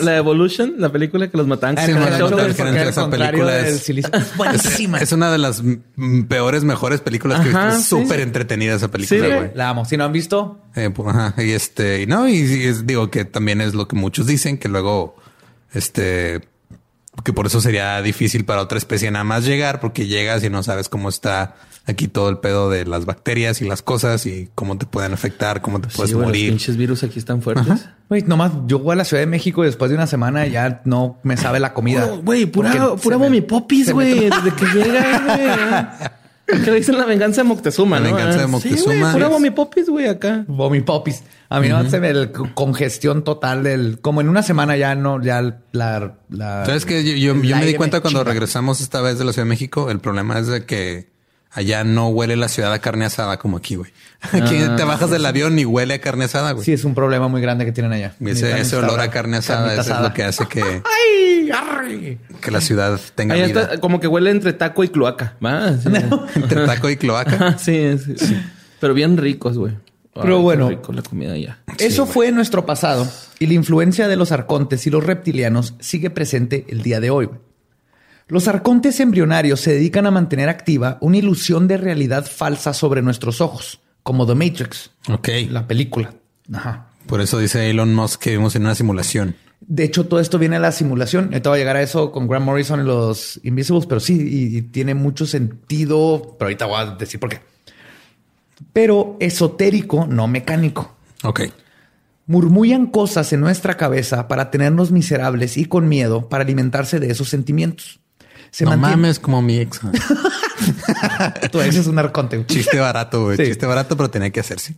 la 0.04 0.18
Evolution, 0.18 0.74
la 0.78 0.91
película 0.91 1.30
que 1.30 1.38
los 1.38 1.47
mataban? 1.47 1.78
Ah, 1.78 1.86
Shoulders? 2.18 2.60
Esa 2.60 3.10
película 3.10 3.60
es- 3.60 3.91
buenísima. 4.36 4.97
Es 4.99 5.12
una 5.12 5.32
de 5.32 5.38
las 5.38 5.62
peores, 6.28 6.64
mejores 6.64 7.01
películas 7.01 7.41
que 7.41 7.45
he 7.49 7.51
visto. 7.51 7.68
Es 7.70 7.76
sí. 7.84 7.89
súper 7.89 8.20
entretenida 8.22 8.74
esa 8.76 8.89
película, 8.89 9.20
Sí, 9.20 9.26
güey. 9.26 9.38
güey. 9.39 9.51
La 9.56 9.70
amo. 9.70 9.86
Si 9.86 9.97
no 9.97 10.04
han 10.06 10.12
visto, 10.12 10.60
Eh, 10.76 10.89
pues, 10.93 11.08
ajá, 11.16 11.36
y 11.43 11.51
este, 11.51 12.01
y 12.01 12.06
no, 12.08 12.28
y, 12.28 12.34
y 12.38 12.64
es, 12.66 12.88
digo 12.88 13.10
que 13.12 13.26
también 13.26 13.62
es 13.62 13.74
lo 13.76 13.88
que 13.88 13.95
muchos 13.95 14.26
dicen, 14.26 14.58
que 14.58 14.68
luego, 14.70 15.16
este, 15.74 16.41
que 17.24 17.32
por 17.34 17.45
eso 17.45 17.61
sería 17.61 18.01
difícil 18.01 18.43
para 18.45 18.61
otra 18.61 18.78
especie 18.78 19.09
nada 19.11 19.24
más 19.24 19.45
llegar, 19.45 19.80
porque 19.80 20.07
llegas 20.07 20.43
y 20.43 20.49
no 20.49 20.64
sabes 20.64 20.89
cómo 20.89 21.09
está 21.09 21.55
aquí 21.86 22.07
todo 22.07 22.30
el 22.30 22.38
pedo 22.38 22.70
de 22.70 22.86
las 22.86 23.05
bacterias 23.05 23.61
y 23.61 23.66
las 23.68 23.82
cosas 23.82 24.26
y 24.26 24.49
cómo 24.55 24.78
te 24.78 24.86
pueden 24.86 25.14
afectar, 25.14 25.61
cómo 25.61 25.80
te 25.82 25.89
puedes 25.89 26.09
Sí, 26.09 26.16
güey, 26.16 26.26
los 26.28 26.30
morir. 26.30 26.49
pinches 26.49 26.78
virus 26.78 27.03
aquí 27.03 27.20
están 27.20 27.41
fuertes. 27.41 27.88
Güey, 28.09 28.24
nomás 28.24 28.51
yo 28.68 28.80
voy 28.80 28.93
a 28.93 28.95
la 28.95 29.05
Ciudad 29.05 29.22
de 29.22 29.28
México 29.28 29.64
y 29.64 29.68
después 29.68 29.89
de 29.89 29.95
una 29.95 30.07
semana 30.07 30.47
ya 30.47 30.82
no 30.86 31.20
me 31.24 31.38
sabe 31.38 31.59
la 31.59 31.74
comida. 31.74 32.05
Güey, 32.24 32.45
pura, 32.45 32.95
pura 33.01 33.18
me- 33.18 33.30
me 33.30 33.41
güey. 33.41 34.30
Desde 34.30 34.51
que 34.55 34.66
llega, 34.66 35.22
güey. 35.26 36.09
¿Qué 36.46 36.58
le 36.72 36.74
dicen 36.78 36.98
la 36.98 37.06
venganza 37.06 37.41
de 37.41 37.48
Moctezuma, 37.48 38.00
La 38.00 38.10
no? 38.10 38.16
venganza 38.16 38.39
de 38.39 38.44
Ah, 38.44 38.48
Moctezuma. 38.48 38.94
Sí, 38.94 39.00
güey, 39.00 39.14
pura 39.14 39.28
vomipopis, 39.30 39.89
güey, 39.89 40.08
acá. 40.08 40.44
Vomipopis. 40.48 41.24
A 41.50 41.60
mí 41.60 41.70
no 41.70 41.89
se 41.89 42.00
me 42.00 42.10
el 42.10 42.32
congestión 42.54 43.24
total 43.24 43.64
del 43.64 44.00
como 44.02 44.22
en 44.22 44.28
una 44.30 44.44
semana 44.44 44.76
ya 44.76 44.96
no 44.96 45.22
ya 45.22 45.60
la, 45.72 46.16
la 46.30 46.66
¿Sabes 46.66 46.86
que 46.86 47.04
Yo, 47.04 47.34
yo- 47.34 47.36
me 47.36 47.66
di 47.66 47.76
cuenta 47.76 48.02
cuando 48.02 48.20
chinga. 48.22 48.32
regresamos 48.32 48.82
esta 48.82 49.02
vez 49.02 49.20
de 49.20 49.26
la 49.26 49.32
Ciudad 49.34 49.46
de 49.46 49.50
México, 49.50 49.89
el 49.91 50.00
problema 50.00 50.38
es 50.39 50.48
de 50.48 50.66
que 50.66 51.12
allá 51.54 51.84
no 51.84 52.08
huele 52.10 52.36
la 52.36 52.49
ciudad 52.49 52.74
a 52.74 52.80
carne 52.80 53.06
asada 53.06 53.38
como 53.38 53.58
aquí, 53.58 53.76
güey. 53.76 53.91
Aquí 54.32 54.58
Ah. 54.58 54.76
te 54.76 54.84
bajas 54.84 55.10
del 55.10 55.26
avión 55.26 55.58
y 55.60 55.66
huele 55.66 55.95
a 55.95 56.01
carne 56.01 56.26
asada, 56.26 56.51
güey. 56.54 56.64
Sí, 56.66 56.74
es 56.74 56.84
un 56.86 56.95
problema 56.95 57.28
muy 57.28 57.41
grande 57.41 57.66
que 57.66 57.72
tienen 57.72 57.91
allá. 57.93 58.16
Ese, 58.26 58.76
olor 58.76 58.99
a 59.01 59.10
carne 59.10 59.38
asada 59.38 59.76
es 59.76 59.88
lo 59.88 60.14
que 60.14 60.24
hace 60.24 60.47
que, 60.47 60.62
¡Ay! 60.84 61.49
arre! 61.51 62.18
que 62.41 62.51
la 62.51 62.62
ciudad 62.62 62.99
tenga 63.16 63.36
vida. 63.36 63.45
está, 63.45 63.80
como 63.80 63.99
que 63.99 64.08
huele 64.08 64.30
entre 64.32 64.54
taco 64.54 64.84
y 64.84 64.89
cloaca. 64.89 65.36
¿va? 65.43 65.78
Sí. 65.78 65.89
Entre 66.36 66.66
taco 66.66 66.89
y 66.89 66.97
cloaca. 66.97 67.36
Ajá, 67.36 67.58
sí, 67.58 67.97
sí, 68.04 68.16
sí. 68.18 68.41
Pero 68.80 68.93
bien 68.93 69.18
ricos, 69.18 69.58
güey. 69.58 69.74
Pero 70.14 70.38
Ay, 70.38 70.43
bueno. 70.43 70.70
rico 70.70 70.93
la 70.93 71.01
comida 71.01 71.36
ya. 71.38 71.60
Eso 71.80 72.06
fue 72.06 72.32
nuestro 72.32 72.66
pasado 72.68 73.08
y 73.39 73.47
la 73.47 73.54
influencia 73.56 74.08
de 74.08 74.16
los 74.16 74.32
arcontes 74.32 74.86
y 74.86 74.89
los 74.91 75.04
reptilianos 75.04 75.74
sigue 75.80 76.10
presente 76.12 76.66
el 76.70 76.84
día 76.84 76.99
de 76.99 77.10
hoy. 77.10 77.30
Los 78.28 78.48
arcontes 78.48 79.00
embrionarios 79.00 79.60
se 79.60 79.74
dedican 79.74 80.06
a 80.06 80.12
mantener 80.12 80.50
activa 80.50 80.98
una 81.02 81.18
ilusión 81.18 81.68
de 81.68 81.78
realidad 81.78 82.26
falsa 82.26 82.74
sobre 82.74 83.02
nuestros 83.02 83.42
ojos, 83.42 83.82
como 84.02 84.26
The 84.26 84.36
Matrix, 84.36 84.92
Ok. 85.10 85.30
la 85.50 85.68
película. 85.68 86.14
Ajá. 86.52 86.88
Por 87.08 87.22
eso 87.22 87.38
dice 87.38 87.70
Elon 87.70 87.94
Musk 87.94 88.22
que 88.22 88.30
vivimos 88.32 88.56
en 88.56 88.64
una 88.64 88.76
simulación. 88.76 89.36
De 89.66 89.84
hecho, 89.84 90.06
todo 90.08 90.20
esto 90.20 90.40
viene 90.40 90.56
de 90.58 90.62
la 90.62 90.72
simulación. 90.72 91.26
Ahorita 91.26 91.50
voy 91.50 91.58
a 91.58 91.60
llegar 91.62 91.76
a 91.78 91.82
eso 91.82 92.12
con 92.12 92.28
Grant 92.28 92.46
Morrison 92.46 92.82
y 92.82 92.84
los 92.84 93.40
Invisibles, 93.44 93.86
pero 93.86 94.00
sí, 94.02 94.14
y, 94.22 94.58
y 94.58 94.62
tiene 94.62 94.94
mucho 94.94 95.26
sentido. 95.26 96.36
Pero 96.38 96.48
ahorita 96.48 96.66
voy 96.66 96.80
a 96.82 96.86
decir 96.96 97.20
por 97.20 97.30
qué. 97.30 97.40
Pero 98.74 99.18
esotérico, 99.20 100.06
no 100.08 100.28
mecánico. 100.28 100.96
Ok. 101.24 101.42
Murmullan 102.26 102.88
cosas 102.88 103.34
en 103.34 103.42
nuestra 103.42 103.76
cabeza 103.76 104.28
para 104.28 104.50
tenernos 104.52 104.92
miserables 104.92 105.58
y 105.58 105.66
con 105.66 105.88
miedo 105.90 106.30
para 106.30 106.44
alimentarse 106.44 107.00
de 107.00 107.12
esos 107.12 107.30
sentimientos. 107.30 108.00
Se 108.54 108.66
no 108.66 108.72
mantiene- 108.72 108.95
mames 108.97 109.20
como 109.20 109.41
mi 109.41 109.58
ex. 109.58 109.80
Tu 111.51 111.60
ex 111.62 111.76
es 111.76 111.88
un 111.88 111.97
arconte. 111.97 112.45
Chiste 112.45 112.80
barato, 112.80 113.24
güey. 113.26 113.38
Sí. 113.43 113.45
Chiste 113.45 113.66
barato, 113.66 113.97
pero 113.97 114.10
tenía 114.12 114.30
que 114.30 114.39
hacerse. 114.39 114.76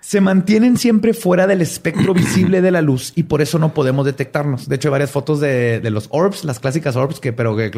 Se 0.00 0.20
mantienen 0.22 0.78
siempre 0.78 1.12
fuera 1.12 1.46
del 1.46 1.60
espectro 1.60 2.14
visible 2.14 2.62
de 2.62 2.70
la 2.70 2.80
luz 2.80 3.12
y 3.16 3.24
por 3.24 3.42
eso 3.42 3.58
no 3.58 3.74
podemos 3.74 4.06
detectarnos. 4.06 4.66
De 4.68 4.76
hecho, 4.76 4.88
hay 4.88 4.92
varias 4.92 5.10
fotos 5.10 5.40
de, 5.40 5.78
de 5.80 5.90
los 5.90 6.06
orbs, 6.10 6.44
las 6.44 6.58
clásicas 6.58 6.96
orbs, 6.96 7.20
que 7.20 7.34
pero 7.34 7.54
que 7.54 7.70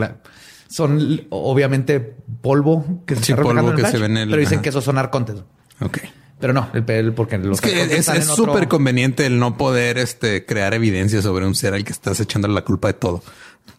son 0.68 1.22
obviamente 1.30 2.14
polvo 2.40 3.02
que 3.04 3.16
se 3.16 3.24
Sí, 3.24 3.32
está 3.32 3.42
polvo 3.42 3.58
en 3.60 3.66
el 3.70 3.74
que 3.74 3.82
se 3.82 3.88
flash, 3.88 4.00
ve 4.00 4.06
en 4.06 4.16
el- 4.18 4.30
pero 4.30 4.40
dicen 4.40 4.58
ajá. 4.58 4.62
que 4.62 4.68
esos 4.68 4.84
son 4.84 4.98
arcontes. 4.98 5.36
Ok. 5.80 5.98
Pero 6.38 6.52
no, 6.52 6.70
el, 6.72 6.88
el- 6.88 7.12
porque 7.12 7.36
los 7.38 7.58
Es 7.58 7.60
que 7.60 7.82
es 7.96 8.08
otro- 8.08 8.22
súper 8.46 8.68
conveniente 8.68 9.26
el 9.26 9.40
no 9.40 9.56
poder 9.58 9.98
este, 9.98 10.46
crear 10.46 10.72
evidencia 10.74 11.20
sobre 11.22 11.44
un 11.44 11.56
ser 11.56 11.74
al 11.74 11.82
que 11.84 11.92
estás 11.92 12.20
echándole 12.20 12.54
la 12.54 12.62
culpa 12.64 12.86
de 12.86 12.94
todo. 12.94 13.22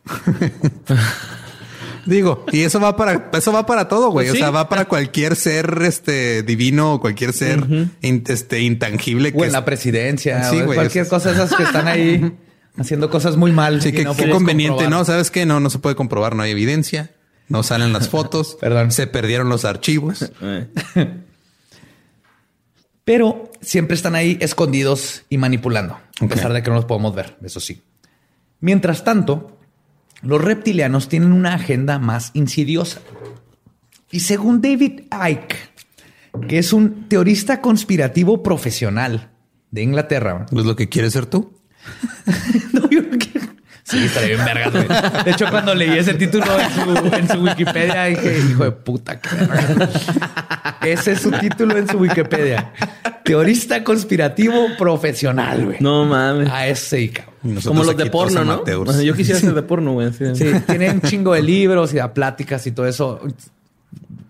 Digo, 2.06 2.46
y 2.52 2.62
eso 2.62 2.80
va 2.80 2.96
para 2.98 3.30
eso 3.34 3.52
va 3.54 3.66
para 3.66 3.88
todo, 3.88 4.10
güey. 4.12 4.28
Pues 4.28 4.38
O 4.40 4.44
sea, 4.44 4.52
va 4.52 4.70
para 4.70 4.86
cualquier 4.86 5.36
ser 5.36 5.80
este 5.84 6.44
divino 6.44 6.94
o 6.96 7.00
cualquier 7.02 7.34
ser 7.34 7.66
in- 8.02 8.24
este 8.28 8.62
intangible 8.62 9.32
o 9.36 9.40
en 9.42 9.48
es- 9.48 9.54
la 9.54 9.66
presidencia, 9.66 10.44
Sí, 10.46 10.62
o 10.62 10.66
güey, 10.66 10.78
cualquier 10.78 11.04
es- 11.04 11.10
cosa 11.10 11.30
de 11.30 11.36
esas 11.36 11.54
que 11.56 11.64
están 11.64 11.88
ahí 11.88 12.34
haciendo 12.78 13.10
cosas 13.10 13.38
muy 13.38 13.52
mal. 13.52 13.82
Sí, 13.82 13.92
que 13.92 14.04
no 14.04 14.16
qué 14.16 14.30
conveniente, 14.30 14.78
comprobar. 14.84 15.00
¿no? 15.00 15.06
¿Sabes 15.06 15.30
qué? 15.32 15.46
No, 15.46 15.60
no 15.60 15.70
se 15.70 15.80
puede 15.80 15.96
comprobar, 15.96 16.36
no 16.36 16.44
hay 16.44 16.52
evidencia. 16.52 17.12
No 17.50 17.64
salen 17.64 17.92
las 17.94 18.10
fotos. 18.10 18.58
Perdón. 18.62 18.92
Se 18.92 19.08
perdieron 19.08 19.50
los 19.50 19.66
archivos. 19.66 20.32
Eh. 20.42 20.68
Pero 23.04 23.52
siempre 23.62 23.96
están 23.96 24.16
ahí 24.16 24.38
escondidos 24.42 25.24
y 25.30 25.38
manipulando, 25.38 25.98
a 26.20 26.28
pesar 26.28 26.54
de 26.54 26.62
que 26.62 26.70
no 26.70 26.76
los 26.76 26.86
podemos 26.86 27.16
ver, 27.16 27.36
eso 27.44 27.60
sí. 27.60 27.82
Mientras 28.60 29.04
tanto, 29.04 29.58
los 30.24 30.42
reptilianos 30.44 31.10
tienen 31.10 31.32
una 31.32 31.54
agenda 31.56 32.00
más 32.00 32.32
insidiosa. 32.34 33.02
Y 34.12 34.20
según 34.22 34.62
David 34.62 35.02
Icke, 35.12 35.56
que 36.48 36.58
es 36.60 36.74
un 36.74 37.08
teorista 37.08 37.62
conspirativo 37.62 38.44
profesional 38.44 39.32
de 39.72 39.84
Inglaterra, 39.84 40.46
¿Es 40.52 40.66
lo 40.66 40.76
que 40.76 40.90
quieres 40.90 41.14
ser 41.14 41.26
tú? 41.26 41.54
No, 42.74 42.90
yo 42.90 43.08
creo 43.08 43.20
que- 43.20 43.31
Sí, 43.92 44.06
estaría 44.06 44.36
bien 44.36 44.46
vergas, 44.46 44.72
güey. 44.72 44.88
De 45.26 45.32
hecho, 45.32 45.46
cuando 45.50 45.76
leí 45.76 45.98
ese 45.98 46.14
título 46.14 46.46
en 46.60 46.72
su, 46.72 47.16
en 47.16 47.28
su 47.28 47.44
Wikipedia, 47.44 48.06
dije, 48.06 48.40
hijo 48.50 48.64
de 48.64 48.72
puta, 48.72 49.20
qué 49.20 49.30
verga". 49.36 49.90
Ese 50.82 51.12
es 51.12 51.22
su 51.22 51.32
título 51.32 51.78
en 51.78 51.88
su 51.88 51.98
Wikipedia. 51.98 52.72
Teorista 53.24 53.84
conspirativo 53.84 54.68
profesional, 54.78 55.66
güey. 55.66 55.78
No 55.80 56.06
mames. 56.06 56.50
A 56.50 56.68
ese, 56.68 57.10
cabrón. 57.12 57.36
Y 57.44 57.48
nosotros 57.50 57.72
Como 57.78 57.84
los 57.84 57.98
de 57.98 58.10
porno, 58.10 58.44
¿no? 58.46 58.54
amateurs. 58.54 58.90
O 58.90 58.94
sea, 58.94 59.02
yo 59.04 59.14
quisiera 59.16 59.40
ser 59.40 59.54
de 59.54 59.62
porno, 59.64 59.94
güey. 59.94 60.12
sí. 60.14 60.26
Sí, 60.36 60.46
tiene 60.68 60.90
un 60.92 61.02
chingo 61.02 61.34
de 61.34 61.42
libros 61.42 61.94
y 61.94 61.98
de 61.98 62.08
pláticas 62.10 62.66
y 62.68 62.72
todo 62.72 62.88
eso. 62.88 63.20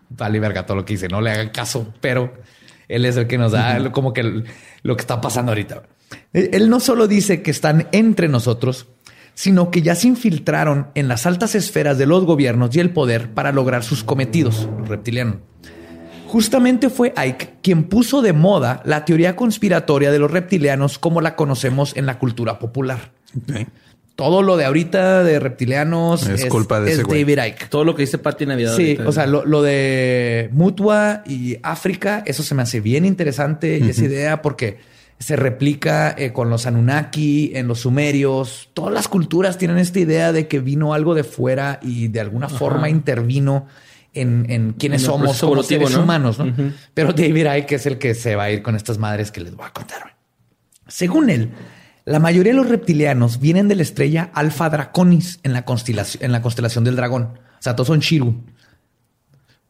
Vale, 0.09 0.39
verga, 0.39 0.66
todo 0.66 0.78
lo 0.78 0.86
que 0.86 0.93
dice. 0.93 1.07
No 1.07 1.22
le 1.22 1.32
hagan 1.32 1.49
caso, 1.49 1.93
pero 2.01 2.34
él 2.88 3.05
es 3.05 3.16
el 3.18 3.28
que 3.28 3.38
nos 3.38 3.51
da 3.53 3.91
como 3.91 4.14
que 4.14 4.43
lo 4.84 4.95
que 4.95 5.01
está 5.01 5.22
pasando 5.22 5.51
ahorita. 5.51 5.84
Él 6.34 6.49
él 6.53 6.70
no 6.70 6.80
solo 6.80 7.07
dice 7.07 7.41
que 7.41 7.51
están 7.51 7.88
entre 7.91 8.28
nosotros, 8.28 8.88
sino 9.41 9.71
que 9.71 9.81
ya 9.81 9.95
se 9.95 10.07
infiltraron 10.07 10.89
en 10.93 11.07
las 11.07 11.25
altas 11.25 11.55
esferas 11.55 11.97
de 11.97 12.05
los 12.05 12.25
gobiernos 12.25 12.75
y 12.75 12.79
el 12.79 12.91
poder 12.91 13.31
para 13.31 13.51
lograr 13.51 13.83
sus 13.83 14.03
cometidos, 14.03 14.69
los 14.77 14.87
reptilianos. 14.87 15.37
Justamente 16.27 16.91
fue 16.91 17.11
Ike 17.15 17.55
quien 17.63 17.85
puso 17.85 18.21
de 18.21 18.33
moda 18.33 18.83
la 18.85 19.03
teoría 19.03 19.35
conspiratoria 19.35 20.11
de 20.11 20.19
los 20.19 20.29
reptilianos 20.29 20.99
como 20.99 21.21
la 21.21 21.35
conocemos 21.35 21.97
en 21.97 22.05
la 22.05 22.19
cultura 22.19 22.59
popular. 22.59 23.13
Todo 24.15 24.43
lo 24.43 24.57
de 24.57 24.65
ahorita 24.65 25.23
de 25.23 25.39
reptilianos 25.39 26.27
Es 26.27 26.45
culpa 26.45 26.79
de 26.79 26.91
es 26.91 26.93
ese 26.99 27.03
güey. 27.03 27.23
David 27.23 27.43
Icke. 27.47 27.67
Todo 27.67 27.83
lo 27.83 27.95
que 27.95 28.03
dice 28.03 28.19
Pati 28.19 28.45
Navidad. 28.45 28.75
Sí, 28.75 28.91
ahorita. 28.91 29.09
o 29.09 29.11
sea, 29.11 29.25
lo, 29.25 29.43
lo 29.43 29.63
de 29.63 30.49
Mutua 30.51 31.23
y 31.25 31.57
África, 31.63 32.21
eso 32.27 32.43
se 32.43 32.53
me 32.53 32.61
hace 32.61 32.79
bien 32.79 33.05
interesante 33.05 33.79
y 33.79 33.89
esa 33.89 34.05
idea 34.05 34.43
porque 34.43 34.77
se 35.22 35.36
replica 35.36 36.15
eh, 36.17 36.34
con 36.34 36.49
los 36.49 36.65
Anunnaki, 36.65 37.51
en 37.53 37.67
los 37.67 37.82
sumerios. 37.82 38.69
Todas 38.74 38.91
las 38.91 39.07
culturas 39.07 39.59
tienen 39.59 39.78
esta 39.78 39.99
idea 39.99 40.32
de 40.32 40.47
que 40.47 40.59
vino 40.59 40.95
algo 40.95 41.13
de 41.13 41.24
fuera 41.24 41.80
y 41.84 42.07
de 42.07 42.19
alguna 42.19 42.49
forma 42.49 42.89
intervino 42.89 43.67
en, 44.15 44.47
en 44.49 44.74
quiénes 44.74 45.03
En 45.03 45.05
somos 45.05 45.39
como 45.39 45.61
seres 45.61 45.91
¿no? 45.91 46.01
humanos. 46.01 46.39
¿no? 46.39 46.51
Pero 46.95 47.13
David 47.13 47.45
Icke 47.55 47.74
es 47.74 47.86
el 47.86 47.99
que 47.99 48.15
se 48.15 48.36
va 48.36 48.45
a 48.45 48.51
ir 48.51 48.63
con 48.63 48.76
estas 48.76 48.97
madres 48.97 49.32
que 49.32 49.41
les 49.41 49.55
voy 49.55 49.67
a 49.67 49.72
contar. 49.72 50.15
Según 50.88 51.30
él, 51.30 51.51
la 52.03 52.17
mayoría 52.17 52.53
de 52.53 52.57
los 52.57 52.67
reptilianos 52.67 53.39
vienen 53.39 53.67
de 53.67 53.76
la 53.76 53.84
estrella 53.84 54.32
Alpha 54.34 54.72
Draconis 54.72 55.39
en 55.43 55.53
la 55.53 55.65
constelación, 55.65 56.26
en 56.26 56.32
la 56.32 56.41
constelación 56.41 56.84
del 56.84 56.95
dragón. 56.95 57.24
O 57.24 57.61
sea, 57.61 57.76
todos 57.76 57.88
son 57.88 57.99
Shiru. 57.99 58.41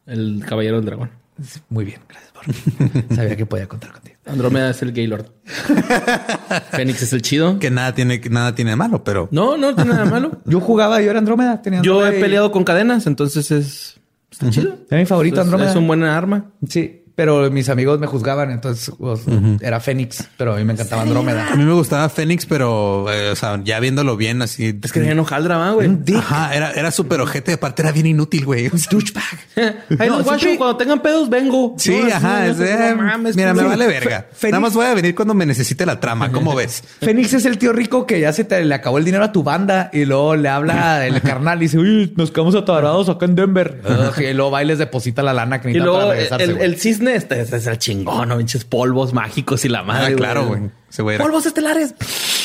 El 0.06 0.42
caballero 0.48 0.76
del 0.76 0.86
dragón. 0.86 1.21
Muy 1.70 1.84
bien, 1.84 2.00
gracias 2.08 2.32
por. 2.32 3.14
Sabía 3.16 3.36
que 3.36 3.46
podía 3.46 3.66
contar 3.66 3.92
contigo. 3.92 4.16
Andrómeda 4.26 4.70
es 4.70 4.82
el 4.82 4.92
Gaylord. 4.92 5.26
Fénix 6.72 7.02
es 7.02 7.12
el 7.12 7.22
chido. 7.22 7.58
Que 7.58 7.70
nada 7.70 7.94
tiene, 7.94 8.20
que 8.20 8.30
nada 8.30 8.54
tiene 8.54 8.70
de 8.72 8.76
malo, 8.76 9.02
pero 9.02 9.28
No, 9.32 9.56
no 9.56 9.74
tiene 9.74 9.90
nada 9.90 10.04
malo. 10.04 10.40
Yo 10.46 10.60
jugaba, 10.60 11.00
yo 11.00 11.10
era 11.10 11.18
Andrómeda. 11.18 11.60
Tenía 11.62 11.82
Yo 11.82 12.06
he 12.06 12.18
y- 12.18 12.20
peleado 12.20 12.52
con 12.52 12.64
cadenas, 12.64 13.06
entonces 13.06 13.50
es... 13.50 14.00
Está 14.30 14.48
chido. 14.50 14.76
Era 14.90 15.00
mi 15.00 15.06
favorito, 15.06 15.36
Es- 15.36 15.42
Andrómeda. 15.44 15.70
Es 15.70 15.76
un 15.76 15.86
buen 15.86 16.02
arma. 16.04 16.50
Sí, 16.68 17.01
pero 17.14 17.50
mis 17.50 17.68
amigos 17.68 17.98
me 18.00 18.06
juzgaban, 18.06 18.50
entonces 18.50 18.92
pues, 18.98 19.20
era 19.60 19.80
Fénix, 19.80 20.28
pero 20.36 20.54
a 20.54 20.56
mí 20.56 20.64
me 20.64 20.72
encantaba 20.72 21.02
Andrómeda. 21.02 21.48
a 21.52 21.56
mí 21.56 21.64
me 21.64 21.72
gustaba 21.72 22.08
Fénix, 22.08 22.46
pero 22.46 23.06
eh, 23.12 23.30
o 23.30 23.36
sea, 23.36 23.60
ya 23.64 23.80
viéndolo 23.80 24.16
bien 24.16 24.40
así. 24.42 24.78
Es 24.82 24.92
que 24.92 25.00
tenía 25.00 25.20
hojaldra, 25.20 25.56
va, 25.58 25.70
güey. 25.72 25.88
Un. 25.88 26.04
Ajá, 26.16 26.54
era, 26.54 26.72
era 26.72 26.90
súper 26.90 27.20
ojete. 27.20 27.52
Aparte 27.54 27.82
era 27.82 27.92
bien 27.92 28.06
inútil, 28.06 28.44
güey. 28.44 28.68
Sea, 28.70 28.88
Douchebag. 28.90 29.24
Ahí 29.98 30.08
No, 30.08 30.16
los 30.18 30.24
guacho, 30.24 30.40
siempre- 30.40 30.58
cuando 30.58 30.76
tengan 30.76 31.00
pedos, 31.02 31.28
vengo. 31.28 31.74
Sí, 31.78 32.00
No, 32.08 32.14
ajá. 32.14 32.40
no, 32.46 32.52
es 32.52 32.60
eh, 32.60 32.94
mames, 32.96 33.36
mira, 33.36 33.52
me 33.54 33.62
vale 33.62 33.86
verga. 33.86 34.26
Nada 34.42 34.60
más 34.60 34.74
voy 34.74 34.86
a 34.86 34.94
venir 34.94 35.14
cuando 35.14 35.34
me 35.34 35.44
necesite 35.46 35.84
la 35.86 36.00
trama. 36.00 36.32
¿Cómo 36.32 36.54
ves? 36.56 36.82
Fénix 37.00 37.34
es 37.34 37.44
el 37.44 37.58
tío 37.58 37.72
rico 37.72 38.06
que 38.06 38.20
ya 38.20 38.32
se 38.32 38.44
te 38.44 38.64
le 38.64 38.74
acabó 38.74 38.98
el 38.98 39.04
dinero 39.04 39.24
a 39.24 39.32
tu 39.32 39.42
banda 39.42 39.90
y 39.92 40.04
luego 40.04 40.36
le 40.36 40.48
habla 40.48 41.06
el 41.06 41.20
carnal 41.22 41.58
y 41.58 41.66
dice, 41.66 41.78
uy, 41.78 42.12
nos 42.16 42.30
quedamos 42.30 42.54
atorados 42.54 43.08
acá 43.08 43.26
en 43.26 43.34
Denver. 43.34 43.80
Ugh, 43.84 44.20
y 44.22 44.32
luego 44.32 44.50
va 44.50 44.62
y 44.62 44.66
les 44.66 44.78
deposita 44.78 45.22
la 45.22 45.32
lana 45.32 45.60
que 45.60 45.70
Y 45.70 45.74
luego 45.74 45.98
para 45.98 46.04
el, 46.14 46.28
regresarse. 46.30 46.64
el 46.64 46.76
cisne 46.78 47.01
este, 47.08 47.40
este 47.40 47.56
es 47.56 47.66
el 47.66 47.78
chingón, 47.78 48.28
¿no? 48.28 48.38
Pinches 48.38 48.64
polvos 48.64 49.12
mágicos 49.12 49.64
y 49.64 49.68
la 49.68 49.82
madre. 49.82 50.14
Ah, 50.14 50.16
claro, 50.16 50.46
güey. 50.46 51.18
Polvos 51.18 51.46
estelares. 51.46 51.94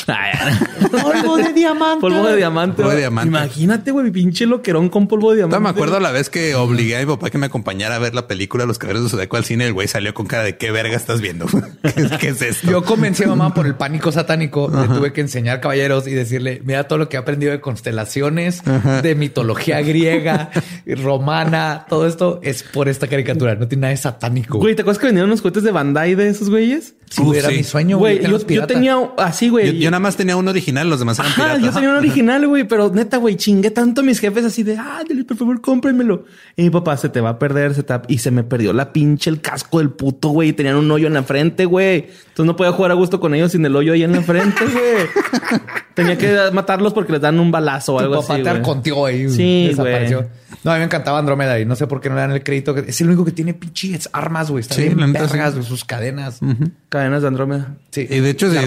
Polvo 0.90 1.36
de 1.36 1.52
diamante. 1.52 2.00
polvo 2.00 2.26
de 2.26 2.36
diamante. 2.36 2.76
Polvo 2.76 2.88
de 2.90 2.94
güey. 2.96 3.02
diamante. 3.02 3.28
Imagínate, 3.28 3.90
güey, 3.90 4.10
pinche 4.10 4.46
loquerón 4.46 4.88
con 4.88 5.06
polvo 5.08 5.30
de 5.30 5.36
diamante. 5.38 5.56
Todavía 5.56 5.72
me 5.72 5.76
acuerdo 5.76 6.00
la 6.00 6.10
vez 6.12 6.30
que 6.30 6.54
obligué 6.54 6.96
a 6.96 7.00
mi 7.00 7.06
papá 7.06 7.30
que 7.30 7.38
me 7.38 7.46
acompañara 7.46 7.96
a 7.96 7.98
ver 7.98 8.14
la 8.14 8.26
película 8.26 8.64
Los 8.66 8.78
Caballeros 8.78 9.04
de 9.04 9.10
Zodíaco 9.10 9.36
al 9.36 9.44
cine. 9.44 9.66
El 9.66 9.72
güey 9.72 9.88
salió 9.88 10.14
con 10.14 10.26
cara 10.26 10.42
de 10.44 10.56
qué 10.56 10.70
verga 10.70 10.96
estás 10.96 11.20
viendo. 11.20 11.46
¿Qué, 11.82 12.00
es- 12.02 12.12
qué 12.18 12.28
es 12.28 12.42
esto? 12.42 12.70
Yo 12.70 12.84
convencí 12.84 13.24
a 13.24 13.28
mamá 13.28 13.52
por 13.54 13.66
el 13.66 13.74
pánico 13.74 14.10
satánico. 14.12 14.70
Le 14.70 14.88
tuve 14.94 15.12
que 15.12 15.20
enseñar 15.20 15.60
caballeros 15.60 16.06
y 16.06 16.12
decirle, 16.12 16.60
mira 16.64 16.84
todo 16.84 16.98
lo 16.98 17.08
que 17.08 17.16
he 17.16 17.20
aprendido 17.20 17.52
de 17.52 17.60
constelaciones, 17.60 18.62
de 19.02 19.14
mitología 19.14 19.80
griega, 19.82 20.50
romana. 20.86 21.86
Todo 21.88 22.06
esto 22.06 22.40
es 22.42 22.62
por 22.62 22.88
esta 22.88 23.06
caricatura. 23.08 23.54
No 23.56 23.68
tiene 23.68 23.82
nada 23.82 23.90
de 23.90 23.96
satánico. 23.96 24.58
Güey, 24.58 24.74
¿te 24.74 24.82
acuerdas 24.82 24.98
que 25.00 25.06
vendieron 25.06 25.30
unos 25.30 25.42
cohetes 25.42 25.62
de 25.62 25.70
Bandai 25.70 26.14
de 26.14 26.28
esos 26.28 26.48
güeyes? 26.50 26.94
Sí, 27.10 27.22
Uf, 27.22 27.34
era 27.36 27.48
sí. 27.48 27.56
mi 27.56 27.64
sueño. 27.64 27.96
Güey, 27.98 28.20
yo, 28.22 28.38
yo 28.46 28.66
tenía 28.66 28.96
así, 29.16 29.48
güey. 29.48 29.66
Yo, 29.78 29.84
yo 29.84 29.90
nada 29.98 30.08
más 30.08 30.16
tenía 30.16 30.36
uno 30.36 30.50
original, 30.50 30.88
los 30.88 30.98
demás 30.98 31.18
eran 31.18 31.32
Ajá, 31.32 31.42
piratas. 31.42 31.62
yo 31.64 31.72
tenía 31.72 31.90
un 31.90 31.96
original, 31.96 32.46
güey, 32.46 32.64
pero 32.64 32.90
neta, 32.90 33.16
güey, 33.18 33.36
chingué 33.36 33.70
tanto 33.70 34.00
a 34.00 34.04
mis 34.04 34.18
jefes 34.20 34.44
así 34.44 34.62
de, 34.62 34.76
ah, 34.78 35.02
dile, 35.08 35.24
por 35.24 35.36
favor, 35.36 35.60
cómprenmelo. 35.60 36.24
Y 36.56 36.62
mi 36.62 36.70
papá 36.70 36.96
se 36.96 37.08
te 37.08 37.20
va 37.20 37.30
a 37.30 37.38
perder, 37.38 37.74
se 37.74 37.82
te 37.82 37.94
y 38.08 38.18
se 38.18 38.30
me 38.30 38.44
perdió 38.44 38.72
la 38.72 38.92
pinche 38.92 39.28
el 39.30 39.40
casco 39.40 39.78
del 39.78 39.90
puto, 39.90 40.28
güey. 40.30 40.52
Tenían 40.52 40.76
un 40.76 40.90
hoyo 40.90 41.06
en 41.06 41.14
la 41.14 41.22
frente, 41.22 41.64
güey. 41.64 42.06
Entonces 42.28 42.46
no 42.46 42.56
podía 42.56 42.72
jugar 42.72 42.90
a 42.92 42.94
gusto 42.94 43.18
con 43.20 43.34
ellos 43.34 43.52
sin 43.52 43.64
el 43.66 43.74
hoyo 43.76 43.92
ahí 43.92 44.02
en 44.04 44.12
la 44.12 44.22
frente, 44.22 44.64
güey. 44.72 45.60
Tenía 45.94 46.16
que 46.16 46.36
matarlos 46.52 46.92
porque 46.92 47.12
les 47.12 47.20
dan 47.20 47.40
un 47.40 47.50
balazo 47.50 47.94
o 47.94 47.98
Tu 47.98 48.04
algo 48.04 48.20
papá 48.22 48.34
así. 48.34 48.42
te 48.42 48.48
arconteó 48.50 49.06
ahí. 49.06 49.28
Sí, 49.28 49.68
desapareció. 49.68 50.18
güey. 50.18 50.28
No, 50.64 50.70
a 50.72 50.74
mí 50.74 50.78
me 50.80 50.84
encantaba 50.86 51.18
Andrómeda 51.18 51.58
y 51.60 51.64
no 51.64 51.76
sé 51.76 51.86
por 51.86 52.00
qué 52.00 52.08
no 52.08 52.16
le 52.16 52.22
dan 52.22 52.32
el 52.32 52.42
crédito. 52.42 52.74
que- 52.74 52.80
Es 52.88 53.00
el 53.00 53.06
único 53.08 53.24
que 53.24 53.32
tiene 53.32 53.54
pinches 53.54 54.08
armas, 54.12 54.50
güey. 54.50 54.62
Está 54.62 54.74
Sí, 54.74 54.88
bien 54.88 55.12
vergas, 55.12 55.54
güey, 55.54 55.64
sus 55.64 55.84
cadenas. 55.84 56.40
Cadenas 56.88 57.22
de 57.22 57.28
Andrómeda. 57.28 57.74
Sí. 57.90 58.06
Y 58.10 58.20
de 58.20 58.30
hecho, 58.30 58.50
si, 58.50 58.58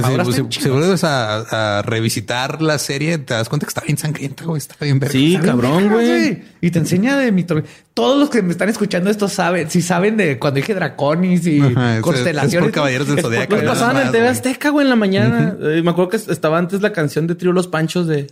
si- 0.62 0.70
vuelves 0.70 1.04
a, 1.04 1.78
a 1.80 1.82
revisitar 1.82 2.62
la 2.62 2.78
serie, 2.78 3.18
te 3.18 3.34
das 3.34 3.50
cuenta 3.50 3.66
que 3.66 3.70
está 3.70 3.82
bien 3.82 3.98
sangrienta, 3.98 4.46
güey. 4.46 4.58
Está 4.58 4.76
bien 4.84 5.00
verga. 5.00 5.12
Sí, 5.12 5.38
cabrón, 5.44 5.90
güey. 5.90 6.44
Y 6.62 6.72
te 6.72 6.80
enseña 6.80 7.18
de 7.18 7.32
mitología. 7.32 7.70
Todos 7.94 8.18
los 8.20 8.30
que 8.30 8.42
me 8.42 8.52
están 8.52 8.70
escuchando 8.70 9.10
esto 9.10 9.28
saben, 9.28 9.70
si 9.70 9.82
saben 9.82 10.16
de 10.16 10.40
cuando 10.40 10.56
dije 10.62 10.74
draconis 10.74 11.46
y 11.46 11.60
Ajá, 11.76 11.98
es- 11.98 12.02
constelaciones. 12.02 12.54
es 12.54 12.62
por 12.62 12.72
Caballeros 12.72 13.08
del 13.08 13.20
Zodiaco, 13.22 13.54
Los 13.56 13.64
Nada 13.64 13.74
pasaban 13.74 14.06
en 14.06 14.12
TV. 14.14 14.28
Azteca, 14.30 14.70
güey, 14.70 14.86
en 14.86 14.90
la 14.90 14.96
mañana. 14.96 15.56
Eh, 15.62 15.82
me 15.84 15.92
acuerdo 15.92 16.10
que 16.12 16.18
estaba 16.18 16.58
antes 16.58 16.82
la 16.82 16.94
canción 16.94 17.28
de 17.28 17.36
Trío 17.36 17.52
Los 17.52 17.68
Panchos 17.68 18.08
de... 18.08 18.28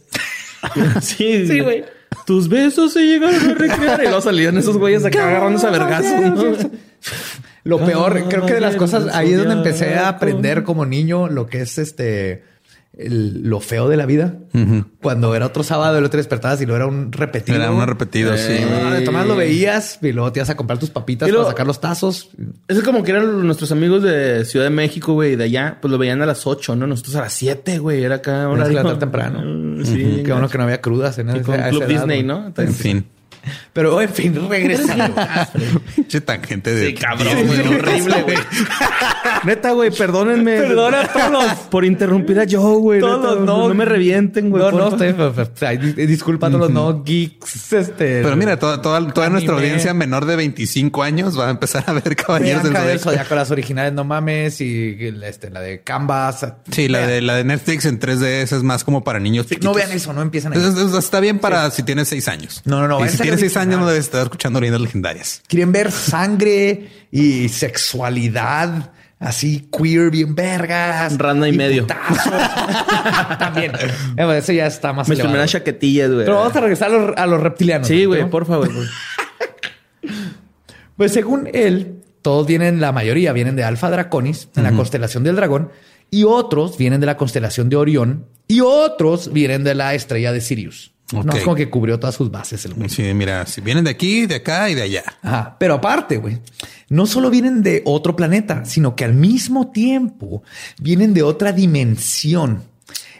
sí, 1.01 1.45
sí, 1.47 1.59
güey. 1.59 1.83
Tus 2.25 2.49
besos 2.49 2.93
se 2.93 3.01
llegaron 3.01 3.51
a 3.51 3.53
recrear. 3.53 3.99
Y 4.01 4.03
luego 4.03 4.21
salían 4.21 4.57
esos 4.57 4.77
güeyes 4.77 5.05
acá 5.05 5.27
agarrándose 5.27 5.67
a 5.67 5.71
vergazos. 5.71 6.21
¿no? 6.21 6.71
Lo 7.63 7.85
peor, 7.85 8.23
creo 8.29 8.45
que 8.45 8.53
de 8.53 8.61
las 8.61 8.75
cosas, 8.75 9.13
ahí 9.13 9.31
es 9.31 9.37
donde 9.37 9.53
empecé 9.53 9.95
a 9.95 10.09
aprender 10.09 10.63
como 10.63 10.85
niño 10.85 11.27
lo 11.27 11.47
que 11.47 11.61
es 11.61 11.77
este, 11.77 12.43
el- 12.99 13.43
lo 13.43 13.59
feo 13.61 13.87
de 13.87 13.97
la 13.97 14.05
vida. 14.05 14.35
Cuando 15.01 15.33
era 15.35 15.45
otro 15.45 15.63
sábado 15.63 15.95
y 15.95 15.99
el 15.99 16.05
otro 16.05 16.17
despertabas 16.17 16.61
y 16.61 16.65
lo 16.65 16.75
era 16.75 16.85
un 16.85 17.11
repetido. 17.11 17.57
Era 17.57 17.71
uno 17.71 17.85
repetido, 17.85 18.35
sí. 18.37 18.57
Ah, 18.85 18.93
de 18.93 19.01
tomás 19.01 19.25
lo 19.25 19.35
veías 19.35 19.99
y 20.01 20.11
luego 20.11 20.31
te 20.33 20.39
ibas 20.39 20.49
a 20.49 20.55
comprar 20.57 20.77
tus 20.79 20.89
papitas 20.89 21.29
luego- 21.29 21.43
para 21.45 21.53
sacar 21.53 21.67
los 21.67 21.79
tazos. 21.79 22.29
Eso 22.67 22.79
es 22.79 22.85
como 22.85 23.03
que 23.03 23.11
eran 23.11 23.45
nuestros 23.47 23.71
amigos 23.71 24.03
de 24.03 24.43
Ciudad 24.45 24.65
de 24.65 24.71
México, 24.71 25.13
güey, 25.13 25.35
de 25.35 25.45
allá. 25.45 25.77
Pues 25.81 25.91
lo 25.91 25.97
veían 25.97 26.21
a 26.21 26.25
las 26.25 26.45
8, 26.45 26.75
¿no? 26.75 26.85
Nosotros 26.87 27.15
a 27.15 27.21
las 27.21 27.33
7, 27.33 27.79
güey. 27.79 28.03
Era 28.03 28.15
acá. 28.15 28.49
Horario. 28.49 28.69
levantar 28.73 28.99
temprano. 28.99 29.41
Mm, 29.43 29.85
Sí. 29.85 30.21
Qué 30.25 30.31
bueno 30.31 30.49
que 30.49 30.57
no 30.57 30.65
había 30.65 30.81
crudas 30.81 31.17
en 31.19 31.29
esa 31.29 31.69
Club 31.69 31.85
Disney. 31.87 32.23
¿no? 32.23 32.51
En 32.57 32.73
fin. 32.73 33.05
Pero 33.73 34.01
en 34.01 34.09
fin, 34.09 34.47
regresando. 34.49 35.15
Pinche 35.95 36.21
tangente 36.21 36.73
de. 36.73 36.87
Sí, 36.87 36.93
cabrón, 36.95 37.27
Sí, 37.37 37.43
güey, 37.45 37.59
horrible, 37.67 38.21
güey. 38.23 38.37
Neta, 39.45 39.71
güey, 39.71 39.91
perdónenme. 39.91 40.57
Perdona 40.57 41.01
a 41.01 41.07
todos. 41.07 41.53
Por 41.69 41.85
interrumpir 41.85 42.39
a 42.39 42.45
Joe, 42.49 42.77
güey. 42.79 42.99
Todos, 42.99 43.39
Neta, 43.39 43.45
no. 43.45 43.67
No 43.69 43.73
me 43.73 43.85
revienten, 43.85 44.49
güey. 44.49 44.63
no, 44.63 44.71
no, 44.71 44.87
estoy, 44.89 45.77
dis- 45.77 45.95
disculpa 46.07 46.47
a 46.47 46.49
todos 46.49 46.61
los 46.61 46.71
no 46.71 47.03
geeks. 47.03 47.73
Este, 47.73 48.21
Pero 48.23 48.35
mira, 48.35 48.57
toda, 48.59 48.81
toda, 48.81 49.05
toda 49.13 49.29
nuestra 49.29 49.55
audiencia 49.55 49.93
menor 49.93 50.25
de 50.25 50.35
25 50.35 51.03
años 51.03 51.39
va 51.39 51.47
a 51.47 51.51
empezar 51.51 51.83
a 51.87 51.93
ver 51.93 52.15
Caballeros 52.15 52.63
del 52.63 52.73
Vean 52.73 52.87
del 52.87 52.99
Zodiaco. 52.99 53.35
Las 53.35 53.51
originales, 53.51 53.93
no 53.93 54.03
mames, 54.03 54.59
y 54.61 54.97
este, 55.23 55.49
la 55.49 55.61
de 55.61 55.81
Canvas. 55.81 56.45
Sí, 56.71 56.87
la 56.87 57.05
de, 57.07 57.21
la 57.21 57.35
de 57.35 57.43
Netflix 57.43 57.85
en 57.85 57.99
3D 57.99 58.23
esa 58.41 58.57
es 58.57 58.63
más 58.63 58.83
como 58.83 59.03
para 59.03 59.19
niños. 59.19 59.45
No 59.61 59.73
vean 59.73 59.91
eso, 59.91 60.13
no 60.13 60.21
empiezan 60.21 60.53
es- 60.53 60.59
está 60.93 61.19
bien 61.19 61.39
para 61.39 61.69
si 61.71 61.83
tienes 61.83 62.07
seis 62.07 62.27
años. 62.27 62.61
No, 62.65 62.81
no, 62.81 62.87
no, 62.87 63.07
si 63.07 63.17
lo 63.31 63.37
seis 63.37 63.57
años 63.57 63.79
no 63.79 63.87
debes 63.87 64.05
estar 64.05 64.23
escuchando 64.23 64.59
leyendas 64.59 64.81
legendarias. 64.81 65.41
Quieren 65.47 65.71
ver 65.71 65.91
sangre 65.91 66.89
y 67.11 67.49
sexualidad 67.49 68.91
así 69.19 69.69
queer, 69.71 70.09
bien 70.09 70.33
vergas. 70.33 71.17
Rana 71.17 71.47
y 71.47 71.53
medio. 71.53 71.85
También. 73.39 73.73
Eh, 73.75 73.91
bueno, 74.15 74.33
Eso 74.33 74.53
ya 74.53 74.67
está 74.67 74.93
más 74.93 75.07
Me 75.07 75.15
elevado. 75.15 75.45
chaquetillas, 75.45 76.09
güey. 76.11 76.25
Pero 76.25 76.37
vamos 76.37 76.55
a 76.55 76.61
regresar 76.61 76.89
a 76.91 76.97
los, 76.97 77.17
a 77.17 77.27
los 77.27 77.41
reptilianos. 77.41 77.87
Sí, 77.87 78.05
güey, 78.05 78.21
¿no? 78.23 78.29
por 78.29 78.45
favor. 78.45 78.73
güey. 78.73 78.87
Pues 80.95 81.13
según 81.13 81.49
él, 81.53 82.01
todos 82.21 82.45
vienen, 82.45 82.81
la 82.81 82.91
mayoría 82.91 83.31
vienen 83.31 83.55
de 83.55 83.63
Alfa 83.63 83.89
Draconis, 83.89 84.49
en 84.57 84.63
la 84.63 84.73
constelación 84.73 85.23
del 85.23 85.37
dragón, 85.37 85.71
y 86.11 86.25
otros 86.25 86.77
vienen 86.77 86.99
de 86.99 87.05
la 87.05 87.15
constelación 87.15 87.69
de 87.69 87.77
Orión, 87.77 88.25
y 88.49 88.59
otros 88.59 89.31
vienen 89.31 89.63
de 89.63 89.75
la 89.75 89.93
estrella 89.93 90.33
de 90.33 90.41
Sirius. 90.41 90.91
No 91.11 91.33
es 91.33 91.43
como 91.43 91.55
que 91.55 91.69
cubrió 91.69 91.99
todas 91.99 92.15
sus 92.15 92.29
bases 92.29 92.63
el 92.65 92.75
güey. 92.75 92.89
Sí, 92.89 93.13
mira, 93.13 93.45
si 93.45 93.61
vienen 93.61 93.83
de 93.83 93.89
aquí, 93.89 94.27
de 94.27 94.35
acá 94.35 94.69
y 94.69 94.75
de 94.75 94.83
allá. 94.83 95.03
Ajá. 95.21 95.55
Pero 95.59 95.75
aparte, 95.75 96.17
güey, 96.17 96.39
no 96.89 97.05
solo 97.05 97.29
vienen 97.29 97.63
de 97.63 97.81
otro 97.85 98.15
planeta, 98.15 98.65
sino 98.65 98.95
que 98.95 99.05
al 99.05 99.13
mismo 99.13 99.71
tiempo 99.71 100.43
vienen 100.79 101.13
de 101.13 101.23
otra 101.23 101.51
dimensión. 101.51 102.63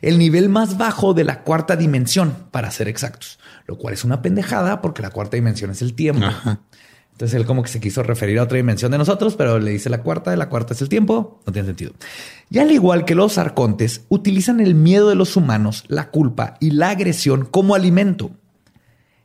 El 0.02 0.18
nivel 0.18 0.50
más 0.50 0.78
bajo 0.78 1.14
de 1.14 1.24
la 1.24 1.42
cuarta 1.42 1.76
dimensión, 1.76 2.36
para 2.52 2.72
ser 2.72 2.88
exactos. 2.88 3.40
Lo 3.66 3.78
cual 3.78 3.94
es 3.94 4.04
una 4.04 4.22
pendejada 4.22 4.82
porque 4.82 5.02
la 5.02 5.10
cuarta 5.10 5.36
dimensión 5.36 5.72
es 5.72 5.82
el 5.82 5.94
tiempo. 5.94 6.26
Ajá. 6.26 6.62
Entonces 7.20 7.38
él 7.38 7.45
como 7.45 7.63
que 7.63 7.70
se 7.70 7.82
quiso 7.82 8.01
referir 8.01 8.39
a 8.39 8.43
otra 8.43 8.55
dimensión 8.55 8.93
de 8.93 8.97
nosotros, 8.97 9.36
pero 9.36 9.59
le 9.59 9.72
dice 9.72 9.89
la 9.89 10.03
cuarta, 10.03 10.34
la 10.38 10.47
cuarta 10.47 10.74
es 10.74 10.82
el 10.82 10.88
tiempo. 10.88 11.41
No 11.45 11.51
tiene 11.51 11.67
sentido. 11.67 11.91
Y 12.49 12.59
al 12.59 12.72
igual 12.72 13.03
que 13.03 13.13
los 13.13 13.38
arcontes, 13.38 14.05
utilizan 14.07 14.61
el 14.61 14.74
miedo 14.74 15.09
de 15.09 15.15
los 15.15 15.36
humanos, 15.36 15.84
la 15.89 16.11
culpa 16.11 16.55
y 16.61 16.72
la 16.72 16.91
agresión 16.91 17.43
como 17.43 17.76
alimento. 17.76 18.32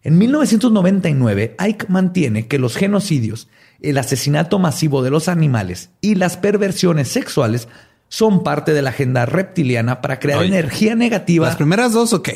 En 0.02 0.18
1999, 0.18 1.54
Ike 1.56 1.86
mantiene 1.88 2.48
que 2.48 2.58
los 2.58 2.74
genocidios, 2.74 3.46
el 3.80 3.96
asesinato 3.96 4.58
masivo 4.58 5.04
de 5.04 5.10
los 5.10 5.28
animales 5.28 5.90
y 6.00 6.16
las 6.16 6.36
perversiones 6.36 7.06
sexuales 7.06 7.68
son 8.08 8.42
parte 8.42 8.72
de 8.72 8.82
la 8.82 8.90
agenda 8.90 9.24
reptiliana 9.24 10.00
para 10.00 10.18
crear 10.18 10.40
Oye, 10.40 10.48
energía 10.48 10.96
negativa. 10.96 11.46
Las 11.46 11.54
primeras 11.54 11.92
dos, 11.92 12.12
ok. 12.12 12.28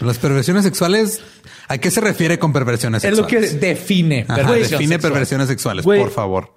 Las 0.00 0.18
perversiones 0.18 0.64
sexuales, 0.64 1.20
¿a 1.68 1.78
qué 1.78 1.90
se 1.90 2.00
refiere 2.00 2.38
con 2.38 2.52
perversiones 2.52 3.02
es 3.04 3.16
lo 3.16 3.26
que 3.26 3.40
sexuales? 3.40 3.60
define. 3.60 4.24
Ajá, 4.28 4.36
perversión 4.36 4.70
define 4.78 4.94
sexual. 4.94 5.12
perversiones 5.12 5.48
sexuales, 5.48 5.84
Güey. 5.84 6.00
por 6.00 6.10
favor. 6.10 6.54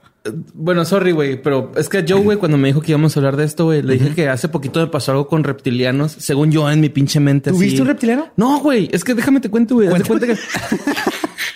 Bueno, 0.53 0.85
sorry, 0.85 1.13
güey, 1.13 1.41
pero 1.41 1.71
es 1.75 1.89
que 1.89 2.05
Joe, 2.07 2.21
güey, 2.21 2.37
cuando 2.37 2.55
me 2.55 2.67
dijo 2.67 2.79
que 2.81 2.91
íbamos 2.91 3.17
a 3.17 3.19
hablar 3.19 3.37
de 3.37 3.43
esto, 3.43 3.65
güey, 3.65 3.81
le 3.81 3.93
dije 3.95 4.13
que 4.13 4.29
hace 4.29 4.49
poquito 4.49 4.79
me 4.79 4.85
pasó 4.85 5.13
algo 5.13 5.27
con 5.27 5.43
reptilianos, 5.43 6.11
según 6.11 6.51
yo 6.51 6.69
en 6.69 6.79
mi 6.79 6.89
pinche 6.89 7.19
mente. 7.19 7.49
así. 7.49 7.57
¿Tuviste 7.57 7.81
un 7.81 7.87
reptiliano? 7.87 8.29
No, 8.37 8.59
güey, 8.59 8.87
es 8.91 9.03
que 9.03 9.15
déjame 9.15 9.39
te 9.39 9.49
cuento, 9.49 9.73
güey. 9.73 9.89
Cuenta 9.89 10.27
que 10.27 10.37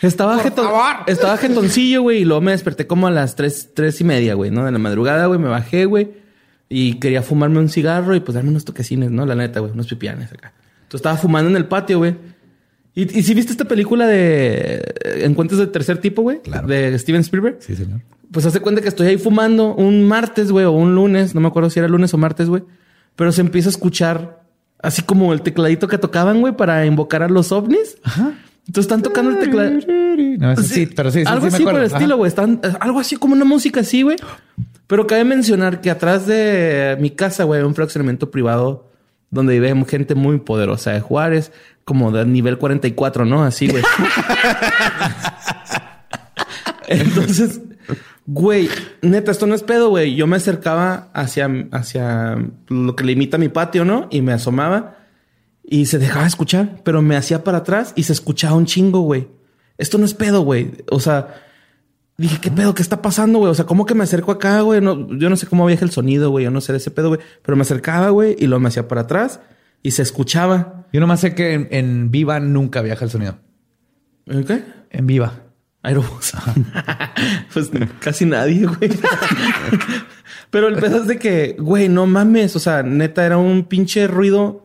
estaba, 0.02 0.40
jeton, 0.40 0.68
estaba 1.06 1.38
jetoncillo, 1.38 2.02
güey, 2.02 2.22
y 2.22 2.26
luego 2.26 2.42
me 2.42 2.52
desperté 2.54 2.88
como 2.88 3.06
a 3.06 3.12
las 3.12 3.36
tres, 3.36 3.70
tres 3.76 4.02
y 4.02 4.04
media, 4.04 4.34
güey, 4.34 4.50
¿no? 4.50 4.66
De 4.66 4.72
la 4.72 4.80
madrugada, 4.80 5.28
güey, 5.28 5.40
me 5.40 5.48
bajé, 5.50 5.86
güey, 5.86 6.10
y 6.68 6.96
quería 6.96 7.22
fumarme 7.22 7.60
un 7.60 7.70
cigarro 7.70 8.16
y 8.16 8.20
pues 8.20 8.34
darme 8.34 8.50
unos 8.50 8.66
toquecines, 8.66 9.12
¿no? 9.12 9.28
La 9.28 9.36
neta, 9.36 9.60
güey, 9.60 9.74
unos 9.74 9.86
pipianes 9.86 10.32
acá. 10.32 10.54
Entonces 10.86 11.00
estaba 11.00 11.18
fumando 11.18 11.50
en 11.50 11.58
el 11.58 11.66
patio, 11.66 11.98
güey. 11.98 12.16
¿Y, 12.94 13.24
si 13.24 13.34
viste 13.34 13.52
esta 13.52 13.66
película 13.66 14.08
de 14.08 14.76
eh, 15.04 15.26
Encuentros 15.26 15.60
de 15.60 15.68
Tercer 15.68 15.98
Tipo, 15.98 16.22
güey? 16.22 16.42
Claro. 16.42 16.66
De 16.66 16.98
Steven 16.98 17.22
Spielberg. 17.22 17.58
Sí, 17.60 17.76
señor. 17.76 18.00
Pues 18.32 18.46
hace 18.46 18.62
cuenta 18.62 18.82
que 18.82 18.88
estoy 18.88 19.08
ahí 19.08 19.18
fumando 19.18 19.76
un 19.76 20.08
martes, 20.08 20.50
güey, 20.52 20.66
o 20.66 20.72
un 20.72 20.96
lunes, 20.96 21.36
no 21.36 21.42
me 21.42 21.48
acuerdo 21.50 21.70
si 21.70 21.80
era 21.80 21.90
lunes 21.90 22.14
o 22.14 22.18
martes, 22.18 22.48
güey. 22.48 22.64
Pero 23.18 23.34
se 23.34 23.42
empieza 23.42 23.68
a 23.68 23.72
escuchar 23.72 24.44
así 24.82 25.02
como 25.02 25.34
el 25.34 25.42
tecladito 25.42 25.90
que 25.90 25.98
tocaban, 25.98 26.40
güey, 26.40 26.56
para 26.56 26.86
invocar 26.86 27.22
a 27.22 27.28
los 27.28 27.52
ovnis. 27.52 27.98
Ajá. 28.04 28.34
Entonces 28.68 28.86
están 28.86 29.02
tocando 29.02 29.32
el 29.32 29.40
teclado. 29.40 29.72
No, 30.40 30.52
eso 30.54 30.64
sí, 30.64 30.88
pero 30.88 31.12
sí, 31.12 31.20
sí, 31.20 31.26
algo 31.28 31.48
sí 31.48 31.52
me 31.52 31.56
así 31.56 31.64
por 31.66 31.76
el 31.76 31.86
estilo, 31.86 32.18
güey. 32.18 32.30
Están 32.30 32.62
eh, 32.64 32.74
algo 32.80 33.00
así 33.00 33.18
como 33.18 33.34
una 33.34 33.46
música 33.46 33.82
así, 33.82 34.04
güey. 34.04 34.18
Pero 34.88 35.06
cabe 35.06 35.24
mencionar 35.24 35.82
que 35.82 35.90
atrás 35.90 36.26
de 36.26 36.98
mi 37.00 37.12
casa, 37.12 37.44
güey, 37.44 37.60
hay 37.60 37.66
un 37.68 37.76
fraccionamiento 37.76 38.32
privado 38.32 38.90
donde 39.36 39.60
vive 39.60 39.86
gente 39.86 40.16
muy 40.16 40.40
poderosa 40.40 40.92
de 40.92 41.02
Juárez, 41.02 41.52
como 41.84 42.12
de 42.12 42.26
nivel 42.26 42.58
44, 42.58 43.26
¿no? 43.26 43.44
Así, 43.44 43.68
güey. 43.68 43.84
Entonces, 46.88 47.62
güey, 48.26 48.70
neta, 49.02 49.32
esto 49.32 49.46
no 49.46 49.54
es 49.54 49.62
pedo, 49.62 49.90
güey. 49.90 50.16
Yo 50.16 50.26
me 50.26 50.38
acercaba 50.38 51.10
hacia, 51.14 51.50
hacia 51.72 52.38
lo 52.68 52.96
que 52.96 53.04
limita 53.04 53.38
mi 53.38 53.50
patio, 53.50 53.86
¿no? 53.86 54.08
Y 54.10 54.22
me 54.22 54.34
asomaba 54.34 54.98
y 55.64 55.86
se 55.86 56.00
dejaba 56.00 56.26
escuchar, 56.26 56.82
pero 56.84 57.02
me 57.02 57.16
hacía 57.16 57.44
para 57.44 57.60
atrás 57.60 57.94
y 57.96 58.04
se 58.04 58.14
escuchaba 58.14 58.56
un 58.56 58.66
chingo, 58.66 59.02
güey. 59.02 59.28
Esto 59.78 59.98
no 59.98 60.06
es 60.06 60.14
pedo, 60.14 60.42
güey. 60.42 60.72
O 60.90 61.00
sea, 61.00 61.45
dije, 62.18 62.40
¿qué 62.40 62.52
pedo? 62.52 62.74
¿Qué 62.74 62.82
está 62.82 63.02
pasando, 63.02 63.40
güey? 63.40 63.52
O 63.52 63.56
sea, 63.56 63.66
¿cómo 63.66 63.86
que 63.86 63.94
me 63.94 64.04
acerco 64.04 64.32
acá, 64.32 64.62
güey? 64.62 64.82
No, 64.82 65.16
yo 65.18 65.30
no 65.30 65.36
sé 65.36 65.48
cómo 65.48 65.66
viaja 65.66 65.84
el 65.86 65.92
sonido, 65.92 66.30
güey. 66.30 66.46
Yo 66.46 66.52
no 66.52 66.62
sé 66.62 66.72
de 66.72 66.78
ese 66.78 66.92
pedo, 66.92 67.10
güey. 67.10 67.20
Pero 67.42 67.56
me 67.56 67.64
acercaba, 67.64 68.10
güey, 68.10 68.36
y 68.40 68.48
luego 68.48 68.62
me 68.62 68.70
hacía 68.70 68.88
para 68.88 69.02
atrás 69.02 69.40
y 69.84 69.92
se 69.92 70.02
escuchaba. 70.02 70.86
Yo 70.94 71.00
nomás 71.00 71.20
sé 71.20 71.36
que 71.36 71.54
en, 71.54 71.68
en 71.72 72.12
Viva 72.12 72.40
nunca 72.40 72.82
viaja 72.82 73.06
el 73.06 73.12
sonido. 73.12 73.38
¿En 74.26 74.44
¿Qué? 74.44 74.64
En 74.90 75.08
Viva. 75.08 75.34
Aerobús. 75.84 76.34
pues 77.54 77.70
casi 78.00 78.26
nadie, 78.26 78.66
güey. 78.66 78.90
Pero 80.50 80.68
el 80.68 80.78
pedo 80.78 80.98
es 80.98 81.08
de 81.08 81.20
que, 81.20 81.56
güey, 81.60 81.90
no 81.90 82.08
mames. 82.08 82.56
O 82.56 82.60
sea, 82.60 82.82
neta, 82.82 83.26
era 83.26 83.38
un 83.38 83.66
pinche 83.66 84.08
ruido 84.08 84.64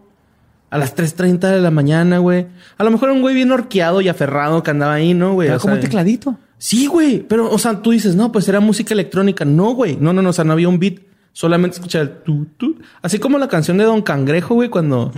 a 0.71 0.79
las 0.79 0.97
3.30 0.97 1.51
de 1.51 1.61
la 1.61 1.71
mañana, 1.71 2.19
güey. 2.19 2.47
A 2.79 2.85
lo 2.85 2.91
mejor 2.91 3.09
era 3.09 3.17
un 3.17 3.23
güey 3.23 3.35
bien 3.35 3.51
horqueado 3.53 4.01
y 4.01 4.09
aferrado 4.09 4.63
que 4.63 4.71
andaba 4.71 4.95
ahí, 4.95 5.13
¿no, 5.13 5.35
güey? 5.35 5.49
Era 5.49 5.59
O 5.59 5.61
como 5.61 5.75
sea, 5.75 5.81
un 5.81 5.85
tecladito. 5.85 6.39
Sí, 6.63 6.87
güey. 6.87 7.21
Pero, 7.27 7.51
o 7.51 7.59
sea, 7.59 7.81
tú 7.83 7.91
dices, 7.91 8.15
no, 8.15 8.31
pues 8.31 8.47
era 8.47 8.61
música 8.61 8.93
electrónica. 8.95 9.45
No, 9.45 9.73
güey. 9.75 9.97
No, 9.99 10.13
no, 10.13 10.21
no. 10.23 10.29
O 10.29 10.33
sea, 10.33 10.45
no 10.45 10.53
había 10.53 10.69
un 10.69 10.79
beat. 10.79 10.99
Solamente 11.33 11.77
escuchaba 11.77 12.03
el 12.05 12.23
tu, 12.23 12.45
tu. 12.57 12.77
Así 13.03 13.19
como 13.19 13.39
la 13.39 13.49
canción 13.49 13.79
de 13.79 13.85
Don 13.85 14.03
Cangrejo, 14.03 14.55
güey, 14.57 14.69
cuando... 14.69 15.13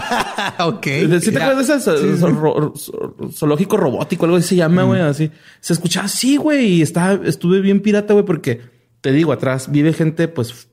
ok. 0.60 0.86
¿Sí 1.20 1.32
te 1.32 1.42
acuerdas 1.42 1.84
de 1.86 2.16
ro- 2.28 2.74
zo- 2.74 3.32
zoológico 3.32 3.76
robótico? 3.76 4.26
Algo 4.26 4.36
así 4.36 4.48
se 4.50 4.56
llama, 4.56 4.82
güey, 4.84 5.00
así. 5.00 5.30
Se 5.60 5.72
escuchaba 5.72 6.06
así, 6.06 6.36
güey, 6.36 6.66
y 6.66 6.82
estaba, 6.82 7.26
estuve 7.26 7.60
bien 7.60 7.80
pirata, 7.80 8.12
güey, 8.12 8.24
porque 8.26 8.60
te 9.00 9.10
digo, 9.12 9.32
atrás 9.32 9.72
vive 9.72 9.92
gente, 9.94 10.28
pues, 10.28 10.68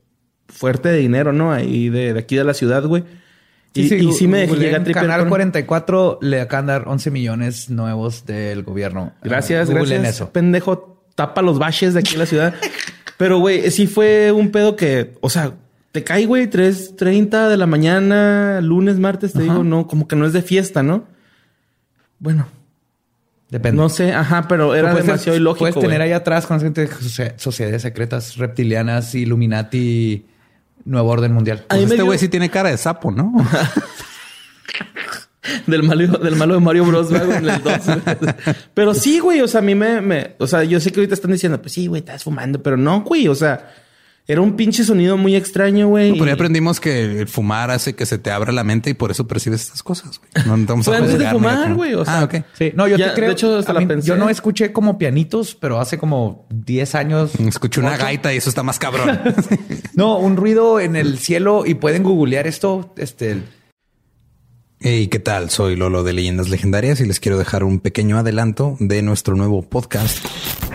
fuerte 0.48 0.90
de 0.90 0.98
dinero, 0.98 1.32
¿no? 1.32 1.52
Ahí 1.52 1.88
de, 1.88 2.12
de 2.12 2.20
aquí 2.20 2.36
de 2.36 2.44
la 2.44 2.54
ciudad, 2.54 2.84
güey. 2.86 3.04
Y 3.74 3.88
sí, 3.88 3.94
y 3.96 4.12
sí 4.12 4.28
me 4.28 4.46
llegué 4.46 4.74
a 4.76 4.84
tripear 4.84 5.06
Canal 5.06 5.20
con- 5.20 5.28
44 5.30 6.18
le 6.20 6.40
acaban 6.42 6.66
de 6.66 6.72
dar 6.72 6.88
11 6.88 7.10
millones 7.10 7.70
nuevos 7.70 8.26
del 8.26 8.62
gobierno. 8.64 9.12
Gracias, 9.22 9.68
Ah, 9.70 9.72
googleen 9.72 10.02
gracias. 10.02 10.16
eso. 10.16 10.30
Pendejo, 10.32 11.00
tapa 11.14 11.40
los 11.42 11.58
baches 11.58 11.94
de 11.94 12.00
aquí 12.00 12.14
en 12.14 12.18
la 12.20 12.26
ciudad. 12.26 12.54
Pero, 13.16 13.38
güey, 13.38 13.70
sí 13.70 13.86
fue 13.86 14.30
un 14.32 14.50
pedo 14.50 14.76
que, 14.76 15.14
o 15.20 15.30
sea, 15.30 15.52
te 15.92 16.02
cae, 16.04 16.26
güey, 16.26 16.48
3.30 16.50 17.48
de 17.48 17.56
la 17.56 17.66
mañana, 17.66 18.60
lunes, 18.62 18.98
martes, 18.98 19.32
te 19.32 19.42
digo, 19.42 19.62
no, 19.64 19.86
como 19.86 20.08
que 20.08 20.16
no 20.16 20.26
es 20.26 20.32
de 20.32 20.42
fiesta, 20.42 20.82
¿no? 20.82 21.04
Bueno, 22.18 22.46
Depende. 23.50 23.76
no 23.80 23.88
sé, 23.88 24.12
ajá, 24.12 24.48
pero 24.48 24.74
era 24.74 24.90
Puedes- 24.92 25.06
demasiado 25.06 25.36
ilógico. 25.36 25.60
Puedes 25.70 25.78
tener 25.80 26.00
ahí 26.00 26.12
atrás 26.12 26.46
con 26.46 26.60
gente 26.60 26.82
de 26.82 26.88
socie- 26.88 27.34
sociedades 27.36 27.82
secretas, 27.82 28.36
reptilianas, 28.36 29.14
Illuminati, 29.14 30.24
Nuevo 30.84 31.10
Orden 31.10 31.32
Mundial. 31.32 31.64
A 31.68 31.74
mí 31.74 31.78
Pues 31.80 31.80
me 31.80 31.84
este 31.84 31.94
dio- 31.96 32.06
güey 32.06 32.18
sí 32.18 32.28
tiene 32.28 32.50
cara 32.50 32.70
de 32.70 32.78
sapo, 32.78 33.10
¿no? 33.10 33.32
del 35.66 35.82
malo, 35.82 36.06
del 36.18 36.36
malo 36.36 36.54
de 36.54 36.60
Mario 36.60 36.84
Bros. 36.84 37.10
güey, 37.10 37.20
en 37.22 37.48
el 37.48 37.62
2. 37.62 37.72
pero 38.74 38.94
sí, 38.94 39.18
güey, 39.18 39.40
o 39.40 39.48
sea, 39.48 39.58
a 39.60 39.62
mí 39.62 39.74
me, 39.74 40.00
me, 40.00 40.36
o 40.38 40.46
sea, 40.46 40.62
yo 40.64 40.78
sé 40.80 40.92
que 40.92 41.00
ahorita 41.00 41.14
están 41.14 41.32
diciendo, 41.32 41.60
pues 41.60 41.72
sí, 41.72 41.86
güey, 41.88 42.00
estás 42.00 42.22
fumando, 42.24 42.62
pero 42.62 42.76
no, 42.76 43.02
güey, 43.02 43.28
o 43.28 43.34
sea, 43.34 43.72
era 44.28 44.40
un 44.40 44.54
pinche 44.56 44.84
sonido 44.84 45.16
muy 45.16 45.34
extraño, 45.34 45.88
güey. 45.88 46.12
Pero 46.12 46.26
ya 46.26 46.32
aprendimos 46.34 46.78
que 46.80 47.20
el 47.20 47.28
fumar 47.28 47.70
hace 47.70 47.94
que 47.94 48.06
se 48.06 48.18
te 48.18 48.30
abra 48.30 48.52
la 48.52 48.62
mente 48.64 48.90
y 48.90 48.94
por 48.94 49.10
eso 49.10 49.26
percibes 49.26 49.62
estas 49.62 49.82
cosas. 49.82 50.20
güey. 50.20 50.46
No 50.46 50.54
estamos 50.56 50.86
Fue 50.86 50.96
a 50.96 51.00
antes 51.00 51.18
de 51.18 51.28
fumar, 51.28 51.74
güey, 51.74 51.94
o 51.94 52.04
sea, 52.04 52.20
ah, 52.20 52.24
ok. 52.24 52.34
Sí, 52.56 52.72
no, 52.74 52.86
yo 52.86 52.96
Ya, 52.96 53.08
te 53.08 53.14
creo. 53.14 53.26
de 53.28 53.32
hecho, 53.32 53.56
hasta 53.58 53.72
a 53.72 53.74
la 53.74 53.80
mí- 53.80 53.86
pensé. 53.86 54.06
Yo 54.08 54.16
no 54.16 54.28
escuché 54.30 54.72
como 54.72 54.96
pianitos, 54.96 55.54
pero 55.56 55.80
hace 55.80 55.98
como 55.98 56.46
10 56.50 56.94
años. 56.94 57.32
Escuché 57.40 57.80
una 57.80 57.94
Ocho. 57.94 58.02
gaita 58.04 58.32
y 58.32 58.36
eso 58.36 58.48
está 58.48 58.62
más 58.62 58.78
cabrón. 58.78 59.20
No, 59.94 60.16
un 60.18 60.36
ruido 60.36 60.80
en 60.80 60.96
el 60.96 61.18
cielo 61.18 61.64
y 61.66 61.74
pueden 61.74 62.02
googlear 62.02 62.46
esto. 62.46 62.94
Este, 62.96 63.42
Hey, 64.80 65.06
¿qué 65.08 65.18
tal? 65.20 65.50
Soy 65.50 65.76
Lolo 65.76 66.02
de 66.02 66.12
Leyendas 66.12 66.48
Legendarias 66.48 67.00
y 67.00 67.06
les 67.06 67.20
quiero 67.20 67.38
dejar 67.38 67.62
un 67.62 67.78
pequeño 67.78 68.18
adelanto 68.18 68.76
de 68.80 69.02
nuestro 69.02 69.36
nuevo 69.36 69.62
podcast. 69.62 70.24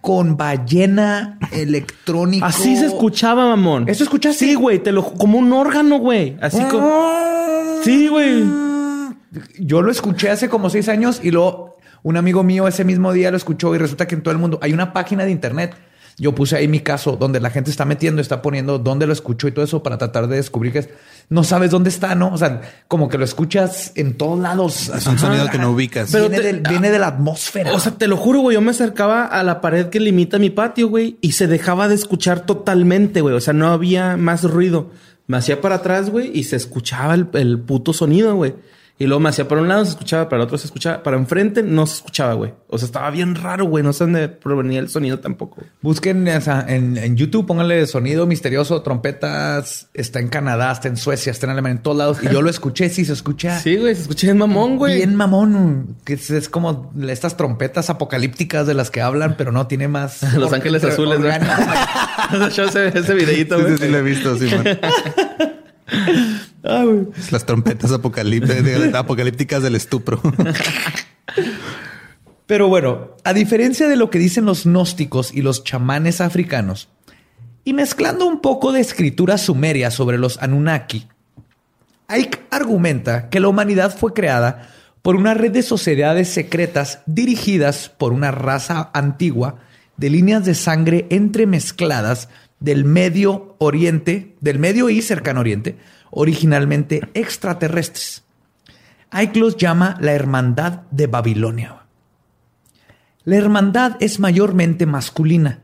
con 0.00 0.36
ballena 0.36 1.38
electrónico. 1.52 2.46
Así 2.46 2.76
se 2.76 2.86
escuchaba, 2.86 3.46
mamón. 3.48 3.88
¿Eso 3.88 4.04
escuchaste? 4.04 4.46
Sí, 4.46 4.54
güey, 4.54 4.78
te 4.82 4.92
lo 4.92 5.04
como 5.04 5.38
un 5.38 5.52
órgano, 5.52 5.98
güey. 5.98 6.36
Así 6.40 6.62
como. 6.64 6.90
Sí, 7.84 8.08
güey. 8.08 8.44
Yo 9.58 9.82
lo 9.82 9.90
escuché 9.90 10.30
hace 10.30 10.48
como 10.48 10.70
seis 10.70 10.88
años 10.88 11.20
y 11.22 11.30
luego 11.30 11.76
un 12.02 12.16
amigo 12.16 12.42
mío 12.42 12.66
ese 12.66 12.84
mismo 12.84 13.12
día 13.12 13.30
lo 13.30 13.36
escuchó 13.36 13.74
y 13.74 13.78
resulta 13.78 14.06
que 14.08 14.14
en 14.14 14.22
todo 14.22 14.32
el 14.32 14.38
mundo 14.38 14.58
hay 14.62 14.72
una 14.72 14.92
página 14.92 15.24
de 15.24 15.30
internet. 15.30 15.74
Yo 16.18 16.34
puse 16.34 16.56
ahí 16.56 16.68
mi 16.68 16.80
caso 16.80 17.16
donde 17.16 17.40
la 17.40 17.50
gente 17.50 17.70
está 17.70 17.84
metiendo, 17.84 18.20
está 18.20 18.42
poniendo 18.42 18.78
dónde 18.78 19.06
lo 19.06 19.12
escuchó 19.12 19.48
y 19.48 19.52
todo 19.52 19.64
eso 19.64 19.82
para 19.82 19.96
tratar 19.98 20.26
de 20.28 20.36
descubrir 20.36 20.72
que 20.72 20.80
es- 20.80 20.88
no 21.30 21.42
sabes 21.44 21.70
dónde 21.70 21.88
está, 21.88 22.14
¿no? 22.14 22.32
O 22.32 22.36
sea, 22.36 22.60
como 22.88 23.08
que 23.08 23.16
lo 23.16 23.24
escuchas 23.24 23.92
en 23.94 24.18
todos 24.18 24.38
lados. 24.38 24.90
Es 24.94 25.06
un 25.06 25.18
sonido 25.18 25.48
que 25.48 25.58
no 25.58 25.70
ubicas. 25.70 26.10
Pero 26.12 26.28
viene, 26.28 26.36
te- 26.44 26.52
del- 26.52 26.60
viene 26.68 26.90
de 26.90 26.98
la 26.98 27.06
atmósfera. 27.06 27.72
O 27.72 27.80
sea, 27.80 27.92
te 27.92 28.06
lo 28.08 28.16
juro, 28.18 28.40
güey. 28.40 28.54
Yo 28.56 28.60
me 28.60 28.72
acercaba 28.72 29.24
a 29.24 29.42
la 29.42 29.60
pared 29.62 29.86
que 29.86 30.00
limita 30.00 30.38
mi 30.38 30.50
patio, 30.50 30.88
güey, 30.88 31.16
y 31.22 31.32
se 31.32 31.46
dejaba 31.46 31.88
de 31.88 31.94
escuchar 31.94 32.40
totalmente, 32.46 33.20
güey. 33.22 33.34
O 33.34 33.40
sea, 33.40 33.54
no 33.54 33.68
había 33.68 34.16
más 34.18 34.42
ruido. 34.44 34.90
Me 35.28 35.36
hacía 35.36 35.60
para 35.60 35.76
atrás, 35.76 36.10
güey, 36.10 36.30
y 36.36 36.42
se 36.44 36.56
escuchaba 36.56 37.14
el, 37.14 37.28
el 37.34 37.58
puto 37.60 37.92
sonido, 37.92 38.34
güey. 38.34 38.54
Y 39.00 39.06
luego 39.06 39.20
me 39.20 39.30
hacía 39.30 39.48
para 39.48 39.62
un 39.62 39.68
lado 39.68 39.82
se 39.86 39.92
escuchaba, 39.92 40.28
para 40.28 40.42
el 40.42 40.46
otro 40.46 40.58
se 40.58 40.66
escuchaba, 40.66 41.02
para 41.02 41.16
enfrente 41.16 41.62
no 41.62 41.86
se 41.86 41.94
escuchaba, 41.94 42.34
güey. 42.34 42.52
O 42.68 42.76
sea, 42.76 42.84
estaba 42.84 43.10
bien 43.10 43.34
raro, 43.34 43.64
güey. 43.64 43.82
No 43.82 43.94
sé 43.94 44.04
dónde 44.04 44.28
provenía 44.28 44.78
el 44.78 44.90
sonido 44.90 45.20
tampoco. 45.20 45.62
Busquen 45.80 46.28
en, 46.28 46.98
en 46.98 47.16
YouTube, 47.16 47.46
pónganle 47.46 47.86
sonido 47.86 48.26
misterioso, 48.26 48.82
trompetas. 48.82 49.88
Está 49.94 50.20
en 50.20 50.28
Canadá, 50.28 50.70
está 50.70 50.88
en 50.88 50.98
Suecia, 50.98 51.32
está 51.32 51.46
en 51.46 51.52
Alemania, 51.52 51.76
en 51.78 51.82
todos 51.82 51.96
lados. 51.96 52.18
Y 52.22 52.28
yo 52.28 52.42
lo 52.42 52.50
escuché, 52.50 52.90
sí, 52.90 53.06
se 53.06 53.14
escucha. 53.14 53.58
Sí, 53.60 53.78
güey, 53.78 53.94
se 53.94 54.02
escucha 54.02 54.26
bien 54.26 54.36
mamón, 54.36 54.76
güey. 54.76 54.96
Bien 54.96 55.14
mamón, 55.14 55.96
que 56.04 56.12
es, 56.12 56.30
es 56.30 56.50
como 56.50 56.92
estas 57.08 57.38
trompetas 57.38 57.88
apocalípticas 57.88 58.66
de 58.66 58.74
las 58.74 58.90
que 58.90 59.00
hablan, 59.00 59.34
pero 59.38 59.50
no 59.50 59.66
tiene 59.66 59.88
más. 59.88 60.34
Los 60.36 60.52
Ángeles 60.52 60.84
Azules, 60.84 61.20
güey. 61.20 61.32
Yo 62.54 62.64
ese, 62.64 62.88
ese 62.88 63.14
videíto, 63.14 63.56
Sí, 63.56 63.62
güey. 63.62 63.76
sí, 63.78 63.84
sí, 63.86 63.90
lo 63.90 63.96
he 63.96 64.02
visto, 64.02 64.36
Simón. 64.36 64.64
Ah. 66.64 66.84
Las 67.30 67.46
trompetas 67.46 67.92
apocalípticas, 67.92 68.94
apocalípticas 68.94 69.62
del 69.62 69.76
estupro. 69.76 70.20
Pero 72.46 72.68
bueno, 72.68 73.16
a 73.22 73.32
diferencia 73.32 73.88
de 73.88 73.96
lo 73.96 74.10
que 74.10 74.18
dicen 74.18 74.44
los 74.44 74.64
gnósticos 74.64 75.32
y 75.32 75.42
los 75.42 75.62
chamanes 75.62 76.20
africanos, 76.20 76.88
y 77.64 77.74
mezclando 77.74 78.26
un 78.26 78.40
poco 78.40 78.72
de 78.72 78.80
escritura 78.80 79.38
sumeria 79.38 79.90
sobre 79.90 80.18
los 80.18 80.42
Anunnaki, 80.42 81.06
Ike 82.08 82.40
argumenta 82.50 83.28
que 83.28 83.38
la 83.38 83.46
humanidad 83.48 83.96
fue 83.96 84.12
creada 84.12 84.68
por 85.02 85.14
una 85.14 85.34
red 85.34 85.52
de 85.52 85.62
sociedades 85.62 86.28
secretas 86.28 87.02
dirigidas 87.06 87.88
por 87.88 88.12
una 88.12 88.32
raza 88.32 88.90
antigua 88.92 89.60
de 89.96 90.10
líneas 90.10 90.44
de 90.44 90.54
sangre 90.54 91.06
entremezcladas 91.10 92.28
del 92.58 92.84
Medio 92.84 93.54
Oriente, 93.58 94.34
del 94.40 94.58
Medio 94.58 94.90
y 94.90 95.02
Cercano 95.02 95.40
Oriente, 95.40 95.76
originalmente 96.10 97.00
extraterrestres. 97.14 98.24
Ike 99.10 99.40
los 99.40 99.56
llama 99.56 99.96
la 100.00 100.12
Hermandad 100.12 100.82
de 100.90 101.06
Babilonia. 101.06 101.76
La 103.24 103.36
hermandad 103.36 103.96
es 104.00 104.18
mayormente 104.18 104.86
masculina 104.86 105.60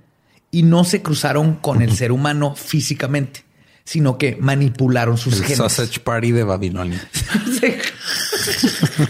y 0.50 0.62
no 0.62 0.84
se 0.84 1.02
cruzaron 1.02 1.54
con 1.54 1.82
el 1.82 1.96
ser 1.96 2.12
humano 2.12 2.54
físicamente, 2.54 3.44
sino 3.84 4.18
que 4.18 4.36
manipularon 4.40 5.16
sus 5.16 5.34
El 5.34 5.42
genes. 5.42 5.58
Sausage 5.58 6.00
Party 6.00 6.32
de 6.32 6.44
Babilonia. 6.44 7.08
Sí. 7.60 7.74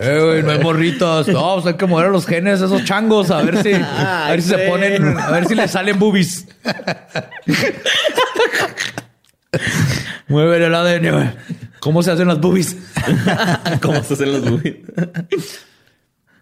Eh, 0.00 0.20
güey, 0.22 0.44
no 0.44 0.52
hay 0.52 0.60
morritos. 0.60 1.26
No, 1.26 1.54
pues 1.54 1.66
hay 1.66 1.74
que 1.74 1.86
mover 1.86 2.08
los 2.10 2.24
genes 2.24 2.60
esos 2.60 2.84
changos 2.84 3.32
a 3.32 3.42
ver 3.42 3.60
si, 3.64 3.72
a 3.72 4.28
ver 4.30 4.40
si 4.40 4.50
se 4.50 4.58
ponen, 4.58 5.18
a 5.18 5.32
ver 5.32 5.46
si 5.46 5.56
les 5.56 5.72
salen 5.72 5.98
boobies. 5.98 6.46
Mueve 10.28 10.64
el 10.64 10.74
ADN. 10.74 11.34
¿Cómo 11.80 12.02
se 12.02 12.10
hacen 12.10 12.28
las 12.28 12.40
boobies? 12.40 12.76
¿Cómo 13.82 14.02
se 14.02 14.14
hacen 14.14 14.32
los 14.32 14.50
güey? 14.50 14.84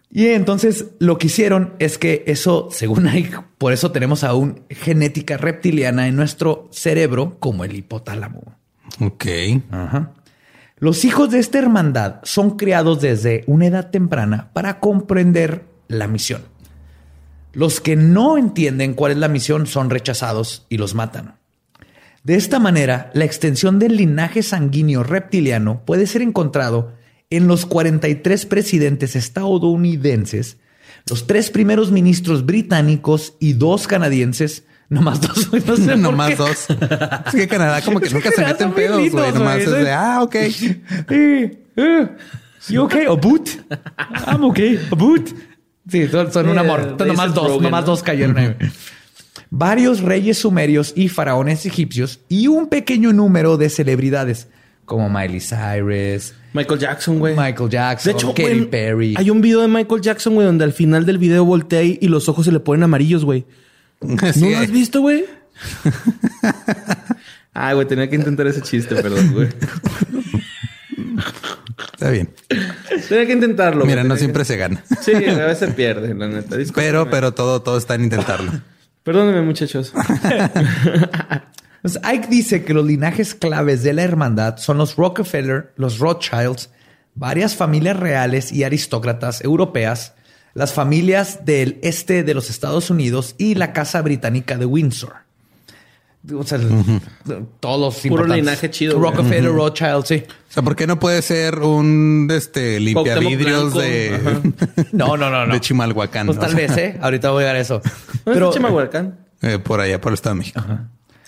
Y 0.09 0.27
entonces 0.27 0.87
lo 0.99 1.17
que 1.17 1.27
hicieron 1.27 1.73
es 1.79 1.97
que 1.97 2.23
eso, 2.27 2.69
según 2.71 3.07
Ike, 3.07 3.39
por 3.57 3.73
eso 3.73 3.91
tenemos 3.91 4.23
aún 4.23 4.63
genética 4.69 5.37
reptiliana 5.37 6.07
en 6.07 6.15
nuestro 6.15 6.69
cerebro 6.71 7.37
como 7.39 7.63
el 7.65 7.75
hipotálamo. 7.75 8.55
Ok. 8.99 9.25
Ajá. 9.69 10.13
Los 10.79 11.05
hijos 11.05 11.31
de 11.31 11.39
esta 11.39 11.59
hermandad 11.59 12.19
son 12.23 12.57
criados 12.57 13.01
desde 13.01 13.43
una 13.47 13.67
edad 13.67 13.89
temprana 13.89 14.51
para 14.53 14.79
comprender 14.79 15.65
la 15.87 16.07
misión. 16.07 16.43
Los 17.53 17.81
que 17.81 17.95
no 17.95 18.37
entienden 18.37 18.93
cuál 18.93 19.13
es 19.13 19.17
la 19.17 19.27
misión 19.27 19.65
son 19.65 19.89
rechazados 19.89 20.65
y 20.69 20.77
los 20.77 20.93
matan. 20.93 21.36
De 22.27 22.35
esta 22.35 22.59
manera, 22.59 23.09
la 23.13 23.23
extensión 23.23 23.79
del 23.79 23.95
linaje 23.95 24.43
sanguíneo 24.43 25.01
reptiliano 25.01 25.85
puede 25.85 26.05
ser 26.07 26.21
encontrado 26.21 26.91
en 27.29 27.47
los 27.47 27.65
43 27.65 28.45
presidentes 28.47 29.15
estadounidenses, 29.15 30.57
los 31.09 31.25
tres 31.25 31.49
primeros 31.49 31.89
ministros 31.89 32.45
británicos 32.45 33.35
y 33.39 33.53
dos 33.53 33.87
canadienses, 33.87 34.65
nomás 34.89 35.21
dos, 35.21 35.53
no 35.65 35.77
sé 35.77 35.95
Nomás 35.95 36.31
qué. 36.31 36.35
dos. 36.35 36.67
Es 37.27 37.33
que 37.33 37.47
Canadá 37.47 37.81
como 37.81 38.01
que 38.01 38.09
nunca 38.13 38.27
se 38.29 38.35
Canadá 38.35 38.53
mete 38.55 38.63
en 38.65 38.69
son 38.71 38.75
bien 38.75 38.87
pedos, 38.91 39.11
güey. 39.13 39.33
Nomás 39.33 39.57
es 39.61 39.71
de, 39.71 39.91
ah, 39.93 40.21
ok. 40.21 40.35
Eh, 40.35 41.59
eh, 41.77 42.07
you 42.67 42.83
okay? 42.83 43.05
A 43.05 43.11
boot? 43.11 43.51
I'm 44.27 44.43
okay. 44.43 44.85
A 44.91 44.95
boot. 44.95 45.29
Sí, 45.89 46.05
son, 46.09 46.29
son 46.33 46.49
un 46.49 46.55
Sí, 46.55 46.59
amor. 46.59 46.97
nomás 47.07 47.33
dos, 47.33 47.61
nomás 47.61 47.85
¿no? 47.85 47.91
dos 47.91 48.03
cayeron 48.03 48.37
ahí. 48.37 48.53
Varios 49.49 50.01
reyes 50.01 50.37
sumerios 50.39 50.93
y 50.95 51.09
faraones 51.09 51.65
egipcios 51.65 52.19
y 52.29 52.47
un 52.47 52.67
pequeño 52.67 53.13
número 53.13 53.57
de 53.57 53.69
celebridades 53.69 54.47
como 54.85 55.09
Miley 55.09 55.41
Cyrus, 55.41 56.33
Michael 56.53 56.79
Jackson, 56.79 57.19
güey. 57.19 57.35
Michael 57.35 57.69
Jackson, 57.69 58.11
De 58.13 58.17
hecho, 58.17 58.33
Katy 58.33 58.65
Perry. 58.71 59.15
hay 59.17 59.29
un 59.29 59.41
video 59.41 59.59
de 59.61 59.67
Michael 59.67 60.01
Jackson, 60.01 60.33
güey, 60.33 60.47
donde 60.47 60.63
al 60.63 60.71
final 60.73 61.05
del 61.05 61.17
video 61.17 61.43
voltea 61.43 61.83
y 61.83 61.97
y 62.01 62.07
los 62.07 62.29
ojos 62.29 62.45
se 62.45 62.51
le 62.53 62.59
ponen 62.61 62.83
amarillos, 62.83 63.25
güey. 63.25 63.45
Sí, 64.33 64.41
¿No 64.41 64.49
lo 64.51 64.57
has 64.59 64.71
visto, 64.71 65.01
güey? 65.01 65.25
Ah, 67.59 67.73
güey, 67.73 67.87
tenía 67.87 68.07
que 68.07 68.15
intentar 68.15 68.45
ese 68.45 68.61
chiste, 68.61 68.93
perdón, 68.95 69.33
güey. 69.33 69.49
Está 71.93 72.11
bien. 72.11 72.29
Tenía 73.09 73.25
que 73.25 73.33
intentarlo. 73.33 73.79
güey, 73.83 73.89
Mira, 73.95 74.03
no 74.03 74.15
siempre 74.15 74.45
se 74.45 74.57
gana. 74.57 74.83
Sí, 75.01 75.11
a 75.13 75.45
veces 75.47 75.73
pierde, 75.73 76.13
la 76.13 76.27
neta. 76.27 76.55
Pero, 76.75 77.09
pero 77.09 77.33
todo, 77.33 77.63
todo 77.63 77.79
está 77.79 77.95
en 77.95 78.03
intentarlo. 78.03 78.51
Perdónenme, 79.07 79.41
muchachos. 79.41 79.93
Entonces, 81.77 82.01
Ike 82.03 82.27
dice 82.27 82.65
que 82.65 82.73
los 82.73 82.85
linajes 82.85 83.33
claves 83.33 83.81
de 83.81 83.93
la 83.93 84.03
hermandad 84.03 84.57
son 84.57 84.77
los 84.77 84.97
Rockefeller, 84.97 85.71
los 85.77 85.99
Rothschilds, 85.99 86.69
varias 87.15 87.55
familias 87.55 87.97
reales 87.97 88.51
y 88.51 88.65
aristócratas 88.65 89.41
europeas, 89.41 90.13
las 90.53 90.73
familias 90.73 91.45
del 91.45 91.79
este 91.83 92.23
de 92.23 92.33
los 92.33 92.49
Estados 92.49 92.89
Unidos 92.89 93.35
y 93.37 93.55
la 93.55 93.71
Casa 93.71 94.01
Británica 94.01 94.57
de 94.57 94.65
Windsor. 94.65 95.13
O 96.35 96.43
sea, 96.43 96.59
todos 97.61 97.79
los 97.79 97.95
Puro 98.01 98.23
importantes. 98.23 98.43
linaje 98.43 98.69
chido. 98.71 98.99
Rockefeller, 98.99 99.53
Rothschild, 99.53 100.03
sí. 100.03 100.23
O 100.57 100.59
sea, 100.59 100.63
¿por 100.63 100.75
qué 100.75 100.87
no 100.87 100.97
puede 100.97 101.21
ser 101.21 101.59
un 101.59 102.27
este 102.31 102.79
limpiavidrios 102.79 103.75
de. 103.75 104.19
No, 104.91 105.15
no, 105.15 105.29
no, 105.29 105.45
no. 105.45 105.53
de 105.53 105.61
Chimalhuacán? 105.61 106.25
Pues 106.25 106.39
tal 106.39 106.55
vez, 106.55 106.75
¿eh? 106.77 106.97
Ahorita 106.99 107.29
voy 107.29 107.43
a 107.43 107.45
llegar 107.45 107.55
a 107.57 107.59
eso. 107.59 107.79
¿No 108.25 108.33
Pero, 108.33 108.49
es 108.49 108.55
Chimalhuacán? 108.55 109.19
eh, 109.43 109.59
por 109.59 109.81
allá, 109.81 110.01
por 110.01 110.13
el 110.13 110.15
Estado 110.15 110.33
de 110.33 110.39
México. 110.39 110.59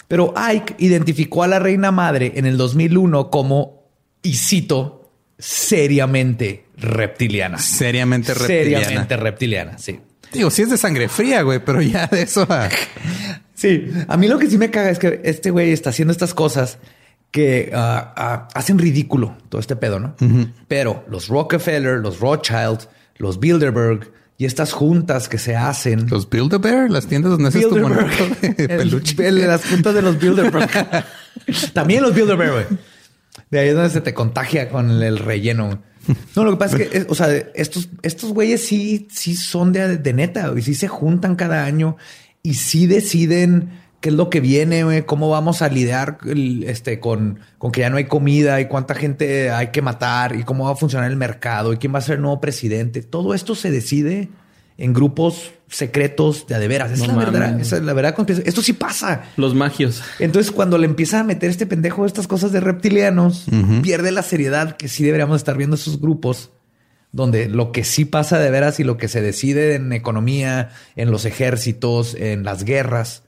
Pero 0.08 0.34
Ike 0.36 0.78
identificó 0.80 1.44
a 1.44 1.48
la 1.48 1.60
reina 1.60 1.92
madre 1.92 2.32
en 2.38 2.48
el 2.48 2.58
2001 2.58 3.30
como, 3.30 3.84
y 4.24 4.34
cito, 4.34 5.12
seriamente 5.38 6.66
reptiliana. 6.78 7.60
Seriamente 7.60 8.34
reptiliana. 8.34 8.84
Seriamente 8.84 9.16
reptiliana, 9.16 9.78
sí. 9.78 10.00
Digo, 10.34 10.50
sí 10.50 10.64
es 10.64 10.72
de 10.72 10.78
sangre 10.78 11.08
fría, 11.08 11.44
güey, 11.44 11.60
pero 11.64 11.84
ya 11.84 12.08
de 12.08 12.24
eso 12.24 12.48
a... 12.50 12.68
Sí, 13.54 13.92
a 14.08 14.18
mí 14.18 14.28
lo 14.28 14.40
que 14.40 14.50
sí 14.50 14.58
me 14.58 14.72
caga 14.72 14.90
es 14.90 14.98
que 14.98 15.22
este 15.24 15.52
güey 15.52 15.72
está 15.72 15.92
haciendo 15.92 16.14
estas 16.14 16.34
cosas 16.34 16.80
que 17.32 17.72
ah, 17.74 18.14
ah, 18.18 18.48
hacen 18.56 18.80
ridículo 18.80 19.38
todo 19.50 19.62
este 19.62 19.76
pedo, 19.76 20.00
¿no? 20.00 20.16
Pero 20.68 21.06
los 21.10 21.28
Rockefeller, 21.28 22.00
los 22.00 22.20
Rothschild, 22.20 22.88
los 23.18 23.40
Bilderberg 23.40 24.12
y 24.38 24.46
estas 24.46 24.72
juntas 24.72 25.28
que 25.30 25.38
se 25.38 25.56
hacen. 25.56 26.08
Los 26.10 26.30
Build-A-Bear, 26.30 26.90
las 26.90 27.08
tiendas 27.08 27.32
donde 27.32 27.50
haces 27.50 27.68
tu 27.68 27.76
Bilderberg. 27.76 28.08
monito 28.08 28.36
de 28.42 28.48
El- 28.64 28.68
peluche. 28.80 29.28
el 29.28 29.48
las 29.48 29.66
juntas 29.66 29.94
de 29.94 30.02
los 30.02 30.18
Bilderberg. 30.20 30.70
También 31.74 32.02
los 32.04 32.16
Bilderberg, 32.16 32.52
güey. 32.52 32.66
De 33.52 33.60
ahí 33.60 33.68
es 33.70 33.76
donde 33.76 33.90
se 33.90 34.02
te 34.02 34.14
contagia 34.14 34.70
con 34.70 34.90
el, 34.90 35.04
el 35.04 35.18
relleno. 35.20 35.82
No, 36.36 36.44
lo 36.44 36.52
que 36.52 36.58
pasa 36.58 36.78
es 36.78 36.88
que, 36.90 37.06
o 37.10 37.16
sea, 37.16 37.32
estos, 37.54 37.90
estos 38.02 38.32
güeyes 38.34 38.66
sí, 38.66 39.08
sí 39.12 39.36
son 39.36 39.72
de, 39.74 39.98
de 39.98 40.14
neta, 40.14 40.48
güey. 40.50 40.64
Sí 40.64 40.74
se 40.74 40.88
juntan 40.88 41.36
cada 41.36 41.66
año 41.66 41.98
y 42.42 42.56
sí 42.56 42.88
deciden 42.88 43.70
qué 44.02 44.10
es 44.10 44.16
lo 44.16 44.30
que 44.30 44.40
viene, 44.40 44.84
güey, 44.84 45.06
cómo 45.06 45.30
vamos 45.30 45.62
a 45.62 45.68
lidiar 45.70 46.18
el- 46.26 46.64
este, 46.64 47.00
con, 47.00 47.40
con 47.58 47.72
que 47.72 47.82
ya 47.82 47.90
no 47.90 47.98
hay 47.98 48.06
comida 48.06 48.62
y 48.62 48.68
cuánta 48.68 48.96
gente 48.96 49.52
hay 49.52 49.68
que 49.68 49.82
matar 49.82 50.36
y 50.36 50.44
cómo 50.44 50.66
va 50.66 50.72
a 50.72 50.76
funcionar 50.76 51.10
el 51.12 51.18
mercado 51.18 51.74
y 51.74 51.78
quién 51.78 51.94
va 51.94 52.00
a 52.00 52.02
ser 52.02 52.16
el 52.16 52.22
nuevo 52.22 52.40
presidente. 52.40 53.02
Todo 53.02 53.34
esto 53.34 53.56
se 53.56 53.72
decide 53.72 54.30
en 54.78 54.94
grupos 54.94 55.52
secretos 55.68 56.48
de 56.48 56.56
a 56.56 56.60
de 56.60 56.68
veras. 56.70 56.92
Esa 56.92 57.06
No 57.08 57.12
es 57.12 57.18
la 57.28 57.32
verdad. 57.32 57.60
Esa 57.60 57.76
es 57.78 57.84
la 57.84 57.94
verdad. 57.94 58.16
Esto 58.46 58.62
sí 58.62 58.72
pasa. 58.74 59.24
Los 59.36 59.54
magios. 59.54 60.02
Entonces, 60.20 60.52
cuando 60.52 60.78
le 60.78 60.86
empieza 60.86 61.20
a 61.20 61.24
meter 61.24 61.50
este 61.50 61.66
pendejo 61.66 62.06
estas 62.06 62.28
cosas 62.28 62.52
de 62.54 62.60
reptilianos, 62.62 63.46
pierde 63.82 64.12
la 64.12 64.24
seriedad 64.24 64.78
que 64.78 64.88
sí 64.88 65.04
deberíamos 65.04 65.36
estar 65.38 65.58
viendo 65.58 65.76
esos 65.76 66.00
grupos 66.00 66.52
donde 67.12 67.50
lo 67.50 67.72
que 67.72 67.84
sí 67.84 68.06
pasa 68.06 68.40
de 68.40 68.52
veras 68.52 68.80
y 68.80 68.84
lo 68.84 68.96
que 68.98 69.08
se 69.08 69.22
decide 69.22 69.76
en 69.76 69.92
economía, 69.94 70.70
en 70.96 71.12
los 71.12 71.26
ejércitos, 71.26 72.16
en 72.16 72.44
las 72.44 72.64
guerras, 72.64 73.24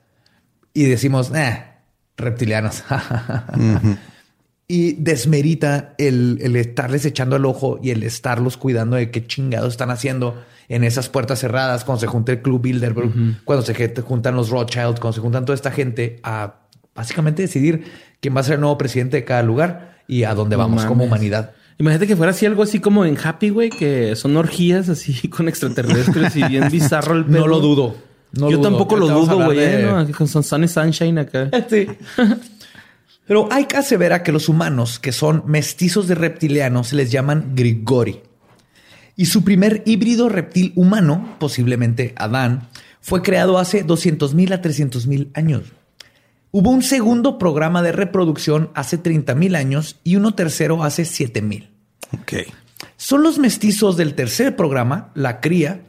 y 0.73 0.85
decimos, 0.85 1.31
eh, 1.35 1.63
reptilianos. 2.17 2.83
Y 4.73 4.93
desmerita 4.93 5.95
el, 5.97 6.39
el 6.41 6.55
estarles 6.55 7.03
echando 7.03 7.35
el 7.35 7.43
ojo 7.43 7.77
y 7.83 7.89
el 7.89 8.03
estarlos 8.03 8.55
cuidando 8.55 8.95
de 8.95 9.11
qué 9.11 9.27
chingados 9.27 9.73
están 9.73 9.89
haciendo 9.89 10.41
en 10.69 10.85
esas 10.85 11.09
puertas 11.09 11.39
cerradas, 11.39 11.83
cuando 11.83 11.99
se 11.99 12.07
junta 12.07 12.31
el 12.31 12.41
Club 12.41 12.61
Bilderberg, 12.61 13.43
cuando 13.43 13.65
se 13.65 13.93
juntan 14.01 14.37
los 14.37 14.49
Rothschild, 14.49 14.99
cuando 14.99 15.11
se 15.11 15.19
juntan 15.19 15.43
toda 15.43 15.55
esta 15.55 15.71
gente 15.71 16.21
a 16.23 16.61
básicamente 16.95 17.41
decidir 17.41 17.83
quién 18.21 18.33
va 18.33 18.39
a 18.39 18.43
ser 18.43 18.53
el 18.55 18.61
nuevo 18.61 18.77
presidente 18.77 19.17
de 19.17 19.25
cada 19.25 19.43
lugar 19.43 19.97
y 20.07 20.23
a 20.23 20.33
dónde 20.33 20.55
No 20.55 20.63
vamos 20.63 20.85
como 20.85 21.03
humanidad. 21.03 21.51
Imagínate 21.77 22.07
que 22.07 22.15
fuera 22.15 22.31
así 22.31 22.45
algo 22.45 22.63
así 22.63 22.79
como 22.79 23.03
en 23.03 23.17
Happy, 23.21 23.49
güey, 23.49 23.69
que 23.69 24.15
son 24.15 24.37
orgías 24.37 24.87
así 24.87 25.27
con 25.29 25.49
extraterrestres 25.49 26.37
y 26.37 26.43
bien 26.43 26.69
bizarro 26.71 27.17
el 27.17 27.25
pedo. 27.25 27.39
No 27.39 27.47
lo 27.47 27.59
dudo. 27.59 27.95
No 28.33 28.49
Yo 28.49 28.57
dudo. 28.57 28.69
tampoco 28.69 28.95
lo 28.97 29.07
dudo, 29.07 29.43
güey. 29.45 29.57
de- 29.57 29.81
¿eh? 29.81 29.85
¿no? 29.85 30.07
Con 30.17 30.27
Sunshine 30.27 31.19
acá. 31.19 31.49
Sí. 31.69 31.87
Pero 33.27 33.47
hay 33.51 33.65
que 33.65 33.77
aseverar 33.77 34.23
que 34.23 34.31
los 34.31 34.49
humanos, 34.49 34.99
que 34.99 35.11
son 35.11 35.43
mestizos 35.45 36.07
de 36.07 36.15
reptilianos, 36.15 36.87
se 36.89 36.95
les 36.95 37.11
llaman 37.11 37.51
Grigori. 37.55 38.19
Y 39.15 39.25
su 39.27 39.43
primer 39.43 39.83
híbrido 39.85 40.27
reptil 40.29 40.73
humano, 40.75 41.35
posiblemente 41.39 42.13
Adán, 42.17 42.67
fue 42.99 43.21
creado 43.21 43.57
hace 43.57 43.85
200.000 43.85 44.53
a 44.53 44.61
300.000 44.61 45.29
años. 45.33 45.63
Hubo 46.51 46.69
un 46.71 46.83
segundo 46.83 47.37
programa 47.37 47.81
de 47.81 47.91
reproducción 47.93 48.69
hace 48.73 49.01
30.000 49.01 49.55
años 49.55 49.97
y 50.03 50.15
uno 50.17 50.33
tercero 50.33 50.83
hace 50.83 51.03
7.000. 51.03 51.69
Ok. 52.13 52.33
Son 52.97 53.23
los 53.23 53.37
mestizos 53.39 53.95
del 53.95 54.15
tercer 54.15 54.55
programa, 54.55 55.11
la 55.15 55.39
cría, 55.39 55.83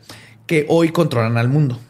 que 0.47 0.67
hoy 0.69 0.91
controlan 0.91 1.39
al 1.39 1.49
mundo. 1.49 1.81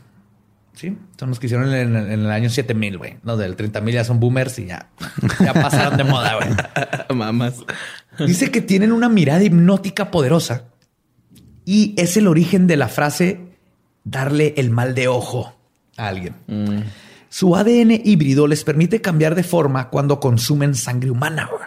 ¿Sí? 0.83 0.99
Son 1.17 1.29
los 1.29 1.39
que 1.39 1.47
hicieron 1.47 1.73
en, 1.73 1.95
el- 1.95 2.11
en 2.11 2.21
el 2.23 2.31
año 2.33 2.51
7000, 2.51 2.99
güey. 2.99 3.17
Los 3.23 3.39
del 3.39 3.57
30.000 3.57 3.93
ya 3.93 4.03
son 4.05 4.19
boomers 4.19 4.59
y 4.59 4.67
ya, 4.67 4.91
ya 5.39 5.55
pasaron 5.55 5.97
de 5.97 6.03
moda, 6.03 6.35
güey. 6.35 6.49
Mamas. 7.17 7.55
Dice 8.19 8.51
que 8.51 8.61
tienen 8.63 8.91
una 8.91 9.09
mirada 9.09 9.45
hipnótica 9.45 10.11
poderosa 10.11 10.65
y 11.65 11.95
es 11.97 12.17
el 12.17 12.27
origen 12.27 12.67
de 12.67 12.77
la 12.77 12.89
frase 12.89 13.53
darle 14.03 14.55
el 14.57 14.71
mal 14.71 14.97
de 14.97 15.07
ojo 15.07 15.55
a 15.97 16.09
alguien. 16.09 16.35
Su 17.29 17.55
ADN 17.55 17.93
híbrido 18.05 18.49
les 18.49 18.65
permite 18.65 19.01
cambiar 19.01 19.37
de 19.37 19.45
forma 19.45 19.89
cuando 19.89 20.19
consumen 20.19 20.75
sangre 20.75 21.11
humana. 21.13 21.49
güey. 21.51 21.63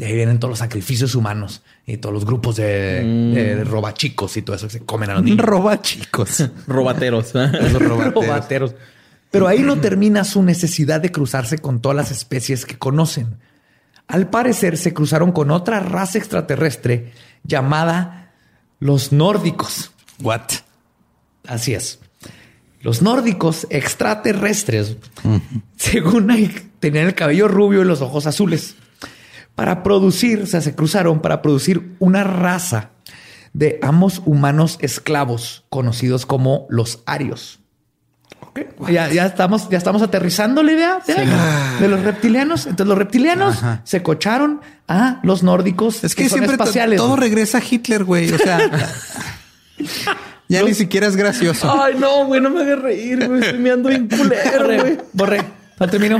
De 0.00 0.06
ahí 0.06 0.14
vienen 0.14 0.38
todos 0.38 0.52
los 0.52 0.58
sacrificios 0.60 1.14
humanos 1.14 1.60
y 1.84 1.98
todos 1.98 2.14
los 2.14 2.24
grupos 2.24 2.56
de, 2.56 3.04
de 3.04 3.64
robachicos 3.64 4.34
y 4.38 4.40
todo 4.40 4.56
eso 4.56 4.66
que 4.66 4.72
se 4.72 4.80
comen 4.80 5.10
a 5.10 5.14
los 5.16 5.24
niños. 5.24 5.44
Roba 5.44 5.82
chicos. 5.82 6.42
Robateros. 6.66 7.34
Los 7.34 7.82
robateros. 7.82 8.14
Robateros. 8.14 8.74
Pero 9.30 9.46
ahí 9.46 9.58
no 9.58 9.78
termina 9.78 10.24
su 10.24 10.42
necesidad 10.42 11.02
de 11.02 11.12
cruzarse 11.12 11.58
con 11.58 11.82
todas 11.82 11.96
las 11.96 12.10
especies 12.10 12.64
que 12.64 12.78
conocen. 12.78 13.36
Al 14.06 14.30
parecer 14.30 14.78
se 14.78 14.94
cruzaron 14.94 15.32
con 15.32 15.50
otra 15.50 15.80
raza 15.80 16.16
extraterrestre 16.16 17.12
llamada 17.44 18.32
los 18.78 19.12
nórdicos. 19.12 19.90
What? 20.22 20.50
Así 21.46 21.74
es. 21.74 21.98
Los 22.80 23.02
nórdicos 23.02 23.66
extraterrestres, 23.68 24.96
según 25.76 26.30
hay, 26.30 26.70
tenían 26.78 27.08
el 27.08 27.14
cabello 27.14 27.48
rubio 27.48 27.82
y 27.82 27.84
los 27.84 28.00
ojos 28.00 28.26
azules. 28.26 28.76
Para 29.60 29.82
producir, 29.82 30.40
o 30.40 30.46
sea, 30.46 30.62
se 30.62 30.74
cruzaron 30.74 31.20
para 31.20 31.42
producir 31.42 31.94
una 31.98 32.24
raza 32.24 32.92
de 33.52 33.78
amos 33.82 34.22
humanos 34.24 34.78
esclavos 34.80 35.66
conocidos 35.68 36.24
como 36.24 36.64
los 36.70 37.02
arios. 37.04 37.60
Ok. 38.40 38.60
Ya, 38.88 39.10
ya 39.10 39.26
estamos, 39.26 39.68
ya 39.68 39.76
estamos 39.76 40.00
aterrizando 40.00 40.62
la 40.62 40.72
idea 40.72 40.98
de, 41.06 41.14
de 41.78 41.88
los 41.88 42.02
reptilianos. 42.02 42.64
Entonces 42.64 42.86
los 42.86 42.96
reptilianos 42.96 43.58
Ajá. 43.58 43.82
se 43.84 44.02
cocharon 44.02 44.62
a 44.88 45.20
los 45.24 45.42
nórdicos. 45.42 46.04
Es 46.04 46.14
que, 46.14 46.30
son 46.30 46.38
siempre 46.38 46.52
espaciales. 46.52 46.96
todo 46.96 47.16
regresa 47.16 47.58
a 47.58 47.62
Hitler, 47.62 48.04
güey. 48.04 48.32
O 48.32 48.38
sea, 48.38 48.60
ya 50.48 50.62
ni 50.62 50.72
siquiera 50.72 51.06
es 51.06 51.16
gracioso. 51.16 51.70
Ay, 51.70 51.96
no, 51.98 52.24
güey, 52.24 52.40
no 52.40 52.48
me 52.48 52.62
hagas 52.62 52.78
reír, 52.78 53.28
güey. 53.28 53.42
Estoy 53.42 53.58
meando 53.58 53.90
bien 53.90 54.08
culero, 54.08 54.64
güey. 54.64 54.78
Borré, 54.78 54.98
borré, 55.12 55.44
no 55.78 55.86
termino. 55.86 56.18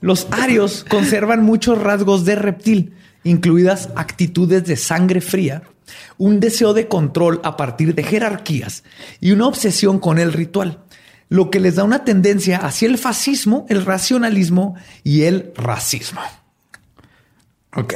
Los 0.00 0.28
arios 0.30 0.84
conservan 0.88 1.42
muchos 1.44 1.80
rasgos 1.80 2.24
de 2.24 2.36
reptil, 2.36 2.94
incluidas 3.24 3.90
actitudes 3.96 4.64
de 4.64 4.76
sangre 4.76 5.20
fría, 5.20 5.62
un 6.18 6.40
deseo 6.40 6.72
de 6.74 6.88
control 6.88 7.40
a 7.42 7.56
partir 7.56 7.94
de 7.94 8.04
jerarquías 8.04 8.84
y 9.20 9.32
una 9.32 9.46
obsesión 9.46 9.98
con 9.98 10.18
el 10.18 10.32
ritual, 10.32 10.84
lo 11.28 11.50
que 11.50 11.60
les 11.60 11.76
da 11.76 11.84
una 11.84 12.04
tendencia 12.04 12.58
hacia 12.58 12.88
el 12.88 12.98
fascismo, 12.98 13.66
el 13.68 13.84
racionalismo 13.84 14.76
y 15.02 15.22
el 15.22 15.52
racismo. 15.56 16.20
Ok. 17.74 17.94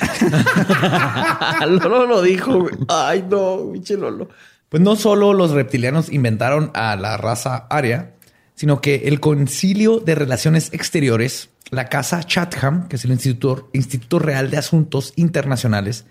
Lolo 1.60 2.06
lo 2.06 2.22
dijo, 2.22 2.60
güey. 2.60 2.74
Ay, 2.88 3.24
no, 3.28 3.70
pinche 3.72 3.96
Lolo. 3.96 4.28
Pues 4.68 4.82
no 4.82 4.96
solo 4.96 5.32
los 5.32 5.52
reptilianos 5.52 6.10
inventaron 6.10 6.72
a 6.74 6.96
la 6.96 7.16
raza 7.16 7.66
aria, 7.70 8.15
sino 8.56 8.80
que 8.80 9.02
el 9.06 9.20
Concilio 9.20 10.00
de 10.00 10.16
Relaciones 10.16 10.72
Exteriores, 10.72 11.50
la 11.70 11.88
Casa 11.88 12.24
Chatham, 12.24 12.88
que 12.88 12.96
es 12.96 13.04
el 13.04 13.12
Instituto, 13.12 13.70
Instituto 13.72 14.18
Real 14.18 14.50
de 14.50 14.56
Asuntos 14.56 15.12
Internacionales, 15.14 16.06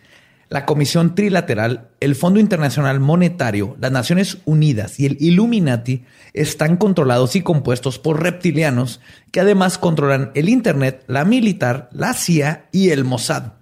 la 0.48 0.66
Comisión 0.66 1.16
Trilateral, 1.16 1.90
el 2.00 2.16
Fondo 2.16 2.40
Internacional 2.40 3.00
Monetario, 3.00 3.76
las 3.80 3.92
Naciones 3.92 4.38
Unidas 4.46 5.00
y 5.00 5.08
el 5.08 5.18
Illuminati 5.20 6.06
están 6.34 6.78
controlados 6.78 7.36
y 7.36 7.42
compuestos 7.42 7.98
por 7.98 8.22
reptilianos 8.22 9.02
que 9.32 9.40
además 9.40 9.80
controlan 9.80 10.32
el 10.36 10.48
Internet, 10.48 11.04
la 11.08 11.26
militar, 11.26 11.90
la 11.92 12.14
CIA 12.14 12.70
y 12.72 12.92
el 12.92 13.06
Mossad, 13.06 13.54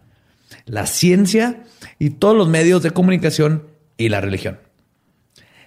la 0.66 0.86
ciencia 0.86 1.64
y 2.00 2.12
todos 2.12 2.36
los 2.36 2.50
medios 2.50 2.84
de 2.84 2.92
comunicación 2.92 3.68
y 3.98 4.10
la 4.10 4.20
religión. 4.20 4.60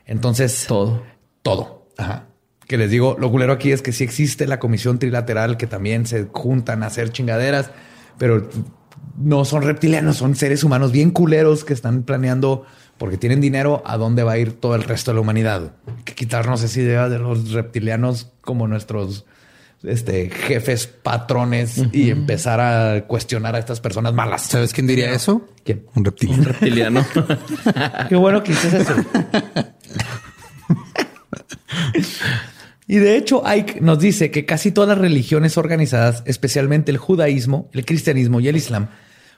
Entonces, 0.04 0.66
Todo. 0.68 1.02
todo. 1.42 1.88
Ajá. 1.96 2.26
Que 2.66 2.76
les 2.76 2.90
digo, 2.90 3.16
lo 3.18 3.30
culero 3.30 3.52
aquí 3.52 3.70
es 3.70 3.80
que 3.80 3.92
sí 3.92 4.04
existe 4.04 4.46
la 4.46 4.58
comisión 4.58 4.98
trilateral 4.98 5.56
que 5.56 5.66
también 5.66 6.06
se 6.06 6.26
juntan 6.32 6.82
a 6.82 6.86
hacer 6.86 7.10
chingaderas, 7.10 7.70
pero 8.18 8.48
no 9.18 9.44
son 9.44 9.62
reptilianos, 9.62 10.16
son 10.16 10.34
seres 10.34 10.64
humanos 10.64 10.92
bien 10.92 11.10
culeros 11.10 11.64
que 11.64 11.72
están 11.72 12.02
planeando 12.02 12.66
porque 12.98 13.18
tienen 13.18 13.40
dinero 13.40 13.82
a 13.84 13.96
dónde 13.96 14.22
va 14.22 14.32
a 14.32 14.38
ir 14.38 14.52
todo 14.52 14.74
el 14.74 14.82
resto 14.82 15.10
de 15.10 15.16
la 15.16 15.20
humanidad. 15.20 15.72
Que 16.04 16.14
quitarnos 16.14 16.62
esa 16.62 16.80
idea 16.80 17.08
de 17.08 17.18
los 17.18 17.52
reptilianos 17.52 18.32
como 18.40 18.66
nuestros 18.66 19.26
este, 19.82 20.30
jefes, 20.30 20.86
patrones 20.86 21.82
y 21.92 22.10
empezar 22.10 22.60
a 22.60 23.06
cuestionar 23.06 23.54
a 23.54 23.58
estas 23.58 23.80
personas 23.80 24.14
malas. 24.14 24.42
¿Sabes 24.42 24.72
quién 24.72 24.86
diría 24.86 25.12
eso? 25.12 25.46
¿Quién? 25.64 25.86
Un 25.94 26.04
reptil. 26.04 26.44
Reptiliano. 26.44 27.04
Qué 28.08 28.16
bueno 28.16 28.42
que 28.42 28.52
hiciste 28.52 28.78
eso. 28.78 28.94
Y 32.88 32.96
de 32.96 33.16
hecho, 33.16 33.46
Ike 33.46 33.80
nos 33.80 33.98
dice 33.98 34.30
que 34.30 34.46
casi 34.46 34.70
todas 34.70 34.90
las 34.90 34.98
religiones 34.98 35.58
organizadas, 35.58 36.22
especialmente 36.26 36.92
el 36.92 36.98
judaísmo, 36.98 37.68
el 37.72 37.84
cristianismo 37.84 38.40
y 38.40 38.48
el 38.48 38.56
islam, 38.56 38.88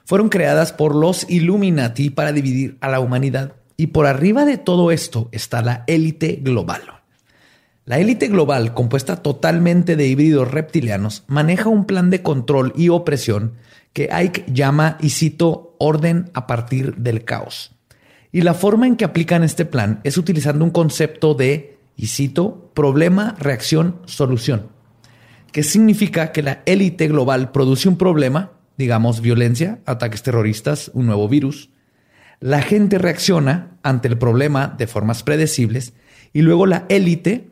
fueron 0.05 0.29
creadas 0.29 0.71
por 0.71 0.95
los 0.95 1.29
Illuminati 1.29 2.09
para 2.09 2.31
dividir 2.31 2.77
a 2.81 2.89
la 2.89 2.99
humanidad. 2.99 3.53
Y 3.75 3.87
por 3.87 4.05
arriba 4.05 4.45
de 4.45 4.57
todo 4.57 4.91
esto 4.91 5.29
está 5.31 5.61
la 5.61 5.83
élite 5.87 6.39
global. 6.41 6.81
La 7.85 7.97
élite 7.97 8.27
global, 8.27 8.75
compuesta 8.75 9.15
totalmente 9.15 9.95
de 9.95 10.05
híbridos 10.05 10.51
reptilianos, 10.51 11.23
maneja 11.25 11.69
un 11.69 11.85
plan 11.85 12.11
de 12.11 12.21
control 12.21 12.71
y 12.75 12.89
opresión 12.89 13.53
que 13.93 14.09
Ike 14.11 14.45
llama, 14.53 14.97
y 15.01 15.09
cito, 15.09 15.75
orden 15.79 16.29
a 16.35 16.45
partir 16.45 16.97
del 16.97 17.25
caos. 17.25 17.71
Y 18.31 18.41
la 18.41 18.53
forma 18.53 18.85
en 18.85 18.95
que 18.95 19.05
aplican 19.05 19.43
este 19.43 19.65
plan 19.65 20.01
es 20.03 20.17
utilizando 20.19 20.63
un 20.63 20.69
concepto 20.69 21.33
de, 21.33 21.78
y 21.99 22.07
cito, 22.07 22.71
problema, 22.73 23.35
reacción, 23.39 23.99
solución. 24.05 24.69
Que 25.51 25.63
significa 25.63 26.31
que 26.31 26.41
la 26.41 26.63
élite 26.65 27.09
global 27.09 27.51
produce 27.51 27.89
un 27.89 27.97
problema, 27.97 28.53
digamos 28.77 29.19
violencia, 29.19 29.81
ataques 29.85 30.23
terroristas, 30.23 30.91
un 30.93 31.07
nuevo 31.07 31.27
virus. 31.27 31.71
La 32.39 32.61
gente 32.61 32.99
reacciona 32.99 33.77
ante 33.83 34.07
el 34.07 34.17
problema 34.17 34.73
de 34.77 34.87
formas 34.87 35.23
predecibles 35.23 35.91
y 36.31 36.41
luego 36.41 36.65
la 36.65 36.85
élite 36.87 37.49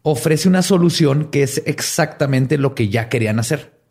ofrece 0.00 0.48
una 0.48 0.62
solución 0.62 1.26
que 1.26 1.42
es 1.42 1.62
exactamente 1.66 2.56
lo 2.56 2.74
que 2.74 2.88
ya 2.88 3.10
querían 3.10 3.38
hacer, 3.38 3.82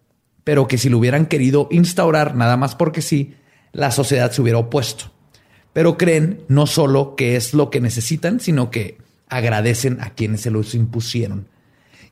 pero 0.44 0.68
que 0.68 0.80
si 0.80 0.90
lo 0.90 0.98
hubieran 0.98 1.28
querido 1.28 1.68
instaurar 1.70 2.34
nada 2.34 2.58
más 2.58 2.74
porque 2.74 3.04
sí, 3.04 3.36
la 3.74 3.92
sociedad 3.92 4.32
se 4.32 4.42
hubiera 4.42 4.58
opuesto. 4.58 5.12
Pero 5.72 6.00
creen 6.00 6.42
no 6.48 6.66
solo 6.66 7.16
que 7.16 7.36
es 7.36 7.54
lo 7.54 7.70
que 7.70 7.80
necesitan, 7.80 8.40
sino 8.40 8.72
que 8.72 8.98
agradecen 9.30 10.00
a 10.02 10.10
quienes 10.12 10.42
se 10.42 10.52
los 10.52 10.76
impusieron. 10.76 11.48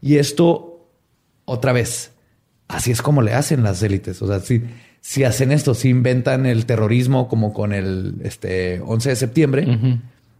Y 0.01 0.17
esto, 0.17 0.87
otra 1.45 1.73
vez, 1.73 2.11
así 2.67 2.91
es 2.91 3.01
como 3.01 3.21
le 3.21 3.33
hacen 3.33 3.63
las 3.63 3.81
élites. 3.83 4.21
O 4.21 4.27
sea, 4.27 4.39
si, 4.39 4.63
si 5.01 5.23
hacen 5.23 5.51
esto, 5.51 5.73
si 5.73 5.89
inventan 5.89 6.45
el 6.45 6.65
terrorismo 6.65 7.27
como 7.27 7.53
con 7.53 7.73
el 7.73 8.15
este, 8.23 8.81
11 8.85 9.09
de 9.09 9.15
septiembre, 9.15 9.77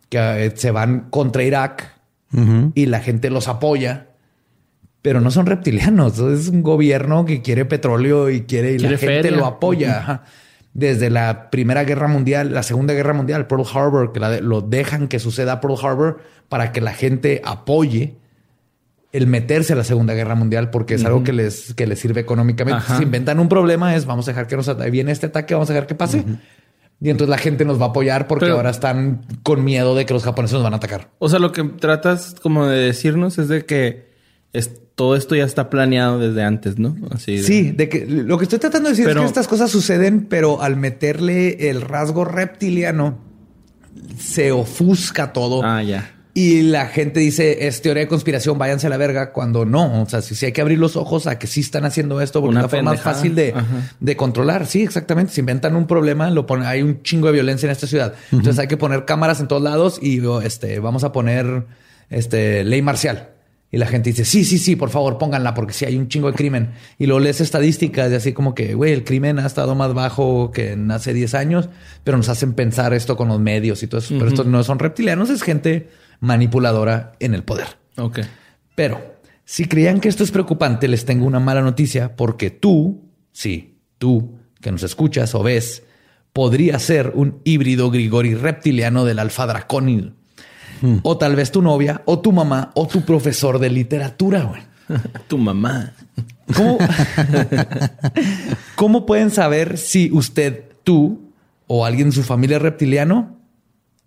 que 0.09 0.45
eh, 0.45 0.53
se 0.55 0.71
van 0.71 1.09
contra 1.09 1.43
Irak 1.43 1.93
y 2.75 2.85
la 2.85 2.99
gente 2.99 3.29
los 3.29 3.47
apoya, 3.47 4.07
pero 5.01 5.21
no 5.21 5.31
son 5.31 5.45
reptilianos. 5.45 6.19
Es 6.19 6.49
un 6.49 6.61
gobierno 6.61 7.25
que 7.25 7.41
quiere 7.41 7.65
petróleo 7.65 8.29
y 8.29 8.41
quiere, 8.41 8.73
y 8.73 8.77
Quiere 8.77 8.93
la 8.95 8.99
gente 8.99 9.21
feria. 9.23 9.37
lo 9.37 9.45
apoya. 9.45 10.23
Desde 10.77 11.09
la 11.09 11.49
Primera 11.49 11.83
Guerra 11.85 12.07
Mundial, 12.07 12.53
la 12.53 12.61
Segunda 12.61 12.93
Guerra 12.93 13.11
Mundial, 13.13 13.47
Pearl 13.47 13.63
Harbor, 13.73 14.13
que 14.13 14.19
la 14.19 14.29
de- 14.29 14.41
lo 14.41 14.61
dejan 14.61 15.07
que 15.07 15.17
suceda 15.19 15.59
Pearl 15.59 15.75
Harbor 15.83 16.19
para 16.49 16.71
que 16.71 16.81
la 16.81 16.93
gente 16.93 17.41
apoye 17.43 18.15
el 19.11 19.25
meterse 19.25 19.73
a 19.73 19.75
la 19.75 19.83
Segunda 19.83 20.13
Guerra 20.13 20.35
Mundial 20.35 20.69
porque 20.69 20.93
es 20.93 21.03
algo 21.03 21.23
que 21.23 21.33
les, 21.33 21.73
que 21.73 21.87
les 21.87 21.97
sirve 21.99 22.21
económicamente. 22.21 22.83
Si 22.95 23.01
inventan 23.03 23.39
un 23.39 23.49
problema 23.49 23.95
es 23.95 24.05
vamos 24.05 24.27
a 24.27 24.31
dejar 24.31 24.45
que 24.45 24.55
nos 24.55 24.91
viene 24.91 25.11
este 25.11 25.25
ataque, 25.25 25.55
vamos 25.55 25.67
a 25.71 25.73
dejar 25.73 25.87
que 25.87 25.95
pase. 25.95 26.23
Y 27.01 27.09
entonces 27.09 27.29
la 27.29 27.37
gente 27.39 27.65
nos 27.65 27.81
va 27.81 27.85
a 27.85 27.89
apoyar 27.89 28.27
porque 28.27 28.45
Pero- 28.45 28.57
ahora 28.57 28.69
están 28.69 29.21
con 29.43 29.63
miedo 29.63 29.95
de 29.95 30.05
que 30.05 30.13
los 30.13 30.23
japoneses 30.23 30.53
nos 30.55 30.63
van 30.63 30.73
a 30.73 30.77
atacar. 30.77 31.09
O 31.17 31.27
sea, 31.29 31.39
lo 31.39 31.51
que 31.51 31.63
tratas 31.63 32.35
como 32.41 32.67
de 32.67 32.77
decirnos 32.77 33.39
es 33.39 33.47
de 33.47 33.65
que 33.65 34.11
es- 34.53 34.71
todo 34.98 35.15
esto 35.15 35.36
ya 35.36 35.44
está 35.45 35.69
planeado 35.69 36.18
desde 36.18 36.41
antes, 36.44 36.80
¿no? 36.80 36.95
Así 37.11 37.38
de- 37.38 37.44
Sí, 37.44 37.69
de 37.72 37.88
que 37.88 38.07
lo 38.07 38.36
que 38.40 38.45
estoy 38.45 38.57
tratando 38.57 38.90
de 38.90 38.94
decir 38.94 39.06
Pero- 39.06 39.19
es 39.19 39.26
que 39.26 39.28
estas 39.28 39.48
cosas 39.48 39.69
suceden, 39.69 40.26
pero 40.28 40.60
al 40.64 40.76
meterle 40.76 41.69
el 41.69 41.82
rasgo 41.82 42.26
reptiliano, 42.26 43.19
se 44.18 44.52
ofusca 44.52 45.34
todo. 45.34 45.61
Ah, 45.64 45.84
ya. 45.84 46.14
Y 46.34 46.64
la 46.64 46.88
gente 46.88 47.19
dice, 47.19 47.68
es 47.68 47.82
teoría 47.84 48.02
de 48.03 48.07
conspiración, 48.07 48.57
váyanse 48.57 48.88
a 48.88 48.90
la 48.90 48.98
verga, 48.98 49.32
cuando 49.34 49.65
no. 49.65 50.02
O 50.02 50.10
sea, 50.10 50.22
si, 50.24 50.34
si 50.34 50.48
hay 50.48 50.52
que 50.52 50.61
abrir 50.61 50.80
los 50.80 50.95
ojos 50.95 51.28
a 51.28 51.38
que 51.40 51.45
sí 51.48 51.61
están 51.61 51.86
haciendo 51.86 52.19
esto, 52.19 52.41
porque 52.41 52.52
Una 52.52 52.60
es 52.61 52.64
la 52.65 52.69
forma 52.69 52.91
más 52.91 53.02
fácil 53.02 53.36
de, 53.36 53.53
de 53.99 54.15
controlar. 54.18 54.65
Sí, 54.65 54.82
exactamente. 54.84 55.32
Si 55.34 55.40
inventan 55.41 55.76
un 55.76 55.86
problema, 55.88 56.30
lo 56.32 56.45
ponen, 56.48 56.65
hay 56.68 56.82
un 56.82 57.03
chingo 57.03 57.28
de 57.28 57.34
violencia 57.34 57.65
en 57.68 57.72
esta 57.72 57.86
ciudad. 57.88 58.14
Entonces 58.32 58.57
hay 58.60 58.68
que 58.68 58.78
poner 58.78 59.06
cámaras 59.06 59.40
en 59.41 59.48
todos 59.48 59.61
lados 59.61 59.99
y 60.02 60.22
este, 60.44 60.80
vamos 60.80 61.03
a 61.03 61.11
poner 61.11 61.65
este, 62.10 62.64
ley 62.64 62.82
marcial. 62.84 63.30
Y 63.77 63.79
la 63.79 63.85
gente 63.85 64.09
dice, 64.09 64.25
sí, 64.25 64.43
sí, 64.43 64.57
sí, 64.57 64.75
por 64.75 64.89
favor, 64.89 65.19
pónganla, 65.19 65.53
porque 65.53 65.71
sí 65.71 65.85
hay 65.85 65.97
un 65.97 66.07
chingo 66.07 66.31
de 66.31 66.33
crimen. 66.33 66.71
Y 66.97 67.05
luego 67.05 67.19
lees 67.19 67.41
estadísticas 67.41 68.09
de 68.09 68.15
así 68.15 68.33
como 68.33 68.55
que, 68.55 68.73
güey, 68.73 68.91
el 68.91 69.03
crimen 69.03 69.37
ha 69.37 69.45
estado 69.45 69.75
más 69.75 69.93
bajo 69.93 70.49
que 70.49 70.71
en 70.71 70.89
hace 70.89 71.13
10 71.13 71.35
años, 71.35 71.69
pero 72.03 72.17
nos 72.17 72.27
hacen 72.27 72.53
pensar 72.53 72.95
esto 72.95 73.15
con 73.15 73.27
los 73.27 73.39
medios 73.39 73.83
y 73.83 73.87
todo 73.87 73.99
eso. 73.99 74.15
Pero 74.17 74.29
estos 74.29 74.47
no 74.47 74.63
son 74.63 74.79
reptilianos, 74.79 75.29
es 75.29 75.43
gente 75.43 75.89
manipuladora 76.21 77.11
en 77.19 77.35
el 77.35 77.43
poder. 77.43 77.67
Ok. 77.97 78.21
Pero 78.73 79.19
si 79.45 79.65
creían 79.65 79.99
que 79.99 80.09
esto 80.09 80.23
es 80.23 80.31
preocupante, 80.31 80.87
les 80.87 81.05
tengo 81.05 81.27
una 81.27 81.39
mala 81.39 81.61
noticia 81.61 82.15
porque 82.15 82.49
tú, 82.49 83.11
sí, 83.31 83.77
tú 83.99 84.39
que 84.59 84.71
nos 84.71 84.81
escuchas 84.81 85.35
o 85.35 85.43
ves, 85.43 85.83
podría 86.33 86.79
ser 86.79 87.11
un 87.13 87.41
híbrido 87.43 87.91
grigori 87.91 88.33
reptiliano 88.33 89.05
del 89.05 89.19
alfa 89.19 89.45
draconil. 89.45 90.15
O 91.03 91.17
tal 91.17 91.35
vez 91.35 91.51
tu 91.51 91.61
novia, 91.61 92.01
o 92.05 92.19
tu 92.19 92.31
mamá, 92.31 92.71
o 92.75 92.87
tu 92.87 93.01
profesor 93.01 93.59
de 93.59 93.69
literatura, 93.69 94.43
güey. 94.43 94.61
Tu 95.27 95.37
mamá. 95.37 95.91
¿Cómo, 96.55 96.77
¿Cómo 98.75 99.05
pueden 99.05 99.31
saber 99.31 99.77
si 99.77 100.09
usted, 100.13 100.63
tú 100.83 101.33
o 101.67 101.85
alguien 101.85 102.09
de 102.09 102.15
su 102.15 102.23
familia 102.23 102.55
es 102.55 102.61
reptiliano? 102.61 103.35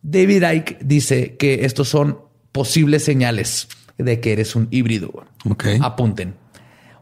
David 0.02 0.44
Icke 0.50 0.78
dice 0.80 1.36
que 1.36 1.66
estos 1.66 1.88
son 1.88 2.20
posibles 2.52 3.04
señales 3.04 3.68
de 3.98 4.20
que 4.20 4.32
eres 4.32 4.56
un 4.56 4.68
híbrido. 4.70 5.12
Ok. 5.48 5.66
Apunten. 5.82 6.34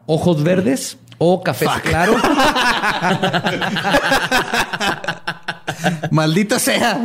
Ojos 0.05 0.43
verdes 0.43 0.97
o 1.17 1.41
café 1.41 1.67
claro. 1.83 2.17
Maldita 6.11 6.59
sea. 6.59 7.01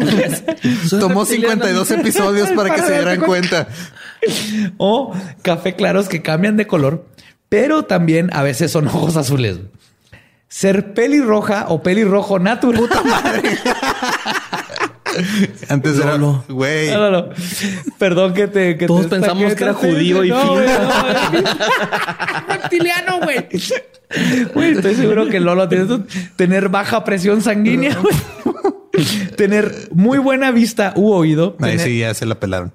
Tomó 0.98 1.24
52 1.24 1.90
episodios 1.92 2.50
para 2.50 2.74
que 2.74 2.82
se 2.82 2.92
dieran 2.92 3.20
cuenta. 3.20 3.68
o 4.76 5.14
café 5.42 5.74
claros 5.74 6.08
que 6.08 6.22
cambian 6.22 6.56
de 6.56 6.66
color, 6.66 7.06
pero 7.48 7.84
también 7.84 8.30
a 8.32 8.42
veces 8.42 8.70
son 8.70 8.88
ojos 8.88 9.16
azules. 9.16 9.58
Ser 10.48 10.94
pelirroja 10.94 11.66
o 11.68 11.82
pelirrojo 11.82 12.38
natural. 12.38 12.80
Puta 12.80 13.02
madre. 13.02 13.42
Antes 15.68 15.96
era, 15.98 16.12
Lolo. 16.12 16.44
güey. 16.48 16.90
No, 16.90 16.98
no, 16.98 17.10
no. 17.10 17.28
Perdón 17.98 18.34
que 18.34 18.48
te. 18.48 18.76
Que 18.76 18.86
Todos 18.86 19.02
te 19.02 19.08
pensamos 19.10 19.54
que 19.54 19.64
era 19.64 19.74
judío 19.74 20.24
y 20.24 20.30
no, 20.30 20.40
fin. 20.40 20.48
güey, 20.52 20.66
no, 20.66 21.30
güey. 21.30 21.44
Reptiliano, 22.48 23.20
güey. 23.20 23.46
Güey, 24.54 24.72
estoy 24.72 24.94
seguro 24.94 25.28
que 25.28 25.40
Lolo 25.40 25.68
tiene 25.68 25.86
tener 26.36 26.68
baja 26.68 27.04
presión 27.04 27.42
sanguínea, 27.42 27.96
güey. 27.96 28.14
tener 29.36 29.88
muy 29.92 30.18
buena 30.18 30.50
vista 30.50 30.92
u 30.96 31.12
oído. 31.12 31.56
Ahí 31.60 31.72
tener- 31.72 31.86
sí 31.86 31.98
ya 31.98 32.14
se 32.14 32.26
la 32.26 32.38
pelaron. 32.40 32.72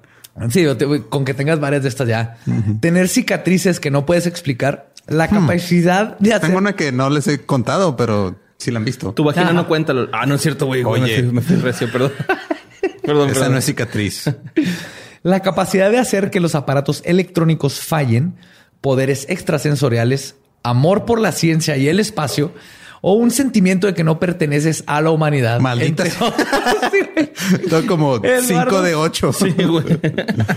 Sí, 0.50 0.64
con 1.10 1.24
que 1.24 1.34
tengas 1.34 1.60
varias 1.60 1.82
de 1.82 1.88
estas 1.88 2.08
ya. 2.08 2.38
Tener 2.80 3.08
cicatrices 3.08 3.78
que 3.80 3.90
no 3.90 4.06
puedes 4.06 4.26
explicar. 4.26 4.90
La 5.06 5.28
capacidad 5.28 6.16
de 6.18 6.32
hacer. 6.34 6.46
Tengo 6.48 6.58
una 6.58 6.74
que 6.76 6.92
no 6.92 7.10
les 7.10 7.26
he 7.26 7.40
contado, 7.44 7.96
pero 7.96 8.36
sí 8.56 8.70
la 8.70 8.78
han 8.78 8.84
visto. 8.84 9.12
Tu 9.12 9.24
vagina 9.24 9.46
Ajá. 9.46 9.52
no 9.54 9.66
cuenta. 9.66 9.92
lo- 9.92 10.08
Ah, 10.12 10.24
no 10.26 10.36
es 10.36 10.40
cierto, 10.40 10.66
güey. 10.66 10.84
Oye. 10.84 11.22
Me 11.22 11.22
fui, 11.24 11.32
me 11.32 11.40
fui 11.42 11.56
recio, 11.56 11.90
perdón. 11.92 12.12
perdón, 13.02 13.26
Esa 13.30 13.34
perdón. 13.40 13.52
no 13.52 13.58
es 13.58 13.64
cicatriz. 13.66 14.30
La 15.22 15.40
capacidad 15.40 15.90
de 15.90 15.98
hacer 15.98 16.30
que 16.30 16.40
los 16.40 16.54
aparatos 16.54 17.02
electrónicos 17.04 17.80
fallen, 17.80 18.36
poderes 18.80 19.26
extrasensoriales, 19.28 20.36
amor 20.62 21.04
por 21.04 21.20
la 21.20 21.32
ciencia 21.32 21.76
y 21.76 21.88
el 21.88 22.00
espacio, 22.00 22.52
o 23.00 23.14
un 23.14 23.30
sentimiento 23.30 23.86
de 23.86 23.94
que 23.94 24.04
no 24.04 24.18
perteneces 24.18 24.84
a 24.86 25.00
la 25.00 25.10
humanidad. 25.10 25.60
Maldita. 25.60 26.04
Todo 27.70 27.86
como 27.86 28.16
Eduardo. 28.16 28.70
5 28.70 28.82
de 28.82 28.94
8. 28.94 29.32
Sí, 29.32 29.50
güey. 29.64 29.84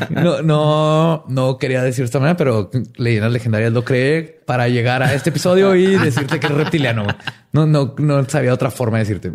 no, 0.10 0.42
no, 0.42 1.26
no 1.28 1.58
quería 1.58 1.82
decir 1.84 2.04
de 2.04 2.06
esta 2.06 2.20
manera, 2.20 2.38
pero 2.38 2.70
leyendas 2.98 3.32
legendarias 3.32 3.72
lo 3.72 3.84
cree 3.84 4.42
para 4.46 4.68
llegar 4.68 5.04
a 5.04 5.14
este 5.14 5.30
episodio 5.30 5.76
y 5.76 5.98
decirte 5.98 6.40
que 6.40 6.48
eres 6.48 6.58
reptiliano. 6.58 7.08
No, 7.52 7.66
no, 7.66 7.96
no 7.98 8.30
sabía 8.30 8.54
otra 8.54 8.72
forma 8.72 8.98
de 8.98 9.06
decirte. 9.06 9.32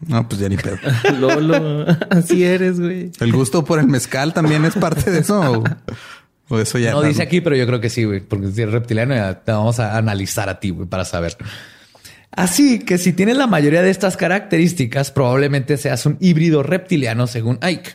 No, 0.00 0.28
pues 0.28 0.40
ya 0.40 0.48
ni 0.48 0.56
pedo. 0.56 0.76
Lolo, 1.20 1.86
así 2.10 2.44
eres, 2.44 2.78
güey. 2.80 3.10
¿El 3.20 3.32
gusto 3.32 3.64
por 3.64 3.78
el 3.78 3.86
mezcal 3.86 4.32
también 4.32 4.64
es 4.64 4.74
parte 4.74 5.10
de 5.10 5.20
eso? 5.20 5.40
¿O, 5.40 5.64
o 6.54 6.58
eso 6.58 6.78
ya 6.78 6.92
No 6.92 7.02
dice 7.02 7.22
aquí, 7.22 7.40
pero 7.40 7.56
yo 7.56 7.66
creo 7.66 7.80
que 7.80 7.90
sí, 7.90 8.04
güey, 8.04 8.20
porque 8.20 8.50
si 8.52 8.62
eres 8.62 8.74
reptiliano 8.74 9.14
ya 9.14 9.40
te 9.40 9.52
vamos 9.52 9.80
a 9.80 9.96
analizar 9.96 10.48
a 10.48 10.60
ti, 10.60 10.70
güey, 10.70 10.86
para 10.86 11.04
saber. 11.04 11.36
Así 12.32 12.80
que 12.80 12.98
si 12.98 13.12
tienes 13.12 13.36
la 13.36 13.46
mayoría 13.46 13.82
de 13.82 13.90
estas 13.90 14.16
características, 14.16 15.10
probablemente 15.10 15.76
seas 15.78 16.04
un 16.06 16.18
híbrido 16.20 16.62
reptiliano 16.62 17.26
según 17.26 17.58
Ike. 17.62 17.90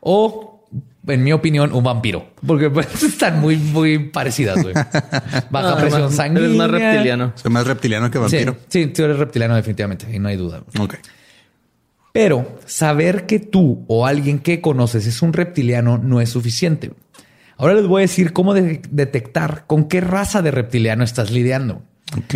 O, 0.00 0.68
en 1.06 1.24
mi 1.24 1.32
opinión, 1.32 1.72
un 1.72 1.84
vampiro. 1.84 2.30
Porque 2.46 2.68
pues, 2.68 3.02
están 3.02 3.40
muy, 3.40 3.56
muy 3.56 3.98
parecidas, 4.10 4.62
güey. 4.62 4.74
Baja 5.50 5.72
Ah, 5.72 5.76
presión 5.78 6.02
más- 6.02 6.14
sanguínea. 6.14 6.44
Eres 6.46 6.56
más 6.58 6.70
reptiliano. 6.70 7.32
Soy 7.34 7.50
más 7.50 7.66
reptiliano 7.66 8.10
que 8.10 8.18
Sí, 8.18 8.20
vampiro. 8.22 8.56
sí, 8.68 8.86
tú 8.88 9.04
eres 9.04 9.18
reptiliano 9.18 9.56
definitivamente 9.56 10.06
y 10.14 10.18
no 10.18 10.28
hay 10.28 10.36
duda. 10.36 10.62
Ok. 10.78 10.96
Pero 12.12 12.58
saber 12.66 13.26
que 13.26 13.38
tú 13.38 13.84
o 13.86 14.06
alguien 14.06 14.38
que 14.40 14.60
conoces 14.60 15.06
es 15.06 15.22
un 15.22 15.32
reptiliano 15.32 15.98
no 15.98 16.20
es 16.20 16.30
suficiente. 16.30 16.90
Ahora 17.56 17.74
les 17.74 17.86
voy 17.86 18.00
a 18.00 18.02
decir 18.02 18.32
cómo 18.32 18.54
de- 18.54 18.82
detectar 18.90 19.64
con 19.66 19.88
qué 19.88 20.00
raza 20.00 20.42
de 20.42 20.50
reptiliano 20.50 21.04
estás 21.04 21.30
lidiando. 21.30 21.82
Ok. 22.16 22.34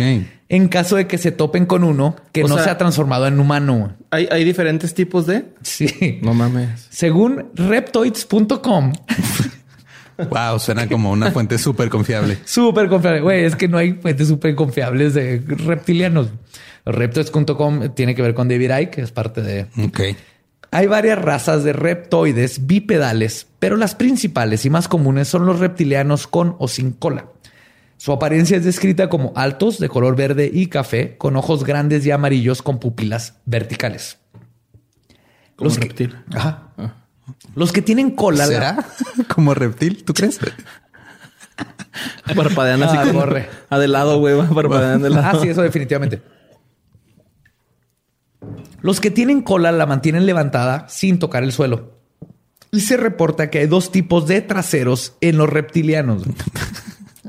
En 0.53 0.67
caso 0.67 0.97
de 0.97 1.07
que 1.07 1.17
se 1.17 1.31
topen 1.31 1.65
con 1.65 1.83
uno 1.83 2.15
que 2.31 2.43
O 2.43 2.47
no 2.47 2.55
sea- 2.55 2.63
se 2.65 2.69
ha 2.69 2.77
transformado 2.77 3.25
en 3.25 3.39
humano. 3.39 3.95
¿Hay, 4.11 4.27
hay 4.31 4.43
diferentes 4.43 4.93
tipos 4.93 5.25
de. 5.25 5.45
Sí. 5.63 6.19
No 6.21 6.33
mames. 6.35 6.87
Según 6.91 7.49
reptoids.com, 7.55 8.93
Wow, 10.29 10.59
suena 10.59 10.87
como 10.87 11.11
una 11.11 11.31
fuente 11.31 11.57
súper 11.57 11.89
confiable. 11.89 12.37
súper 12.45 12.87
confiable. 12.87 13.21
Güey, 13.21 13.45
es 13.45 13.55
que 13.55 13.67
no 13.67 13.79
hay 13.79 13.93
fuentes 13.93 14.27
súper 14.27 14.53
confiables 14.53 15.15
de 15.15 15.41
reptilianos. 15.65 16.27
Reptoids.com 16.85 17.95
tiene 17.95 18.13
que 18.13 18.21
ver 18.21 18.35
con 18.35 18.47
David 18.47 18.71
Icke, 18.79 18.89
que 18.91 19.01
es 19.01 19.11
parte 19.11 19.41
de 19.41 19.65
Ok. 19.83 20.01
Hay 20.69 20.85
varias 20.87 21.19
razas 21.19 21.63
de 21.63 21.73
reptoides 21.73 22.67
bipedales, 22.67 23.47
pero 23.59 23.75
las 23.75 23.95
principales 23.95 24.65
y 24.65 24.69
más 24.69 24.87
comunes 24.87 25.27
son 25.27 25.45
los 25.45 25.59
reptilianos 25.59 26.27
con 26.27 26.55
o 26.59 26.67
sin 26.67 26.91
cola. 26.91 27.25
Su 27.97 28.11
apariencia 28.11 28.57
es 28.57 28.65
descrita 28.65 29.07
como 29.09 29.31
altos, 29.35 29.79
de 29.79 29.87
color 29.89 30.15
verde 30.15 30.49
y 30.53 30.67
café, 30.67 31.17
con 31.17 31.35
ojos 31.37 31.63
grandes 31.63 32.05
y 32.05 32.11
amarillos 32.11 32.61
con 32.61 32.79
pupilas 32.79 33.35
verticales. 33.45 34.17
Como 35.55 35.69
Los 35.69 35.77
que- 35.77 35.85
reptil. 35.85 36.17
Ajá. 36.33 36.69
Los 37.55 37.71
que 37.71 37.81
tienen 37.81 38.11
cola. 38.11 38.45
la- 38.45 38.47
¿Será? 38.47 38.85
¿Como 39.33 39.53
reptil? 39.53 40.03
¿Tú 40.03 40.13
crees? 40.13 40.39
Parpadean 42.35 42.81
así 42.83 42.97
Ah, 42.99 43.03
como. 43.05 43.19
corre. 43.19 43.47
Ah, 43.69 43.79
de 43.79 43.87
lado, 43.87 44.17
güey. 44.19 44.35
Parpadean 44.53 45.01
de 45.01 45.09
lado. 45.09 45.37
Ah, 45.37 45.41
sí, 45.41 45.47
eso 45.49 45.61
definitivamente. 45.61 46.21
Los 48.81 48.99
que 48.99 49.11
tienen 49.11 49.41
cola 49.41 49.71
la 49.71 49.85
mantienen 49.85 50.25
levantada 50.25 50.87
sin 50.89 51.19
tocar 51.19 51.43
el 51.43 51.53
suelo. 51.53 51.99
Y 52.71 52.81
se 52.81 52.97
reporta 52.97 53.49
que 53.49 53.59
hay 53.59 53.67
dos 53.67 53.91
tipos 53.91 54.27
de 54.27 54.41
traseros 54.41 55.15
en 55.21 55.37
los 55.37 55.47
reptilianos. 55.49 56.23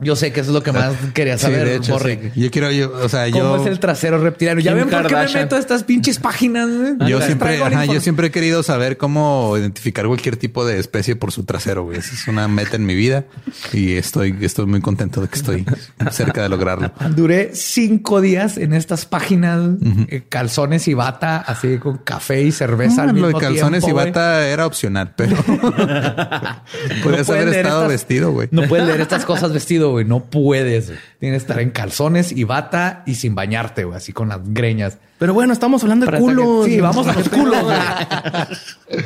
Yo 0.00 0.16
sé 0.16 0.32
que 0.32 0.40
eso 0.40 0.50
es 0.50 0.54
lo 0.54 0.62
que 0.62 0.72
más 0.72 0.92
quería 1.14 1.38
saber, 1.38 1.60
sí, 1.60 1.64
de 1.70 1.76
hecho, 1.76 1.98
sí. 2.00 2.18
Yo 2.34 2.50
quiero, 2.50 2.70
yo, 2.72 2.92
o 3.02 3.08
sea, 3.08 3.30
¿Cómo 3.30 3.56
yo, 3.56 3.62
es 3.62 3.66
el 3.68 3.78
trasero 3.78 4.18
reptiliano? 4.18 4.60
¿Ya 4.60 4.74
ven 4.74 4.88
por 4.90 5.06
qué 5.06 5.14
me 5.14 5.32
meto 5.32 5.54
a 5.54 5.58
estas 5.60 5.84
pinches 5.84 6.18
páginas? 6.18 6.68
yo 7.06 7.20
siempre, 7.20 7.62
ajá, 7.62 7.84
yo 7.84 8.00
siempre 8.00 8.26
he 8.26 8.30
querido 8.32 8.62
saber 8.64 8.96
cómo 8.96 9.56
identificar 9.56 10.06
cualquier 10.06 10.36
tipo 10.36 10.66
de 10.66 10.80
especie 10.80 11.14
por 11.14 11.30
su 11.30 11.44
trasero. 11.44 11.84
güey. 11.84 11.98
Esa 11.98 12.12
es 12.14 12.26
una 12.26 12.48
meta 12.48 12.74
en 12.76 12.86
mi 12.86 12.94
vida 12.96 13.24
y 13.72 13.92
estoy, 13.92 14.36
estoy 14.40 14.66
muy 14.66 14.80
contento 14.80 15.20
de 15.20 15.28
que 15.28 15.36
estoy 15.36 15.64
cerca 16.10 16.42
de 16.42 16.48
lograrlo. 16.48 16.92
Duré 17.14 17.50
cinco 17.54 18.20
días 18.20 18.56
en 18.58 18.72
estas 18.72 19.06
páginas, 19.06 19.60
eh, 20.08 20.24
calzones 20.28 20.88
y 20.88 20.94
bata, 20.94 21.36
así 21.38 21.78
con 21.78 21.98
café 21.98 22.42
y 22.42 22.50
cerveza. 22.52 23.02
Ah, 23.04 23.10
al 23.10 23.16
lo 23.20 23.28
de 23.28 23.34
calzones 23.34 23.84
tiempo, 23.84 23.88
y 23.88 23.92
güey. 23.92 24.06
bata 24.06 24.48
era 24.48 24.66
opcional, 24.66 25.14
pero 25.16 25.36
No 25.46 27.02
pueden 27.04 27.24
haber 27.30 27.48
estado 27.48 27.82
estas- 27.82 27.88
vestido, 27.88 28.32
güey. 28.32 28.48
No 28.50 28.62
puedes 28.62 28.86
leer 28.86 29.00
estas 29.00 29.24
cosas 29.24 29.52
vestido. 29.52 29.83
Güey. 29.90 30.04
No 30.04 30.24
puedes. 30.24 30.88
güey. 30.88 30.98
Tienes 31.20 31.42
que 31.42 31.46
estar 31.52 31.60
en 31.60 31.70
calzones 31.70 32.32
y 32.32 32.44
bata 32.44 33.02
y 33.06 33.14
sin 33.16 33.34
bañarte, 33.34 33.84
güey. 33.84 33.96
Así 33.96 34.12
con 34.12 34.28
las 34.28 34.40
greñas. 34.44 34.98
Pero 35.18 35.34
bueno, 35.34 35.52
estamos 35.52 35.82
hablando 35.82 36.06
de 36.06 36.18
culos. 36.18 36.66
que- 36.66 36.72
Sí, 36.74 36.80
vamos 36.80 37.06
a 37.06 37.12
los 37.12 37.28
culos, 37.28 37.62
güey. 37.62 37.76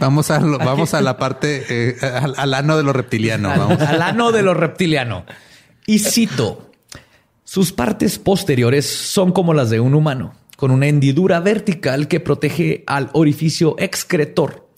Vamos 0.00 0.30
a, 0.30 0.38
lo- 0.38 0.58
vamos 0.58 0.92
a 0.92 1.00
la 1.00 1.16
parte, 1.16 1.64
eh, 1.70 1.96
al, 2.02 2.34
al 2.36 2.52
ano 2.54 2.76
de 2.76 2.82
lo 2.82 2.92
reptiliano. 2.92 3.48
Vamos. 3.48 3.80
al 3.80 4.02
ano 4.02 4.30
de 4.30 4.42
lo 4.42 4.52
reptiliano. 4.52 5.24
Y 5.86 6.00
cito, 6.00 6.70
sus 7.42 7.72
partes 7.72 8.18
posteriores 8.18 8.86
son 8.86 9.32
como 9.32 9.54
las 9.54 9.70
de 9.70 9.80
un 9.80 9.94
humano, 9.94 10.34
con 10.58 10.72
una 10.72 10.88
hendidura 10.88 11.40
vertical 11.40 12.06
que 12.06 12.20
protege 12.20 12.84
al 12.86 13.08
orificio 13.14 13.74
excretor, 13.78 14.68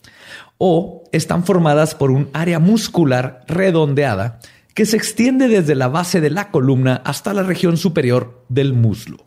o 0.57 1.03
están 1.11 1.43
formadas 1.43 1.93
por 1.93 2.09
un 2.09 2.29
área 2.31 2.59
muscular 2.59 3.43
redondeada 3.49 4.39
que 4.75 4.85
se 4.85 4.97
extiende 4.97 5.47
desde 5.47 5.73
la 5.73 5.87
base 5.87 6.21
de 6.21 6.29
la 6.29 6.51
columna 6.51 7.01
hasta 7.05 7.33
la 7.33 7.41
región 7.41 7.77
superior 7.77 8.43
del 8.49 8.73
muslo. 8.73 9.17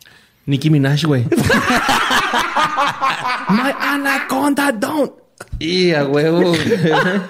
Nicki 0.45 0.69
Minaj, 0.69 1.03
güey. 1.05 1.25
My 3.49 3.71
anaconda 3.79 4.71
don't. 4.71 5.11
Y 5.57 5.91
a 5.91 6.05
huevo. 6.05 6.53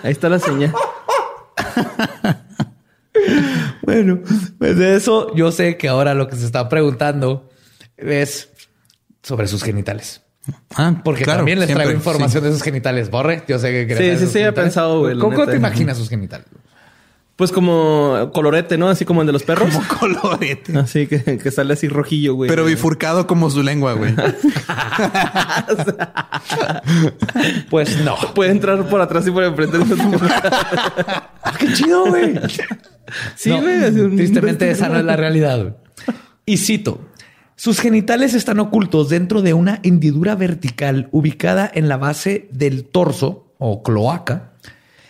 Ahí 0.03 0.11
está 0.11 0.29
la 0.29 0.37
señal. 0.37 0.71
Bueno, 3.81 4.19
pues 4.59 4.77
de 4.77 4.95
eso 4.95 5.35
yo 5.35 5.51
sé 5.51 5.75
que 5.75 5.89
ahora 5.89 6.13
lo 6.13 6.27
que 6.27 6.35
se 6.35 6.45
está 6.45 6.69
preguntando 6.69 7.49
es 7.97 8.49
sobre 9.23 9.47
sus 9.47 9.63
genitales. 9.63 10.21
Ah, 10.75 11.01
Porque 11.03 11.23
claro, 11.23 11.39
también 11.39 11.57
les 11.57 11.65
siempre, 11.65 11.85
traigo 11.85 11.99
información 11.99 12.43
sí. 12.43 12.49
de 12.49 12.53
sus 12.53 12.61
genitales. 12.61 13.09
Borre, 13.09 13.43
yo 13.47 13.57
sé 13.57 13.87
que 13.87 13.97
Sí, 13.97 14.25
sí, 14.25 14.31
sí, 14.31 14.39
he 14.39 14.51
pensado, 14.51 14.99
güey, 14.99 15.17
¿Cómo, 15.17 15.35
cómo 15.35 15.47
te 15.47 15.55
imaginas 15.55 15.97
sus 15.97 16.07
genitales? 16.07 16.45
Pues 17.39 17.51
como 17.51 18.29
colorete, 18.33 18.77
¿no? 18.77 18.89
Así 18.89 19.05
como 19.05 19.21
el 19.21 19.27
de 19.27 19.33
los 19.33 19.41
perros. 19.43 19.73
Como 19.73 19.87
colorete. 20.19 20.77
Así 20.77 21.07
que, 21.07 21.37
que 21.37 21.51
sale 21.51 21.73
así 21.73 21.87
rojillo, 21.87 22.35
güey. 22.35 22.49
Pero 22.49 22.65
bifurcado 22.65 23.25
como 23.27 23.49
su 23.49 23.63
lengua, 23.63 23.93
güey. 23.93 24.13
Pues 27.69 28.03
no. 28.03 28.15
Puede 28.35 28.51
entrar 28.51 28.87
por 28.89 29.01
atrás 29.01 29.25
y 29.27 29.31
por 29.31 29.43
enfrente. 29.43 29.77
Ah, 30.29 31.53
qué 31.59 31.73
chido, 31.73 32.05
güey. 32.07 32.35
sí, 33.35 33.49
No, 33.49 33.61
güey. 33.61 33.83
un- 34.01 34.15
Tristemente 34.15 34.69
esa 34.69 34.89
no 34.89 34.99
es 34.99 35.05
la 35.05 35.15
realidad. 35.15 35.59
güey. 35.59 35.73
Y 36.45 36.57
cito. 36.57 37.01
Sus 37.55 37.79
genitales 37.79 38.33
están 38.33 38.59
ocultos 38.59 39.09
dentro 39.09 39.41
de 39.41 39.53
una 39.53 39.79
hendidura 39.83 40.35
vertical 40.35 41.09
ubicada 41.11 41.69
en 41.73 41.89
la 41.89 41.97
base 41.97 42.47
del 42.51 42.85
torso 42.85 43.53
o 43.59 43.83
cloaca. 43.83 44.53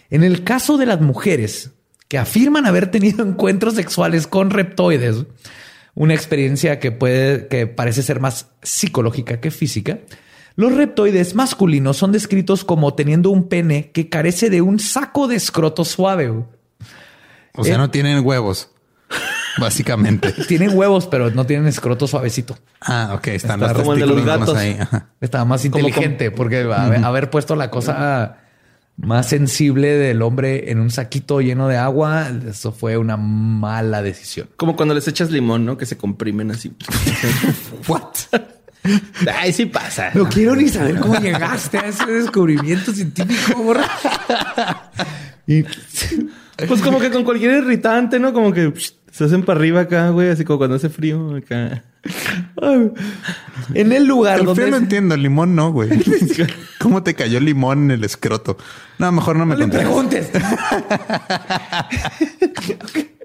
En 0.09 0.23
el 0.23 0.43
caso 0.43 0.77
de 0.77 0.87
las 0.87 0.99
mujeres 1.01 1.71
que 2.09 2.17
afirman 2.17 2.65
haber 2.65 2.91
tenido 2.91 3.23
encuentros 3.25 3.75
sexuales 3.75 4.27
con 4.27 4.49
reptoides, 4.49 5.25
una 5.95 6.13
experiencia 6.13 6.79
que 6.79 6.91
puede, 6.91 7.47
que 7.47 7.67
parece 7.67 8.03
ser 8.03 8.19
más 8.19 8.47
psicológica 8.61 9.39
que 9.39 9.51
física, 9.51 9.99
los 10.55 10.75
reptoides 10.75 11.35
masculinos 11.35 11.95
son 11.95 12.11
descritos 12.11 12.65
como 12.65 12.93
teniendo 12.93 13.29
un 13.29 13.47
pene 13.47 13.91
que 13.91 14.09
carece 14.09 14.49
de 14.49 14.61
un 14.61 14.79
saco 14.79 15.29
de 15.29 15.37
escroto 15.37 15.85
suave. 15.85 16.29
O 17.55 17.63
sea, 17.63 17.77
no 17.77 17.89
tienen 17.89 18.25
huevos. 18.25 18.69
Básicamente. 19.57 20.33
Tienen 20.47 20.77
huevos, 20.77 21.07
pero 21.07 21.31
no 21.31 21.45
tienen 21.45 21.67
escroto 21.67 22.07
suavecito. 22.07 22.57
Ah, 22.81 23.13
ok. 23.15 23.27
Están 23.27 23.61
Está 23.61 23.73
los 23.73 23.81
como 23.81 23.93
el 23.93 23.99
de 23.99 24.05
los 24.05 24.15
testículos 24.17 24.39
gatos. 24.39 24.57
ahí. 24.57 24.77
Estaba 25.21 25.45
más 25.45 25.61
Como 25.61 25.79
inteligente 25.79 26.31
porque 26.31 26.61
haber, 26.61 27.03
haber 27.03 27.29
puesto 27.29 27.55
la 27.55 27.69
cosa 27.71 28.37
más 29.01 29.29
sensible 29.29 29.93
del 29.93 30.21
hombre 30.21 30.71
en 30.71 30.79
un 30.79 30.91
saquito 30.91 31.39
lleno 31.41 31.67
de 31.67 31.77
agua, 31.77 32.29
eso 32.47 32.71
fue 32.71 32.97
una 32.97 33.17
mala 33.17 34.01
decisión. 34.01 34.49
Como 34.57 34.75
cuando 34.75 34.93
les 34.93 35.07
echas 35.07 35.31
limón, 35.31 35.65
¿no? 35.65 35.77
Que 35.77 35.85
se 35.85 35.97
comprimen 35.97 36.51
así. 36.51 36.73
What? 37.87 38.03
Ay, 39.33 39.53
sí 39.53 39.65
pasa. 39.65 40.11
No 40.13 40.27
quiero 40.27 40.55
ni 40.55 40.67
saber 40.69 40.99
cómo 40.99 41.15
llegaste 41.15 41.77
a 41.77 41.87
ese 41.87 42.05
descubrimiento 42.05 42.93
científico. 42.93 43.61
borra. 43.63 43.87
y 45.47 45.63
Pues 46.67 46.81
como 46.81 46.99
que 46.99 47.09
con 47.09 47.23
cualquier 47.23 47.63
irritante, 47.63 48.19
¿no? 48.19 48.33
Como 48.33 48.51
que 48.51 48.71
psh, 48.71 48.93
se 49.11 49.25
hacen 49.25 49.43
para 49.43 49.59
arriba 49.59 49.81
acá, 49.81 50.09
güey. 50.09 50.29
Así 50.29 50.45
como 50.45 50.59
cuando 50.59 50.75
hace 50.75 50.89
frío 50.89 51.35
acá. 51.35 51.83
en 53.73 53.91
el 53.91 54.05
lugar 54.05 54.39
El 54.39 54.45
donde 54.45 54.61
frío 54.61 54.71
lo 54.71 54.77
entiendo, 54.77 55.15
el 55.15 55.23
limón 55.23 55.55
no, 55.55 55.71
güey. 55.71 55.89
¿Cómo 56.79 57.03
te 57.03 57.13
cayó 57.13 57.39
limón 57.39 57.85
en 57.85 57.91
el 57.91 58.03
escroto? 58.03 58.57
No, 58.97 59.11
mejor 59.11 59.35
no 59.35 59.45
me 59.45 59.55
No 59.55 59.67
le 59.67 59.83
contes. 59.83 60.27
preguntes. 60.27 60.29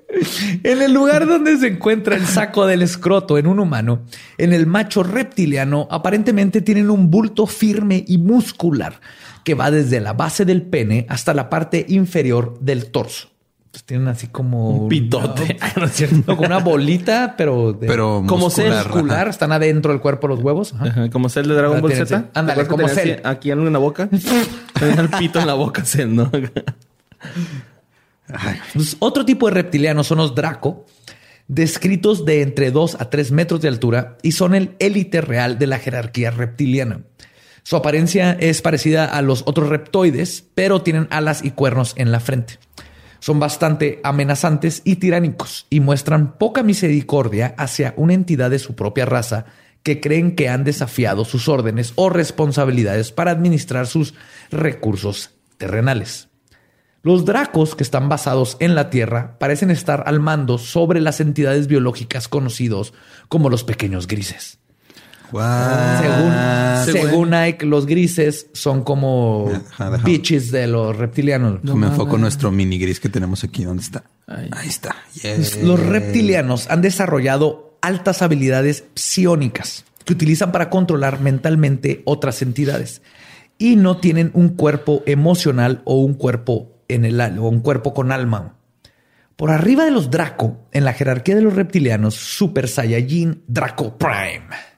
en 0.62 0.82
el 0.82 0.92
lugar 0.92 1.26
donde 1.26 1.56
se 1.58 1.68
encuentra 1.68 2.16
el 2.16 2.26
saco 2.26 2.66
del 2.66 2.82
escroto 2.82 3.38
en 3.38 3.46
un 3.46 3.60
humano, 3.60 4.02
en 4.38 4.52
el 4.52 4.66
macho 4.66 5.02
reptiliano, 5.02 5.88
aparentemente 5.90 6.62
tienen 6.62 6.90
un 6.90 7.10
bulto 7.10 7.46
firme 7.46 8.04
y 8.06 8.18
muscular 8.18 9.00
que 9.44 9.54
va 9.54 9.70
desde 9.70 10.00
la 10.00 10.14
base 10.14 10.44
del 10.44 10.62
pene 10.62 11.06
hasta 11.08 11.34
la 11.34 11.50
parte 11.50 11.84
inferior 11.88 12.58
del 12.60 12.90
torso. 12.90 13.28
Pues 13.74 13.82
tienen 13.82 14.06
así 14.06 14.28
como 14.28 14.70
Un 14.70 14.88
pitote. 14.88 15.56
Ay, 15.60 15.72
no 15.76 15.86
es 15.86 15.92
cierto. 15.94 16.16
No, 16.28 16.36
como 16.36 16.46
una 16.46 16.58
bolita, 16.60 17.34
pero 17.36 17.72
de- 17.72 17.88
Pero 17.88 18.22
Como 18.24 18.44
muscular, 18.44 18.86
muscular. 18.86 19.22
ajá. 19.22 19.30
Están 19.30 19.50
adentro 19.50 19.90
del 19.90 20.00
cuerpo 20.00 20.28
los 20.28 20.38
huevos. 20.38 20.74
Ajá. 20.74 20.86
Ajá, 20.86 21.10
como 21.10 21.28
Cell 21.28 21.48
de 21.48 21.54
Dragon 21.54 21.78
Ah, 21.78 21.80
Ball 21.80 21.92
Z. 21.92 22.24
ándale, 22.34 22.54
¿Te 22.60 22.72
acuerdas 22.72 22.92
que 22.96 23.02
como 23.02 23.10
así 23.10 23.20
Aquí 23.24 23.50
en 23.50 23.72
la 23.72 23.78
boca. 23.80 24.08
El 24.80 25.08
pito 25.18 25.40
en 25.40 25.46
la 25.48 25.54
boca, 25.54 25.84
Cell, 25.86 26.14
¿no? 26.14 26.30
Pues, 28.72 28.96
otro 29.00 29.24
tipo 29.24 29.48
de 29.48 29.54
reptilianos 29.54 30.06
son 30.06 30.18
los 30.18 30.34
Draco, 30.36 30.86
descritos 31.48 32.24
de 32.24 32.42
entre 32.42 32.70
2 32.70 32.96
a 33.00 33.10
3 33.10 33.32
metros 33.32 33.60
de 33.60 33.68
altura 33.68 34.16
y 34.22 34.32
son 34.32 34.54
el 34.54 34.76
élite 34.78 35.20
real 35.20 35.58
de 35.58 35.66
la 35.66 35.78
jerarquía 35.78 36.30
reptiliana. 36.30 37.00
Su 37.64 37.76
apariencia 37.76 38.32
es 38.32 38.60
parecida 38.62 39.06
a 39.06 39.20
los 39.22 39.42
otros 39.46 39.68
reptoides, 39.68 40.44
pero 40.54 40.82
tienen 40.82 41.08
alas 41.10 41.42
y 41.44 41.50
cuernos 41.50 41.94
en 41.96 42.12
la 42.12 42.20
frente. 42.20 42.58
Son 43.24 43.40
bastante 43.40 44.00
amenazantes 44.04 44.82
y 44.84 44.96
tiránicos 44.96 45.66
y 45.70 45.80
muestran 45.80 46.36
poca 46.36 46.62
misericordia 46.62 47.54
hacia 47.56 47.94
una 47.96 48.12
entidad 48.12 48.50
de 48.50 48.58
su 48.58 48.74
propia 48.74 49.06
raza 49.06 49.46
que 49.82 49.98
creen 49.98 50.36
que 50.36 50.50
han 50.50 50.62
desafiado 50.62 51.24
sus 51.24 51.48
órdenes 51.48 51.94
o 51.94 52.10
responsabilidades 52.10 53.12
para 53.12 53.30
administrar 53.30 53.86
sus 53.86 54.12
recursos 54.50 55.30
terrenales. 55.56 56.28
Los 57.00 57.24
dracos 57.24 57.74
que 57.74 57.82
están 57.82 58.10
basados 58.10 58.58
en 58.60 58.74
la 58.74 58.90
Tierra 58.90 59.38
parecen 59.38 59.70
estar 59.70 60.04
al 60.06 60.20
mando 60.20 60.58
sobre 60.58 61.00
las 61.00 61.18
entidades 61.18 61.66
biológicas 61.66 62.28
conocidos 62.28 62.92
como 63.30 63.48
los 63.48 63.64
pequeños 63.64 64.06
grises. 64.06 64.58
What? 65.34 66.84
según, 66.84 67.02
según 67.02 67.34
Ike, 67.34 67.66
los 67.66 67.86
grises 67.86 68.46
son 68.52 68.84
como 68.84 69.50
bitches 70.04 70.52
de 70.52 70.68
los 70.68 70.96
reptilianos. 70.96 71.64
me 71.64 71.88
enfoco 71.88 72.14
en 72.14 72.20
nuestro 72.20 72.52
mini 72.52 72.78
gris 72.78 73.00
que 73.00 73.08
tenemos 73.08 73.42
aquí. 73.42 73.64
¿Dónde 73.64 73.82
está? 73.82 74.04
Ahí. 74.28 74.48
Ahí 74.52 74.68
está. 74.68 74.94
Yeah. 75.22 75.38
Los 75.64 75.80
reptilianos 75.80 76.70
han 76.70 76.82
desarrollado 76.82 77.76
altas 77.82 78.22
habilidades 78.22 78.84
psiónicas 78.94 79.84
que 80.04 80.12
utilizan 80.12 80.52
para 80.52 80.70
controlar 80.70 81.20
mentalmente 81.20 82.02
otras 82.04 82.40
entidades 82.40 83.02
y 83.58 83.74
no 83.74 83.96
tienen 83.96 84.30
un 84.34 84.50
cuerpo 84.50 85.02
emocional 85.04 85.82
o 85.84 85.96
un 85.96 86.14
cuerpo 86.14 86.70
en 86.86 87.04
el 87.04 87.20
o 87.20 87.48
un 87.48 87.58
cuerpo 87.58 87.92
con 87.92 88.12
alma. 88.12 88.54
Por 89.34 89.50
arriba 89.50 89.84
de 89.84 89.90
los 89.90 90.12
Draco, 90.12 90.68
en 90.70 90.84
la 90.84 90.92
jerarquía 90.92 91.34
de 91.34 91.42
los 91.42 91.54
reptilianos, 91.54 92.14
Super 92.14 92.68
Saiyajin 92.68 93.42
Draco 93.48 93.98
Prime. 93.98 94.73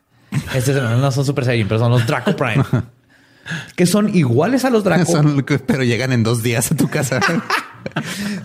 Este 0.55 0.73
es- 0.73 0.77
no 0.83 1.11
son 1.13 1.25
Super 1.25 1.45
Saiyajin, 1.45 1.69
pero 1.69 1.81
son 1.81 1.91
los 1.93 2.07
Draco 2.07 2.35
Prime. 2.37 2.65
que 3.77 3.87
son 3.87 4.15
iguales 4.15 4.65
a 4.65 4.71
los 4.71 4.83
Draco. 4.85 5.05
Son- 5.13 5.45
pero 5.67 5.85
llegan 5.85 6.13
en 6.13 6.23
dos 6.23 6.43
días 6.43 6.73
a 6.73 6.77
tu 6.77 6.89
casa. 6.89 7.21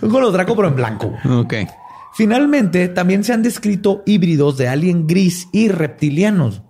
Son 0.00 0.10
con 0.10 0.22
los 0.22 0.32
Draco, 0.32 0.54
pero 0.56 0.68
en 0.68 0.76
blanco. 0.76 1.12
ok. 1.28 1.54
Finalmente, 2.14 2.88
también 2.88 3.24
se 3.24 3.32
han 3.32 3.42
descrito 3.42 4.02
híbridos 4.04 4.58
de 4.58 4.68
alien 4.68 5.06
gris 5.06 5.48
y 5.50 5.68
reptilianos, 5.68 6.60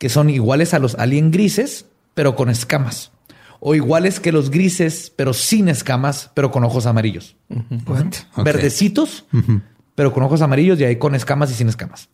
que 0.00 0.08
son 0.08 0.28
iguales 0.28 0.74
a 0.74 0.80
los 0.80 0.96
alien 0.96 1.30
grises, 1.30 1.86
pero 2.14 2.34
con 2.34 2.50
escamas. 2.50 3.12
O 3.60 3.74
iguales 3.76 4.18
que 4.20 4.32
los 4.32 4.50
grises, 4.50 5.12
pero 5.14 5.32
sin 5.32 5.68
escamas, 5.68 6.30
pero 6.34 6.50
con 6.50 6.64
ojos 6.64 6.86
amarillos. 6.86 7.36
What? 7.86 8.06
Verdecitos, 8.44 9.26
pero 9.94 10.12
con 10.12 10.24
ojos 10.24 10.42
amarillos 10.42 10.80
y 10.80 10.84
ahí 10.84 10.96
con 10.96 11.14
escamas 11.14 11.50
y 11.52 11.54
sin 11.54 11.68
escamas. 11.68 12.08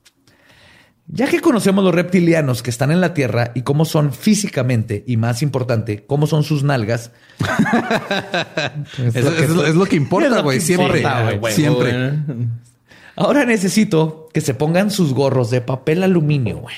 Ya 1.09 1.28
que 1.28 1.41
conocemos 1.41 1.85
los 1.85 1.95
reptilianos 1.95 2.62
que 2.62 2.70
están 2.70 2.91
en 2.91 3.01
la 3.01 3.15
Tierra 3.15 3.53
y 3.55 3.62
cómo 3.62 3.85
son 3.85 4.12
físicamente, 4.12 5.05
y 5.07 5.16
más 5.16 5.41
importante, 5.41 6.05
cómo 6.05 6.27
son 6.27 6.43
sus 6.43 6.65
nalgas. 6.65 7.12
Es, 9.15 9.51
lo, 9.51 9.66
es 9.66 9.74
lo 9.74 9.87
que 9.87 9.97
importa, 9.97 10.41
güey. 10.41 10.61
Siempre. 10.61 11.03
importa. 11.03 11.51
Siempre. 11.53 12.15
Ahora 13.15 13.45
necesito 13.45 14.28
que 14.33 14.41
se 14.41 14.55
pongan 14.55 14.91
sus 14.91 15.15
gorros 15.15 15.51
de 15.51 15.61
papel 15.61 16.03
aluminio, 16.03 16.59
güey. 16.59 16.74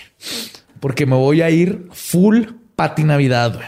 Porque 0.80 1.06
me 1.06 1.16
voy 1.16 1.42
a 1.42 1.50
ir 1.50 1.88
full 1.92 2.44
pati 2.76 3.04
Navidad, 3.04 3.54
güey. 3.54 3.66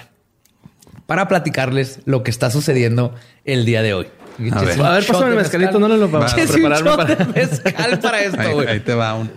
Para 1.06 1.26
platicarles 1.26 2.00
lo 2.04 2.22
que 2.22 2.30
está 2.30 2.50
sucediendo 2.50 3.14
el 3.44 3.64
día 3.64 3.82
de 3.82 3.94
hoy. 3.94 4.06
A 4.52 4.62
ver. 4.62 4.80
A 4.80 4.92
ver, 4.92 5.06
pásame 5.06 5.30
el 5.30 5.36
mezcalito, 5.36 5.80
mezcal. 5.80 5.98
no 5.98 6.08
lo 6.08 6.26
Échese 6.26 6.42
un 6.42 6.70
prepararme 6.70 6.90
shot 6.90 6.96
para... 6.96 7.14
de 7.14 7.24
mezcal 7.40 7.98
para 7.98 8.20
esto, 8.22 8.40
Ahí, 8.40 8.52
güey. 8.52 8.68
ahí 8.68 8.80
te 8.80 8.94
va 8.94 9.14
un. 9.14 9.30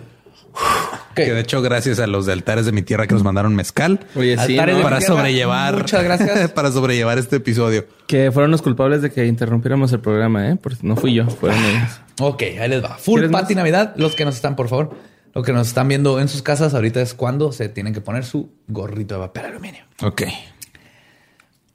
Que 1.14 1.32
de 1.32 1.40
hecho, 1.40 1.62
gracias 1.62 1.98
a 2.00 2.06
los 2.06 2.26
de 2.26 2.32
altares 2.32 2.66
de 2.66 2.72
mi 2.72 2.82
tierra 2.82 3.06
que 3.06 3.14
nos 3.14 3.22
mandaron 3.22 3.54
mezcal 3.54 4.00
Oye, 4.14 4.36
sí, 4.46 4.56
para 4.56 5.00
sobrellevar. 5.00 5.76
muchas 5.76 6.02
gracias. 6.04 6.50
para 6.54 6.70
sobrellevar 6.70 7.18
este 7.18 7.36
episodio. 7.36 7.86
Que 8.06 8.32
fueron 8.32 8.50
los 8.50 8.62
culpables 8.62 9.02
de 9.02 9.10
que 9.10 9.26
interrumpiéramos 9.26 9.92
el 9.92 10.00
programa, 10.00 10.50
¿eh? 10.50 10.56
Porque 10.60 10.78
no 10.82 10.96
fui 10.96 11.14
yo, 11.14 11.26
fueron 11.26 11.58
ellos. 11.64 12.00
Ok, 12.20 12.42
ahí 12.60 12.68
les 12.68 12.82
va. 12.82 12.96
Full 12.98 13.20
¿Quieres 13.20 13.32
Party 13.32 13.54
más? 13.54 13.62
Navidad. 13.62 13.94
Los 13.96 14.14
que 14.14 14.24
nos 14.24 14.34
están, 14.36 14.56
por 14.56 14.68
favor, 14.68 14.96
los 15.34 15.44
que 15.44 15.52
nos 15.52 15.68
están 15.68 15.88
viendo 15.88 16.20
en 16.20 16.28
sus 16.28 16.42
casas, 16.42 16.74
ahorita 16.74 17.00
es 17.00 17.14
cuando 17.14 17.52
se 17.52 17.68
tienen 17.68 17.92
que 17.92 18.00
poner 18.00 18.24
su 18.24 18.50
gorrito 18.68 19.14
de 19.14 19.20
papel 19.20 19.46
aluminio. 19.46 19.82
Ok. 20.02 20.22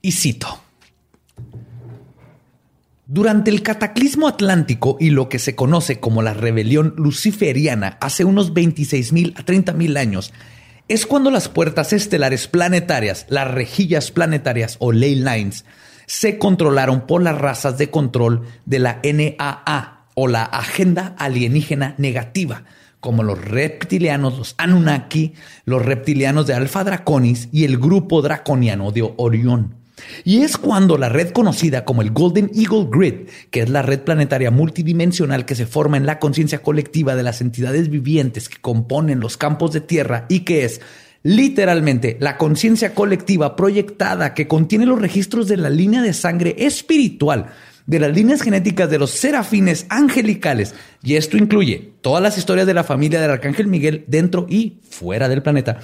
Y 0.02 0.12
cito. 0.12 0.62
Durante 3.12 3.50
el 3.50 3.64
cataclismo 3.64 4.28
atlántico 4.28 4.96
y 5.00 5.10
lo 5.10 5.30
que 5.30 5.40
se 5.40 5.56
conoce 5.56 6.00
como 6.00 6.22
la 6.22 6.36
rebelión 6.36 6.94
luciferiana 6.96 7.98
hace 8.02 8.24
unos 8.24 8.54
26 8.54 9.14
mil 9.14 9.34
a 9.36 9.42
30 9.42 9.74
mil 9.74 9.98
años, 9.98 10.32
es 10.88 11.08
cuando 11.08 11.32
las 11.32 11.50
puertas 11.50 11.92
estelares 11.92 12.48
planetarias, 12.48 13.26
las 13.28 13.50
rejillas 13.50 14.12
planetarias 14.12 14.76
o 14.78 14.92
ley 14.92 15.16
lines, 15.16 15.66
se 16.06 16.38
controlaron 16.38 17.08
por 17.08 17.24
las 17.24 17.36
razas 17.36 17.80
de 17.80 17.90
control 17.90 18.44
de 18.68 18.78
la 18.78 19.02
NAA 19.04 20.06
o 20.14 20.28
la 20.28 20.44
Agenda 20.44 21.16
Alienígena 21.18 21.96
Negativa, 21.98 22.66
como 23.00 23.24
los 23.24 23.44
reptilianos, 23.44 24.38
los 24.38 24.54
Anunnaki, 24.60 25.34
los 25.66 25.84
reptilianos 25.84 26.46
de 26.46 26.54
Alpha 26.54 26.84
Draconis 26.84 27.50
y 27.52 27.64
el 27.64 27.80
grupo 27.80 28.22
draconiano 28.22 28.92
de 28.92 29.12
Orión. 29.18 29.79
Y 30.24 30.42
es 30.42 30.58
cuando 30.58 30.98
la 30.98 31.10
red 31.10 31.30
conocida 31.32 31.86
como 31.86 32.02
el 32.02 32.12
Golden 32.12 32.52
Eagle 32.54 32.88
Grid, 32.90 33.30
que 33.52 33.62
es 33.62 33.70
la 33.70 33.82
red 33.82 34.00
planetaria 34.02 34.52
multidimensional 34.52 35.46
que 35.46 35.56
se 35.56 35.66
forma 35.66 35.98
en 35.98 36.06
la 36.06 36.20
conciencia 36.20 36.62
colectiva 36.62 37.16
de 37.16 37.24
las 37.24 37.42
entidades 37.42 37.90
vivientes 37.90 38.50
que 38.50 38.62
componen 38.62 39.20
los 39.20 39.38
campos 39.38 39.74
de 39.74 39.82
tierra 39.82 40.26
y 40.30 40.42
que 40.42 40.66
es 40.66 40.82
literalmente 41.24 42.18
la 42.20 42.38
conciencia 42.38 42.94
colectiva 42.94 43.56
proyectada 43.56 44.34
que 44.34 44.48
contiene 44.48 44.86
los 44.86 45.02
registros 45.02 45.48
de 45.48 45.58
la 45.58 45.70
línea 45.70 46.02
de 46.02 46.14
sangre 46.14 46.56
espiritual 46.60 47.48
de 47.90 48.00
las 48.00 48.14
líneas 48.14 48.44
genéticas 48.44 48.88
de 48.92 49.00
los 49.00 49.10
serafines 49.10 49.88
angelicales, 49.90 50.76
y 51.02 51.16
esto 51.16 51.38
incluye 51.38 51.94
todas 52.02 52.22
las 52.22 52.38
historias 52.38 52.68
de 52.68 52.74
la 52.74 52.84
familia 52.84 53.22
del 53.22 53.32
arcángel 53.32 53.68
Miguel 53.68 54.04
dentro 54.08 54.46
y 54.50 54.80
fuera 54.90 55.30
del 55.30 55.42
planeta, 55.42 55.80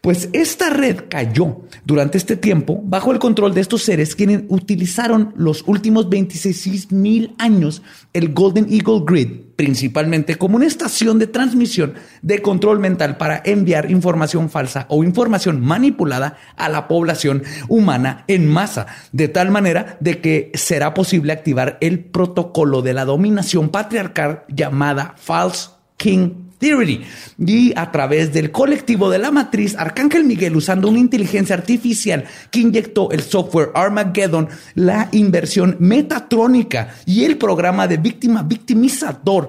pues 0.00 0.28
esta 0.32 0.70
red 0.70 1.04
cayó 1.08 1.62
durante 1.84 2.18
este 2.18 2.36
tiempo 2.36 2.80
bajo 2.84 3.12
el 3.12 3.18
control 3.18 3.54
de 3.54 3.60
estos 3.60 3.82
seres 3.82 4.14
quienes 4.14 4.42
utilizaron 4.48 5.32
los 5.36 5.64
últimos 5.66 6.08
26 6.08 6.92
mil 6.92 7.34
años 7.38 7.82
el 8.12 8.32
Golden 8.32 8.66
Eagle 8.70 9.02
Grid 9.06 9.28
principalmente 9.58 10.36
como 10.36 10.54
una 10.54 10.66
estación 10.66 11.18
de 11.18 11.26
transmisión 11.26 11.94
de 12.22 12.40
control 12.42 12.78
mental 12.78 13.16
para 13.16 13.42
enviar 13.44 13.90
información 13.90 14.50
falsa 14.50 14.86
o 14.88 15.02
información 15.02 15.60
manipulada 15.60 16.36
a 16.56 16.68
la 16.68 16.86
población 16.86 17.42
humana 17.66 18.22
en 18.28 18.46
masa, 18.46 18.86
de 19.10 19.26
tal 19.26 19.50
manera 19.50 19.96
de 19.98 20.20
que 20.20 20.52
será 20.54 20.94
posible 20.94 21.32
activar 21.32 21.76
el 21.80 21.98
protocolo 22.04 22.82
de 22.82 22.94
la 22.94 23.04
dominación 23.04 23.70
patriarcal 23.70 24.44
llamada 24.58 25.14
False 25.16 25.70
King 25.96 26.48
Theory 26.58 27.04
y 27.38 27.72
a 27.78 27.90
través 27.92 28.32
del 28.32 28.50
colectivo 28.50 29.08
de 29.08 29.18
la 29.18 29.30
matriz 29.30 29.76
Arcángel 29.76 30.24
Miguel 30.24 30.56
usando 30.56 30.88
una 30.88 30.98
inteligencia 30.98 31.54
artificial 31.54 32.24
que 32.50 32.60
inyectó 32.60 33.10
el 33.12 33.22
software 33.22 33.70
Armageddon, 33.74 34.48
la 34.74 35.08
inversión 35.12 35.76
metatrónica 35.78 36.94
y 37.06 37.24
el 37.24 37.38
programa 37.38 37.86
de 37.86 37.98
víctima 37.98 38.42
victimizador. 38.42 39.48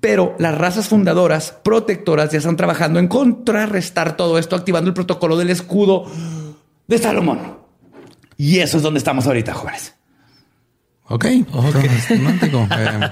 Pero 0.00 0.34
las 0.38 0.58
razas 0.58 0.88
fundadoras, 0.88 1.54
protectoras, 1.62 2.30
ya 2.30 2.38
están 2.38 2.56
trabajando 2.56 2.98
en 2.98 3.08
contrarrestar 3.08 4.16
todo 4.16 4.36
esto, 4.38 4.54
activando 4.54 4.88
el 4.88 4.94
protocolo 4.94 5.36
del 5.36 5.48
escudo 5.48 6.04
de 6.86 6.98
Salomón. 6.98 7.56
Y 8.36 8.58
eso 8.58 8.76
es 8.76 8.82
donde 8.82 8.98
estamos 8.98 9.26
ahorita, 9.26 9.54
jóvenes. 9.54 9.97
Ok. 11.08 11.24
No 12.20 12.32
tengo, 12.40 12.68
eh, 12.76 13.10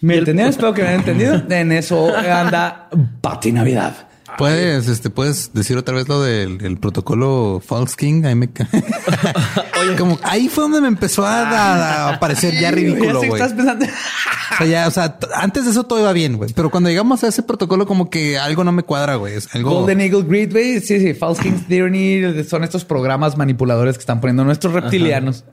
¿Me 0.00 0.16
entendieron? 0.18 0.50
Espero 0.50 0.74
que 0.74 0.82
me 0.82 0.88
hayan 0.88 1.00
entendido. 1.00 1.42
En 1.50 1.72
eso 1.72 2.14
anda 2.16 2.88
Pati 3.20 3.52
Navidad. 3.52 4.08
Puedes, 4.36 4.88
este, 4.88 5.10
puedes 5.10 5.52
decir 5.54 5.76
otra 5.76 5.94
vez 5.94 6.08
lo 6.08 6.20
del 6.20 6.58
el 6.64 6.76
protocolo 6.78 7.62
False 7.64 7.94
King. 7.96 8.24
Ahí 8.24 8.34
me 8.34 8.48
Oye, 9.80 9.96
como 9.96 10.18
ahí 10.24 10.48
fue 10.48 10.64
donde 10.64 10.80
me 10.80 10.88
empezó 10.88 11.24
a, 11.24 11.42
a- 11.48 12.14
a 12.14 12.20
parecer 12.20 12.58
ya 12.58 12.72
ridículo, 12.72 13.18
güey. 13.20 13.32
estás 13.34 13.52
pensando. 13.52 13.84
O 13.86 14.56
sea, 14.58 14.66
ya, 14.66 14.88
o 14.88 14.90
sea, 14.90 15.18
antes 15.36 15.64
de 15.66 15.70
eso 15.70 15.84
todo 15.84 16.00
iba 16.00 16.12
bien, 16.12 16.36
güey. 16.36 16.52
Pero 16.52 16.70
cuando 16.70 16.88
llegamos 16.90 17.22
a 17.22 17.28
ese 17.28 17.42
protocolo, 17.44 17.86
como 17.86 18.10
que 18.10 18.36
algo 18.38 18.64
no 18.64 18.72
me 18.72 18.82
cuadra, 18.82 19.14
güey. 19.14 19.34
Es 19.34 19.54
algo. 19.54 19.70
Golden 19.70 20.00
Eagle 20.00 20.22
Grid, 20.24 20.50
güey. 20.52 20.80
Sí, 20.80 20.98
sí. 21.00 21.14
False 21.14 21.40
King 21.40 21.58
Theory 21.68 22.44
son 22.44 22.64
estos 22.64 22.84
programas 22.84 23.36
manipuladores 23.36 23.96
que 23.96 24.00
están 24.00 24.20
poniendo 24.20 24.44
nuestros 24.44 24.72
reptilianos. 24.72 25.44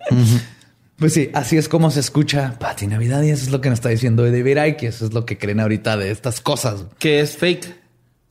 Pues 1.01 1.13
sí, 1.15 1.31
así 1.33 1.57
es 1.57 1.67
como 1.67 1.89
se 1.89 1.99
escucha 1.99 2.59
Pati 2.59 2.85
Navidad 2.85 3.23
y 3.23 3.31
eso 3.31 3.45
es 3.45 3.49
lo 3.49 3.59
que 3.59 3.69
nos 3.69 3.79
está 3.79 3.89
diciendo 3.89 4.23
David 4.23 4.63
Icke. 4.63 4.83
Eso 4.83 5.05
es 5.05 5.13
lo 5.13 5.25
que 5.25 5.35
creen 5.35 5.59
ahorita 5.59 5.97
de 5.97 6.11
estas 6.11 6.41
cosas. 6.41 6.85
Que 6.99 7.21
es 7.21 7.35
fake. 7.35 7.80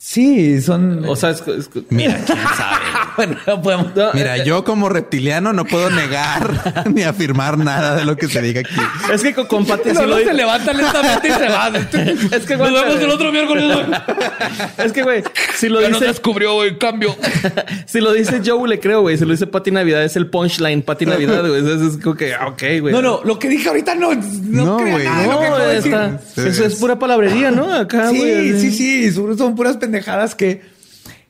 Sí, 0.02 0.62
son. 0.62 1.04
O 1.06 1.14
sea, 1.14 1.28
es, 1.28 1.42
es- 1.46 1.68
Mira, 1.90 2.18
quién 2.24 2.38
sabe. 2.56 2.76
bueno, 3.18 3.36
no 3.46 3.60
podemos. 3.60 3.94
No, 3.94 4.10
Mira, 4.14 4.38
eh, 4.38 4.44
yo 4.46 4.64
como 4.64 4.88
reptiliano 4.88 5.52
no 5.52 5.66
puedo 5.66 5.90
negar 5.90 6.86
ni 6.94 7.02
afirmar 7.02 7.58
nada 7.58 7.96
de 7.96 8.06
lo 8.06 8.16
que 8.16 8.26
se 8.26 8.40
diga 8.40 8.60
aquí. 8.60 8.74
Es 9.12 9.22
que 9.22 9.34
con, 9.34 9.44
con 9.46 9.66
Pati 9.66 9.90
No, 9.90 10.00
sí 10.00 10.06
no 10.08 10.16
se 10.16 10.32
levanta 10.32 10.72
lentamente 10.72 11.28
y 11.28 11.32
se 11.32 11.48
va. 11.50 11.68
Es 12.34 12.46
que 12.46 12.56
Nos 12.56 12.68
aguanta, 12.68 12.80
vemos 12.80 12.94
el 12.94 13.00
güey. 13.00 13.10
otro 13.12 13.30
miércoles. 13.30 13.76
Es 14.78 14.92
que, 14.92 15.02
güey, 15.02 15.22
si 15.58 15.68
lo 15.68 15.82
Ya 15.82 15.88
dice, 15.88 16.06
descubrió, 16.06 16.54
güey, 16.54 16.78
cambio. 16.78 17.14
si 17.84 18.00
lo 18.00 18.14
dice 18.14 18.40
Joe, 18.42 18.66
le 18.70 18.80
creo, 18.80 19.02
güey. 19.02 19.18
Si 19.18 19.26
lo 19.26 19.32
dice 19.32 19.46
Pati 19.48 19.70
Navidad, 19.70 20.02
es 20.02 20.16
el 20.16 20.28
punchline 20.28 20.80
Pati 20.80 21.04
Navidad, 21.04 21.46
güey. 21.46 21.60
Es 21.60 21.98
como 21.98 22.14
que, 22.16 22.32
ah, 22.34 22.46
ok, 22.48 22.62
güey. 22.80 22.94
No, 22.94 23.02
no, 23.02 23.20
lo 23.22 23.38
que 23.38 23.50
dije 23.50 23.68
ahorita 23.68 23.94
no, 23.96 24.14
no, 24.14 24.64
No, 24.64 24.78
güey, 24.78 25.04
nada 25.04 25.26
No, 25.26 25.58
está- 25.70 26.20
Sí, 26.34 26.40
eso 26.46 26.64
es 26.64 26.76
pura 26.76 26.98
palabrería, 26.98 27.50
¿no? 27.50 27.70
Acá, 27.74 28.08
Sí, 28.08 28.16
güey. 28.18 28.58
sí, 28.58 28.70
sí, 28.70 29.12
son, 29.12 29.36
son 29.36 29.54
puras 29.54 29.76
pendejadas 29.76 29.89
que, 30.34 30.62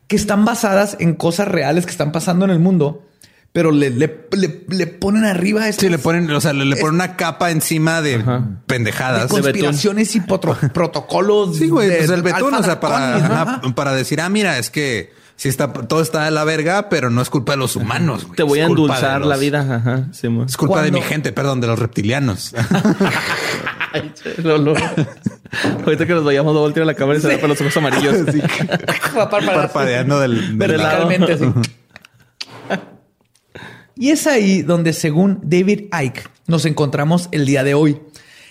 que 0.07 0.17
están 0.17 0.45
basadas 0.45 0.97
en 1.01 1.15
cosas 1.15 1.49
reales 1.49 1.85
que 1.87 1.91
están 1.93 2.13
pasando 2.13 2.45
en 2.45 2.51
el 2.51 2.59
mundo, 2.59 3.07
pero 3.53 3.73
le, 3.73 3.91
le, 3.91 4.27
le, 4.33 4.65
le 4.69 4.87
ponen 4.87 5.25
arriba 5.25 5.67
estas 5.69 5.81
Sí, 5.85 5.89
le 5.89 5.99
ponen, 5.99 6.31
o 6.31 6.41
sea, 6.41 6.53
le, 6.53 6.65
le 6.65 6.77
ponen 6.77 6.95
una 6.97 7.17
capa 7.17 7.51
encima 7.51 8.01
de 8.01 8.23
pendejadas. 8.67 9.27
conspiraciones 9.31 10.15
y 10.15 10.21
potro- 10.21 10.57
protocolos. 10.73 11.57
Sí, 11.57 11.69
güey, 11.69 11.89
de 11.89 11.97
pues 11.99 12.11
el 12.11 12.23
betún, 12.23 12.55
o 12.55 12.63
sea, 12.63 12.79
para, 12.81 13.17
ajá, 13.17 13.61
para 13.75 13.93
decir, 13.93 14.21
ah, 14.21 14.29
mira, 14.29 14.57
es 14.59 14.71
que 14.71 15.13
sí 15.35 15.49
está, 15.49 15.73
todo 15.73 16.01
está 16.01 16.27
de 16.27 16.31
la 16.31 16.45
verga, 16.45 16.89
pero 16.89 17.11
no 17.11 17.21
es 17.23 17.29
culpa 17.31 17.53
de 17.55 17.59
los 17.59 17.75
humanos. 17.75 18.25
güey. 18.25 18.37
Te 18.37 18.43
voy 18.45 18.61
a 18.61 18.65
de 18.65 18.69
endulzar 18.71 19.21
los- 19.21 19.29
la 19.29 19.37
vida. 19.37 19.61
Ajá. 19.77 20.07
Sí, 20.13 20.29
mo. 20.29 20.45
Es 20.45 20.57
culpa 20.57 20.83
de 20.83 20.93
mi 20.93 21.01
gente, 21.03 21.33
perdón, 21.33 21.61
de 21.61 21.67
los 21.67 21.79
reptilianos. 21.79 22.55
Ay, 23.93 24.13
Ahorita 25.85 26.07
que 26.07 26.15
nos 26.15 26.25
vayamos 26.25 26.57
a 26.57 26.61
voltear 26.61 26.87
la 26.87 26.95
cámara 26.95 27.19
y 27.19 27.23
se 27.23 27.41
con 27.41 27.49
los 27.49 27.61
ojos 27.61 27.77
amarillos. 27.77 28.17
A. 29.17 29.29
Parpadeando 29.31 30.21
del, 30.21 30.59
del 30.59 30.77
lado. 30.77 31.09
Y 33.97 34.11
es 34.11 34.27
ahí 34.27 34.63
donde, 34.63 34.93
según 34.93 35.41
David 35.43 35.89
Icke, 35.93 36.29
nos 36.47 36.65
encontramos 36.65 37.29
el 37.33 37.45
día 37.47 37.65
de 37.65 37.75
hoy 37.75 38.01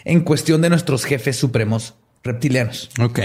en 0.05 0.21
cuestión 0.21 0.61
de 0.61 0.69
nuestros 0.69 1.05
jefes 1.05 1.37
supremos 1.37 1.95
reptilianos. 2.23 2.89
Ok. 2.99 3.19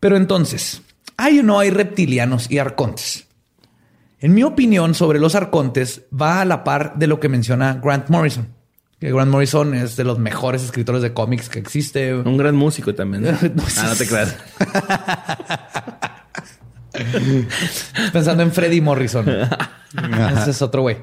Pero 0.00 0.16
entonces, 0.16 0.82
¿hay 1.16 1.40
o 1.40 1.42
no 1.42 1.58
hay 1.58 1.70
reptilianos 1.70 2.50
y 2.50 2.58
arcontes? 2.58 3.26
En 4.20 4.32
mi 4.32 4.42
opinión 4.42 4.94
sobre 4.94 5.18
los 5.18 5.34
arcontes 5.34 6.02
va 6.10 6.40
a 6.40 6.44
la 6.44 6.64
par 6.64 6.94
de 6.96 7.06
lo 7.06 7.20
que 7.20 7.28
menciona 7.28 7.80
Grant 7.82 8.08
Morrison. 8.08 8.53
Que 9.04 9.12
Grant 9.12 9.30
Morrison 9.30 9.74
es 9.74 9.96
de 9.96 10.04
los 10.04 10.18
mejores 10.18 10.64
escritores 10.64 11.02
de 11.02 11.12
cómics 11.12 11.50
que 11.50 11.58
existe. 11.58 12.14
Un 12.14 12.38
gran 12.38 12.56
músico 12.56 12.94
también. 12.94 13.24
¿no? 13.24 13.32
Ah, 13.76 13.88
no 13.90 13.96
te 13.96 14.06
creas. 14.06 14.34
Pensando 18.14 18.42
en 18.44 18.50
Freddie 18.50 18.80
Morrison. 18.80 19.28
Ese 20.38 20.52
es 20.52 20.62
otro 20.62 20.80
güey. 20.80 20.96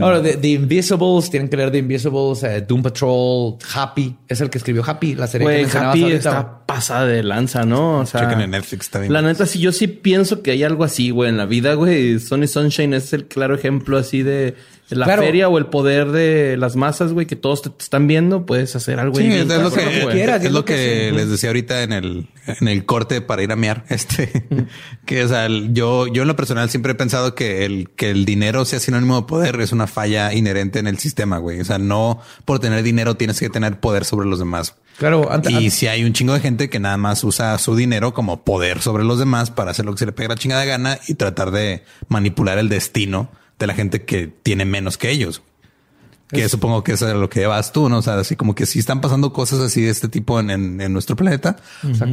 Ahora, 0.00 0.22
The, 0.22 0.38
The 0.38 0.48
Invisibles, 0.48 1.28
tienen 1.28 1.50
que 1.50 1.58
leer 1.58 1.70
The 1.70 1.78
Invisibles, 1.78 2.42
eh, 2.42 2.64
Doom 2.66 2.82
Patrol, 2.82 3.56
Happy, 3.74 4.16
es 4.26 4.40
el 4.40 4.48
que 4.48 4.56
escribió 4.56 4.82
Happy, 4.86 5.14
la 5.14 5.26
serie 5.26 5.46
que 5.66 5.76
Happy 5.76 6.04
ahorita. 6.04 6.16
está 6.16 6.64
pasada 6.64 7.04
de 7.04 7.22
lanza, 7.22 7.66
¿no? 7.66 7.98
O 7.98 8.06
sea, 8.06 8.22
Chequen 8.22 8.40
en 8.40 8.52
Netflix, 8.52 8.90
bien. 8.98 9.12
La 9.12 9.20
neta, 9.20 9.44
sí, 9.44 9.58
yo 9.60 9.72
sí 9.72 9.88
pienso 9.88 10.42
que 10.42 10.52
hay 10.52 10.62
algo 10.64 10.84
así, 10.84 11.10
güey, 11.10 11.28
en 11.28 11.36
la 11.36 11.44
vida, 11.44 11.74
güey. 11.74 12.18
Sonny 12.18 12.46
Sunshine 12.46 12.94
es 12.94 13.12
el 13.12 13.26
claro 13.26 13.54
ejemplo 13.54 13.98
así 13.98 14.22
de 14.22 14.56
la 14.90 15.04
Claro. 15.06 15.22
feria 15.22 15.48
o 15.48 15.58
el 15.58 15.66
poder 15.66 16.12
de 16.12 16.56
las 16.56 16.76
masas, 16.76 17.12
güey, 17.12 17.26
que 17.26 17.34
todos 17.36 17.62
te, 17.62 17.70
te 17.70 17.82
están 17.82 18.06
viendo, 18.06 18.46
puedes 18.46 18.76
hacer 18.76 19.00
algo. 19.00 19.16
Sí, 19.16 19.26
es, 19.32 19.46
lo 19.46 19.70
que, 19.72 19.82
quieras, 20.12 20.40
es 20.40 20.46
es 20.46 20.52
lo 20.52 20.64
que 20.64 20.74
que 20.74 21.08
sí. 21.10 21.16
les 21.16 21.28
decía 21.30 21.48
ahorita 21.48 21.82
en 21.82 21.92
el, 21.92 22.28
en 22.46 22.68
el 22.68 22.84
corte 22.84 23.20
para 23.20 23.42
ir 23.42 23.50
a 23.52 23.56
mear. 23.56 23.84
Este, 23.90 24.30
que 25.04 25.24
o 25.24 25.28
sea, 25.28 25.46
el- 25.46 25.72
yo, 25.74 26.06
yo 26.06 26.22
en 26.22 26.28
lo 26.28 26.36
personal 26.36 26.70
siempre 26.70 26.92
he 26.92 26.94
pensado 26.94 27.34
que 27.34 27.64
el, 27.64 27.90
que 27.96 28.10
el 28.10 28.24
dinero 28.24 28.64
sea 28.64 28.78
sinónimo 28.80 29.16
de 29.20 29.26
poder 29.26 29.60
es 29.60 29.72
una 29.72 29.86
falla 29.86 30.32
inherente 30.34 30.78
en 30.78 30.86
el 30.86 30.98
sistema, 30.98 31.38
güey. 31.38 31.60
O 31.60 31.64
sea, 31.64 31.78
no 31.78 32.20
por 32.44 32.58
tener 32.60 32.82
dinero 32.82 33.16
tienes 33.16 33.40
que 33.40 33.50
tener 33.50 33.80
poder 33.80 34.04
sobre 34.04 34.26
los 34.28 34.38
demás. 34.38 34.74
Claro, 34.98 35.30
ante- 35.30 35.50
Y 35.52 35.70
si 35.70 35.88
hay 35.88 36.04
un 36.04 36.12
chingo 36.12 36.32
de 36.32 36.40
gente 36.40 36.70
que 36.70 36.78
nada 36.80 36.96
más 36.96 37.22
usa 37.24 37.58
su 37.58 37.76
dinero 37.76 38.14
como 38.14 38.44
poder 38.44 38.80
sobre 38.80 39.04
los 39.04 39.18
demás 39.18 39.50
para 39.50 39.72
hacer 39.72 39.84
lo 39.84 39.92
que 39.92 39.98
se 39.98 40.06
le 40.06 40.12
pega 40.12 40.30
la 40.30 40.36
chingada 40.36 40.64
gana 40.64 40.98
y 41.08 41.14
tratar 41.14 41.50
de 41.50 41.82
manipular 42.08 42.58
el 42.58 42.68
destino 42.68 43.30
de 43.58 43.66
la 43.66 43.74
gente 43.74 44.04
que 44.04 44.28
tiene 44.42 44.64
menos 44.64 44.98
que 44.98 45.10
ellos. 45.10 45.42
Que 46.28 46.48
supongo 46.48 46.82
que 46.82 46.92
es 46.92 47.02
a 47.02 47.14
lo 47.14 47.30
que 47.30 47.46
vas 47.46 47.72
tú, 47.72 47.88
¿no? 47.88 47.98
O 47.98 48.02
sea, 48.02 48.18
así 48.18 48.34
como 48.34 48.54
que 48.56 48.66
sí 48.66 48.80
están 48.80 49.00
pasando 49.00 49.32
cosas 49.32 49.60
así 49.60 49.82
de 49.82 49.90
este 49.90 50.08
tipo 50.08 50.40
en, 50.40 50.50
en- 50.50 50.80
en 50.80 50.92
nuestro 50.92 51.14
planeta, 51.14 51.56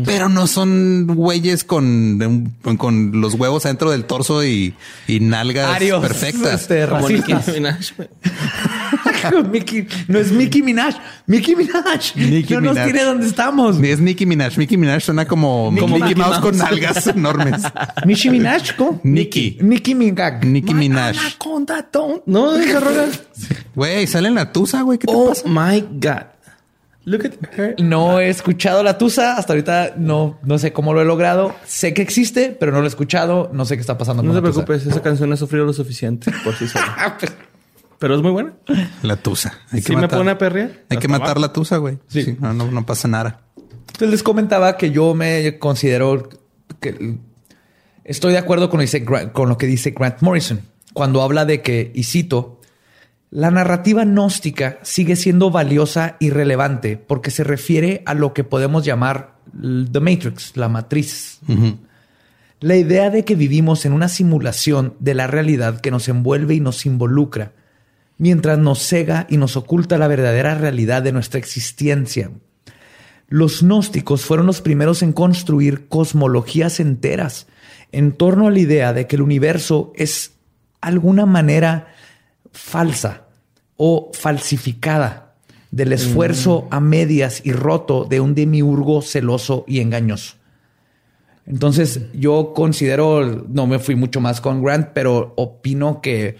pero 0.05 0.29
no 0.29 0.45
son 0.45 1.07
güeyes 1.07 1.63
con, 1.63 2.53
con 2.77 3.19
los 3.21 3.33
huevos 3.33 3.65
adentro 3.65 3.89
del 3.89 4.05
torso 4.05 4.43
y, 4.43 4.75
y 5.07 5.19
nalgas 5.19 5.67
Arios, 5.75 5.99
perfectas. 6.01 6.61
este, 6.61 6.85
Como. 6.87 7.09
Nicki 7.09 7.33
Minaj. 7.53 7.79
Mickey, 9.51 9.87
no 10.07 10.19
es 10.19 10.31
Mickey 10.31 10.61
Minaj, 10.61 10.95
Mickey 11.27 11.55
Minaj. 11.55 12.15
Nicki 12.15 12.53
no 12.55 12.61
nos 12.61 12.75
tiene 12.83 13.03
donde 13.03 13.25
estamos. 13.27 13.79
Es 13.81 13.99
Nicki 13.99 14.25
Minaj. 14.25 14.57
Nicki 14.57 14.77
Minaj 14.77 15.01
suena 15.01 15.25
como 15.25 15.69
Nicki 15.71 15.85
Mickey, 15.87 16.01
Mickey 16.09 16.15
Mouse, 16.15 16.39
con 16.39 16.57
nalgas 16.57 17.07
enormes. 17.15 17.63
Nicki 18.05 18.29
Minaj, 18.29 18.75
¿cómo? 18.77 18.99
Nicki. 19.03 19.57
Nicki 19.61 19.95
Minaj. 19.95 20.43
Nicki 20.43 20.73
Minaj. 20.73 21.17
No, 22.25 22.55
esa 22.57 22.79
rola. 22.79 23.05
Güey, 23.75 24.02
sale 24.07 24.27
en 24.27 24.35
la 24.35 24.51
tusa, 24.51 24.81
güey. 24.81 24.97
¿Qué 24.99 25.07
te 25.07 25.13
Oh 25.15 25.29
pasa? 25.29 25.43
my 25.47 25.81
God. 25.91 26.27
Look 27.05 27.25
at 27.25 27.33
her. 27.59 27.75
No 27.81 28.19
he 28.21 28.29
escuchado 28.29 28.81
la 28.81 28.97
tusa 28.97 29.35
hasta 29.37 29.51
ahorita. 29.53 29.95
No, 29.97 30.39
no 30.43 30.57
sé 30.57 30.71
cómo 30.71 30.93
lo 30.93 31.01
he 31.01 31.05
logrado. 31.05 31.53
Sé 31.65 31.93
que 31.93 32.01
existe, 32.01 32.55
pero 32.57 32.71
no 32.71 32.79
lo 32.79 32.85
he 32.85 32.87
escuchado. 32.87 33.49
No 33.53 33.65
sé 33.65 33.75
qué 33.75 33.81
está 33.81 33.97
pasando. 33.97 34.23
No 34.23 34.29
con 34.29 34.37
te 34.41 34.41
la 34.47 34.53
tusa. 34.53 34.65
preocupes, 34.65 34.89
esa 34.91 35.01
canción 35.01 35.31
ha 35.33 35.37
sufrido 35.37 35.65
lo 35.65 35.73
suficiente 35.73 36.31
por 36.43 36.55
sí 36.55 36.67
sola. 36.67 37.17
Pero 37.99 38.15
es 38.15 38.21
muy 38.21 38.31
buena. 38.31 38.51
La 39.01 39.15
tusa. 39.15 39.53
Hay 39.71 39.81
Sí 39.81 39.95
me 39.95 40.09
pone 40.09 40.31
a 40.31 40.37
perrear. 40.37 40.71
Hay 40.89 40.97
que 40.97 41.07
matar 41.07 41.39
la 41.39 41.53
tusa, 41.53 41.77
güey. 41.77 41.99
Sí. 42.07 42.23
Sí. 42.23 42.37
no, 42.39 42.53
no, 42.53 42.69
no 42.69 42.85
pasa 42.85 43.07
nada. 43.07 43.41
Entonces 43.57 44.09
les 44.09 44.23
comentaba 44.23 44.75
que 44.75 44.91
yo 44.91 45.13
me 45.13 45.57
considero 45.57 46.27
que 46.81 47.17
estoy 48.03 48.33
de 48.33 48.39
acuerdo 48.39 48.69
con 48.69 48.79
lo, 48.79 48.81
dice 48.81 49.05
Grant- 49.05 49.31
con 49.31 49.47
lo 49.47 49.57
que 49.57 49.67
dice 49.67 49.91
Grant 49.91 50.21
Morrison 50.21 50.61
cuando 50.93 51.21
habla 51.21 51.45
de 51.45 51.61
que, 51.61 51.91
y 51.95 52.03
cito, 52.03 52.59
la 53.33 53.49
narrativa 53.49 54.05
gnóstica 54.05 54.77
sigue 54.83 55.15
siendo 55.15 55.49
valiosa 55.49 56.17
y 56.19 56.29
relevante 56.29 56.97
porque 56.97 57.31
se 57.31 57.43
refiere 57.43 58.03
a 58.05 58.13
lo 58.13 58.31
que 58.31 58.43
podemos 58.43 58.85
llamar 58.85 59.37
The 59.51 59.99
Matrix, 59.99 60.55
la 60.55 60.69
matriz. 60.69 61.39
La 62.59 62.75
idea 62.75 63.09
de 63.09 63.25
que 63.25 63.33
vivimos 63.33 63.87
en 63.87 63.93
una 63.93 64.07
simulación 64.07 64.93
de 64.99 65.15
la 65.15 65.25
realidad 65.25 65.81
que 65.81 65.89
nos 65.89 66.09
envuelve 66.09 66.53
y 66.53 66.59
nos 66.59 66.85
involucra, 66.85 67.53
mientras 68.19 68.59
nos 68.59 68.77
cega 68.83 69.25
y 69.27 69.37
nos 69.37 69.57
oculta 69.57 69.97
la 69.97 70.07
verdadera 70.07 70.53
realidad 70.53 71.01
de 71.01 71.11
nuestra 71.11 71.39
existencia. 71.39 72.29
Los 73.29 73.63
gnósticos 73.63 74.23
fueron 74.25 74.45
los 74.45 74.61
primeros 74.61 75.01
en 75.01 75.11
construir 75.11 75.87
cosmologías 75.87 76.79
enteras 76.79 77.47
en 77.91 78.11
torno 78.11 78.45
a 78.45 78.51
la 78.51 78.59
idea 78.59 78.93
de 78.93 79.07
que 79.07 79.15
el 79.15 79.23
universo 79.23 79.91
es 79.95 80.33
alguna 80.81 81.25
manera 81.25 81.87
falsa 82.51 83.22
o 83.77 84.11
falsificada 84.13 85.33
del 85.71 85.93
esfuerzo 85.93 86.67
a 86.69 86.79
medias 86.79 87.41
y 87.43 87.51
roto 87.51 88.05
de 88.05 88.19
un 88.19 88.35
demiurgo 88.35 89.01
celoso 89.01 89.65
y 89.67 89.79
engañoso. 89.79 90.35
Entonces 91.45 92.01
yo 92.13 92.53
considero, 92.55 93.45
no 93.49 93.67
me 93.67 93.79
fui 93.79 93.95
mucho 93.95 94.21
más 94.21 94.39
con 94.39 94.63
Grant, 94.63 94.89
pero 94.93 95.33
opino 95.35 95.99
que 96.01 96.37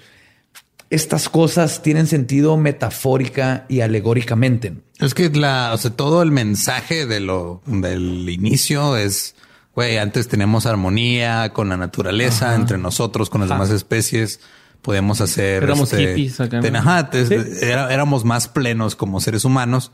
estas 0.89 1.27
cosas 1.27 1.81
tienen 1.81 2.05
sentido 2.05 2.55
metafórica 2.57 3.65
y 3.67 3.81
alegóricamente. 3.81 4.75
Es 4.99 5.15
que 5.15 5.29
la, 5.31 5.71
o 5.73 5.77
sea, 5.77 5.91
todo 5.91 6.21
el 6.21 6.29
mensaje 6.29 7.07
de 7.07 7.19
lo, 7.19 7.63
del 7.65 8.29
inicio 8.29 8.95
es, 8.95 9.33
güey, 9.73 9.97
antes 9.97 10.27
tenemos 10.27 10.67
armonía 10.67 11.49
con 11.51 11.69
la 11.69 11.77
naturaleza, 11.77 12.53
entre 12.53 12.77
nosotros, 12.77 13.31
con 13.31 13.41
las 13.41 13.49
demás 13.49 13.71
especies. 13.71 14.39
Podemos 14.83 15.21
hacer. 15.21 15.63
Éramos 15.63 15.91
hippies 15.91 16.39
acá, 16.39 16.57
¿no? 16.57 16.61
ten- 16.61 16.75
ajá, 16.75 17.09
te- 17.09 17.25
era- 17.71 17.91
éramos 17.91 18.25
más 18.25 18.47
plenos 18.47 18.95
como 18.95 19.19
seres 19.21 19.45
humanos, 19.45 19.91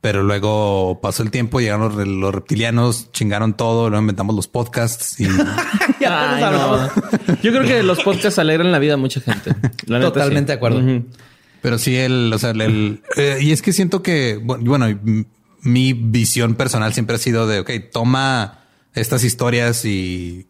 pero 0.00 0.22
luego 0.22 1.00
pasó 1.02 1.22
el 1.24 1.30
tiempo, 1.30 1.60
llegaron 1.60 1.82
los, 1.88 1.94
re- 1.96 2.06
los 2.06 2.34
reptilianos, 2.34 3.10
chingaron 3.12 3.54
todo, 3.54 3.90
luego 3.90 4.00
inventamos 4.00 4.34
los 4.36 4.46
podcasts 4.48 5.18
y 5.20 5.26
Ay, 6.06 6.42
no. 6.42 6.88
Yo 7.42 7.50
creo 7.52 7.64
que 7.64 7.82
los 7.82 8.00
podcasts 8.02 8.38
alegran 8.38 8.70
la 8.72 8.78
vida 8.78 8.94
a 8.94 8.96
mucha 8.96 9.20
gente. 9.20 9.54
La 9.86 9.98
neta, 9.98 10.12
Totalmente 10.12 10.40
sí. 10.40 10.46
de 10.46 10.52
acuerdo. 10.54 11.02
Pero 11.60 11.78
sí, 11.78 11.96
el, 11.96 12.32
o 12.32 12.38
sea, 12.38 12.50
el, 12.50 12.60
el- 12.60 13.02
eh, 13.16 13.38
y 13.40 13.50
es 13.52 13.60
que 13.62 13.72
siento 13.72 14.02
que, 14.02 14.38
bu- 14.40 14.64
bueno, 14.64 14.86
mi 15.62 15.92
visión 15.92 16.54
personal 16.54 16.94
siempre 16.94 17.16
ha 17.16 17.18
sido 17.18 17.48
de, 17.48 17.58
ok, 17.60 17.70
toma 17.92 18.60
estas 18.94 19.24
historias 19.24 19.84
y 19.84 20.46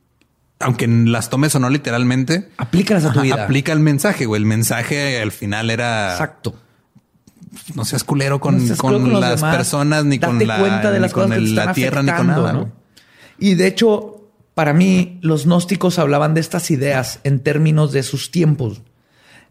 aunque 0.61 0.87
las 0.89 1.31
tomes 1.31 1.55
o 1.55 1.59
no 1.61 1.71
literalmente, 1.71 2.49
Aplícalas 2.57 3.05
a 3.05 3.13
tu 3.13 3.21
vida. 3.21 3.45
aplica 3.45 3.73
el 3.73 3.81
mensaje, 3.81 4.27
güey. 4.27 4.41
El 4.43 4.47
mensaje 4.47 5.21
al 5.23 5.33
final 5.33 5.71
era, 5.71 6.13
Exacto. 6.13 6.55
no 7.75 7.85
seas 7.85 8.05
culero 8.05 8.41
con, 8.41 8.59
No 8.59 8.67
seas 8.67 8.79
con 8.79 8.91
culero 8.93 9.05
con 9.05 9.13
los 9.13 9.21
las 9.21 9.41
demás. 9.41 9.57
personas, 9.57 10.05
ni 10.05 10.19
con 10.19 10.45
la, 10.47 10.59
cuenta 10.59 10.91
de 10.91 11.01
las 11.01 11.13
con 11.13 11.25
cosas 11.25 11.39
que 11.39 11.45
te 11.45 11.49
el- 11.51 11.55
la 11.55 11.73
tierra, 11.73 12.03
ni 12.03 12.13
con 12.13 12.27
nada. 12.27 12.53
¿no? 12.53 12.73
Y 13.39 13.55
de 13.55 13.67
hecho, 13.69 14.15
para 14.55 14.73
mí, 14.73 15.19
los 15.23 15.45
gnósticos 15.47 15.99
hablaban 16.01 16.35
de 16.35 16.41
estas 16.41 16.71
ideas 16.73 17.21
en 17.25 17.39
términos 17.41 17.93
de 17.93 18.03
sus 18.03 18.31
tiempos. 18.33 18.83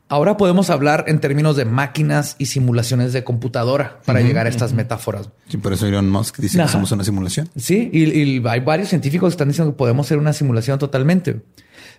Ahora 0.10 0.38
podemos 0.38 0.70
hablar 0.70 1.04
en 1.08 1.20
términos 1.20 1.58
de 1.58 1.66
máquinas 1.66 2.36
y 2.40 2.46
simulaciones 2.46 3.12
de 3.12 3.24
computadora 3.26 4.00
para 4.06 4.22
llegar 4.22 4.46
a 4.46 4.50
estas 4.50 4.72
metáforas. 4.74 5.30
Sí, 5.50 5.58
por 5.58 5.74
eso 5.74 5.86
Elon 5.86 6.10
Musk 6.10 6.38
dice 6.38 6.58
Ajá. 6.62 6.68
que 6.68 6.72
somos 6.72 6.92
una 6.94 7.04
simulación. 7.04 7.50
Sí, 7.58 7.90
y, 7.92 8.04
y 8.38 8.42
hay 8.48 8.62
varios 8.62 8.88
científicos 8.90 9.30
que 9.30 9.34
están 9.34 9.50
diciendo 9.50 9.74
que 9.74 9.78
podemos 9.78 10.08
ser 10.08 10.18
una 10.18 10.32
simulación 10.32 10.80
totalmente. 10.80 11.42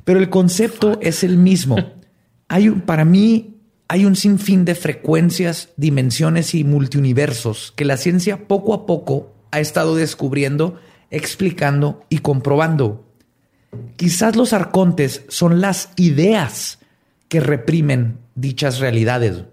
Pero 0.04 0.20
el 0.20 0.30
concepto 0.30 0.98
es 1.02 1.22
el 1.22 1.36
mismo. 1.36 1.76
Hay 2.48 2.70
un- 2.70 2.80
para 2.80 3.04
mí 3.04 3.56
hay 3.90 4.04
un 4.06 4.16
sinfín 4.16 4.64
de 4.64 4.74
frecuencias, 4.74 5.70
dimensiones 5.76 6.54
y 6.54 6.64
multiuniversos 6.64 7.72
que 7.76 7.84
la 7.86 7.96
ciencia 7.98 8.46
poco 8.48 8.72
a 8.74 8.84
poco 8.86 9.34
ha 9.50 9.60
estado 9.60 9.96
descubriendo, 9.96 10.78
explicando 11.10 12.04
y 12.08 12.18
comprobando. 12.18 13.04
Quizás 13.96 14.36
los 14.36 14.52
arcontes 14.54 15.24
son 15.28 15.60
las 15.60 15.90
ideas 15.96 16.77
que 17.28 17.40
reprimen 17.40 18.18
dichas 18.34 18.78
realidades 18.78 19.44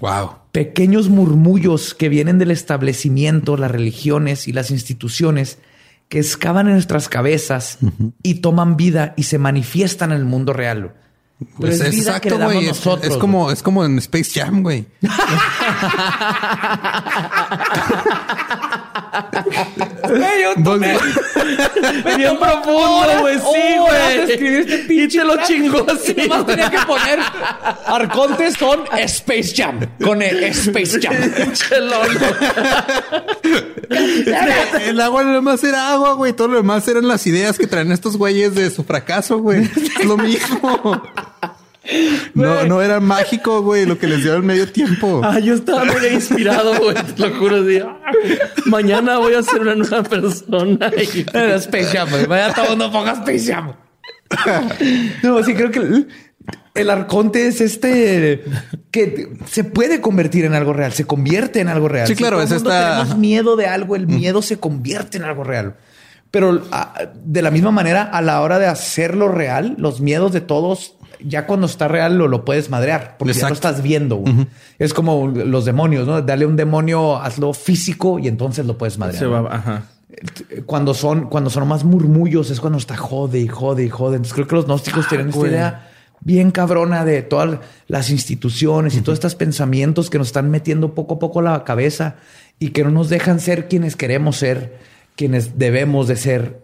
Wow. 0.00 0.36
pequeños 0.52 1.10
murmullos 1.10 1.94
que 1.94 2.08
vienen 2.08 2.38
del 2.38 2.50
establecimiento, 2.50 3.56
las 3.56 3.70
religiones 3.70 4.48
y 4.48 4.52
las 4.52 4.70
instituciones 4.70 5.58
que 6.08 6.18
excavan 6.18 6.66
en 6.66 6.72
nuestras 6.72 7.08
cabezas 7.08 7.78
y 8.22 8.36
toman 8.36 8.76
vida 8.76 9.14
y 9.16 9.24
se 9.24 9.38
manifiestan 9.38 10.10
en 10.10 10.18
el 10.18 10.24
mundo 10.24 10.52
real. 10.52 10.94
Pero 11.40 11.56
Pues 11.58 11.80
es 11.80 11.90
vida 11.90 12.16
exacto, 12.16 12.38
güey. 12.38 12.68
Es, 12.68 13.16
como, 13.16 13.50
es 13.50 13.62
como 13.62 13.84
en 13.84 13.98
Space 13.98 14.38
Jam, 14.38 14.62
güey. 14.62 14.84
Bien 22.16 22.38
profundo, 22.38 23.20
güey. 23.20 23.38
Sí, 23.38 23.78
güey. 23.78 24.30
este 24.30 24.86
Y 24.94 25.08
te 25.08 25.24
lo 25.24 25.42
chingó 25.44 25.86
Y 25.86 25.90
así. 25.90 26.14
nomás 26.14 26.46
tenía 26.46 26.70
que 26.70 26.78
poner 26.86 27.18
Arcontes 27.86 28.56
con 28.56 28.80
Space 28.98 29.52
Jam. 29.56 29.80
Con 30.02 30.22
el 30.22 30.44
Space 30.44 31.00
Jam. 31.00 31.14
El 34.80 35.00
agua 35.00 35.24
nada 35.24 35.40
más 35.40 35.64
era 35.64 35.92
agua, 35.92 36.14
güey. 36.14 36.32
Todo 36.32 36.48
lo 36.48 36.56
demás 36.56 36.86
eran 36.88 37.08
las 37.08 37.26
ideas 37.26 37.58
que 37.58 37.66
traen 37.66 37.92
estos 37.92 38.16
güeyes 38.16 38.54
de 38.54 38.70
su 38.70 38.84
fracaso, 38.84 39.38
güey. 39.38 39.62
Es 39.62 40.04
lo 40.04 40.16
mismo. 40.16 41.02
No, 42.34 42.64
no 42.64 42.82
era 42.82 43.00
mágico, 43.00 43.62
güey, 43.62 43.86
lo 43.86 43.98
que 43.98 44.06
les 44.06 44.22
dio 44.22 44.34
al 44.34 44.42
medio 44.42 44.70
tiempo. 44.70 45.20
Ah, 45.24 45.38
yo 45.38 45.54
estaba 45.54 45.84
muy 45.84 46.06
inspirado, 46.12 46.74
güey. 46.78 46.94
Te 46.94 47.28
lo 47.28 47.34
juro. 47.38 47.56
así, 47.62 47.78
ah, 47.78 48.00
mañana 48.66 49.18
voy 49.18 49.34
a 49.34 49.42
ser 49.42 49.60
una 49.62 49.74
nueva 49.74 50.02
persona. 50.02 50.90
Y- 51.14 51.24
Era 51.32 51.56
Space 51.56 51.86
Jam. 51.96 52.10
güey. 52.10 52.26
Vaya 52.26 52.52
todo 52.52 52.76
no 52.76 52.92
ponga 52.92 53.12
Space 53.12 53.52
Jam. 53.52 53.72
No, 55.22 55.42
sí 55.42 55.54
creo 55.54 55.70
que 55.70 55.78
el, 55.80 56.08
el 56.74 56.90
arconte 56.90 57.46
es 57.48 57.60
este 57.60 58.44
que 58.90 59.28
se 59.46 59.64
puede 59.64 60.00
convertir 60.00 60.44
en 60.44 60.54
algo 60.54 60.72
real, 60.72 60.92
se 60.92 61.04
convierte 61.06 61.60
en 61.60 61.68
algo 61.68 61.88
real. 61.88 62.06
Sí, 62.06 62.14
claro, 62.14 62.36
todo 62.36 62.44
es 62.44 62.50
mundo 62.52 62.70
esta- 62.70 62.96
Tenemos 62.98 63.18
miedo 63.18 63.56
de 63.56 63.66
algo, 63.66 63.96
el 63.96 64.06
miedo 64.06 64.42
se 64.42 64.58
convierte 64.58 65.16
en 65.18 65.24
algo 65.24 65.44
real. 65.44 65.76
Pero 66.30 66.62
ah, 66.70 66.94
de 67.24 67.42
la 67.42 67.50
misma 67.50 67.72
manera, 67.72 68.02
a 68.04 68.22
la 68.22 68.40
hora 68.40 68.58
de 68.60 68.66
hacerlo 68.66 69.28
real, 69.28 69.74
los 69.78 70.00
miedos 70.00 70.32
de 70.32 70.40
todos 70.40 70.94
ya 71.24 71.46
cuando 71.46 71.66
está 71.66 71.88
real 71.88 72.16
lo, 72.16 72.28
lo 72.28 72.44
puedes 72.44 72.70
madrear 72.70 73.16
porque 73.18 73.34
ya 73.34 73.48
lo 73.48 73.54
estás 73.54 73.82
viendo. 73.82 74.22
Es 74.78 74.94
como 74.94 75.28
los 75.28 75.64
demonios, 75.64 76.06
¿no? 76.06 76.22
Dale 76.22 76.46
un 76.46 76.56
demonio, 76.56 77.16
hazlo 77.16 77.52
físico 77.52 78.18
y 78.18 78.28
entonces 78.28 78.66
lo 78.66 78.78
puedes 78.78 78.98
madrear. 78.98 79.18
Se 79.18 79.24
¿no? 79.26 79.42
va, 79.42 79.54
ajá. 79.54 79.84
Cuando 80.66 80.92
son, 80.92 81.28
cuando 81.28 81.50
son 81.50 81.68
más 81.68 81.84
murmullos 81.84 82.50
es 82.50 82.60
cuando 82.60 82.78
está 82.78 82.96
jode 82.96 83.38
y 83.38 83.48
jode 83.48 83.84
y 83.84 83.88
jode. 83.88 84.16
Entonces 84.16 84.34
creo 84.34 84.46
que 84.46 84.56
los 84.56 84.66
gnósticos 84.66 85.08
tienen 85.08 85.28
esta 85.28 85.46
idea 85.46 85.86
bien 86.20 86.50
cabrona 86.50 87.04
de 87.04 87.22
todas 87.22 87.60
las 87.88 88.10
instituciones 88.10 88.94
y 88.94 89.00
todos 89.00 89.16
estos 89.16 89.34
pensamientos 89.34 90.10
que 90.10 90.18
nos 90.18 90.28
están 90.28 90.50
metiendo 90.50 90.94
poco 90.94 91.14
a 91.14 91.18
poco 91.18 91.40
a 91.40 91.42
la 91.42 91.64
cabeza 91.64 92.16
y 92.58 92.70
que 92.70 92.84
no 92.84 92.90
nos 92.90 93.08
dejan 93.08 93.40
ser 93.40 93.68
quienes 93.68 93.96
queremos 93.96 94.36
ser, 94.36 94.78
quienes 95.16 95.58
debemos 95.58 96.08
de 96.08 96.16
ser, 96.16 96.60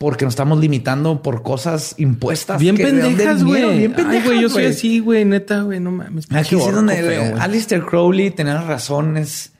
porque 0.00 0.24
nos 0.24 0.32
estamos 0.32 0.58
limitando 0.58 1.20
por 1.22 1.42
cosas 1.42 1.94
impuestas. 1.98 2.58
Bien 2.58 2.74
pendejas, 2.74 3.44
güey. 3.44 3.78
Bien 3.80 3.92
pendejas, 3.92 4.24
güey, 4.28 4.40
yo 4.40 4.48
soy 4.48 4.64
así, 4.64 4.98
güey, 4.98 5.26
neta, 5.26 5.60
güey, 5.60 5.78
no 5.78 5.90
mames. 5.90 6.24
Aquí 6.32 6.56
es 6.56 6.74
donde 6.74 6.94
feo. 7.02 7.36
Alistair 7.38 7.84
Crowley 7.84 8.30
tenía 8.30 8.62
razón, 8.62 9.18
es 9.18 9.52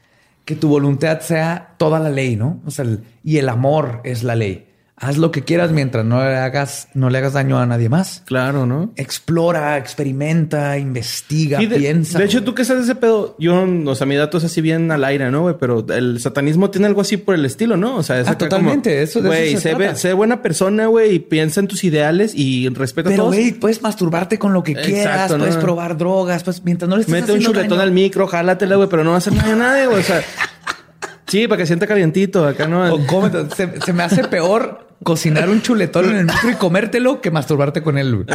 que 0.46 0.56
tu 0.56 0.68
voluntad 0.68 1.20
sea 1.20 1.74
toda 1.76 1.98
la 2.00 2.08
ley, 2.08 2.36
¿no? 2.36 2.58
O 2.64 2.70
sea, 2.70 2.86
el- 2.86 3.02
y 3.22 3.36
el 3.36 3.50
amor 3.50 4.00
es 4.04 4.22
la 4.22 4.34
ley. 4.34 4.66
Haz 5.02 5.16
lo 5.16 5.30
que 5.32 5.42
quieras 5.42 5.70
mientras 5.72 6.04
no 6.04 6.22
le 6.22 6.36
hagas, 6.36 6.88
no 6.92 7.08
le 7.08 7.16
hagas 7.16 7.32
daño 7.32 7.58
a 7.58 7.64
nadie 7.64 7.88
más. 7.88 8.22
Claro, 8.26 8.66
¿no? 8.66 8.92
Explora, 8.96 9.78
experimenta, 9.78 10.76
investiga, 10.76 11.58
Sí, 11.58 11.64
de, 11.64 11.76
piensa. 11.78 12.18
de 12.18 12.26
hecho, 12.26 12.44
tú 12.44 12.54
que 12.54 12.66
sabes 12.66 12.86
de 12.86 12.92
ese 12.92 13.00
pedo, 13.00 13.34
yo, 13.38 13.64
o 13.86 13.94
sea, 13.94 14.06
mi 14.06 14.16
dato 14.16 14.36
es 14.36 14.44
así 14.44 14.60
bien 14.60 14.92
al 14.92 15.02
aire, 15.04 15.30
¿no, 15.30 15.40
güey? 15.40 15.54
Pero 15.58 15.86
el 15.88 16.20
satanismo 16.20 16.68
tiene 16.68 16.86
algo 16.86 17.00
así 17.00 17.16
por 17.16 17.34
el 17.34 17.46
estilo, 17.46 17.78
¿no? 17.78 17.96
O 17.96 18.02
sea, 18.02 18.20
es 18.20 18.28
Ah, 18.28 18.36
totalmente, 18.36 18.90
como, 18.90 19.02
eso- 19.02 19.20
de 19.22 19.28
eso 19.28 19.34
Güey, 19.40 19.50
se 19.54 19.60
sé, 19.62 19.68
trata. 19.70 19.92
ve- 19.92 19.96
sé 19.96 20.12
buena 20.12 20.42
persona, 20.42 20.84
güey, 20.88 21.14
y 21.14 21.18
piensa 21.20 21.60
en 21.60 21.68
tus 21.68 21.82
ideales 21.82 22.32
y 22.34 22.68
respeta 22.68 23.08
Pero, 23.08 23.24
güey, 23.28 23.52
puedes 23.52 23.80
masturbarte 23.80 24.38
con 24.38 24.52
lo 24.52 24.62
que 24.62 24.72
Exacto, 24.72 24.90
quieras, 24.92 25.30
¿no? 25.30 25.38
puedes 25.38 25.56
probar 25.56 25.96
drogas, 25.96 26.44
pues 26.44 26.62
mientras 26.62 26.90
no 26.90 26.96
le 26.96 27.02
estés 27.04 27.20
Mete 27.22 27.32
un 27.32 27.40
chuletón 27.40 27.70
daño. 27.70 27.80
al 27.80 27.92
micro, 27.92 28.26
jálatela, 28.26 28.76
güey, 28.76 28.90
pero 28.90 29.02
no 29.02 29.10
va 29.10 29.16
a 29.16 29.18
hacer 29.18 29.34
daño 29.34 29.54
a 29.54 29.56
nadie, 29.56 29.86
güey. 29.86 30.00
O 30.00 30.02
sea, 30.02 30.20
sí, 31.26 31.48
para 31.48 31.58
que 31.62 31.66
sienta 31.66 31.86
calientito 31.86 32.46
acá, 32.46 32.66
¿no? 32.66 32.92
O 32.92 33.06
cómete- 33.06 33.48
se, 33.56 33.80
se 33.80 33.92
me 33.94 34.02
hace 34.02 34.24
peor 34.24 34.89
cocinar 35.02 35.48
un 35.48 35.62
chuletón 35.62 36.10
en 36.10 36.16
el 36.16 36.26
micro 36.26 36.50
y 36.50 36.54
comértelo 36.54 37.20
que 37.20 37.30
masturbarte 37.30 37.82
con 37.82 37.98
él. 37.98 38.26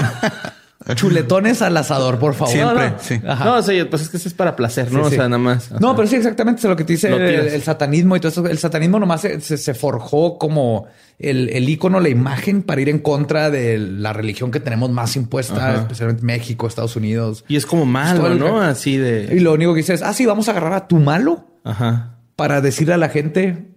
Chuletones 0.94 1.62
al 1.62 1.76
asador, 1.78 2.20
por 2.20 2.36
favor. 2.36 2.54
Siempre, 2.54 2.92
No, 2.92 3.00
sí. 3.00 3.20
Ajá. 3.26 3.46
No, 3.46 3.56
o 3.56 3.62
sea, 3.64 3.90
pues 3.90 4.04
es 4.04 4.10
que 4.10 4.18
eso 4.18 4.28
es 4.28 4.36
para 4.36 4.56
placer, 4.56 4.92
¿no? 4.92 5.00
Sí, 5.10 5.16
o 5.16 5.18
sea, 5.18 5.30
nada 5.30 5.40
más. 5.40 5.72
No, 5.80 5.96
pero 5.96 6.08
sí, 6.08 6.16
exactamente 6.16 6.60
es 6.60 6.66
lo 6.66 6.76
que 6.76 6.84
te 6.84 6.94
dice 6.94 7.08
el, 7.08 7.64
satanismo 7.64 8.16
y 8.16 8.20
todo 8.20 8.30
eso. 8.30 8.46
El 8.46 8.60
satanismo 8.60 9.00
nomás 9.00 9.22
se, 9.22 9.74
forjó 9.74 10.38
como 10.38 10.86
el, 11.18 11.50
el 11.50 11.68
ícono, 11.70 12.00
la 12.00 12.10
imagen 12.10 12.62
para 12.62 12.82
ir 12.82 12.90
en 12.90 13.00
contra 13.00 13.50
de 13.50 13.80
la 13.80 14.14
religión 14.14 14.52
que 14.52 14.60
tenemos 14.60 14.92
más 14.92 15.16
impuesta, 15.16 15.56
Ajá. 15.56 15.82
especialmente 15.82 16.24
México, 16.24 16.68
Estados 16.68 16.96
Unidos. 16.96 17.46
Y 17.48 17.56
es 17.56 17.66
como 17.66 17.86
malo, 17.86 18.36
¿no? 18.36 18.62
Así 18.62 18.96
Y 18.96 18.98
de... 18.98 19.42
lo 19.42 19.54
único 19.54 19.74
que 19.74 19.78
dice 19.78 19.94
es, 19.96 20.04
ah, 20.04 20.14
sí, 20.14 20.26
vamos 20.28 20.50
a 20.50 20.52
agarrar 20.52 20.74
a 20.74 20.88
tu 20.88 20.98
malo 20.98 21.48
Ajá. 21.64 22.18
para 22.36 22.62
decirle 22.62 22.94
a 22.94 22.98
la 22.98 23.10
gente, 23.10 23.74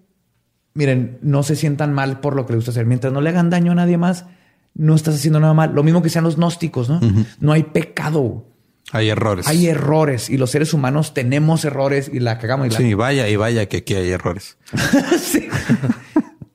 miren, 0.78 1.18
no 1.22 1.42
se 1.42 1.56
sientan 1.56 1.92
mal 1.92 2.20
por 2.20 2.36
lo 2.36 2.46
que 2.46 2.52
les 2.52 2.59
gusta 2.60 2.70
hacer. 2.70 2.86
Mientras 2.86 3.12
no 3.12 3.20
le 3.20 3.30
hagan 3.30 3.50
daño 3.50 3.72
a 3.72 3.74
nadie 3.74 3.98
más, 3.98 4.26
no 4.74 4.94
estás 4.94 5.16
haciendo 5.16 5.40
nada 5.40 5.52
mal. 5.55 5.74
Lo 5.74 5.82
mismo 5.82 6.02
que 6.02 6.09
sean 6.09 6.22
los 6.24 6.36
gnósticos, 6.36 6.88
¿no? 6.88 7.00
No 7.40 7.52
hay 7.52 7.64
pecado. 7.64 8.44
Hay 8.92 9.09
errores. 9.10 9.46
Hay 9.48 9.66
errores 9.66 10.30
y 10.30 10.38
los 10.38 10.50
seres 10.50 10.72
humanos 10.72 11.12
tenemos 11.14 11.64
errores 11.64 12.09
y 12.12 12.20
la 12.20 12.38
cagamos 12.38 12.68
y 12.68 12.70
la 12.70 12.76
Sí, 12.78 12.94
vaya 12.94 13.28
y 13.28 13.36
vaya 13.36 13.66
que 13.66 13.78
aquí 13.78 13.94
hay 13.94 14.10
errores. 14.10 14.56
Sí. 15.20 15.48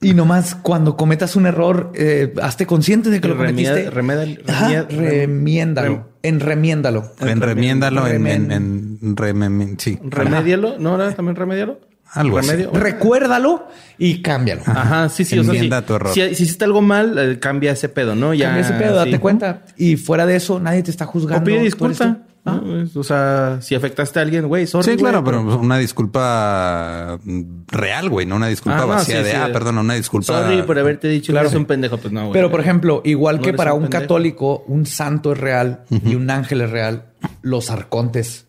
Y 0.01 0.13
nomás 0.13 0.55
cuando 0.55 0.97
cometas 0.97 1.35
un 1.37 1.45
error, 1.45 1.91
eh, 1.95 2.33
hazte 2.41 2.65
consciente 2.65 3.09
de 3.09 3.21
que 3.21 3.27
lo 3.29 3.37
cometiste. 3.37 3.89
remiéndalo. 3.89 4.41
rem- 4.89 6.03
Enremiéndalo. 6.23 7.03
En 7.21 7.39
remiéndalo, 7.41 8.07
en, 8.07 8.27
en, 8.27 9.15
Remen- 9.15 9.61
en 9.61 9.79
sí. 9.79 9.99
Remédialo, 10.03 10.77
¿no? 10.79 10.95
¿Era 10.95 11.13
también 11.13 11.35
remédialo? 11.37 11.79
Algo 12.13 12.37
así. 12.37 12.49
Remedio. 12.51 12.71
Recuérdalo 12.71 13.67
y 13.97 14.21
cámbialo. 14.21 14.61
Ajá, 14.65 15.09
sí, 15.09 15.25
sí. 15.25 15.37
O 15.39 15.43
sea, 15.43 15.81
tu 15.85 15.95
error. 15.95 16.13
si, 16.13 16.21
si 16.35 16.43
hiciste 16.43 16.65
algo 16.65 16.81
mal, 16.81 17.17
eh, 17.17 17.39
cambia 17.39 17.71
ese 17.71 17.89
pedo, 17.89 18.15
¿no? 18.15 18.33
Ya. 18.33 18.47
Cambia 18.47 18.61
ese 18.61 18.73
pedo, 18.73 18.91
sí. 19.03 19.09
date 19.09 19.19
cuenta. 19.19 19.61
Y 19.77 19.95
fuera 19.97 20.25
de 20.25 20.35
eso, 20.35 20.59
nadie 20.59 20.83
te 20.83 20.91
está 20.91 21.05
juzgando. 21.05 21.41
O 21.41 21.45
pide 21.45 21.61
disculpa. 21.63 22.19
Ah. 22.45 22.59
O 22.95 23.03
sea, 23.05 23.59
si 23.61 23.73
afectaste 23.73 24.19
a 24.19 24.21
alguien, 24.21 24.47
güey, 24.49 24.67
sorry, 24.67 24.91
Sí, 24.91 24.97
claro, 24.97 25.23
pero 25.23 25.41
una 25.57 25.77
disculpa 25.77 27.17
mm, 27.23 27.41
real, 27.67 28.09
güey, 28.09 28.25
no 28.25 28.35
una 28.35 28.47
disculpa 28.47 28.81
Ah, 28.81 28.85
vacía 28.85 29.19
sí, 29.19 29.23
de, 29.23 29.31
sí. 29.31 29.37
ah, 29.39 29.49
perdón, 29.53 29.77
una 29.77 29.93
disculpa. 29.93 30.25
Sorry 30.25 30.61
por 30.63 30.77
haberte 30.77 31.07
dicho 31.07 31.31
Claro. 31.31 31.45
que 31.47 31.51
eres 31.53 31.59
un 31.59 31.65
pendejo. 31.65 31.97
Pues 31.97 32.11
no, 32.13 32.21
güey. 32.21 32.33
Pero, 32.33 32.51
por 32.51 32.59
ejemplo, 32.59 33.01
igual 33.05 33.37
No 33.37 33.41
que 33.43 33.53
para 33.53 33.73
un 33.73 33.87
católico, 33.87 34.63
un 34.67 34.85
santo 34.85 35.31
es 35.31 35.37
real 35.39 35.85
y 35.89 36.15
un 36.15 36.29
ángel 36.29 36.61
es 36.61 36.69
real, 36.69 37.05
los 37.41 37.69
arcontes 37.71 38.47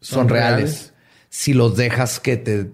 son, 0.00 0.18
Son 0.18 0.28
reales. 0.28 0.56
reales. 0.60 0.94
Si 1.30 1.54
los 1.54 1.76
dejas 1.78 2.20
que 2.20 2.36
te, 2.36 2.70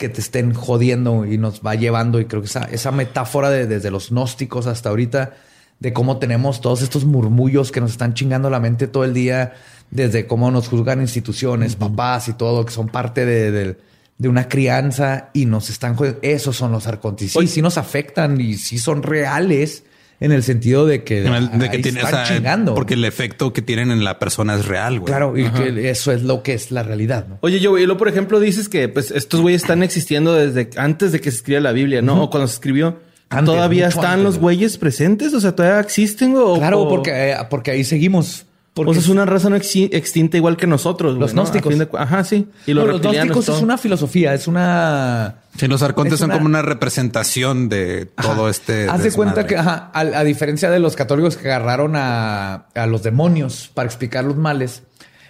que 0.00 0.08
te 0.08 0.20
estén 0.20 0.52
jodiendo 0.54 1.24
y 1.26 1.38
nos 1.38 1.60
va 1.60 1.76
llevando, 1.76 2.18
y 2.18 2.24
creo 2.24 2.40
que 2.42 2.48
esa, 2.48 2.64
esa 2.64 2.90
metáfora 2.90 3.50
de, 3.50 3.66
desde 3.68 3.92
los 3.92 4.10
gnósticos 4.10 4.66
hasta 4.66 4.88
ahorita, 4.88 5.34
de 5.78 5.92
cómo 5.92 6.16
tenemos 6.18 6.60
todos 6.60 6.82
estos 6.82 7.04
murmullos 7.04 7.70
que 7.70 7.80
nos 7.80 7.92
están 7.92 8.14
chingando 8.14 8.50
la 8.50 8.58
mente 8.60 8.88
todo 8.88 9.04
el 9.04 9.14
día, 9.14 9.52
desde 9.90 10.26
cómo 10.26 10.50
nos 10.50 10.68
juzgan 10.68 11.00
instituciones, 11.00 11.76
papás 11.76 12.28
y 12.28 12.32
todo, 12.32 12.64
que 12.64 12.72
son 12.72 12.88
parte 12.88 13.24
de, 13.24 13.50
de- 13.52 13.76
de 14.18 14.28
una 14.28 14.48
crianza 14.48 15.30
y 15.32 15.46
nos 15.46 15.70
están 15.70 15.94
jodiendo. 15.96 16.18
Esos 16.22 16.54
son 16.56 16.72
los 16.72 16.86
arcontes. 16.86 17.32
Sí, 17.32 17.46
sí 17.46 17.62
nos 17.62 17.78
afectan 17.78 18.38
y 18.40 18.54
sí 18.54 18.76
son 18.78 19.02
reales 19.02 19.84
en 20.20 20.32
el 20.32 20.42
sentido 20.42 20.86
de 20.86 21.02
que, 21.02 21.22
de 21.22 21.30
que 21.70 21.76
ahí 21.76 21.82
tiene, 21.82 22.02
o 22.02 22.04
están 22.04 22.26
sea, 22.26 22.36
chingando. 22.36 22.74
porque 22.74 22.94
el 22.94 23.04
efecto 23.04 23.52
que 23.52 23.62
tienen 23.62 23.90
en 23.90 24.04
la 24.04 24.18
persona 24.18 24.54
es 24.54 24.66
real, 24.66 25.00
güey. 25.00 25.06
claro, 25.10 25.36
y 25.36 25.48
que 25.50 25.90
eso 25.90 26.12
es 26.12 26.22
lo 26.22 26.42
que 26.42 26.52
es 26.54 26.70
la 26.70 26.82
realidad. 26.82 27.26
¿no? 27.28 27.38
Oye, 27.40 27.58
yo, 27.58 27.76
y 27.78 27.86
luego, 27.86 27.98
por 27.98 28.08
ejemplo, 28.08 28.38
dices 28.38 28.68
que 28.68 28.88
pues 28.88 29.10
estos 29.10 29.40
güeyes 29.40 29.62
están 29.62 29.82
existiendo 29.82 30.34
desde 30.34 30.70
antes 30.78 31.12
de 31.12 31.20
que 31.20 31.30
se 31.30 31.38
escribiera 31.38 31.62
la 31.62 31.72
Biblia, 31.72 32.02
¿no? 32.02 32.24
O 32.24 32.30
cuando 32.30 32.46
se 32.48 32.54
escribió. 32.54 32.98
Antes, 33.32 33.54
¿Todavía 33.54 33.86
están 33.88 34.04
antes, 34.06 34.24
los 34.24 34.38
güey. 34.38 34.56
güeyes 34.56 34.76
presentes? 34.76 35.32
O 35.34 35.40
sea, 35.40 35.54
¿todavía 35.54 35.80
existen? 35.80 36.34
O, 36.36 36.56
Claro, 36.58 36.80
o- 36.82 36.88
porque, 36.88 37.30
eh, 37.30 37.36
porque 37.48 37.70
ahí 37.70 37.84
seguimos. 37.84 38.44
Porque 38.86 38.98
o 38.98 39.02
sea, 39.02 39.02
es 39.02 39.08
una 39.08 39.24
raza 39.26 39.48
no 39.50 39.56
extinta 39.56 40.36
igual 40.36 40.56
que 40.56 40.66
nosotros. 40.66 41.16
Los 41.18 41.32
gnósticos. 41.32 41.78
de 41.78 41.88
Ajá, 41.98 42.24
sí. 42.24 42.48
Y 42.66 42.72
los, 42.74 42.84
No, 42.86 42.92
los 42.92 43.00
gnósticos 43.00 43.48
es 43.48 43.62
una 43.62 43.78
filosofía, 43.78 44.34
es 44.34 44.46
una 44.46 45.36
Sí, 45.56 45.66
los 45.66 45.82
arcontes 45.82 46.14
Es 46.14 46.20
son 46.20 46.30
una- 46.30 46.34
como 46.38 46.46
una 46.46 46.62
representación 46.62 47.68
de 47.68 48.06
todo 48.06 48.48
este. 48.48 48.88
Haz 48.88 49.02
de 49.02 49.12
cuenta 49.12 49.46
que, 49.46 49.56
ajá, 49.56 49.90
a, 49.92 50.00
a 50.00 50.24
diferencia 50.24 50.70
de 50.70 50.78
los 50.78 50.96
católicos 50.96 51.36
que 51.36 51.48
agarraron 51.50 51.96
a, 51.96 52.66
a 52.74 52.86
los 52.86 53.02
demonios 53.02 53.70
para 53.74 53.86
explicar 53.86 54.24
los 54.24 54.36
males, 54.36 54.82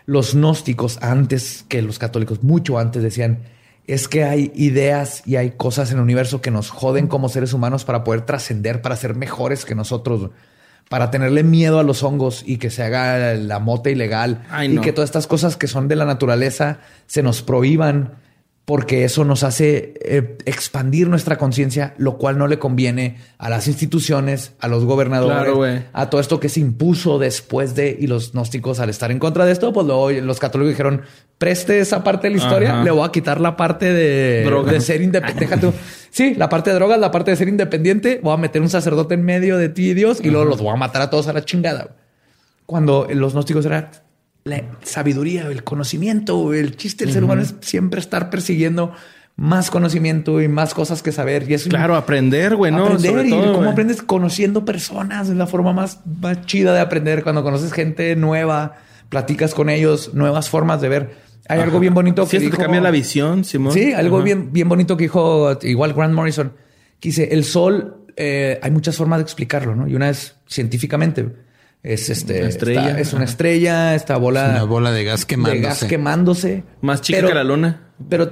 los 0.07 0.35
gnósticos 0.35 0.99
antes 1.03 1.65
que 1.69 1.83
los 1.83 1.99
católicos, 1.99 2.43
mucho 2.43 2.79
antes 2.79 3.03
decían, 3.03 3.41
es 3.87 4.09
que 4.09 4.25
hay 4.25 4.53
ideas 4.55 5.23
y 5.27 5.37
hay 5.37 5.53
cosas 5.53 5.91
en 5.91 5.97
el 5.99 6.03
universo 6.05 6.41
que 6.41 6.51
nos 6.51 6.71
joden 6.71 7.07
como 7.09 7.29
seres 7.29 7.53
humanos 7.53 7.85
para 7.85 8.05
poder 8.05 8.23
trascender, 8.23 8.83
para 8.83 8.95
ser 8.97 9.15
mejores 9.17 9.65
que 9.65 9.75
nosotros, 9.75 10.31
para 10.91 11.13
tenerle 11.13 11.45
miedo 11.45 11.79
a 11.79 11.85
los 11.85 12.03
hongos 12.03 12.43
y 12.45 12.57
que 12.57 12.69
se 12.69 12.83
haga 12.83 13.35
la 13.35 13.61
mota 13.61 13.91
ilegal 13.91 14.43
Ay, 14.51 14.77
y 14.77 14.81
que 14.81 14.93
todas 14.93 15.09
estas 15.09 15.29
cosas 15.29 15.57
que 15.57 15.69
son 15.69 15.87
de 15.87 15.95
la 15.95 16.05
naturaleza 16.05 16.81
se 17.07 17.23
nos 17.23 17.43
prohíban 17.43 18.15
porque 18.71 19.03
eso 19.03 19.25
nos 19.25 19.43
hace 19.43 19.95
eh, 20.01 20.39
expandir 20.45 21.09
nuestra 21.09 21.37
conciencia, 21.39 21.93
lo 21.99 22.19
cual 22.19 22.39
no 22.39 22.47
le 22.47 22.61
conviene 22.61 23.17
a 23.37 23.51
las 23.51 23.67
instituciones, 23.67 24.53
a 24.61 24.69
los 24.69 24.85
gobernadores, 24.85 25.57
Claro, 25.57 25.83
a 25.93 26.09
todo 26.09 26.21
esto 26.21 26.39
que 26.39 26.49
se 26.49 26.61
impuso 26.61 27.19
después 27.19 27.75
de, 27.75 27.97
y 27.99 28.07
los 28.07 28.31
gnósticos 28.31 28.79
al 28.79 28.89
estar 28.89 29.11
en 29.11 29.19
contra 29.19 29.45
de 29.45 29.51
esto, 29.51 29.73
pues 29.73 29.89
luego 29.89 30.13
los 30.13 30.39
católicos 30.39 30.71
dijeron, 30.71 31.03
preste 31.37 31.81
esa 31.81 32.05
parte 32.05 32.29
de 32.29 32.37
la 32.37 32.45
historia, 32.45 32.75
Ajá. 32.75 32.85
le 32.85 32.93
voy 32.93 33.05
a 33.05 33.11
quitar 33.11 33.41
la 33.41 33.57
parte 33.57 33.93
de, 33.93 34.45
Droga. 34.45 34.71
de 34.71 34.81
ser 34.81 35.03
independiente. 35.03 35.73
Sí, 36.11 36.37
la 36.37 36.49
parte 36.49 36.71
de 36.71 36.77
drogas, 36.77 37.01
la 37.01 37.11
parte 37.11 37.33
de 37.33 37.37
ser 37.37 37.49
independiente, 37.49 38.21
voy 38.23 38.35
a 38.35 38.37
meter 38.37 38.63
un 38.63 38.71
sacerdote 38.71 39.15
en 39.15 39.25
medio 39.25 39.59
de 39.59 39.69
ti 39.69 39.91
y 39.91 39.95
Dios 39.95 40.21
y 40.23 40.31
luego 40.31 40.45
los 40.45 40.61
voy 40.61 40.73
a 40.73 40.77
matar 40.77 41.03
a 41.03 41.11
todos 41.11 41.27
a 41.27 41.33
la 41.33 41.45
chingada. 41.45 41.97
Cuando 42.67 43.09
los 43.13 43.33
gnósticos 43.33 43.67
era 43.67 43.91
la 44.45 44.63
sabiduría, 44.83 45.47
el 45.47 45.65
conocimiento, 45.65 46.55
el 46.55 46.77
chiste 46.77 47.05
del 47.05 47.15
ser 47.15 47.25
humano 47.25 47.43
es 47.43 47.55
siempre 47.61 48.01
estar 48.01 48.31
persiguiendo 48.31 48.93
más 49.37 49.71
conocimiento 49.71 50.41
y 50.41 50.49
más 50.49 50.75
cosas 50.75 51.03
que 51.03 51.13
saber. 51.13 51.51
Y 51.51 51.55
eso 51.55 51.69
Claro, 51.71 51.97
aprender, 51.97 52.57
güey, 52.57 52.73
¿no? 52.73 52.85
aprender 52.85 53.11
Sobre 53.11 53.27
y 53.27 53.31
todo, 53.31 53.53
cómo 53.55 53.71
aprendes 53.71 54.03
conociendo 54.03 54.65
personas 54.65 55.29
es 55.29 55.37
la 55.37 55.47
forma 55.47 55.73
más, 55.73 56.01
más 56.21 56.45
chida 56.47 56.75
de 56.75 56.81
aprender 56.81 57.23
cuando 57.23 57.43
conoces 57.43 57.73
gente 57.73 58.17
nueva, 58.17 58.77
platicas 59.09 59.55
con 59.55 59.71
ellos, 59.71 60.13
nuevas 60.15 60.51
formas 60.51 60.81
de 60.81 60.89
ver. 60.89 61.31
Hay 61.49 61.61
algo 61.61 61.81
bien 61.81 61.95
bonito 61.95 62.25
Sí, 62.27 62.39
que 62.39 62.45
hasta 62.45 62.57
te 62.59 62.63
cambia 62.63 62.81
la 62.81 62.91
visión, 62.91 63.45
Simón. 63.45 63.73
Sí, 63.73 63.93
algo 63.93 64.17
Ajá. 64.17 64.25
bien, 64.25 64.53
bien 64.53 64.69
bonito 64.69 64.97
que 64.97 65.05
dijo 65.05 65.59
igual 65.63 65.95
Grant 65.95 66.15
Morrison, 66.15 66.53
que 67.01 67.09
dice, 67.09 67.29
el 67.33 67.45
sol, 67.45 68.05
eh, 68.17 68.61
hay 68.63 68.71
muchas 68.71 68.97
formas 68.97 69.19
de 69.19 69.23
explicarlo, 69.23 69.75
¿no? 69.75 69.89
Y 69.89 69.95
una 69.95 70.11
es 70.11 70.37
científicamente. 70.47 71.29
Es 71.83 72.11
este 72.11 72.41
Una 72.41 72.49
estrella. 72.49 72.89
esta- 72.89 73.01
es 73.01 73.13
una 73.15 73.23
Ajá. 73.25 73.31
estrella, 73.31 73.95
esta 73.95 74.17
bola, 74.19 74.49
Una 74.51 74.63
bola 74.65 74.93
de 74.93 75.05
gas 75.05 75.25
quemándose. 75.25 75.57
de 75.57 75.63
gas 75.67 75.85
quemándose. 75.85 76.65
Más 76.83 77.01
chica 77.01 77.19
Pero- 77.19 77.29
que 77.29 77.35
la 77.35 77.45
luna. 77.45 77.87
Pero, 78.09 78.31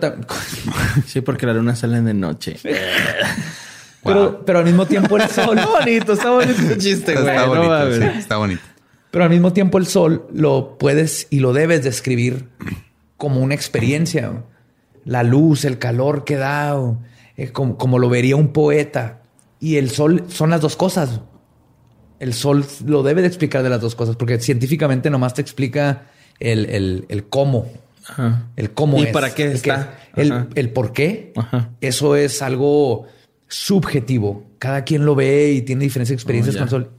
Sí, 1.06 1.20
porque 1.22 1.46
la 1.46 1.52
luna 1.54 1.74
sale 1.76 2.00
de 2.00 2.14
noche. 2.14 2.56
pero, 4.04 4.44
pero 4.44 4.58
al 4.60 4.64
mismo 4.64 4.86
tiempo 4.86 5.16
el 5.16 5.28
sol. 5.28 5.58
Está 5.58 5.70
bonito, 5.70 6.12
está 6.12 6.30
bonito 6.30 6.60
el 6.72 6.78
chiste, 6.78 7.12
Está, 7.12 7.22
güey. 7.22 7.34
está 7.36 7.46
no 7.46 7.54
bonito, 7.54 7.92
sí, 8.12 8.18
está 8.18 8.36
bonito. 8.36 8.60
Pero 9.10 9.24
al 9.24 9.30
mismo 9.30 9.52
tiempo 9.52 9.78
el 9.78 9.86
sol 9.86 10.26
lo 10.32 10.76
puedes 10.78 11.26
y 11.30 11.40
lo 11.40 11.52
debes 11.52 11.82
describir 11.82 12.48
como 13.16 13.40
una 13.40 13.54
experiencia. 13.54 14.44
La 15.04 15.22
luz, 15.22 15.64
el 15.64 15.78
calor 15.78 16.24
que 16.24 16.36
da, 16.36 16.76
eh, 17.36 17.50
como, 17.50 17.78
como 17.78 17.98
lo 17.98 18.08
vería 18.10 18.36
un 18.36 18.52
poeta. 18.52 19.22
Y 19.60 19.76
el 19.76 19.90
sol 19.90 20.24
son 20.28 20.50
las 20.50 20.60
dos 20.60 20.76
cosas. 20.76 21.20
El 22.20 22.34
sol 22.34 22.64
lo 22.86 23.02
debe 23.02 23.22
de 23.22 23.28
explicar 23.28 23.62
de 23.62 23.70
las 23.70 23.80
dos 23.80 23.94
cosas, 23.94 24.16
porque 24.16 24.38
científicamente 24.40 25.08
nomás 25.10 25.34
te 25.34 25.42
explica 25.42 26.06
el, 26.40 26.66
el- 26.66 27.04
el 27.08 27.24
cómo. 27.28 27.66
Ajá. 28.08 28.46
El 28.56 28.70
cómo 28.72 28.98
¿Y 28.98 29.04
es. 29.04 29.08
para 29.12 29.34
qué 29.34 29.44
el 29.44 29.52
está? 29.52 29.98
El, 30.16 30.48
el 30.54 30.70
por 30.70 30.92
qué. 30.92 31.32
Ajá. 31.36 31.70
Eso 31.80 32.16
es 32.16 32.40
algo 32.42 33.06
subjetivo. 33.48 34.44
Cada 34.58 34.84
quien 34.84 35.04
lo 35.04 35.14
ve 35.14 35.52
y 35.52 35.62
tiene 35.62 35.84
diferentes 35.84 36.12
experiencias 36.12 36.56
Oh, 36.56 36.58
con 36.60 36.66
ya. 36.66 36.70
sol. 36.70 36.90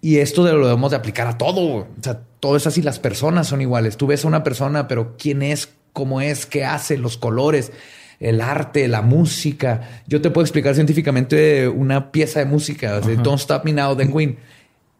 Y 0.00 0.18
esto 0.18 0.44
de- 0.44 0.52
lo 0.52 0.66
debemos 0.66 0.90
de 0.90 0.96
aplicar 0.96 1.26
a 1.26 1.38
todo. 1.38 1.60
O 1.78 1.86
sea, 2.00 2.20
todo 2.40 2.56
es 2.56 2.66
así. 2.66 2.82
Las 2.82 2.98
personas 2.98 3.46
son 3.48 3.60
iguales. 3.60 3.96
Tú 3.96 4.06
ves 4.06 4.24
a 4.24 4.28
una 4.28 4.42
persona, 4.44 4.88
pero 4.88 5.16
quién 5.18 5.42
es, 5.42 5.68
cómo 5.92 6.20
es, 6.20 6.46
qué 6.46 6.64
hace, 6.64 6.96
los 6.98 7.16
colores, 7.16 7.72
el 8.20 8.40
arte, 8.40 8.88
la 8.88 9.02
música. 9.02 10.02
Yo 10.06 10.20
te 10.20 10.30
puedo 10.30 10.44
explicar 10.44 10.74
científicamente 10.74 11.66
una 11.68 12.12
pieza 12.12 12.38
de 12.40 12.44
música. 12.46 12.96
o 12.98 13.02
sea, 13.02 13.14
Don't 13.16 13.40
Stop 13.40 13.64
Me 13.64 13.72
Now 13.72 13.96
Queen. 13.96 14.38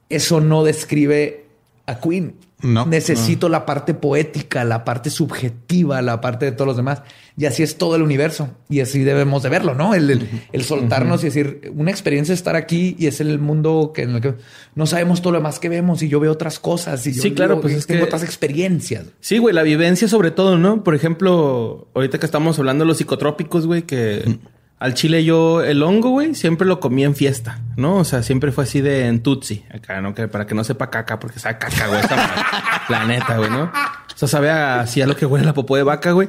Eso 0.09 0.41
no 0.41 0.65
describe 0.65 1.45
a 1.87 2.01
Queen. 2.01 2.35
No. 2.63 2.87
Necesito 2.87 3.51
la 3.51 3.67
parte 3.67 3.93
poética, 3.93 4.65
la 4.65 4.83
parte 4.83 5.11
subjetiva, 5.11 6.01
la 6.01 6.23
parte 6.23 6.47
de 6.47 6.53
todos 6.53 6.67
los 6.67 6.77
demás. 6.79 7.03
Y 7.37 7.45
así 7.45 7.63
es 7.63 7.77
todo 7.77 7.97
el 7.97 8.03
universo. 8.03 8.49
Y 8.71 8.81
así 8.81 9.01
debemos 9.05 9.43
de 9.43 9.51
verlo, 9.51 9.75
¿no? 9.75 9.95
El, 9.95 10.09
el- 10.11 10.29
el 10.53 10.65
soltarnos 10.65 11.23
y 11.23 11.27
decir, 11.27 11.71
una 11.77 11.91
experiencia 11.91 12.33
es 12.33 12.41
estar 12.41 12.57
aquí 12.57 12.97
y 12.99 13.09
es 13.09 13.21
el 13.21 13.39
mundo 13.39 13.93
que, 13.95 14.03
en 14.03 14.15
el 14.15 14.21
que 14.23 14.35
no 14.75 14.87
sabemos 14.87 15.21
todo 15.21 15.33
lo 15.33 15.39
demás 15.39 15.59
que 15.59 15.69
vemos 15.69 16.03
y 16.03 16.09
yo 16.09 16.19
veo 16.19 16.33
otras 16.33 16.59
cosas 16.59 17.07
y 17.07 17.13
yo 17.13 17.21
Sí, 17.23 17.33
claro, 17.33 17.61
pues 17.61 17.75
es 17.75 17.87
tengo 17.87 18.01
que- 18.01 18.07
otras 18.07 18.23
experiencias. 18.25 19.05
Sí, 19.21 19.37
güey, 19.37 19.55
la 19.55 19.63
vivencia 19.63 20.09
sobre 20.09 20.31
todo, 20.31 20.57
¿no? 20.57 20.83
Por 20.83 20.95
ejemplo, 20.95 21.89
ahorita 21.95 22.19
que 22.19 22.27
estamos 22.27 22.59
hablando 22.59 22.85
de 22.85 22.89
los 22.89 22.97
psicotrópicos, 22.97 23.67
güey, 23.67 23.83
que 23.83 24.39
al 24.79 24.95
chile 24.95 25.25
yo 25.25 25.63
el 25.63 25.83
hongo, 25.83 26.11
güey, 26.11 26.35
siempre 26.35 26.67
lo 26.67 26.81
comía 26.81 27.07
en 27.07 27.15
fiesta, 27.15 27.61
¿no? 27.77 27.97
O 27.97 28.05
sea, 28.05 28.23
siempre 28.23 28.53
fue 28.53 28.65
así 28.65 28.81
de 28.81 29.07
en 29.07 29.23
tutsi, 29.23 29.65
acá, 29.73 30.01
¿no? 30.01 30.15
Que 30.15 30.29
para 30.29 30.47
que 30.47 30.55
no 30.55 30.65
sepa 30.65 30.91
caca, 30.91 31.19
porque 31.19 31.39
sabe 31.39 31.59
caca, 31.59 31.87
güey, 31.89 32.01
la 32.89 33.05
neta, 33.07 33.39
güey, 33.39 33.51
¿no? 33.51 33.65
O 33.65 34.19
sea, 34.19 34.29
sabe 34.29 34.51
así 34.51 35.01
a 35.03 35.07
lo 35.07 35.17
que 35.17 35.27
huele 35.27 35.45
la 35.47 35.55
popó 35.55 35.77
de 35.77 35.83
vaca, 35.83 36.13
güey. 36.13 36.29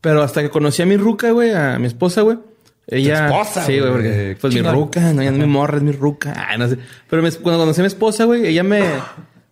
Pero 0.00 0.22
hasta 0.22 0.42
que 0.42 0.50
conocí 0.50 0.82
a 0.82 0.86
mi 0.86 0.96
ruca, 0.96 1.30
güey, 1.30 1.52
a 1.52 1.78
mi 1.78 1.86
esposa, 1.86 2.20
güey. 2.22 2.38
Ella. 2.86 3.26
esposa, 3.28 3.64
Sí, 3.64 3.78
güey, 3.78 3.90
porque 3.92 4.36
pues 4.40 4.54
mi 4.54 4.60
ruca, 4.60 5.00
no, 5.14 5.22
ya 5.22 5.30
no 5.30 5.38
es 5.38 5.42
mi 5.42 5.46
morra, 5.50 5.78
es 5.78 5.82
mi 5.82 5.92
ruca. 5.92 6.46
Ay, 6.48 6.58
no 6.58 6.68
sé. 6.68 6.76
Pero 7.08 7.22
me- 7.22 7.32
cuando 7.32 7.58
conocí 7.60 7.80
a 7.80 7.84
mi 7.84 7.88
esposa, 7.88 8.24
güey, 8.24 8.46
ella 8.46 8.62
me. 8.62 8.82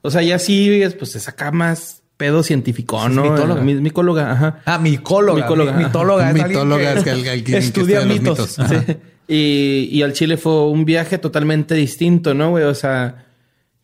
O 0.03 0.11
sea, 0.11 0.21
ella 0.21 0.39
sí, 0.39 0.83
pues 0.99 1.13
se 1.13 1.21
saca 1.21 1.51
más 1.51 2.02
pedo 2.23 2.43
científico, 2.45 3.05
Es 3.05 3.13
¿no? 3.13 3.23
mitóloga. 3.25 3.61
Mi- 3.63 3.75
micóloga, 3.75 4.31
ajá. 4.31 4.61
Ah, 4.65 4.79
micóloga. 4.79 5.43
Micóloga, 5.43 5.73
Mi- 5.73 5.85
mitóloga. 5.85 6.29
es 6.31 6.35
Mitóloga 6.35 6.93
es 6.93 7.03
que 7.03 7.11
el- 7.11 7.27
el 7.27 7.43
que 7.45 7.57
estudia 7.59 8.05
los 8.05 8.09
mitos. 8.21 8.59
Sí. 8.69 8.97
Y, 9.27 9.89
y 9.91 10.03
al 10.03 10.13
Chile 10.13 10.37
fue 10.37 10.67
un 10.69 10.85
viaje 10.85 11.19
totalmente 11.19 11.75
distinto, 11.75 12.33
¿no, 12.35 12.51
güey? 12.51 12.65
O 12.65 12.75
sea, 12.75 13.25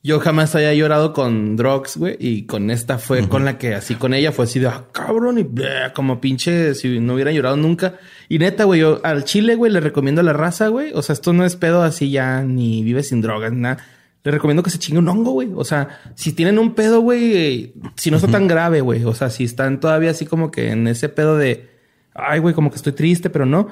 yo 0.03 0.21
jamás 0.21 0.55
había 0.55 0.73
llorado 0.75 1.13
con 1.13 1.57
drugs, 1.57 1.97
güey. 1.97 2.17
Y 2.21 2.43
con 2.47 2.71
esta 2.71 2.99
fue 2.99 3.29
con 3.29 3.45
la 3.45 3.59
que, 3.59 3.75
así 3.75 3.95
con 3.97 4.15
ella, 4.15 4.31
fue 4.31 4.45
así 4.45 4.59
de, 4.61 4.69
ah, 4.69 4.85
cabrón, 4.93 5.39
y 5.39 5.43
bleh, 5.43 5.93
como 5.95 6.21
pinche, 6.21 6.75
si 6.75 7.01
no 7.01 7.15
hubiera 7.15 7.33
llorado 7.33 7.57
nunca. 7.57 7.95
Y 8.29 8.39
neta, 8.39 8.65
güey, 8.65 8.81
yo 8.81 9.01
al 9.05 9.25
Chile, 9.25 9.55
güey, 9.57 9.73
le 9.73 9.81
recomiendo 9.81 10.21
a 10.21 10.25
la 10.25 10.33
raza, 10.33 10.69
güey. 10.69 10.93
O 10.95 11.03
sea, 11.03 11.15
esto 11.15 11.33
no 11.33 11.45
es 11.45 11.57
pedo 11.57 11.83
así 11.83 12.11
ya, 12.11 12.43
ni 12.43 12.83
vive 12.85 13.03
sin 13.03 13.21
drogas, 13.21 13.53
ni 13.53 13.61
nada. 13.63 13.79
Le 14.25 14.33
recomiendo 14.33 14.63
que 14.63 14.71
se 14.71 14.79
chingue 14.79 14.99
un 14.99 15.09
hongo, 15.09 15.33
güey. 15.33 15.51
O 15.55 15.65
sea, 15.65 16.01
si 16.15 16.33
tienen 16.33 16.59
un 16.59 16.75
pedo, 16.75 17.01
güey, 17.01 17.75
si 17.97 18.11
no 18.11 18.17
está 18.17 18.29
tan 18.29 18.47
grave, 18.47 18.81
güey. 18.81 19.05
O 19.05 19.15
sea, 19.15 19.31
si 19.31 19.45
están 19.45 19.81
todavía 19.81 20.11
así 20.11 20.27
como 20.27 20.51
que 20.51 20.71
en 20.71 20.87
ese 20.89 21.09
pedo 21.09 21.37
de, 21.37 21.69
ay, 22.15 22.41
güey, 22.41 22.55
como 22.55 22.71
que 22.71 22.77
estoy 22.77 22.93
triste, 22.93 23.31
pero 23.31 23.47
no. 23.47 23.69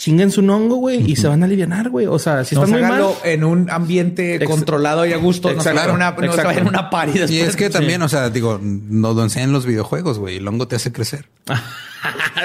Chinguen 0.00 0.30
su 0.30 0.40
hongo, 0.40 0.76
güey, 0.76 1.10
y 1.12 1.14
se 1.16 1.28
van 1.28 1.42
a 1.42 1.44
aliviar, 1.44 1.90
güey. 1.90 2.06
O 2.06 2.18
sea, 2.18 2.42
si 2.42 2.54
No, 2.54 2.64
están 2.64 2.80
muy 2.80 2.88
mal. 2.88 3.04
en 3.22 3.44
un 3.44 3.68
ambiente 3.68 4.36
Ex- 4.36 4.46
controlado 4.46 5.04
y 5.04 5.12
a 5.12 5.18
gusto. 5.18 5.52
No 5.52 5.60
se 5.60 5.74
vayan 5.74 5.90
a 5.90 5.92
una, 5.92 6.10
no 6.12 6.18
se 6.20 6.24
exacto. 6.24 6.48
vayan 6.48 6.66
a 6.66 6.70
una 6.70 6.88
party 6.88 7.18
después. 7.18 7.30
Y 7.30 7.40
es 7.40 7.54
que 7.54 7.68
también, 7.68 8.00
o 8.00 8.08
sea, 8.08 8.30
digo, 8.30 8.58
nos 8.62 9.14
lo 9.14 9.22
enseñan 9.24 9.52
los 9.52 9.66
videojuegos, 9.66 10.18
güey. 10.18 10.38
El 10.38 10.48
hongo 10.48 10.66
te 10.66 10.76
hace 10.76 10.90
crecer. 10.90 11.26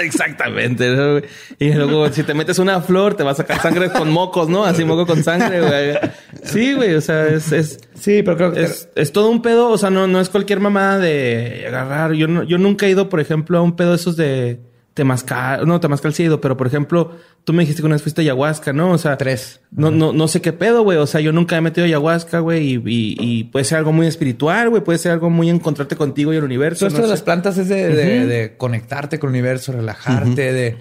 Exactamente. 0.01 0.89
¿no? 0.95 1.21
Y 1.57 1.73
luego, 1.73 2.11
si 2.11 2.23
te 2.23 2.33
metes 2.33 2.59
una 2.59 2.81
flor, 2.81 3.13
te 3.15 3.23
va 3.23 3.31
a 3.31 3.35
sacar 3.35 3.61
sangre 3.61 3.89
con 3.89 4.11
mocos, 4.11 4.49
¿no? 4.49 4.65
Así 4.65 4.83
moco 4.83 5.05
con 5.07 5.23
sangre, 5.23 5.61
güey. 5.61 6.11
Sí, 6.43 6.73
güey. 6.73 6.95
O 6.95 7.01
sea, 7.01 7.27
es, 7.27 7.53
es, 7.53 7.79
Sí, 7.97 8.21
pero 8.23 8.35
creo 8.35 8.51
que 8.51 8.63
es, 8.63 8.89
es 8.95 9.13
todo 9.13 9.29
un 9.29 9.41
pedo. 9.41 9.69
O 9.69 9.77
sea, 9.77 9.89
no, 9.89 10.07
no 10.07 10.19
es 10.19 10.27
cualquier 10.29 10.59
mamada 10.59 10.99
de 10.99 11.65
agarrar. 11.69 12.11
Yo, 12.13 12.27
no, 12.27 12.43
yo 12.43 12.57
nunca 12.57 12.85
he 12.85 12.89
ido, 12.89 13.07
por 13.07 13.21
ejemplo, 13.21 13.57
a 13.57 13.61
un 13.61 13.77
pedo 13.77 13.91
de 13.91 13.95
esos 13.95 14.17
de 14.17 14.59
temazcal. 14.95 15.67
No, 15.67 15.79
temazcal 15.79 16.13
sí 16.15 16.23
he 16.23 16.25
ido, 16.25 16.41
pero 16.41 16.57
por 16.57 16.65
ejemplo, 16.65 17.11
tú 17.43 17.53
me 17.53 17.61
dijiste 17.61 17.83
que 17.83 17.85
una 17.85 17.93
vez 17.95 18.01
fuiste 18.01 18.21
a 18.21 18.23
ayahuasca, 18.23 18.73
¿no? 18.73 18.89
O 18.91 18.97
sea, 18.97 19.17
Tres. 19.17 19.59
No, 19.69 19.91
no, 19.91 20.11
no 20.13 20.27
sé 20.27 20.41
qué 20.41 20.53
pedo, 20.53 20.81
güey. 20.83 20.97
O 20.97 21.05
sea, 21.05 21.21
yo 21.21 21.31
nunca 21.31 21.55
he 21.57 21.61
metido 21.61 21.85
ayahuasca, 21.85 22.39
güey. 22.39 22.65
Y, 22.71 22.75
y, 22.85 23.15
y 23.19 23.43
puede 23.43 23.65
ser 23.65 23.77
algo 23.77 23.91
muy 23.91 24.07
espiritual, 24.07 24.69
güey. 24.71 24.83
Puede 24.83 24.97
ser 24.97 25.11
algo 25.11 25.29
muy 25.29 25.49
encontrarte 25.51 25.95
contigo 25.95 26.33
y 26.33 26.37
el 26.37 26.43
universo. 26.43 26.79
Todo 26.79 26.87
esto 26.87 27.01
no 27.01 27.03
de 27.03 27.09
sé. 27.09 27.13
las 27.13 27.21
plantas 27.21 27.57
es 27.59 27.67
de, 27.69 27.89
de- 27.93 28.25
de 28.25 28.57
conectarte 28.57 29.19
con 29.19 29.29
el 29.29 29.33
universo, 29.35 29.73
relajarte, 29.73 30.53
de, 30.53 30.77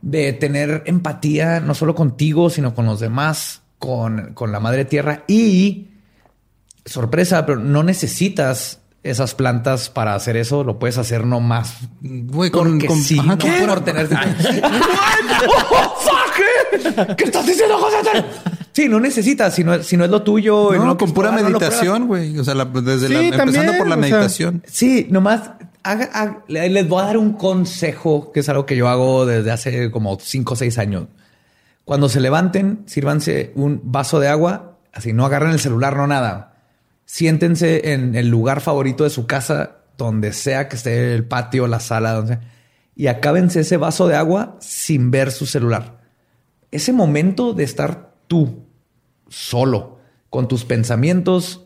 de 0.00 0.32
tener 0.32 0.82
empatía 0.86 1.60
no 1.60 1.74
solo 1.74 1.94
contigo, 1.94 2.48
sino 2.50 2.72
con 2.74 2.86
los 2.86 3.00
demás, 3.00 3.62
con, 3.78 4.32
con 4.34 4.52
la 4.52 4.60
madre 4.60 4.84
tierra. 4.84 5.24
Y 5.26 5.88
sorpresa, 6.84 7.44
pero 7.46 7.58
no 7.58 7.82
necesitas 7.82 8.80
esas 9.10 9.34
plantas 9.34 9.88
para 9.90 10.14
hacer 10.14 10.36
eso. 10.36 10.64
Lo 10.64 10.78
puedes 10.78 10.98
hacer 10.98 11.24
nomás. 11.24 11.74
Güey, 12.00 12.50
con, 12.50 12.80
con- 12.80 13.00
sí, 13.00 13.18
ajá, 13.18 13.28
no 13.28 13.38
¿qué? 13.38 13.64
por 13.66 13.80
tener. 13.84 14.08
¡Oh, 15.70 15.96
fuck! 16.00 17.16
¿Qué 17.16 17.24
estás 17.24 17.46
diciendo, 17.46 17.78
José? 17.78 17.96
Sí, 18.72 18.88
no 18.88 19.00
necesitas, 19.00 19.54
si 19.54 19.64
no, 19.64 19.82
si 19.82 19.96
no 19.96 20.04
es 20.04 20.10
lo 20.10 20.22
tuyo. 20.22 20.72
No, 20.74 20.84
lo 20.84 20.98
con 20.98 21.12
pura 21.12 21.30
probar, 21.30 21.50
no 21.50 21.58
meditación, 21.58 22.06
güey. 22.06 22.38
O 22.38 22.44
sea, 22.44 22.54
la- 22.54 22.64
desde 22.66 23.08
Sí, 23.08 23.14
la, 23.14 23.20
empezando 23.20 23.52
también, 23.52 23.78
por 23.78 23.86
la 23.88 23.94
sea, 23.94 24.00
meditación. 24.02 24.62
Sí, 24.66 25.06
nomás 25.10 25.42
haga- 25.82 26.10
haga- 26.12 26.44
le- 26.48 26.68
les 26.68 26.88
voy 26.88 27.02
a 27.02 27.06
dar 27.06 27.16
un 27.16 27.32
consejo 27.32 28.32
que 28.32 28.40
es 28.40 28.48
algo 28.48 28.66
que 28.66 28.76
yo 28.76 28.88
hago 28.88 29.24
desde 29.24 29.50
hace 29.50 29.90
como 29.90 30.18
5 30.20 30.52
o 30.52 30.56
6 30.56 30.78
años. 30.78 31.04
Cuando 31.84 32.08
se 32.08 32.20
levanten, 32.20 32.82
sírvanse 32.86 33.52
un 33.54 33.80
vaso 33.84 34.18
de 34.20 34.28
agua, 34.28 34.76
así 34.92 35.12
no 35.12 35.24
agarren 35.24 35.52
el 35.52 35.60
celular, 35.60 35.96
no 35.96 36.06
nada. 36.06 36.55
Siéntense 37.06 37.92
en 37.92 38.14
el 38.14 38.28
lugar 38.28 38.60
favorito 38.60 39.04
de 39.04 39.10
su 39.10 39.26
casa, 39.26 39.78
donde 39.96 40.34
sea 40.34 40.68
que 40.68 40.76
esté 40.76 41.14
el 41.14 41.24
patio, 41.24 41.66
la 41.66 41.80
sala, 41.80 42.12
donde 42.12 42.34
sea, 42.34 42.42
y 42.94 43.06
acábense 43.08 43.60
ese 43.60 43.76
vaso 43.76 44.08
de 44.08 44.16
agua 44.16 44.56
sin 44.60 45.10
ver 45.10 45.30
su 45.30 45.46
celular. 45.46 46.00
Ese 46.70 46.92
momento 46.92 47.52
de 47.52 47.64
estar 47.64 48.12
tú 48.26 48.66
solo, 49.28 49.96
con 50.30 50.48
tus 50.48 50.64
pensamientos 50.64 51.64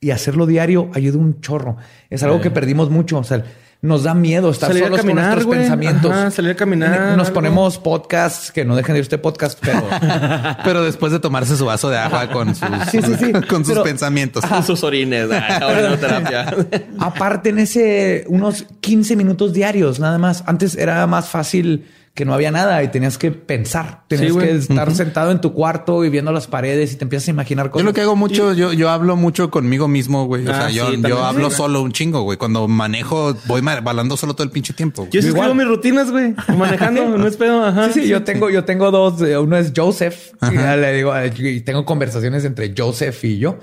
y 0.00 0.10
hacerlo 0.10 0.46
diario 0.46 0.90
ayuda 0.94 1.18
un 1.18 1.40
chorro. 1.40 1.76
Es 2.10 2.22
algo 2.22 2.40
que 2.40 2.50
perdimos 2.50 2.90
mucho. 2.90 3.18
O 3.18 3.24
sea, 3.24 3.44
nos 3.80 4.02
da 4.02 4.12
miedo 4.12 4.50
estar 4.50 4.68
Salir 4.70 4.82
a 4.82 4.86
solos 4.86 5.00
caminar, 5.02 5.24
con 5.24 5.34
nuestros 5.34 5.56
pensamientos. 5.56 6.10
Ajá, 6.10 6.30
salir 6.32 6.50
a 6.50 6.54
caminar, 6.56 7.16
Nos 7.16 7.28
algo. 7.28 7.34
ponemos 7.34 7.78
podcasts 7.78 8.50
que 8.50 8.64
no 8.64 8.74
dejen 8.74 8.94
de 8.94 8.98
ir 8.98 9.02
este 9.02 9.18
podcast, 9.18 9.56
pero 9.62 9.84
Pero 10.64 10.82
después 10.82 11.12
de 11.12 11.20
tomarse 11.20 11.56
su 11.56 11.64
vaso 11.66 11.88
de 11.88 11.96
agua 11.98 12.28
con 12.30 12.54
sus, 12.56 12.68
Sí, 12.90 13.00
sí, 13.02 13.12
sí. 13.18 13.32
con 13.48 13.64
sus 13.64 13.74
Pero- 13.74 13.84
pensamientos. 13.84 14.44
Con 14.44 14.64
sus 14.64 14.82
orines. 14.82 15.28
ah, 15.32 15.60
orinoterapia. 15.70 16.54
aparte 16.98 17.50
en 17.50 17.60
ese 17.60 18.24
unos 18.28 18.64
15 18.80 19.14
minutos 19.14 19.52
diarios 19.52 20.00
nada 20.00 20.18
más. 20.18 20.42
Antes 20.46 20.74
era 20.76 21.06
más 21.06 21.28
fácil 21.28 21.86
que 22.14 22.24
no 22.24 22.34
había 22.34 22.50
nada 22.50 22.82
y 22.82 22.88
tenías 22.88 23.16
que 23.16 23.30
pensar. 23.30 24.02
Tenías 24.08 24.32
Sí, 24.32 24.38
que 24.40 24.50
estar 24.50 24.92
sentado 24.92 25.30
en 25.30 25.40
tu 25.40 25.52
cuarto 25.52 26.04
y 26.04 26.10
viendo 26.10 26.32
las 26.32 26.48
paredes 26.48 26.92
y 26.92 26.96
te 26.96 27.04
empiezas 27.04 27.28
a 27.28 27.30
imaginar 27.30 27.66
Yo 27.66 27.70
cosas. 27.72 27.84
lo 27.86 27.92
que 27.92 28.00
hago 28.00 28.16
mucho, 28.16 28.54
yo, 28.54 28.72
yo 28.72 28.90
hablo 28.90 29.14
mucho 29.14 29.50
conmigo 29.50 29.86
mismo, 29.86 30.26
güey. 30.26 30.44
O 30.46 30.50
Ah, 30.50 30.54
sea, 30.62 30.70
yo, 30.70 30.90
sí, 30.90 31.00
yo 31.08 31.24
hablo 31.24 31.48
Sí. 31.50 31.56
solo 31.58 31.80
un 31.80 31.92
chingo, 31.92 32.22
güey. 32.22 32.36
Cuando 32.36 32.66
manejo, 32.66 33.36
voy 33.46 33.60
balando 33.60 34.16
solo 34.16 34.34
todo 34.34 34.42
el 34.44 34.50
pinche 34.50 34.72
tiempo. 34.72 35.02
güey. 35.02 35.12
Yo 35.12 35.20
Igual. 35.20 35.36
escribo 35.50 35.54
mis 35.54 35.68
rutinas, 35.68 36.10
güey. 36.10 36.34
Manejando, 36.58 37.16
no 37.16 37.26
es 37.26 37.36
pedo. 37.36 37.64
Ajá. 37.64 37.92
Sí, 37.92 38.02
sí, 38.02 38.08
yo 38.08 38.24
tengo, 38.24 38.50
yo 38.50 38.64
tengo 38.64 38.90
dos. 38.90 39.22
eh, 39.22 39.38
Uno 39.38 39.56
es 39.56 39.72
Joseph. 39.76 40.32
Y 40.50 40.54
ya 40.56 40.76
le 40.76 40.92
digo, 40.94 41.16
eh, 41.16 41.32
y 41.38 41.60
tengo 41.60 41.84
conversaciones 41.84 42.44
entre 42.44 42.74
Joseph 42.76 43.22
y 43.24 43.38
yo. 43.38 43.58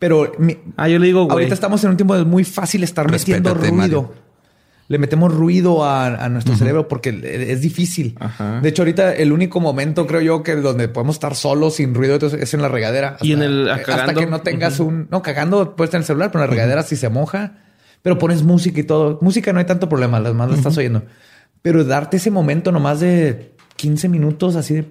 Pero 0.00 0.32
mi- 0.38 0.58
Ah, 0.76 0.88
yo 0.88 0.98
le 0.98 1.06
digo, 1.06 1.24
güey. 1.24 1.32
ahorita 1.32 1.54
estamos 1.54 1.82
en 1.84 1.90
un 1.90 1.96
tiempo 1.96 2.16
de 2.16 2.24
muy 2.24 2.44
fácil 2.44 2.82
estar 2.84 3.10
metiendo 3.10 3.50
Respétate, 3.54 3.70
ruido. 3.80 4.02
Mario. 4.02 4.27
Le 4.88 4.98
metemos 4.98 5.32
ruido 5.34 5.84
a, 5.84 6.06
a 6.06 6.28
nuestro 6.30 6.56
cerebro 6.56 6.88
porque 6.88 7.10
es 7.50 7.60
difícil. 7.60 8.16
Ajá. 8.18 8.60
De 8.62 8.70
hecho, 8.70 8.82
ahorita 8.82 9.14
el 9.14 9.32
único 9.32 9.60
momento, 9.60 10.06
creo 10.06 10.22
yo, 10.22 10.42
que 10.42 10.56
donde 10.56 10.88
podemos 10.88 11.16
estar 11.16 11.34
solos 11.34 11.74
sin 11.76 11.94
ruido 11.94 12.16
es 12.16 12.54
en 12.54 12.62
la 12.62 12.68
regadera. 12.68 13.18
Y 13.20 13.32
en 13.32 13.42
el- 13.42 13.68
ah, 13.70 13.74
hasta 13.74 14.14
que 14.14 14.26
no 14.26 14.40
tengas 14.40 14.80
un. 14.80 15.06
No, 15.10 15.20
cagando 15.20 15.76
puedes 15.76 15.90
tener 15.90 16.02
el 16.02 16.06
celular, 16.06 16.30
pero 16.32 16.42
en 16.42 16.48
la 16.48 16.54
regadera 16.54 16.82
si 16.82 16.96
se 16.96 17.10
moja, 17.10 17.58
pero 18.00 18.16
pones 18.18 18.42
música 18.44 18.80
y 18.80 18.84
todo. 18.84 19.18
Música 19.20 19.52
no 19.52 19.58
hay 19.58 19.66
tanto 19.66 19.90
problema, 19.90 20.20
las 20.20 20.32
más 20.34 20.48
las 20.48 20.58
estás 20.58 20.76
oyendo. 20.78 21.02
Pero 21.60 21.84
darte 21.84 22.16
ese 22.16 22.30
momento 22.30 22.72
nomás 22.72 23.00
de 23.00 23.52
15 23.76 24.08
minutos 24.08 24.56
así 24.56 24.72
de 24.74 24.84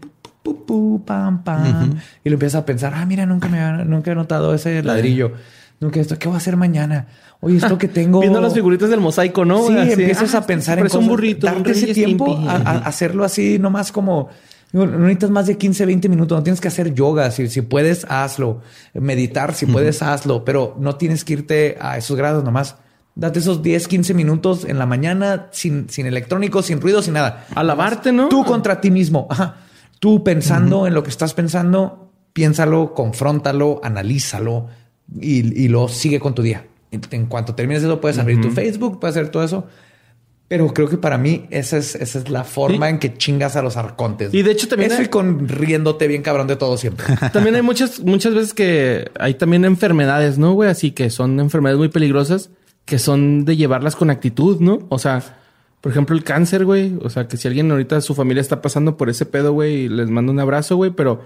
pu, 0.44 0.64
pu, 0.66 1.04
pam, 1.06 1.44
pam. 1.44 1.96
Y 2.24 2.30
lo 2.30 2.36
empiezas 2.36 2.62
a 2.62 2.66
pensar, 2.68 2.94
ah, 2.96 3.06
mira, 3.08 3.26
nunca 3.26 3.48
me 3.48 3.84
nunca 3.86 4.12
he 4.12 4.16
notado 4.16 4.54
ese 4.54 4.84
ladrillo. 4.84 5.32
Nunca 5.80 6.00
esto, 6.00 6.18
¿qué 6.18 6.28
voy 6.28 6.36
a 6.36 6.38
hacer 6.38 6.58
mañana? 6.58 7.08
Oye, 7.40 7.58
esto 7.58 7.78
que 7.78 7.88
tengo. 7.88 8.20
Viendo 8.20 8.42
las 8.42 8.54
figuritas 8.54 8.90
del 8.90 9.00
mosaico, 9.00 9.46
¿no? 9.46 9.68
Sí, 9.68 9.76
empiezas 9.78 10.34
ah, 10.34 10.40
a 10.40 10.46
pensar 10.48 10.80
en 10.80 10.86
cosas. 10.86 11.02
un 11.02 11.08
burrito. 11.08 11.46
Darte 11.46 11.70
un 11.70 11.76
ese 11.76 11.94
tiempo 11.94 12.38
a, 12.48 12.80
hacerlo 12.80 13.24
así, 13.24 13.60
nomás 13.60 13.92
como. 13.92 14.30
No 14.74 14.86
necesitas 14.86 15.30
más 15.30 15.48
de 15.48 15.58
15, 15.58 15.86
20 15.86 16.10
minutos. 16.10 16.38
No 16.38 16.44
tienes 16.44 16.60
que 16.60 16.68
hacer 16.68 16.94
yoga. 16.94 17.32
Si, 17.32 17.48
si 17.48 17.62
puedes, 17.62 18.06
hazlo. 18.10 18.62
Meditar, 18.94 19.54
si 19.54 19.66
puedes, 19.66 20.02
hazlo. 20.02 20.44
Pero 20.44 20.76
no 20.78 20.96
tienes 20.96 21.24
que 21.24 21.34
irte 21.34 21.78
a 21.80 21.98
esos 21.98 22.18
grados 22.18 22.44
nomás. 22.44 22.76
Date 23.16 23.40
esos 23.40 23.64
10, 23.64 23.88
15 23.88 24.14
minutos 24.14 24.66
en 24.66 24.78
la 24.78 24.86
mañana 24.86 25.48
sin, 25.52 25.90
sin 25.90 26.06
electrónicos, 26.06 26.66
sin 26.66 26.82
ruido, 26.82 27.02
sin 27.02 27.14
nada. 27.14 27.48
A 27.56 27.64
lavarte, 27.64 28.12
¿no? 28.12 28.28
Tú 28.28 28.44
contra 28.44 28.82
ti 28.82 28.92
mismo. 28.92 29.26
Ajá. 29.30 29.56
Tú 30.00 30.24
pensando 30.24 30.86
en 30.86 30.94
lo 30.94 31.02
que 31.02 31.10
estás 31.10 31.34
pensando, 31.34 32.12
piénsalo, 32.34 32.94
confróntalo, 32.94 33.80
analízalo 33.84 34.68
y, 35.20 35.64
y 35.64 35.68
lo 35.68 35.88
sigue 35.88 36.20
con 36.20 36.34
tu 36.36 36.42
día. 36.42 36.66
En, 36.92 37.26
cuanto 37.28 37.54
termines 37.56 37.84
eso, 37.84 38.00
puedes 38.02 38.18
abrir 38.18 38.42
tu 38.42 38.50
Facebook, 38.52 39.00
puedes 39.00 39.16
hacer 39.18 39.30
todo 39.30 39.44
eso. 39.44 39.68
Pero 40.48 40.74
creo 40.74 40.88
que 40.88 40.96
para 40.98 41.18
mí 41.18 41.46
esa 41.50 41.76
es, 41.78 41.96
esa 41.96 42.20
es 42.20 42.30
la 42.30 42.46
forma 42.46 42.86
Sí. 42.88 42.92
en 42.94 43.00
que 43.00 43.14
chingas 43.18 43.58
a 43.58 43.62
los 43.62 43.76
arcontes. 43.76 44.34
Y 44.34 44.44
de 44.44 44.52
hecho 44.52 44.70
también 44.70 44.92
Eso 44.92 45.02
hay- 45.02 45.08
y 45.08 45.10
con 45.10 45.48
riéndote 45.50 46.08
bien 46.08 46.22
cabrón 46.22 46.48
de 46.48 46.56
todo 46.56 46.78
siempre. 46.78 47.06
También 47.34 47.56
hay 47.56 47.62
muchas, 47.62 48.00
muchas 48.00 48.34
veces 48.34 48.54
que 48.54 49.12
hay 49.20 49.34
también 49.34 49.66
enfermedades, 49.66 50.38
¿no, 50.38 50.54
güey? 50.54 50.70
Así 50.70 50.92
que 50.92 51.10
son 51.10 51.42
enfermedades 51.42 51.80
muy 51.80 51.90
peligrosas 51.90 52.50
que 52.86 52.98
son 52.98 53.44
de 53.44 53.58
llevarlas 53.58 53.98
con 53.98 54.10
actitud, 54.10 54.62
¿no? 54.62 54.80
O 54.88 54.98
sea, 55.00 55.22
por 55.82 55.92
ejemplo, 55.92 56.16
el 56.16 56.24
cáncer, 56.24 56.64
güey. 56.64 56.98
O 57.02 57.10
sea, 57.10 57.28
que 57.28 57.36
si 57.36 57.50
alguien 57.50 57.70
ahorita 57.70 58.00
su 58.00 58.16
familia 58.16 58.40
está 58.40 58.62
pasando 58.62 58.96
por 58.96 59.10
ese 59.10 59.26
pedo, 59.26 59.52
güey, 59.52 59.90
les 59.90 60.10
mando 60.10 60.32
un 60.32 60.40
abrazo, 60.40 60.78
güey. 60.78 60.92
Pero, 60.92 61.24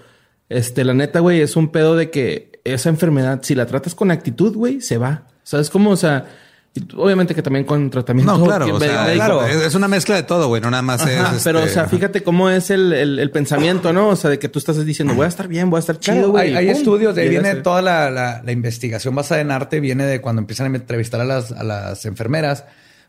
este, 0.50 0.84
la 0.84 0.96
neta, 0.96 1.20
güey, 1.20 1.42
es 1.42 1.56
un 1.56 1.70
pedo 1.72 1.96
de 1.96 2.10
que 2.10 2.51
esa 2.64 2.90
enfermedad, 2.90 3.40
si 3.44 3.56
la 3.56 3.66
tratas 3.66 3.96
con 3.96 4.12
actitud, 4.12 4.56
güey, 4.56 4.82
se 4.82 4.98
va. 4.98 5.24
¿Sabes 5.44 5.70
cómo? 5.70 5.90
O 5.92 5.96
sea, 5.98 6.26
y 6.74 6.82
obviamente 6.96 7.36
que 7.36 7.42
también 7.42 7.66
con 7.66 7.90
tratamiento. 7.90 8.38
No, 8.38 8.46
claro, 8.46 8.76
o 8.76 8.80
sea, 8.80 9.12
claro. 9.14 9.46
Es, 9.46 9.76
una 9.76 9.88
mezcla 9.90 10.16
de 10.16 10.24
todo, 10.24 10.48
güey. 10.48 10.62
No 10.62 10.70
nada 10.72 10.84
más 10.84 11.02
Ajá, 11.02 11.36
es. 11.36 11.44
pero, 11.44 11.60
o 11.60 11.64
este, 11.64 11.74
sea, 11.74 11.88
fíjate 11.90 12.24
cómo 12.24 12.50
es 12.50 12.70
el, 12.70 12.94
el- 12.94 13.20
el 13.20 13.30
pensamiento, 13.32 13.92
¿no? 13.92 14.10
O 14.10 14.16
sea, 14.16 14.30
de 14.30 14.40
que 14.40 14.48
tú 14.48 14.60
estás 14.60 14.84
diciendo, 14.86 15.14
voy 15.14 15.26
a 15.26 15.28
estar 15.28 15.48
bien, 15.50 15.70
voy 15.70 15.78
a 15.78 15.82
estar 15.82 16.00
chido, 16.00 16.16
Claro, 16.16 16.30
güey. 16.32 16.56
hay, 16.56 16.68
y 16.68 16.70
estudios, 16.70 17.14
de 17.16 17.24
ahí 17.24 17.30
viene 17.30 17.56
toda 17.56 17.82
la, 17.82 18.10
la- 18.10 18.42
la 18.44 18.52
investigación 18.54 19.16
basada 19.16 19.42
en 19.42 19.52
arte, 19.52 19.80
viene 19.82 20.06
de 20.06 20.22
cuando 20.22 20.40
empiezan 20.42 20.74
a 20.74 20.78
entrevistar 20.78 21.20
a 21.20 21.26
las, 21.26 21.52
a 21.52 21.64
las 21.64 22.06
enfermeras, 22.06 22.64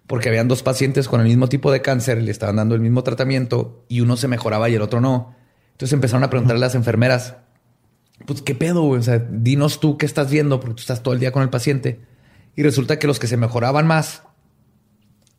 porque 0.08 0.28
habían 0.28 0.48
dos 0.48 0.64
pacientes 0.64 1.06
con 1.06 1.20
el 1.20 1.28
mismo 1.28 1.48
tipo 1.48 1.70
de 1.70 1.80
cáncer, 1.82 2.20
le 2.20 2.32
estaban 2.32 2.56
dando 2.56 2.74
el 2.74 2.80
mismo 2.80 3.04
tratamiento 3.04 3.84
y 3.88 4.00
uno 4.00 4.16
se 4.16 4.26
mejoraba 4.26 4.68
y 4.70 4.74
el 4.74 4.82
otro 4.82 5.00
no. 5.00 5.36
Entonces 5.72 5.92
empezaron 5.92 6.24
a 6.24 6.30
preguntarle 6.30 6.64
a 6.64 6.66
las 6.66 6.74
enfermeras, 6.74 7.36
pues 8.26 8.42
qué 8.42 8.54
pedo, 8.54 8.82
güey? 8.82 9.00
o 9.00 9.02
sea, 9.02 9.18
dinos 9.18 9.80
tú 9.80 9.98
qué 9.98 10.06
estás 10.06 10.30
viendo, 10.30 10.60
porque 10.60 10.74
tú 10.74 10.80
estás 10.80 11.02
todo 11.02 11.14
el 11.14 11.20
día 11.20 11.32
con 11.32 11.42
el 11.42 11.50
paciente. 11.50 12.00
Y 12.56 12.62
resulta 12.62 12.98
que 12.98 13.06
los 13.06 13.18
que 13.18 13.26
se 13.26 13.36
mejoraban 13.36 13.86
más 13.86 14.22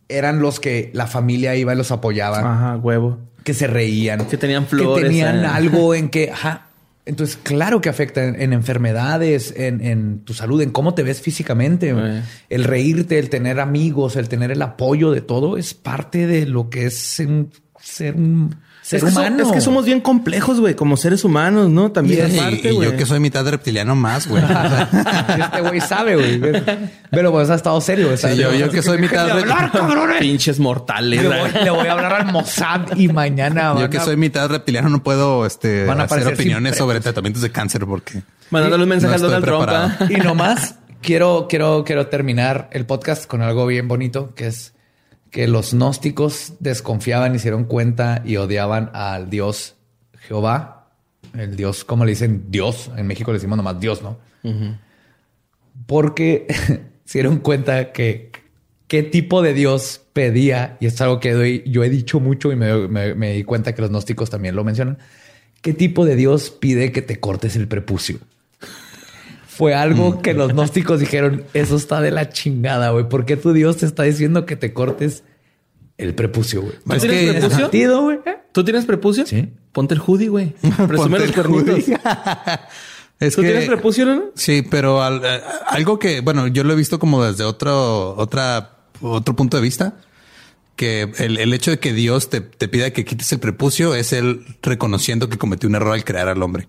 eran 0.10 0.40
los 0.40 0.60
que 0.60 0.92
la 0.94 1.08
familia 1.08 1.56
iba 1.56 1.74
y 1.74 1.78
los 1.78 1.92
apoyaba 1.92 2.40
Ajá, 2.40 2.78
huevo. 2.78 3.20
que 3.44 3.54
se 3.54 3.68
reían, 3.68 4.26
Que 4.26 4.38
tenían 4.38 4.66
flores, 4.66 5.04
que 5.04 5.10
tenían 5.10 5.44
eh. 5.44 5.48
algo 5.48 5.94
en 5.96 6.10
que, 6.10 6.32
ajá. 6.32 6.68
Entonces, 7.06 7.38
claro 7.42 7.82
que 7.82 7.90
afecta 7.90 8.24
en, 8.24 8.42
en 8.42 8.54
enfermedades, 8.54 9.54
en, 9.58 9.82
en 9.82 10.20
tu 10.20 10.34
salud, 10.34 10.62
en 10.62 10.72
cómo 10.72 10.94
te 10.94 11.04
ves 11.04 11.20
físicamente. 11.22 11.94
Eh. 11.96 12.22
El 12.50 12.64
reírte, 12.64 13.20
el 13.20 13.30
tener 13.30 13.60
amigos, 13.60 14.16
el 14.16 14.30
tener 14.30 14.52
el 14.52 14.62
apoyo 14.62 15.12
de 15.12 15.20
todo 15.20 15.58
es 15.58 15.74
parte 15.74 16.28
de 16.28 16.46
lo 16.46 16.70
que 16.70 16.86
es 16.86 17.20
un 17.20 17.52
ser, 17.82 18.16
un 18.16 18.56
ser 18.84 18.98
es, 18.98 19.06
que 19.06 19.12
so- 19.12 19.20
humano. 19.22 19.44
es 19.44 19.52
que 19.52 19.62
somos 19.62 19.86
bien 19.86 20.02
complejos, 20.02 20.60
güey, 20.60 20.76
como 20.76 20.98
seres 20.98 21.24
humanos, 21.24 21.70
¿no? 21.70 21.92
También 21.92 22.32
y- 22.32 22.38
aparte, 22.38 22.72
y, 22.74 22.80
yo 22.84 22.96
que 22.96 23.06
soy 23.06 23.20
mitad 23.20 23.48
reptiliano 23.50 23.96
más, 23.96 24.28
güey. 24.28 24.44
este 25.40 25.62
güey 25.62 25.82
sabe, 25.82 26.16
güey. 26.16 26.62
Pero 27.10 27.32
pues 27.32 27.50
ha 27.50 27.56
estado 27.56 27.80
serio. 27.82 28.16
Sí, 28.18 28.28
yo- 28.36 28.70
que 28.70 28.82
soy 28.82 28.98
mitad 29.02 29.26
Déjenme 29.26 29.42
hablar, 29.54 29.72
re- 29.74 29.80
cabrones. 29.80 30.18
Pinches 30.20 30.60
mortales. 30.60 31.22
Le 31.22 31.28
güey. 31.28 31.40
voy, 31.52 31.64
le 31.64 31.70
voy 31.72 31.88
a 31.88 31.92
hablar 31.94 32.14
al 32.14 32.32
Mossad 32.32 32.96
y 32.98 33.08
mañana 33.08 33.76
Yo 33.80 33.90
que 33.90 33.98
a- 33.98 34.04
soy 34.04 34.18
mitad 34.18 34.48
reptiliano 34.50 34.90
no 34.90 35.02
puedo 35.02 35.46
este, 35.46 35.86
Van 35.86 36.00
a 36.02 36.04
hacer 36.04 36.28
opiniones 36.28 36.78
sobre 36.78 37.00
tratamientos 37.00 37.42
de 37.42 37.52
cáncer 37.52 37.86
porque 37.86 38.22
Mandándole 38.50 38.84
un 38.84 38.90
mensaje 38.90 39.18
No 39.18 39.26
a 39.28 39.30
Donald 39.40 39.46
Trump. 39.46 39.68
¿ah? 39.70 39.98
Y 40.10 40.16
nomás 40.18 40.76
quiero, 41.02 41.48
quiero, 41.50 41.84
quiero 41.86 42.08
terminar 42.08 42.70
el 42.72 42.86
podcast 42.86 43.26
con 43.28 43.42
algo 43.42 43.66
bien 43.66 43.88
bonito, 43.88 44.34
que 44.36 44.48
es 44.48 44.74
que 45.34 45.48
los 45.48 45.74
gnósticos 45.74 46.54
desconfiaban 46.60 47.34
dieron 47.42 47.64
cuenta 47.66 48.22
y 48.24 48.38
odiaban 48.38 48.92
al 48.94 49.30
Dios 49.32 49.74
Jehová, 50.28 50.92
el 51.36 51.56
Dios, 51.56 51.84
como 51.84 52.06
le 52.06 52.12
dicen 52.12 52.46
Dios, 52.50 52.92
en 52.96 53.08
México 53.08 53.32
le 53.32 53.38
decimos 53.40 53.58
nomás 53.58 53.80
Dios, 53.80 54.04
¿no? 54.04 54.20
Porque 55.88 56.46
se 57.06 57.18
dieron 57.20 57.40
cuenta 57.40 57.92
que 57.92 58.32
qué 58.88 59.02
tipo 59.04 59.42
de 59.42 59.54
Dios 59.56 60.02
pedía, 60.14 60.78
y 60.80 60.86
es 60.86 61.02
algo 61.02 61.20
que 61.20 61.32
doy- 61.34 61.64
yo 61.66 61.84
he 61.84 61.90
dicho 61.90 62.20
mucho 62.20 62.52
y 62.52 62.56
me, 62.56 62.88
me- 62.88 63.16
me 63.16 63.34
di 63.34 63.44
cuenta 63.44 63.74
que 63.74 63.82
los 63.82 63.90
gnósticos 63.90 64.30
también 64.30 64.56
lo 64.56 64.64
mencionan, 64.64 65.00
qué 65.62 65.74
tipo 65.74 66.06
de 66.06 66.16
Dios 66.16 66.52
pide 66.52 66.92
que 66.92 67.02
te 67.02 67.20
cortes 67.20 67.56
el 67.56 67.68
prepucio. 67.68 68.20
Fue 69.56 69.74
algo 69.76 70.22
que 70.22 70.34
los 70.34 70.54
gnósticos 70.54 71.00
dijeron, 71.00 71.44
eso 71.54 71.76
está 71.76 72.02
de 72.02 72.12
la 72.12 72.30
chingada, 72.30 72.90
güey. 72.92 73.08
¿Por 73.08 73.26
qué 73.26 73.38
tu 73.38 73.54
Dios 73.54 73.78
te 73.78 73.86
está 73.86 74.04
diciendo 74.04 74.46
que 74.46 74.56
te 74.56 74.74
cortes 74.74 75.24
el 75.98 76.16
prepucio, 76.16 76.62
güey? 76.62 76.74
Es 76.74 76.84
¿Tú 77.02 77.08
tienes 77.08 77.20
que- 77.26 77.32
prepucio? 77.40 77.58
¿Sentido, 77.60 78.02
güey? 78.02 78.20
¿Tú 78.52 78.64
tienes 78.64 78.86
prepucio? 78.86 79.26
Sí. 79.26 79.50
Ponte 79.72 79.94
el 79.94 80.02
hoodie, 80.02 80.30
güey. 80.30 80.50
Presume 80.88 80.88
Ponte 80.98 81.20
los 81.20 81.28
el 81.28 81.34
cuernitos. 81.34 81.78
es 83.20 83.36
¿Tú 83.36 83.42
que 83.42 83.48
tienes 83.48 83.66
prepucio, 83.68 84.06
no? 84.06 84.24
sí, 84.36 84.64
pero 84.70 85.02
al- 85.02 85.22
eh, 85.24 85.42
algo 85.68 85.98
que 86.00 86.22
bueno, 86.22 86.48
yo 86.48 86.64
lo 86.64 86.74
he 86.74 86.76
visto 86.76 87.00
como 87.00 87.24
desde 87.24 87.44
otro 87.44 88.16
otra 88.18 88.72
otro 89.02 89.36
punto 89.36 89.58
de 89.58 89.64
vista 89.64 89.96
que 90.76 91.12
el, 91.20 91.38
el 91.38 91.54
hecho 91.54 91.72
de 91.72 91.80
que 91.80 91.94
Dios 91.94 92.30
te, 92.30 92.42
te 92.42 92.68
pida 92.68 92.92
que 92.92 93.06
quites 93.06 93.32
el 93.32 93.40
prepucio 93.40 93.94
es 93.96 94.14
él 94.14 94.44
reconociendo 94.64 95.30
que 95.30 95.38
cometió 95.38 95.70
un 95.70 95.76
error 95.76 95.94
al 95.94 96.04
crear 96.04 96.28
al 96.28 96.42
hombre. 96.42 96.68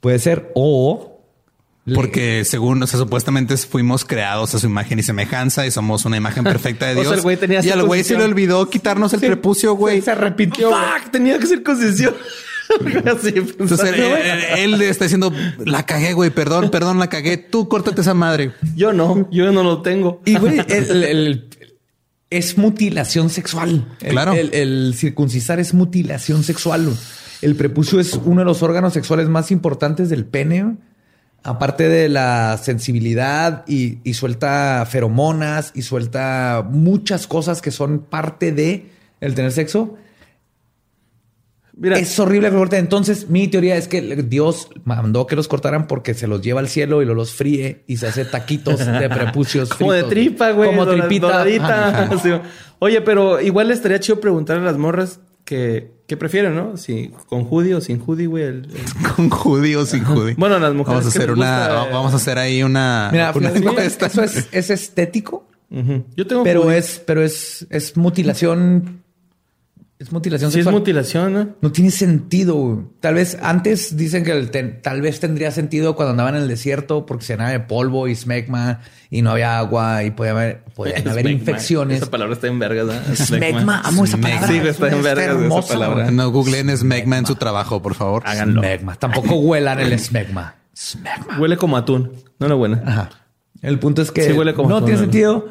Puede 0.00 0.18
ser. 0.18 0.50
O 0.54 1.11
Porque 1.94 2.44
según, 2.44 2.80
o 2.82 2.86
sea, 2.86 2.98
supuestamente 3.00 3.56
fuimos 3.56 4.04
creados 4.04 4.54
a 4.54 4.58
su 4.60 4.66
imagen 4.66 5.00
y 5.00 5.02
semejanza 5.02 5.66
y 5.66 5.72
somos 5.72 6.04
una 6.04 6.16
imagen 6.16 6.44
perfecta 6.44 6.86
de 6.86 6.92
O 6.96 6.96
sea, 6.96 7.02
Dios. 7.02 7.14
el 7.16 7.22
güey 7.22 7.36
tenía 7.36 7.64
y 7.64 7.70
al 7.70 7.82
güey 7.84 8.04
se 8.04 8.16
le 8.16 8.22
olvidó 8.24 8.70
quitarnos 8.70 9.12
el 9.14 9.20
prepucio, 9.20 9.74
güey. 9.74 10.00
se 10.00 10.12
arrepintió. 10.12 10.68
güey. 10.68 10.80
Fuck, 11.02 11.10
tenía 11.10 11.38
que 11.40 11.46
ser 11.46 11.62
concesión. 11.64 12.14
Así, 13.04 13.32
Entonces 13.34 13.80
él, 13.82 13.94
güey. 14.08 14.30
él- 14.30 14.44
él 14.58 14.78
le 14.78 14.88
está 14.88 15.06
diciendo, 15.06 15.32
la 15.64 15.84
cagué, 15.84 16.12
güey, 16.12 16.30
perdón, 16.30 16.70
perdón, 16.70 16.98
la 17.00 17.08
cagué. 17.08 17.36
Tú 17.36 17.68
córtate 17.68 18.00
esa 18.00 18.14
madre. 18.14 18.52
Yo 18.76 18.92
no, 18.92 19.28
yo 19.32 19.50
no 19.50 19.64
lo 19.64 19.82
tengo. 19.82 20.22
Y 20.24 20.36
güey, 20.38 20.60
el- 20.68 20.90
el- 20.90 21.04
el- 21.04 21.48
es 22.30 22.56
mutilación 22.56 23.28
sexual. 23.28 23.86
Claro. 23.98 24.32
El, 24.34 24.54
el 24.54 24.94
circuncisar 24.96 25.58
es 25.60 25.74
mutilación 25.74 26.44
sexual. 26.44 26.96
El 27.42 27.56
prepucio 27.56 27.98
es 28.00 28.14
uno 28.24 28.40
de 28.40 28.44
los 28.46 28.62
órganos 28.62 28.92
sexuales 28.94 29.28
más 29.28 29.50
importantes 29.50 30.08
del 30.08 30.24
pene. 30.24 30.76
Aparte 31.44 31.88
de 31.88 32.08
la 32.08 32.56
sensibilidad 32.62 33.64
y, 33.66 33.98
y 34.04 34.14
suelta 34.14 34.86
feromonas 34.88 35.72
y 35.74 35.82
suelta 35.82 36.64
muchas 36.68 37.26
cosas 37.26 37.60
que 37.60 37.70
son 37.70 38.00
parte 38.00 38.52
de 38.52 38.90
el 39.20 39.34
tener 39.34 39.52
sexo. 39.52 39.96
Mira, 41.74 41.98
Es 41.98 42.18
horrible. 42.18 42.50
Entonces, 42.72 43.30
mi 43.30 43.48
teoría 43.48 43.76
es 43.76 43.88
que 43.88 44.00
Dios 44.02 44.68
mandó 44.84 45.26
que 45.26 45.36
los 45.36 45.48
cortaran 45.48 45.86
porque 45.86 46.14
se 46.14 46.26
los 46.26 46.42
lleva 46.42 46.60
al 46.60 46.68
cielo 46.68 47.02
y 47.02 47.06
lo 47.06 47.14
los 47.14 47.32
fríe 47.32 47.82
y 47.86 47.96
se 47.96 48.08
hace 48.08 48.24
taquitos 48.24 48.78
de 48.78 49.08
prepucios. 49.10 49.70
como 49.70 49.92
de 49.92 50.04
tripa, 50.04 50.50
güey. 50.50 50.70
Como 50.70 50.86
tripita. 50.86 51.42
Ajá. 51.42 52.42
Oye, 52.78 53.00
pero 53.00 53.40
igual 53.40 53.70
estaría 53.70 54.00
chido 54.00 54.20
preguntarle 54.20 54.62
a 54.62 54.66
las 54.66 54.78
morras 54.78 55.20
que, 55.44 55.90
que 56.06 56.16
prefieren, 56.16 56.54
¿no? 56.54 56.76
Si 56.76 57.10
con 57.28 57.46
hoodie 57.50 57.74
o 57.74 57.80
sin 57.80 58.00
hoodie, 58.00 58.26
güey. 58.26 58.44
el- 58.44 58.68
el- 58.70 59.12
Con 59.16 59.28
judío 59.30 59.80
o 59.80 59.86
sin 59.86 60.04
judío. 60.04 60.34
Bueno, 60.38 60.58
las 60.58 60.72
mujeres 60.74 61.00
Vamos 61.00 61.06
a 61.06 61.18
hacer 61.18 61.30
una, 61.30 61.58
gusta, 61.68 61.84
eh, 61.88 61.92
vamos 61.92 62.12
a 62.12 62.16
hacer 62.16 62.38
ahí 62.38 62.62
una, 62.62 63.08
Mira, 63.12 63.32
una 63.34 63.50
fíjate, 63.50 63.58
encuesta. 63.68 64.06
eso 64.06 64.22
es, 64.22 64.48
es 64.52 64.70
estético. 64.70 65.46
Yo 66.16 66.26
tengo 66.26 66.42
pero 66.44 66.70
es, 66.70 67.02
pero 67.06 67.22
es, 67.22 67.66
es 67.70 67.96
mutilación. 67.96 69.01
Es 70.02 70.10
mutilación 70.10 70.50
Sí, 70.50 70.58
es 70.58 70.66
mutilación, 70.66 71.32
¿no? 71.32 71.48
no 71.60 71.70
tiene 71.70 71.92
sentido. 71.92 72.56
güey. 72.56 72.78
Tal 72.98 73.14
vez 73.14 73.38
antes 73.40 73.96
dicen 73.96 74.24
que 74.24 74.32
el 74.32 74.50
ten- 74.50 74.80
tal 74.82 75.00
vez 75.00 75.20
tendría 75.20 75.52
sentido 75.52 75.94
cuando 75.94 76.10
andaban 76.10 76.34
en 76.34 76.42
el 76.42 76.48
desierto 76.48 77.06
porque 77.06 77.24
se 77.24 77.34
llenaba 77.34 77.50
de 77.50 77.60
polvo 77.60 78.08
y 78.08 78.16
smegma 78.16 78.80
y 79.10 79.22
no 79.22 79.30
había 79.30 79.58
agua 79.58 80.02
y 80.02 80.10
podía 80.10 80.32
haber, 80.32 80.64
podían 80.74 81.06
haber 81.08 81.30
infecciones. 81.30 81.98
Esa 82.02 82.10
palabra 82.10 82.34
está 82.34 82.48
en 82.48 82.58
vergas, 82.58 82.86
¿no? 82.86 83.14
Smegma, 83.16 83.80
amo 83.84 84.04
esa 84.04 84.16
palabra. 84.16 84.48
Sí, 84.48 84.56
está 84.56 84.88
en 84.90 85.02
vergas 85.04 85.40
esa 85.40 85.72
palabra. 85.74 86.10
No 86.10 86.30
googleen 86.32 86.76
Smegma 86.76 87.18
en 87.18 87.26
su 87.26 87.36
trabajo, 87.36 87.80
por 87.80 87.94
favor. 87.94 88.24
Háganlo. 88.26 88.60
Smegma. 88.60 88.96
Tampoco 88.96 89.36
huelan 89.36 89.78
el 89.78 89.96
smegma. 90.00 90.56
Smegma. 90.76 91.38
Huele 91.38 91.56
como 91.56 91.76
atún. 91.76 92.10
No, 92.40 92.48
no 92.48 92.56
buena. 92.56 92.82
Ajá. 92.84 93.10
El 93.60 93.78
punto 93.78 94.02
es 94.02 94.10
que 94.10 94.22
Sí 94.24 94.32
huele 94.32 94.54
como 94.54 94.68
no 94.68 94.76
atún, 94.78 94.86
tiene 94.86 94.98
¿no? 95.00 95.04
sentido. 95.04 95.48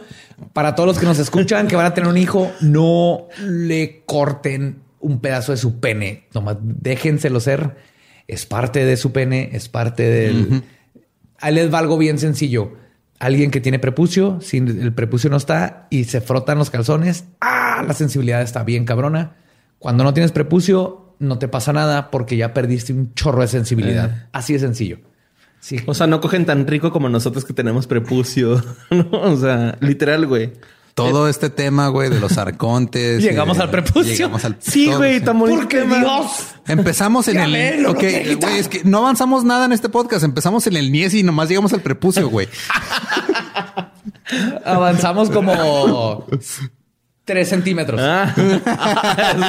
Para 0.53 0.76
todos 0.76 0.88
los 0.88 0.99
que 0.99 1.05
nos 1.05 1.19
escuchan 1.19 1.68
que 1.68 1.76
van 1.76 1.85
a 1.85 1.93
tener 1.93 2.09
un 2.09 2.18
hijo, 2.18 2.51
no 2.61 3.27
le 3.41 4.03
corten 4.05 4.81
un 4.99 5.19
pedazo 5.19 5.51
de 5.51 5.57
su 5.57 5.80
pene. 5.80 6.27
Nomás 6.34 6.57
déjenselo 6.61 7.39
ser. 7.39 7.76
Es 8.27 8.45
parte 8.45 8.85
de 8.85 8.97
su 8.97 9.11
pene, 9.11 9.49
es 9.53 9.69
parte 9.69 10.03
del. 10.03 10.63
Ahí 11.39 11.53
les 11.53 11.73
va 11.73 11.80
algo 11.80 11.97
bien 11.97 12.18
sencillo. 12.18 12.73
Alguien 13.19 13.51
que 13.51 13.61
tiene 13.61 13.77
prepucio, 13.77 14.39
si 14.41 14.57
el 14.57 14.93
prepucio 14.93 15.30
no 15.30 15.38
está 15.38 15.88
y 15.91 16.05
se 16.05 16.22
frotan 16.22 16.57
los 16.57 16.72
calzones, 16.72 17.26
¡ah! 17.39 17.84
La 17.88 17.93
sensibilidad 17.93 18.41
está 18.41 18.63
bien 18.63 18.85
cabrona. 18.85 19.35
Cuando 19.77 20.03
no 20.03 20.13
tienes 20.13 20.31
prepucio, 20.31 21.15
no 21.19 21.38
te 21.38 21.47
pasa 21.47 21.72
nada 21.72 22.09
porque 22.09 22.35
ya 22.35 22.53
perdiste 22.53 22.93
un 22.93 23.13
chorro 23.13 23.41
de 23.41 23.47
sensibilidad. 23.47 24.09
Eh. 24.09 24.27
Así 24.31 24.53
de 24.53 24.59
sencillo. 24.59 24.99
Sí. 25.62 25.78
O 25.86 25.94
sea, 25.94 26.08
no 26.08 26.20
cogen 26.20 26.46
tan 26.46 26.68
rico 26.68 26.92
como 26.92 27.08
nosotros 27.08 27.46
que 27.46 27.54
tenemos 27.54 27.88
prepucio. 27.88 28.62
¿no? 28.90 29.08
O 29.12 29.38
sea, 29.38 29.78
literal, 29.80 30.28
güey. 30.28 30.52
Todo 30.94 31.30
este 31.30 31.50
tema, 31.50 31.88
güey, 31.88 32.10
de 32.10 32.20
los 32.20 32.38
arcontes. 32.38 33.24
Llegamos 33.24 33.58
y- 33.58 33.62
al 33.62 33.70
prepucio. 33.70 34.12
Llegamos 34.12 34.44
al 34.44 34.58
Sí, 34.60 34.88
todo, 34.88 34.98
güey, 34.98 35.22
tan 35.22 35.40
bonito 35.40 35.62
Porque 35.62 35.80
tema. 35.82 36.00
Dios. 36.00 36.48
Empezamos 36.68 37.28
en 37.30 37.40
el. 37.40 37.54
ven, 37.54 37.84
lo 37.84 37.92
ok, 37.92 38.04
güey, 38.42 38.58
es 38.58 38.68
que 38.68 38.82
no 38.84 38.98
avanzamos 38.98 39.46
nada 39.46 39.66
en 39.66 39.72
este 39.72 39.88
podcast. 39.88 40.26
Empezamos 40.26 40.68
en 40.68 40.76
el 40.76 40.92
Nies 40.92 41.14
y 41.14 41.24
nomás 41.24 41.48
llegamos 41.48 41.72
al 41.74 41.82
prepucio, 41.82 42.30
güey. 42.30 42.50
Avanzamos 44.66 45.30
como 45.30 46.26
tres 47.24 47.50
centímetros. 47.50 48.00
Ah, 48.04 48.34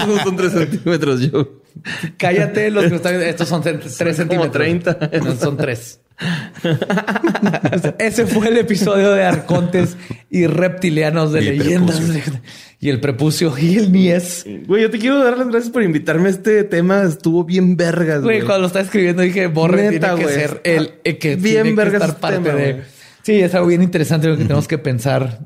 esos 0.04 0.22
son 0.22 0.36
tres 0.36 0.52
centímetros, 0.52 1.20
yo. 1.20 1.61
Cállate, 2.16 2.70
los 2.70 2.86
que 2.86 2.94
están 2.96 3.22
Estos 3.22 3.48
son 3.48 3.62
tre- 3.62 3.78
tres 3.78 3.96
como 3.98 4.12
centímetros. 4.14 4.52
30. 4.52 5.10
No, 5.24 5.36
son 5.36 5.56
tres. 5.56 6.00
Ese 7.98 8.26
fue 8.26 8.48
el 8.48 8.58
episodio 8.58 9.12
de 9.12 9.24
Arcontes 9.24 9.96
y 10.30 10.46
reptilianos 10.46 11.32
de 11.32 11.42
Y 11.42 11.56
leyendas. 11.58 12.00
Y 12.82 12.88
el 12.90 12.98
prepucio 12.98 13.54
y 13.56 13.76
el 13.78 13.92
nies. 13.92 14.44
Güey, 14.66 14.82
yo 14.82 14.90
te 14.90 14.98
quiero 14.98 15.22
dar 15.22 15.38
las 15.38 15.46
gracias 15.46 15.70
por 15.72 15.84
invitarme 15.84 16.26
a 16.26 16.30
este 16.32 16.64
tema. 16.64 17.04
Estuvo 17.04 17.44
bien 17.44 17.76
vergas, 17.76 18.22
Güey, 18.24 18.38
güey. 18.38 18.40
cuando 18.46 18.62
lo 18.62 18.66
estaba 18.66 18.84
escribiendo 18.84 19.22
dije, 19.22 19.46
Borre 19.46 19.88
Neta, 19.88 20.16
tiene 20.16 20.18
que 20.18 20.24
güey. 20.24 20.34
ser 20.48 20.60
el, 20.64 20.90
el 21.04 21.18
que 21.18 21.36
Bien 21.36 21.42
tiene 21.62 21.68
que 21.70 21.74
vergas 21.76 21.94
estar 21.94 22.08
este 22.10 22.20
parte 22.20 22.38
tema, 22.40 22.54
de... 22.58 22.72
güey. 22.72 22.84
Sí, 23.22 23.40
es 23.40 23.54
algo 23.54 23.68
bien 23.68 23.84
interesante 23.84 24.26
lo 24.26 24.36
que 24.36 24.42
tenemos 24.42 24.66
que 24.66 24.78
pensar. 24.78 25.38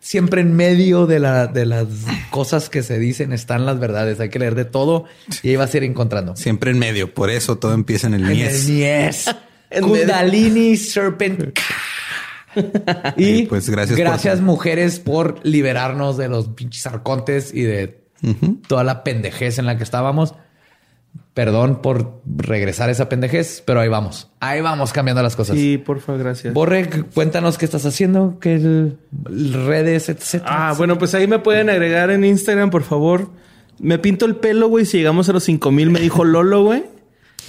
Siempre 0.00 0.40
en 0.40 0.54
medio 0.56 1.06
de, 1.06 1.20
la, 1.20 1.46
de 1.46 1.66
las 1.66 1.86
cosas 2.30 2.70
que 2.70 2.82
se 2.82 2.98
dicen 2.98 3.32
están 3.32 3.66
las 3.66 3.78
verdades. 3.78 4.18
Hay 4.20 4.30
que 4.30 4.38
leer 4.38 4.54
de 4.54 4.64
todo 4.64 5.04
y 5.42 5.50
ahí 5.50 5.56
vas 5.56 5.72
a 5.74 5.76
ir 5.76 5.84
encontrando. 5.84 6.34
Siempre 6.36 6.70
en 6.70 6.78
medio. 6.78 7.12
Por 7.12 7.28
eso 7.30 7.58
todo 7.58 7.74
empieza 7.74 8.06
en 8.06 8.14
el 8.14 8.22
En 8.24 8.32
Nies. 8.32 8.64
el 8.68 8.74
Nies. 8.74 9.24
En 9.72 9.84
Kundalini 9.84 10.76
Serpent. 10.76 11.56
y 13.16 13.42
pues 13.44 13.68
gracias 13.70 13.96
por- 13.96 14.04
gracias 14.08 14.40
mujeres 14.40 14.98
por 14.98 15.38
liberarnos 15.46 16.16
de 16.16 16.28
los 16.28 16.48
pinches 16.48 16.86
arcontes 16.86 17.54
y 17.54 17.62
de 17.62 18.00
toda 18.66 18.82
la 18.84 19.04
pendejez 19.04 19.58
en 19.58 19.66
la 19.66 19.76
que 19.76 19.84
estábamos. 19.84 20.34
Perdón 21.34 21.80
por 21.80 22.20
regresar 22.36 22.88
a 22.88 22.92
esa 22.92 23.08
pendejez, 23.08 23.62
pero 23.64 23.80
ahí 23.80 23.88
vamos. 23.88 24.28
Ahí 24.40 24.60
vamos 24.60 24.92
cambiando 24.92 25.22
las 25.22 25.36
cosas. 25.36 25.56
Sí, 25.56 25.78
porfa, 25.78 26.16
gracias. 26.16 26.52
Borre, 26.52 26.88
cuéntanos 27.14 27.56
qué 27.56 27.64
estás 27.64 27.86
haciendo, 27.86 28.38
qué 28.40 28.54
el 28.56 28.98
redes, 29.66 30.08
etcétera. 30.08 30.70
Ah, 30.70 30.74
bueno, 30.76 30.98
pues 30.98 31.14
ahí 31.14 31.26
me 31.28 31.38
pueden 31.38 31.70
agregar 31.70 32.10
en 32.10 32.24
Instagram, 32.24 32.70
por 32.70 32.82
favor. 32.82 33.30
Me 33.78 33.98
pinto 33.98 34.26
el 34.26 34.36
pelo, 34.36 34.68
güey. 34.68 34.84
Si 34.84 34.98
llegamos 34.98 35.28
a 35.28 35.32
los 35.32 35.44
5000, 35.44 35.90
me 35.90 36.00
dijo 36.00 36.24
Lolo, 36.24 36.64
güey. 36.64 36.84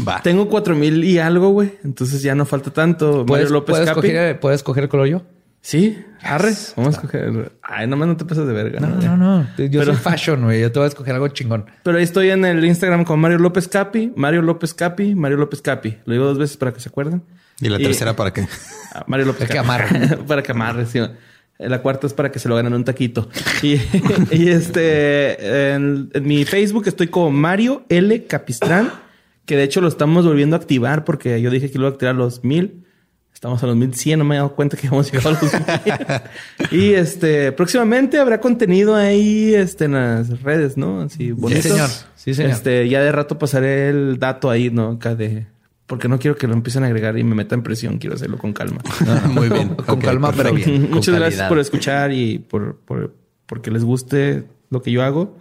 Va. 0.08 0.22
Tengo 0.22 0.48
4000 0.48 1.04
y 1.04 1.18
algo, 1.20 1.50
güey. 1.50 1.74
Entonces 1.84 2.22
ya 2.22 2.36
no 2.36 2.46
falta 2.46 2.72
tanto. 2.72 3.26
¿Puedes, 3.26 3.46
Mario 3.46 3.54
López 3.60 3.74
puedes 3.74 3.90
Capi. 3.90 4.02
coger, 4.02 4.40
¿Puedes 4.40 4.64
coger 4.64 4.84
el 4.84 4.90
color 4.90 5.08
yo? 5.08 5.22
Sí, 5.64 6.04
arre. 6.24 6.54
Vamos 6.76 6.96
a 6.96 6.98
escoger. 7.02 7.52
Ay, 7.62 7.86
nomás 7.86 8.08
no 8.08 8.18
te 8.18 8.26
pasas 8.26 8.48
de 8.48 8.54
verga. 8.54 8.80
No, 8.80 8.88
¿no? 8.90 9.02
no, 9.02 9.18
no. 9.18 9.48
Yo 9.58 9.80
Pero- 9.82 9.86
soy 9.86 9.96
fashion, 9.96 10.42
güey. 10.44 10.60
Yo 10.62 10.72
te 10.72 10.80
voy 10.80 10.86
a 10.86 10.90
escoger 10.90 11.14
algo 11.14 11.28
chingón. 11.28 11.66
Pero 11.84 11.98
ahí 11.98 12.04
estoy 12.04 12.32
en 12.32 12.46
el 12.46 12.66
Instagram 12.66 13.04
con 13.06 13.20
Mario 13.20 13.38
López 13.38 13.68
Capi, 13.68 14.12
Mario 14.16 14.42
López 14.42 14.74
Capi, 14.74 15.14
Mario 15.14 15.38
López 15.38 15.62
Capi. 15.62 15.98
Lo 16.06 16.14
digo 16.14 16.26
dos 16.26 16.40
veces 16.40 16.58
para 16.58 16.74
que 16.74 16.80
se 16.80 16.90
acuerden. 16.90 17.22
¿Y 17.60 17.70
la 17.70 17.78
tercera 17.78 18.16
para 18.16 18.34
qué? 18.34 18.48
Ah, 18.94 19.04
Mario 19.08 19.28
López 19.28 19.48
Para 19.48 19.62
que 19.62 19.68
Capi. 19.68 19.70
amarre. 19.70 20.18
para 20.28 20.42
que 20.44 20.52
amarre, 20.52 20.86
sí. 20.88 21.00
La 21.60 21.80
cuarta 21.84 22.08
es 22.08 22.14
para 22.14 22.32
que 22.32 22.40
se 22.40 22.50
lo 22.50 22.56
ganen 22.56 22.74
un 22.74 22.84
taquito. 22.84 23.30
Y, 23.62 23.74
y 24.32 24.50
este, 24.50 25.74
en, 25.76 26.10
en 26.12 26.24
mi 26.28 26.44
Facebook 26.44 26.88
estoy 26.88 27.08
como 27.10 27.30
Mario 27.30 27.86
L. 27.90 28.26
Capistrán, 28.26 28.92
que 29.46 29.56
de 29.58 29.64
hecho 29.64 29.80
lo 29.80 29.88
estamos 29.88 30.26
volviendo 30.26 30.56
a 30.56 30.60
activar 30.60 31.06
porque 31.06 31.40
yo 31.40 31.52
dije 31.52 31.70
que 31.70 31.78
lo 31.78 31.84
iba 31.84 31.90
a 31.90 31.94
activar 31.94 32.16
a 32.16 32.18
los 32.18 32.44
mil. 32.44 32.88
Estamos 33.42 33.64
a 33.64 33.66
los 33.66 33.76
1100, 33.76 34.20
no 34.20 34.24
me 34.24 34.36
he 34.36 34.38
dado 34.38 34.54
cuenta 34.54 34.78
que 34.78 34.86
hemos 34.86 35.12
llegado 35.12 35.30
a 35.30 35.32
los 35.32 35.42
mil. 35.42 36.80
y 36.80 36.94
este, 36.94 37.52
próximamente 37.52 38.20
habrá 38.20 38.40
contenido 38.40 38.94
ahí 38.94 39.56
este, 39.56 39.86
en 39.86 39.94
las 39.94 40.44
redes, 40.44 40.78
¿no? 40.78 41.02
Así 41.02 41.32
bonito. 41.32 41.64
señor. 41.64 41.90
Sí, 42.16 42.36
señor. 42.36 42.52
Este, 42.52 42.88
ya 42.88 43.02
de 43.02 43.12
rato 43.12 43.40
pasaré 43.40 43.90
el 43.90 44.20
dato 44.20 44.52
ahí, 44.52 44.70
¿no? 44.70 44.90
Acá 44.92 45.16
de. 45.16 45.48
Porque 45.88 46.08
no 46.08 46.20
quiero 46.20 46.38
que 46.38 46.46
lo 46.46 46.54
empiecen 46.54 46.84
a 46.84 46.86
agregar 46.86 47.18
y 47.18 47.24
me 47.24 47.34
metan 47.34 47.64
presión. 47.64 47.98
Quiero 47.98 48.16
hacerlo 48.16 48.38
con 48.38 48.54
calma. 48.54 48.80
Muy 49.30 49.50
bien. 49.50 49.70
Con 49.76 49.96
Ok, 49.96 50.04
calma, 50.04 50.32
pero 50.38 50.54
bien. 50.54 50.82
con 50.84 50.92
Muchas 50.92 51.16
gracias 51.16 51.38
calidad. 51.40 51.50
por 51.50 51.58
escuchar 51.58 52.12
y 52.12 52.38
por, 52.38 52.78
por 52.86 53.16
porque 53.48 53.72
les 53.72 53.84
guste 53.84 54.44
lo 54.70 54.84
que 54.84 54.92
yo 54.92 55.02
hago. 55.02 55.36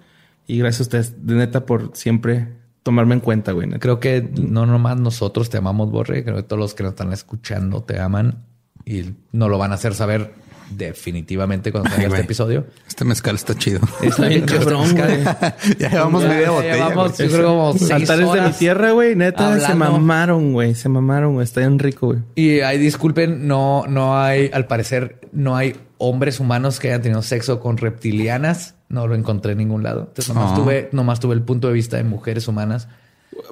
Y 0.47 0.57
gracias 0.57 0.81
a 0.81 0.83
ustedes, 0.85 1.27
de 1.27 1.35
neta, 1.35 1.67
por 1.67 1.91
siempre 1.93 2.49
tomarme 2.83 3.15
en 3.15 3.21
cuenta, 3.21 3.53
güey. 3.53 3.69
Creo 3.79 4.01
que 4.01 4.29
no 4.37 4.67
nomás 4.67 4.99
nosotros 4.99 5.51
te 5.51 5.59
amamos, 5.59 5.91
Borre. 5.91 6.25
Creo 6.25 6.37
que 6.37 6.43
todos 6.43 6.61
los 6.61 6.75
que 6.75 6.83
nos 6.83 6.93
están 6.93 7.13
escuchando 7.13 7.83
te 7.83 8.01
aman 8.01 8.45
y 8.85 9.15
no 9.33 9.49
lo 9.49 9.59
van 9.59 9.73
a 9.73 9.75
hacer 9.75 9.95
saber 9.95 10.33
definitivamente 10.71 11.73
cuando 11.73 11.91
salga 11.91 12.05
Ay, 12.05 12.13
este 12.13 12.23
episodio. 12.23 12.67
Este 12.87 13.05
mezcal 13.05 13.35
está 13.35 13.57
chido. 13.57 13.81
Está 14.03 14.29
bien 14.29 14.43
cabrón, 14.47 14.95
güey. 14.95 15.25
ya 15.79 15.91
llevamos 15.91 16.23
media 16.23 16.45
ya 16.45 16.51
botella. 16.51 16.75
llevamos, 16.75 17.19
yo 17.19 17.29
creo 17.29 17.49
como 17.49 17.73
seis 17.75 17.91
Altares 17.91 18.33
de 18.33 18.41
mi 18.43 18.53
tierra, 18.53 18.93
güey. 18.93 19.17
Neta, 19.17 19.59
se 19.61 19.75
mamaron, 19.75 20.53
güey. 20.53 20.75
Se 20.75 20.89
mamaron, 20.89 21.35
güey. 21.35 21.45
Está 21.45 21.61
bien 21.61 21.79
rico, 21.79 22.09
güey. 22.09 22.21
Y 22.37 22.61
ahí 22.61 22.79
disculpen, 22.79 23.47
no, 23.47 23.85
no 23.89 24.19
hay, 24.19 24.51
al 24.53 24.67
parecer, 24.67 25.21
no 25.33 25.57
hay 25.57 25.77
hombres 25.99 26.41
humanos 26.41 26.81
que 26.81 26.89
hayan 26.89 27.03
tenido 27.03 27.23
sexo 27.23 27.61
con 27.61 27.77
reptilianas. 27.77 28.75
No 28.91 29.07
lo 29.07 29.15
encontré 29.15 29.53
en 29.53 29.59
ningún 29.59 29.83
lado. 29.83 30.01
Entonces 30.09 30.35
nomás 30.35 30.53
Ah. 30.53 30.57
tuve, 30.57 30.89
nomás 30.93 31.19
tuve 31.21 31.35
el 31.35 31.43
punto 31.43 31.69
de 31.69 31.73
vista 31.75 31.97
de 31.97 32.05
mujeres 32.05 32.47
humanas. 32.49 32.89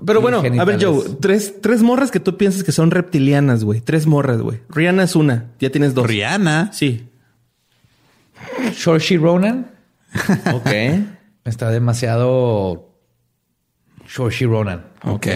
Pero 0.05 0.21
bueno, 0.21 0.39
a 0.41 0.65
ver. 0.65 0.83
Joe, 0.85 1.03
tres, 1.21 1.55
tres 1.63 1.83
morras 1.83 2.11
que 2.11 2.21
tú 2.21 2.37
piensas 2.37 2.63
que 2.65 2.73
son 2.73 2.91
reptilianas, 2.91 3.65
güey. 3.65 3.81
Tres 3.81 4.07
morras, 4.07 4.41
güey. 4.43 4.61
Rihanna 4.69 5.05
es 5.05 5.17
una. 5.17 5.47
Ya 5.61 5.71
tienes 5.71 5.95
dos. 5.95 6.07
Rihanna. 6.07 6.73
Sí. 6.73 7.09
Saoirse 8.75 9.17
Ronan 9.17 9.71
Ok. 10.55 10.71
está 11.45 11.71
demasiado 11.71 12.91
Saoirse 14.07 14.45
Ronan. 14.47 14.85
Ok. 15.05 15.27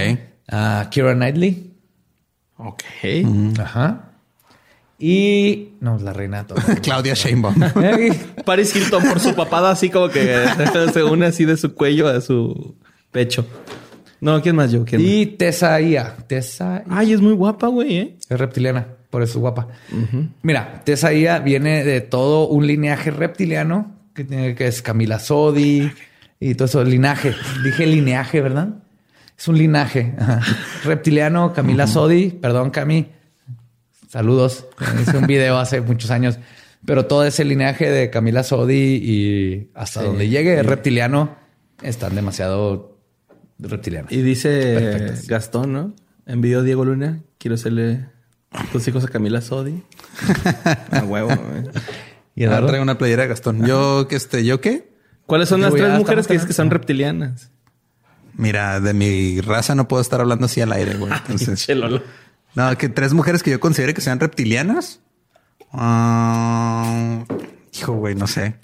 Ah, 0.50 0.88
Kira 0.90 1.14
Knightley. 1.14 1.74
Ok. 2.56 2.82
Ajá. 3.58 4.11
Y 5.04 5.70
no, 5.80 5.98
la 5.98 6.12
reina 6.12 6.46
todavía. 6.46 6.76
Claudia 6.80 7.14
Sheinbaum. 7.14 7.56
Paris 8.44 8.76
Hilton 8.76 9.02
por 9.02 9.18
su 9.18 9.34
papada 9.34 9.72
así 9.72 9.90
como 9.90 10.08
que 10.08 10.46
se 10.92 11.02
une 11.02 11.26
así 11.26 11.44
de 11.44 11.56
su 11.56 11.74
cuello 11.74 12.06
a 12.06 12.20
su 12.20 12.76
pecho. 13.10 13.44
No, 14.20 14.40
¿quién 14.40 14.54
más 14.54 14.70
yo? 14.70 14.84
¿Quién 14.84 15.00
y 15.04 15.26
Tessa 15.26 15.80
Ia. 15.80 16.14
Tessa 16.28 16.84
más? 16.86 17.00
Ay, 17.00 17.14
es 17.14 17.20
muy 17.20 17.32
guapa, 17.32 17.66
güey, 17.66 17.96
¿eh? 17.96 18.16
Es 18.28 18.38
reptiliana, 18.38 18.86
por 19.10 19.24
eso 19.24 19.32
es 19.32 19.40
guapa. 19.40 19.66
Mira, 20.42 20.82
Tessa 20.84 21.12
Ia 21.12 21.40
viene 21.40 21.82
de 21.82 22.00
todo 22.00 22.46
un 22.46 22.68
linaje 22.68 23.10
reptiliano 23.10 23.96
que, 24.14 24.22
tiene, 24.22 24.54
que 24.54 24.68
es 24.68 24.82
Camila 24.82 25.18
Sodi 25.18 25.90
y 26.38 26.54
todo 26.54 26.66
eso. 26.66 26.84
Linaje. 26.84 27.34
Dije 27.64 27.86
lineaje, 27.86 28.40
¿verdad? 28.40 28.68
Es 29.36 29.48
un 29.48 29.58
linaje. 29.58 30.14
Reptiliano, 30.84 31.52
Camila 31.52 31.88
Sodi. 31.88 32.28
Perdón, 32.30 32.70
Cami. 32.70 33.08
Saludos. 34.12 34.66
Hice 35.00 35.16
un 35.16 35.26
video 35.26 35.56
hace 35.58 35.80
muchos 35.80 36.10
años. 36.10 36.38
Pero 36.84 37.06
todo 37.06 37.24
ese 37.24 37.46
linaje 37.46 37.88
de 37.90 38.10
Camila 38.10 38.42
Sodi 38.42 38.74
y 39.02 39.70
hasta 39.74 40.00
Sí. 40.00 40.06
donde 40.06 40.28
llegue 40.28 40.62
reptiliano 40.62 41.34
están 41.80 42.14
demasiado 42.14 42.98
reptilianos. 43.58 44.12
Y 44.12 44.20
dice. 44.20 45.14
Gastón, 45.28 45.72
¿no? 45.72 45.94
Envió 46.26 46.62
Diego 46.62 46.84
Luna. 46.84 47.22
Quiero 47.38 47.54
hacerle 47.54 48.04
tus 48.70 48.86
hijos 48.86 49.02
a 49.04 49.08
Camila 49.08 49.40
Sodi. 49.40 49.82
a 50.90 51.04
huevo, 51.04 51.28
güey. 51.28 51.62
Y 52.34 52.42
Ah, 52.42 52.46
Eduardo? 52.48 52.66
traigo 52.66 52.82
una 52.82 52.98
playera 52.98 53.22
de 53.22 53.28
Gastón. 53.30 53.64
Yo, 53.66 54.08
que 54.08 54.16
este, 54.16 54.44
¿yo 54.44 54.60
qué? 54.60 54.92
¿Cuáles 55.24 55.48
son 55.48 55.60
Yo 55.60 55.68
las 55.70 55.74
tres 55.74 55.98
mujeres 55.98 56.26
que 56.26 56.34
dices 56.34 56.46
que 56.48 56.52
son 56.52 56.70
reptilianas? 56.70 57.50
Mira, 58.34 58.78
de 58.80 58.92
mi 58.92 59.40
raza 59.40 59.74
no 59.74 59.88
puedo 59.88 60.02
estar 60.02 60.20
hablando 60.20 60.44
así 60.46 60.60
al 60.60 60.72
aire, 60.72 60.96
güey. 60.96 61.12
Entonces. 61.28 61.66
No, 62.54 62.76
que 62.78 62.88
tres 62.88 63.12
mujeres 63.12 63.42
que 63.42 63.50
yo 63.50 63.60
considere 63.60 63.94
que 63.94 64.00
sean 64.00 64.20
reptilianas. 64.20 65.00
Ah, 65.72 67.24
hijo, 67.72 67.92
güey, 67.94 68.14
no 68.14 68.26
sé. 68.26 68.54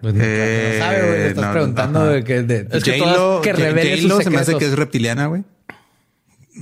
Pues 0.00 0.14
no, 0.14 0.20
Eh, 0.24 0.76
no 0.78 0.84
sabe, 0.84 0.98
güey. 1.06 1.12
Le 1.18 1.28
estás 1.28 1.44
no, 1.46 1.52
preguntando 1.52 2.00
ajá. 2.00 2.08
de 2.10 2.24
que, 2.24 2.42
de, 2.42 2.68
Es 2.72 2.84
que 2.84 2.98
todas- 2.98 3.42
que 3.42 3.52
revele 3.52 4.00
sus 4.00 4.24
se 4.24 4.30
me 4.30 4.38
hace 4.38 4.56
que 4.58 4.64
es 4.66 4.76
reptiliana, 4.76 5.26
güey. 5.26 5.44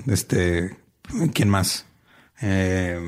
Este, 0.07 0.77
¿quién 1.35 1.49
más? 1.49 1.87
Eh, 2.43 2.99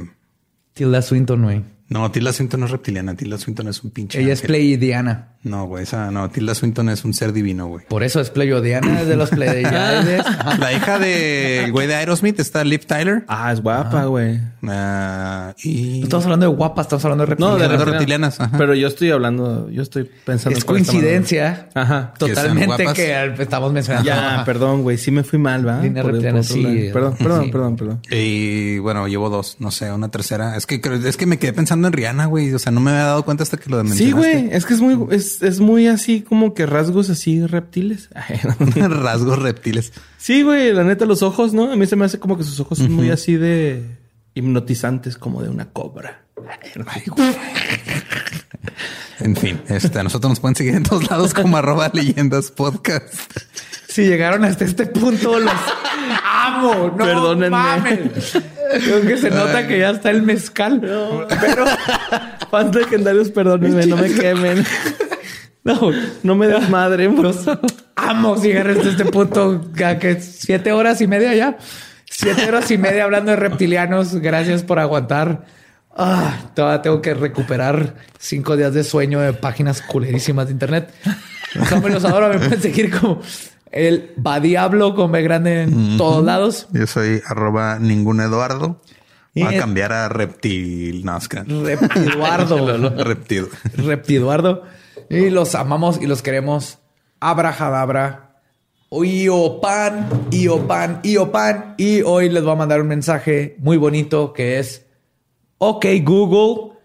Tilda 0.75 1.03
Swinton, 1.03 1.43
güey. 1.43 1.65
no, 1.89 2.11
Tilda 2.11 2.33
Swinton 2.33 2.61
no 2.61 2.67
es 2.67 2.73
reptiliana. 2.73 3.15
Tilda 3.15 3.39
Swinton 3.39 3.69
es 3.69 3.83
un 3.85 3.91
pinche. 3.91 4.21
Ella 4.21 4.33
es 4.33 4.41
ángel. 4.41 4.49
No, 5.45 5.67
güey, 5.67 5.83
esa 5.83 6.11
no. 6.13 6.31
Tilda 6.31 6.55
Swinton 6.55 6.89
es 6.89 7.05
un 7.05 7.15
ser 7.15 7.33
divino, 7.33 7.67
güey. 7.67 7.85
Por 7.87 8.05
eso 8.05 8.21
es 8.21 8.31
Pleiadiana 8.31 9.03
de 9.05 9.17
los 9.17 9.31
Pleiades. 9.31 10.21
Ajá. 10.27 10.57
La 10.59 10.73
hija 10.73 10.99
del 11.01 11.73
güey 11.73 11.89
de 11.89 11.97
Aerosmith 11.97 12.39
está 12.39 12.63
Liv 12.63 12.87
Tyler. 12.87 13.25
Ah, 13.27 13.53
es 13.53 13.61
guapa, 13.61 14.05
güey. 14.05 14.39
Ah, 14.69 15.53
y 15.65 15.99
No 15.99 16.05
estamos 16.05 16.25
hablando 16.27 16.49
de 16.49 16.55
guapas, 16.57 16.87
estamos 16.87 17.05
hablando 17.05 17.27
de 17.27 17.37
No, 17.37 17.57
de 17.57 17.67
reptilianas. 17.67 17.79
reptilianas. 17.87 18.39
reptilianas, 18.39 18.41
ajá. 18.41 18.59
Pero 18.59 18.75
yo 18.75 18.87
estoy 18.87 19.11
hablando, 19.11 19.69
yo 19.71 19.83
estoy 19.83 20.09
pensando. 20.25 20.57
Es 20.57 20.65
coincidencia. 20.65 21.69
Ajá. 21.75 22.13
Que 22.19 22.27
Totalmente 22.29 22.67
guapas. 22.85 22.95
que 22.95 23.43
estamos 23.43 23.73
mencionando. 23.73 24.07
Ya, 24.09 24.43
perdón, 24.47 24.83
güey. 24.83 24.97
Sí 24.99 25.11
me 25.11 25.25
fui 25.25 25.39
mal, 25.41 25.67
¿va? 25.67 25.81
Línea 25.81 26.03
reptiliana, 26.05 26.43
sí. 26.45 26.91
Perdón, 26.93 27.17
perdón, 27.19 27.45
Sí. 27.47 27.51
perdón, 27.51 27.77
perdón. 27.77 28.01
Y 28.11 28.79
bueno, 28.79 29.09
llevo 29.09 29.29
dos, 29.29 29.57
no 29.59 29.71
sé, 29.73 29.91
una 29.91 30.09
tercera. 30.09 30.57
Es 30.57 30.67
que 30.67 30.81
creo, 30.81 30.95
es 31.05 31.17
que 31.17 31.27
me 31.27 31.39
quedé 31.39 31.53
pensando 31.53 31.89
en 31.89 31.93
Rihanna, 31.93 32.27
güey. 32.27 32.53
O 32.55 32.59
sea, 32.61 32.71
no 32.71 32.81
me 32.81 32.93
había 32.93 33.05
dado 33.05 33.25
cuenta 33.25 33.43
hasta 33.43 33.57
que 33.57 33.69
lo 33.71 33.83
mencionaste. 33.83 34.05
Sí, 34.05 34.13
güey. 34.13 34.49
Es 34.55 34.65
que 34.67 34.75
es 34.75 34.81
muy, 34.81 34.97
es, 35.15 35.32
es 35.41 35.61
muy 35.61 35.87
así 35.89 36.21
como 36.21 36.53
que 36.53 36.67
rasgos 36.67 37.09
así 37.11 37.47
reptiles. 37.47 38.09
No. 38.77 38.89
Rasgos 39.03 39.39
reptiles. 39.41 39.93
Sí, 40.19 40.43
güey. 40.43 40.73
La 40.73 40.85
neta, 40.85 41.05
los 41.07 41.23
ojos, 41.23 41.55
¿no? 41.55 41.71
A 41.73 41.77
mí 41.77 41.87
se 41.87 41.97
me 41.97 42.05
hace 42.05 42.19
como 42.19 42.37
que 42.37 42.45
sus 42.45 42.59
ojos 42.61 42.79
son 42.79 42.93
muy 42.93 43.11
así 43.11 43.37
de 43.37 43.85
hipnotizantes, 44.35 45.17
como 45.17 45.43
de 45.43 45.49
una 45.49 45.67
cobra. 45.71 46.23
Ay, 46.87 47.03
güey. 47.07 47.35
En 49.21 49.37
fin, 49.37 49.61
este, 49.69 49.99
a 49.99 50.03
nosotros 50.03 50.31
nos 50.31 50.41
pueden 50.41 50.57
seguir 50.57 50.75
en 50.75 50.83
todos 50.83 51.09
lados 51.09 51.33
como 51.33 51.57
arroba 51.57 51.91
leyendas 51.95 52.51
podcast. 52.51 53.15
Si 53.89 54.03
llegaron 54.03 54.45
hasta 54.45 54.65
este 54.65 54.87
punto, 54.87 55.39
los 55.39 55.53
amo. 56.25 56.95
No 56.97 57.05
Perdónenme. 57.05 57.51
mames. 57.51 58.39
Creo 58.85 59.03
que 59.03 59.17
se 59.19 59.31
nota 59.31 59.69
que 59.69 59.79
ya 59.79 59.91
está 59.91 60.11
el 60.11 60.23
mezcal. 60.23 60.81
Pero 60.81 61.65
fans 62.51 62.75
legendarios, 62.75 63.31
perdónenme, 63.31 63.87
no 63.87 63.97
me 63.97 64.11
quemen. 64.13 64.65
No, 65.65 65.79
no 66.23 66.35
me 66.35 66.49
des 66.49 66.69
madre. 66.71 67.09
Los 67.09 67.45
amo 67.97 68.37
llegaron 68.43 68.77
hasta 68.77 68.89
este 68.91 69.05
punto. 69.05 69.61
Ya 69.75 69.99
que 69.99 70.21
siete 70.21 70.73
horas 70.73 71.01
y 71.01 71.07
media 71.07 71.35
ya. 71.35 71.59
Siete 72.11 72.47
horas 72.49 72.71
y 72.71 72.79
media 72.79 73.05
hablando 73.05 73.31
de 73.31 73.37
reptilianos. 73.37 74.15
Gracias 74.17 74.63
por 74.63 74.79
aguantar. 74.79 75.45
Ah, 75.97 76.51
todavía 76.55 76.83
tengo 76.83 77.03
que 77.03 77.15
recuperar 77.15 77.95
cinco 78.19 78.57
días 78.57 78.73
de 78.75 78.83
sueño 78.83 79.21
de 79.21 79.35
páginas 79.35 79.83
culerísimas 79.83 80.47
de 80.47 80.53
internet. 80.53 80.93
Como 81.69 81.89
los 81.89 82.05
adoro, 82.05 82.29
me 82.31 82.39
pueden 82.39 82.63
seguir 82.63 82.91
como 82.91 83.21
el 83.71 84.11
va 84.27 84.41
diablo 84.41 84.95
con 84.95 85.13
B 85.13 85.23
grande 85.23 85.63
en 85.63 85.97
todos 85.99 86.25
lados. 86.25 86.67
Yo 86.73 86.87
soy 86.87 87.21
arroba 87.27 87.79
ningún 87.79 88.21
Eduardo. 88.21 88.81
Y 89.35 89.45
Voy 89.45 89.55
a 89.55 89.59
cambiar 89.59 89.93
a 89.93 90.09
reptil. 90.09 91.05
Que- 91.31 91.45
Reptiduardo. 91.45 92.91
Reptil. 93.05 93.47
Reptiduardo. 93.77 94.65
Y 95.13 95.29
los 95.29 95.55
amamos 95.55 96.01
y 96.01 96.07
los 96.07 96.23
queremos. 96.23 96.79
Abrahadabra. 97.21 98.41
Iopan, 98.91 100.09
Iopan, 100.31 101.01
Iopan. 101.03 101.75
Y 101.77 102.01
hoy 102.01 102.31
les 102.31 102.43
voy 102.43 102.53
a 102.53 102.57
mandar 102.57 102.81
un 102.81 102.89
mensaje 102.89 103.57
muy 103.59 103.77
bonito 103.77 104.33
que 104.33 104.59
es 104.59 104.87
OK 105.59 105.85
Google, 106.03 106.79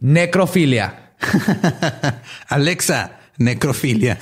necrofilia. 0.00 1.12
Alexa, 2.48 3.18
necrofilia. 3.36 4.18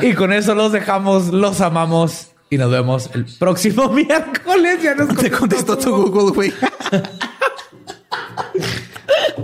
Y 0.00 0.12
con 0.14 0.32
eso 0.32 0.54
los 0.54 0.70
dejamos, 0.70 1.28
los 1.28 1.60
amamos 1.60 2.28
y 2.48 2.58
nos 2.58 2.70
vemos 2.70 3.10
el 3.12 3.24
próximo 3.24 3.88
miércoles. 3.92 4.82
Ya 4.82 4.94
nos 4.94 5.16
Te 5.16 5.32
contestó 5.32 5.76
tu 5.76 5.90
Google, 5.96 6.32
güey. 6.32 6.52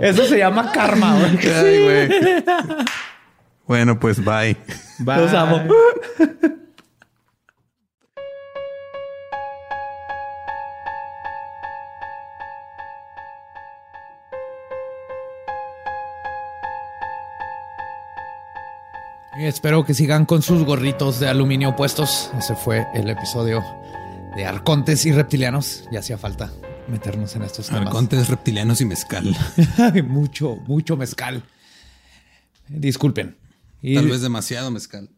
Eso 0.01 0.25
se 0.25 0.39
llama 0.39 0.71
karma. 0.73 1.19
güey. 1.19 1.53
Ay, 1.53 1.85
güey. 1.85 2.45
Bueno, 3.71 4.01
pues 4.01 4.19
bye. 4.25 4.57
Los 4.99 5.33
amo. 5.33 5.63
Y 19.39 19.45
espero 19.45 19.85
que 19.85 19.95
sigan 19.95 20.27
con 20.27 20.43
sus 20.43 20.65
gorritos 20.65 21.21
de 21.21 21.29
aluminio 21.29 21.77
puestos. 21.77 22.33
Ese 22.37 22.57
fue 22.57 22.89
el 22.93 23.09
episodio 23.09 23.63
de 24.35 24.47
Arcontes 24.47 25.07
y 25.07 25.13
Reptilianos. 25.13 25.85
Ya 25.93 26.01
hacía 26.01 26.19
falta 26.19 26.51
meternos 26.89 27.37
en 27.37 27.43
estos 27.43 27.69
temas. 27.69 27.87
Arcontes, 27.87 28.29
reptilianos 28.29 28.81
y 28.81 28.85
mezcal. 28.87 29.37
Mucho, 30.09 30.57
mucho 30.57 30.97
mezcal. 30.97 31.45
Disculpen. 32.67 33.40
Y- 33.83 33.95
Tal 33.95 34.09
vez 34.09 34.21
demasiado 34.21 34.71
mezcal. 34.71 35.09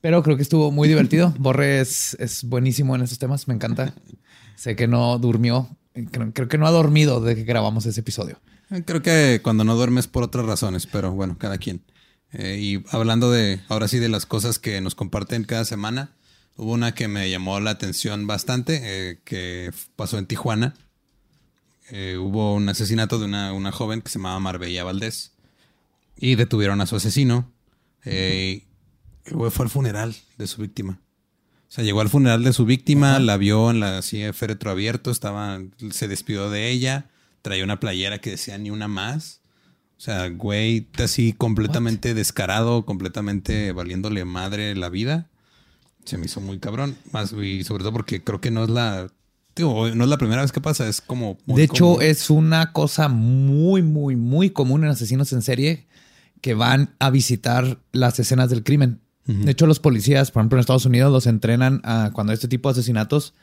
pero 0.00 0.22
creo 0.22 0.36
que 0.36 0.42
estuvo 0.42 0.70
muy 0.70 0.88
divertido. 0.88 1.34
Borre 1.38 1.80
es, 1.80 2.16
es 2.20 2.44
buenísimo 2.44 2.94
en 2.94 3.02
estos 3.02 3.18
temas. 3.18 3.48
Me 3.48 3.54
encanta. 3.54 3.94
Sé 4.56 4.76
que 4.76 4.86
no 4.88 5.18
durmió. 5.18 5.68
Creo, 6.12 6.32
creo 6.32 6.48
que 6.48 6.58
no 6.58 6.66
ha 6.66 6.70
dormido 6.70 7.20
desde 7.20 7.36
que 7.40 7.44
grabamos 7.44 7.86
ese 7.86 8.00
episodio. 8.00 8.38
Eh, 8.70 8.82
Creo 8.84 9.02
que 9.02 9.40
cuando 9.42 9.64
no 9.64 9.74
duermes 9.76 10.06
por 10.06 10.22
otras 10.22 10.44
razones, 10.46 10.86
pero 10.86 11.12
bueno, 11.12 11.36
cada 11.38 11.58
quien. 11.58 11.82
Eh, 12.32 12.58
y 12.60 12.84
hablando 12.90 13.30
de, 13.30 13.60
ahora 13.68 13.88
sí, 13.88 13.98
de 13.98 14.08
las 14.08 14.26
cosas 14.26 14.58
que 14.58 14.80
nos 14.80 14.94
comparten 14.94 15.44
cada 15.44 15.64
semana, 15.64 16.14
hubo 16.56 16.72
una 16.72 16.94
que 16.94 17.08
me 17.08 17.30
llamó 17.30 17.60
la 17.60 17.70
atención 17.70 18.26
bastante, 18.26 18.80
eh, 18.82 19.20
que 19.24 19.70
pasó 19.96 20.18
en 20.18 20.26
Tijuana. 20.26 20.74
Eh, 21.90 22.16
hubo 22.18 22.54
un 22.54 22.68
asesinato 22.68 23.18
de 23.18 23.26
una, 23.26 23.52
una 23.52 23.70
joven 23.72 24.02
que 24.02 24.08
se 24.10 24.18
llamaba 24.18 24.40
Marbella 24.40 24.82
Valdés 24.84 25.32
y 26.16 26.34
detuvieron 26.34 26.80
a 26.80 26.86
su 26.86 26.96
asesino. 26.96 27.52
Eh, 28.06 28.66
fue 29.24 29.64
al 29.64 29.70
funeral 29.70 30.14
de 30.38 30.46
su 30.46 30.62
víctima. 30.62 31.00
O 31.68 31.72
sea, 31.76 31.82
llegó 31.82 32.00
al 32.00 32.08
funeral 32.08 32.44
de 32.44 32.52
su 32.52 32.64
víctima, 32.64 33.18
la 33.18 33.36
vio 33.36 33.70
en 33.70 33.80
la 33.80 33.98
así, 33.98 34.22
féretro 34.32 34.70
abierto, 34.70 35.10
estaba, 35.10 35.60
se 35.90 36.06
despidió 36.06 36.48
de 36.48 36.70
ella, 36.70 37.10
traía 37.42 37.64
una 37.64 37.80
playera 37.80 38.20
que 38.20 38.30
decía 38.30 38.56
ni 38.56 38.70
una 38.70 38.86
más. 38.86 39.40
O 39.98 40.00
sea, 40.00 40.28
güey, 40.28 40.86
así 40.98 41.32
completamente 41.32 42.14
descarado, 42.14 42.84
completamente 42.84 43.72
valiéndole 43.72 44.24
madre 44.24 44.76
la 44.76 44.90
vida. 44.90 45.28
Se 46.04 46.18
me 46.18 46.26
hizo 46.26 46.40
muy 46.40 46.60
cabrón. 46.60 46.96
Más, 47.12 47.32
y 47.32 47.64
sobre 47.64 47.82
todo 47.82 47.92
porque 47.92 48.22
creo 48.22 48.40
que 48.40 48.52
no 48.52 48.62
es 48.64 48.70
la. 48.70 49.10
no 49.58 49.86
es 49.86 50.08
la 50.08 50.18
primera 50.18 50.42
vez 50.42 50.52
que 50.52 50.60
pasa, 50.60 50.86
es 50.86 51.00
como. 51.00 51.38
de 51.46 51.64
hecho, 51.64 52.00
es 52.00 52.30
una 52.30 52.72
cosa 52.72 53.08
muy, 53.08 53.82
muy, 53.82 54.14
muy 54.14 54.50
común 54.50 54.84
en 54.84 54.90
asesinos 54.90 55.32
en 55.32 55.42
serie 55.42 55.86
que 56.40 56.54
van 56.54 56.94
a 56.98 57.10
visitar 57.10 57.78
las 57.92 58.18
escenas 58.18 58.50
del 58.50 58.62
crimen. 58.62 59.00
De 59.26 59.50
hecho, 59.50 59.66
los 59.66 59.80
policías, 59.80 60.30
por 60.30 60.40
ejemplo, 60.42 60.56
en 60.56 60.60
Estados 60.60 60.86
Unidos, 60.86 61.10
los 61.12 61.26
entrenan 61.26 61.80
a 61.82 62.10
cuando 62.12 62.30
hay 62.30 62.34
este 62.34 62.46
tipo 62.46 62.68
de 62.68 62.78
asesinatos, 62.78 63.34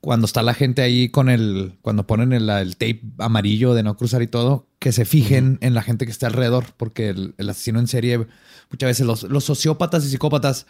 cuando 0.00 0.26
está 0.26 0.42
la 0.42 0.52
gente 0.52 0.82
ahí 0.82 1.10
con 1.10 1.28
el, 1.28 1.74
cuando 1.80 2.08
ponen 2.08 2.32
el, 2.32 2.50
el 2.50 2.76
tape 2.76 3.02
amarillo 3.18 3.72
de 3.74 3.84
no 3.84 3.96
cruzar 3.96 4.20
y 4.22 4.26
todo, 4.26 4.66
que 4.80 4.90
se 4.90 5.04
fijen 5.04 5.58
en 5.60 5.74
la 5.74 5.82
gente 5.82 6.06
que 6.06 6.10
está 6.10 6.26
alrededor, 6.26 6.64
porque 6.76 7.10
el, 7.10 7.34
el 7.38 7.48
asesino 7.48 7.78
en 7.78 7.86
serie, 7.86 8.18
muchas 8.68 8.88
veces 8.88 9.06
los, 9.06 9.22
los 9.22 9.44
sociópatas 9.44 10.04
y 10.04 10.10
psicópatas 10.10 10.66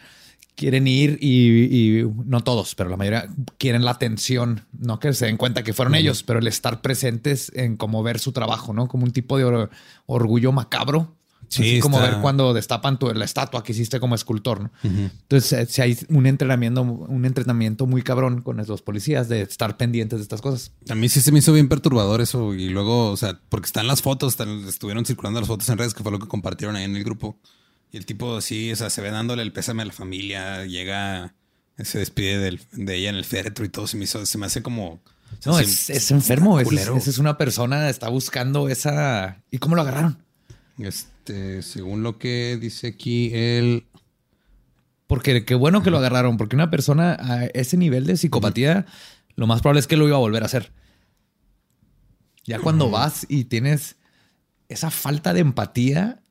quieren 0.55 0.85
ir 0.85 1.17
y, 1.19 1.63
y 2.01 2.11
no 2.25 2.41
todos, 2.41 2.75
pero 2.75 2.91
la 2.91 2.97
mayoría 2.97 3.27
quieren 3.57 3.83
la 3.85 3.89
atención, 3.89 4.67
no 4.71 4.99
que 4.99 5.13
se 5.13 5.25
den 5.25 5.37
cuenta 5.37 5.63
que 5.63 5.73
fueron 5.73 5.95
ellos, 5.95 6.21
pero 6.21 6.37
el 6.37 6.45
estar 6.45 6.81
presentes 6.81 7.51
en 7.55 7.75
como 7.75 8.03
ver 8.03 8.19
su 8.19 8.33
trabajo, 8.33 8.71
¿no? 8.71 8.87
Como 8.87 9.03
un 9.05 9.13
tipo 9.13 9.39
de 9.39 9.45
or- 9.45 9.71
orgullo 10.05 10.51
macabro. 10.51 11.15
Sí, 11.61 11.71
Así 11.73 11.79
como 11.79 11.99
ver 11.99 12.17
cuando 12.21 12.53
destapan 12.53 12.97
tu, 12.97 13.13
la 13.13 13.25
estatua 13.25 13.63
que 13.63 13.71
hiciste 13.73 13.99
como 13.99 14.15
escultor, 14.15 14.61
¿no? 14.61 14.71
Entonces, 14.83 15.53
eh, 15.53 15.65
si 15.69 15.81
hay 15.81 15.97
un 16.09 16.25
entrenamiento, 16.25 16.81
un 16.81 17.25
entrenamiento 17.25 17.85
muy 17.85 18.01
cabrón 18.01 18.41
con 18.41 18.57
los 18.57 18.81
policías 18.81 19.29
de 19.29 19.41
estar 19.41 19.77
pendientes 19.77 20.19
de 20.19 20.23
estas 20.23 20.41
cosas. 20.41 20.71
A 20.89 20.95
mí 20.95 21.09
sí 21.09 21.21
se 21.21 21.31
me 21.31 21.39
hizo 21.39 21.53
bien 21.53 21.69
perturbador 21.69 22.21
eso. 22.21 22.53
Y 22.53 22.69
luego, 22.69 23.09
o 23.11 23.17
sea, 23.17 23.39
porque 23.49 23.65
están 23.67 23.87
las 23.87 24.01
fotos, 24.01 24.33
están- 24.33 24.67
estuvieron 24.67 25.05
circulando 25.05 25.39
las 25.39 25.47
fotos 25.47 25.67
en 25.69 25.77
redes, 25.77 25.93
que 25.93 26.03
fue 26.03 26.11
lo 26.11 26.19
que 26.19 26.27
compartieron 26.27 26.75
ahí 26.75 26.83
en 26.85 26.95
el 26.95 27.03
grupo. 27.03 27.37
Y 27.91 27.97
el 27.97 28.05
tipo 28.05 28.37
así, 28.37 28.71
o 28.71 28.75
sea, 28.75 28.89
se 28.89 29.01
ve 29.01 29.11
dándole 29.11 29.43
el 29.43 29.53
pésame 29.53 29.83
a 29.83 29.85
la 29.85 29.93
familia, 29.93 30.65
llega, 30.65 31.35
se 31.77 31.99
despide 31.99 32.39
del- 32.39 32.61
de 32.71 32.95
ella 32.95 33.09
en 33.09 33.15
el 33.15 33.25
féretro 33.25 33.63
y 33.65 33.69
todo. 33.69 33.85
Se 33.87 33.97
me 33.97 34.05
hizo, 34.05 34.25
se 34.25 34.37
me 34.39 34.47
hace 34.47 34.63
como. 34.63 34.99
No, 35.45 35.53
se- 35.57 35.63
es, 35.63 35.89
es 35.89 36.11
enfermo. 36.11 36.59
Ese 36.59 36.69
es, 36.97 37.07
es 37.07 37.17
una 37.19 37.37
persona, 37.37 37.89
está 37.89 38.09
buscando 38.09 38.69
esa... 38.69 39.41
¿Y 39.51 39.57
cómo 39.59 39.75
lo 39.75 39.81
agarraron? 39.81 40.17
Este, 41.25 41.61
según 41.61 42.03
lo 42.03 42.17
que 42.17 42.57
dice 42.59 42.87
aquí, 42.87 43.31
él. 43.33 43.87
Porque 45.07 45.45
qué 45.45 45.55
bueno 45.55 45.81
que 45.81 45.89
lo 45.89 45.99
agarraron, 45.99 46.35
porque 46.35 46.57
una 46.57 46.69
persona 46.69 47.15
a 47.17 47.45
ese 47.45 47.77
nivel 47.77 48.05
de 48.05 48.17
psicopatía, 48.17 48.85
lo 49.37 49.47
más 49.47 49.61
probable 49.61 49.79
es 49.79 49.87
que 49.87 49.95
lo 49.95 50.05
iba 50.05 50.17
a 50.17 50.19
volver 50.19 50.43
a 50.43 50.47
hacer. 50.47 50.73
Ya 52.43 52.59
cuando 52.59 52.89
vas 52.89 53.25
y 53.29 53.45
tienes 53.45 53.95
esa 54.67 54.91
falta 54.91 55.33
de 55.33 55.39
empatía 55.39 56.21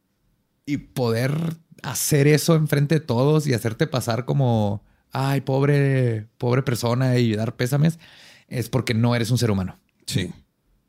y 0.67 0.77
poder 0.77 1.57
hacer 1.83 2.27
eso 2.27 2.55
enfrente 2.55 2.97
de 2.97 3.01
todos 3.01 3.47
y 3.47 3.55
hacerte 3.55 3.87
pasar 3.87 4.27
como, 4.27 4.85
ay, 5.11 5.41
pobre, 5.41 6.27
pobre 6.37 6.63
persona 6.63 7.17
y 7.17 7.35
dar 7.35 7.57
pésames, 7.57 7.99
es 8.47 8.69
porque 8.69 8.93
no 8.93 9.15
eres 9.15 9.31
un 9.31 9.39
ser 9.39 9.51
humano. 9.51 9.81
Sí. 10.05 10.31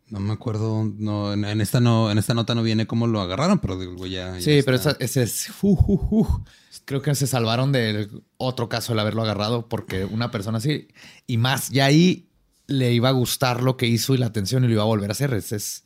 No 0.09 0.19
me 0.19 0.33
acuerdo, 0.33 0.83
no, 0.97 1.33
en, 1.33 1.43
en 1.45 1.59
esta 1.61 1.79
no, 1.79 2.11
en 2.11 2.17
esta 2.17 2.33
nota 2.33 2.53
no 2.53 2.61
viene 2.61 2.85
cómo 2.85 3.07
lo 3.07 3.21
agarraron, 3.21 3.59
pero 3.59 3.79
digo, 3.79 4.05
ya. 4.05 4.35
ya 4.35 4.41
Sí, 4.41 4.61
pero 4.63 4.77
esa- 4.77 4.97
ese 4.99 5.23
es. 5.23 5.49
uh, 5.61 5.69
uh, 5.87 6.07
uh. 6.21 6.43
Creo 6.85 7.01
que 7.01 7.15
se 7.15 7.25
salvaron 7.25 7.71
del 7.71 8.23
otro 8.37 8.67
caso 8.69 8.93
el 8.93 8.99
haberlo 8.99 9.21
agarrado 9.23 9.69
porque 9.69 10.05
una 10.05 10.29
persona 10.31 10.57
así 10.59 10.87
y 11.25 11.37
más, 11.37 11.69
ya 11.69 11.85
ahí 11.85 12.27
le 12.67 12.93
iba 12.93 13.09
a 13.09 13.13
gustar 13.13 13.63
lo 13.63 13.77
que 13.77 13.87
hizo 13.87 14.13
y 14.13 14.17
la 14.17 14.25
atención 14.27 14.63
y 14.63 14.67
lo 14.67 14.73
iba 14.73 14.81
a 14.83 14.87
volver 14.87 15.09
a 15.09 15.13
hacer. 15.13 15.33
Es, 15.33 15.51
es, 15.51 15.83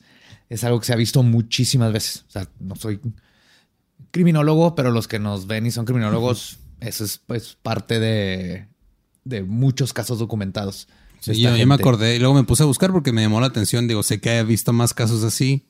es 0.50 0.64
algo 0.64 0.80
que 0.80 0.88
se 0.88 0.94
ha 0.94 0.98
visto 0.98 1.22
muchísimas 1.24 1.94
veces. 1.94 2.26
O 2.28 2.32
sea, 2.32 2.50
no 2.60 2.76
soy 2.76 3.00
criminólogo, 4.12 4.76
pero 4.76 4.92
los 4.92 5.08
que 5.08 5.20
nos 5.20 5.48
ven 5.48 5.66
y 5.66 5.72
son 5.72 5.86
criminólogos, 5.86 6.58
eso 6.80 7.04
es 7.04 7.20
pues 7.26 7.58
parte 7.62 8.00
de, 8.00 8.68
de 9.24 9.44
muchos 9.44 9.94
casos 9.94 10.20
documentados. 10.20 10.88
Sí, 11.36 11.42
yo, 11.42 11.50
yo 11.56 11.68
me 11.68 11.76
acordé 11.76 12.16
y 12.16 12.20
luego 12.20 12.34
me 12.34 12.44
puse 12.44 12.64
a 12.64 12.66
buscar 12.66 12.92
porque 12.92 13.12
me 13.12 13.22
llamó 13.22 13.40
la 13.42 13.48
atención. 13.48 13.88
Digo, 13.88 14.04
sé 14.04 14.20
que 14.20 14.38
he 14.38 14.44
visto 14.44 14.74
más 14.74 14.94
casos 14.94 15.24
así. 15.24 15.66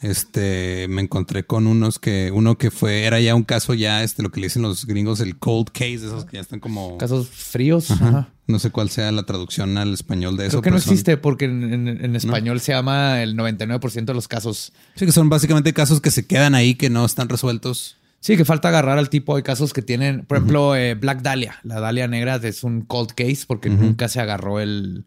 Este, 0.00 0.86
me 0.88 1.02
encontré 1.02 1.44
con 1.44 1.66
unos 1.66 1.98
que, 1.98 2.30
uno 2.32 2.56
que 2.56 2.70
fue, 2.70 3.02
era 3.04 3.18
ya 3.20 3.34
un 3.34 3.42
caso 3.42 3.74
ya, 3.74 4.04
este, 4.04 4.22
lo 4.22 4.30
que 4.30 4.38
le 4.40 4.46
dicen 4.46 4.62
los 4.62 4.86
gringos, 4.86 5.18
el 5.18 5.36
cold 5.38 5.70
case, 5.72 5.94
esos 5.96 6.24
que 6.24 6.36
ya 6.36 6.40
están 6.40 6.60
como. 6.60 6.96
Casos 6.98 7.28
fríos. 7.28 7.90
Ajá. 7.90 8.08
Ajá. 8.08 8.28
No 8.46 8.58
sé 8.60 8.70
cuál 8.70 8.88
sea 8.90 9.10
la 9.12 9.24
traducción 9.24 9.76
al 9.76 9.92
español 9.92 10.36
de 10.36 10.46
eso. 10.46 10.62
Creo 10.62 10.62
que 10.62 10.70
no 10.70 10.80
son- 10.80 10.92
existe 10.92 11.16
porque 11.16 11.46
en, 11.46 11.74
en- 11.74 12.04
en 12.04 12.16
español 12.16 12.60
se 12.60 12.72
llama 12.72 13.22
el 13.22 13.36
99% 13.36 14.04
de 14.06 14.14
los 14.14 14.28
casos. 14.28 14.72
Sí, 14.94 15.04
que 15.04 15.12
son 15.12 15.28
básicamente 15.28 15.72
casos 15.74 16.00
que 16.00 16.10
se 16.12 16.26
quedan 16.26 16.54
ahí, 16.54 16.74
que 16.76 16.88
no 16.90 17.04
están 17.04 17.28
resueltos. 17.28 17.96
Sí, 18.20 18.36
que 18.36 18.44
falta 18.44 18.68
agarrar 18.68 18.98
al 18.98 19.10
tipo. 19.10 19.36
Hay 19.36 19.42
casos 19.42 19.72
que 19.72 19.82
tienen, 19.82 20.24
por 20.26 20.38
ejemplo, 20.38 20.74
eh, 20.74 20.94
Black 20.94 21.22
Dahlia. 21.22 21.56
La 21.62 21.80
Dahlia 21.80 22.08
negra 22.08 22.36
es 22.36 22.64
un 22.64 22.82
cold 22.82 23.12
case 23.12 23.44
porque 23.46 23.70
nunca 23.70 24.08
se 24.08 24.20
agarró 24.20 24.60
el, 24.60 25.06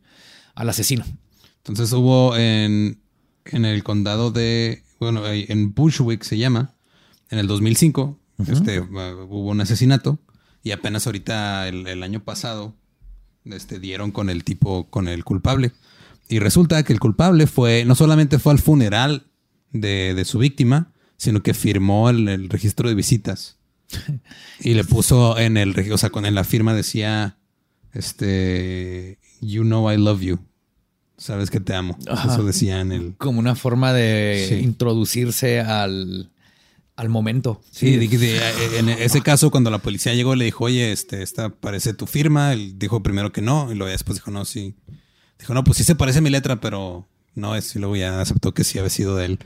al 0.56 0.70
asesino. 0.70 1.04
Entonces 1.58 1.92
hubo 1.94 2.36
en, 2.38 3.02
en 3.46 3.66
el 3.66 3.84
condado 3.84 4.32
de, 4.32 4.84
bueno, 5.00 5.24
en 5.28 5.74
Bushwick 5.74 6.24
se 6.24 6.38
llama, 6.38 6.74
en 7.30 7.40
el 7.40 7.48
2005, 7.48 8.20
este, 8.48 8.80
uh, 8.80 8.86
hubo 9.30 9.52
un 9.52 9.62
asesinato 9.62 10.20
y 10.64 10.72
apenas 10.72 11.06
ahorita 11.06 11.68
el, 11.68 11.88
el 11.88 12.04
año 12.04 12.24
pasado 12.24 12.76
este, 13.46 13.80
dieron 13.80 14.12
con 14.12 14.30
el 14.30 14.44
tipo, 14.44 14.90
con 14.90 15.08
el 15.08 15.24
culpable. 15.24 15.72
Y 16.30 16.40
resulta 16.40 16.82
que 16.84 16.94
el 16.94 17.00
culpable 17.00 17.46
fue, 17.48 17.84
no 17.86 17.96
solamente 17.96 18.40
fue 18.40 18.54
al 18.54 18.60
funeral 18.60 19.28
de, 19.72 20.14
de 20.14 20.26
su 20.26 20.40
víctima, 20.40 20.94
sino 21.22 21.44
que 21.44 21.54
firmó 21.54 22.10
el, 22.10 22.28
el 22.28 22.50
registro 22.50 22.90
de 22.90 22.96
visitas. 22.96 23.58
Y 24.60 24.74
le 24.74 24.84
puso 24.84 25.38
en 25.38 25.56
el, 25.58 25.76
o 25.92 25.98
sea, 25.98 26.10
con 26.10 26.26
en 26.26 26.34
la 26.36 26.44
firma 26.44 26.74
decía, 26.74 27.38
este, 27.94 29.18
you 29.42 29.62
know 29.64 29.92
I 29.92 29.98
love 29.98 30.22
you. 30.22 30.40
Sabes 31.18 31.52
que 31.52 31.60
te 31.60 31.74
amo. 31.76 31.98
Ajá. 32.08 32.34
Eso 32.34 32.44
decía 32.44 32.82
en 32.82 32.92
el... 32.92 33.16
Como 33.18 33.40
una 33.40 33.56
forma 33.56 33.94
de 33.94 34.46
Sí. 34.50 34.56
introducirse 34.56 35.60
al, 35.60 36.32
al 36.96 37.10
momento. 37.10 37.62
Sí, 37.70 37.96
de- 37.98 38.08
de- 38.18 38.80
en 38.80 38.90
ese 38.90 39.22
caso, 39.22 39.52
cuando 39.52 39.70
la 39.70 39.78
policía 39.78 40.16
llegó, 40.16 40.34
le 40.36 40.46
dijo, 40.46 40.64
oye, 40.66 40.92
este, 40.92 41.22
esta 41.22 41.50
parece 41.50 41.94
tu 41.94 42.08
firma. 42.08 42.54
Él 42.54 42.80
dijo 42.80 43.04
primero 43.04 43.32
que 43.32 43.42
no, 43.44 43.72
y 43.72 43.76
luego 43.76 43.90
ya 43.90 43.94
después 43.94 44.18
dijo, 44.18 44.32
no, 44.32 44.46
sí. 44.46 44.74
Dijo, 45.38 45.54
no, 45.54 45.64
pues 45.64 45.78
sí 45.78 45.84
se 45.84 45.96
parece 45.96 46.20
a 46.20 46.22
mi 46.22 46.32
letra, 46.32 46.60
pero 46.60 47.08
no 47.36 47.56
es. 47.56 47.76
Y 47.76 47.80
luego 47.80 47.96
ya 47.96 48.20
aceptó 48.20 48.54
que 48.56 48.64
sí 48.64 48.80
había 48.80 48.90
sido 48.90 49.16
de 49.16 49.26
él. 49.26 49.40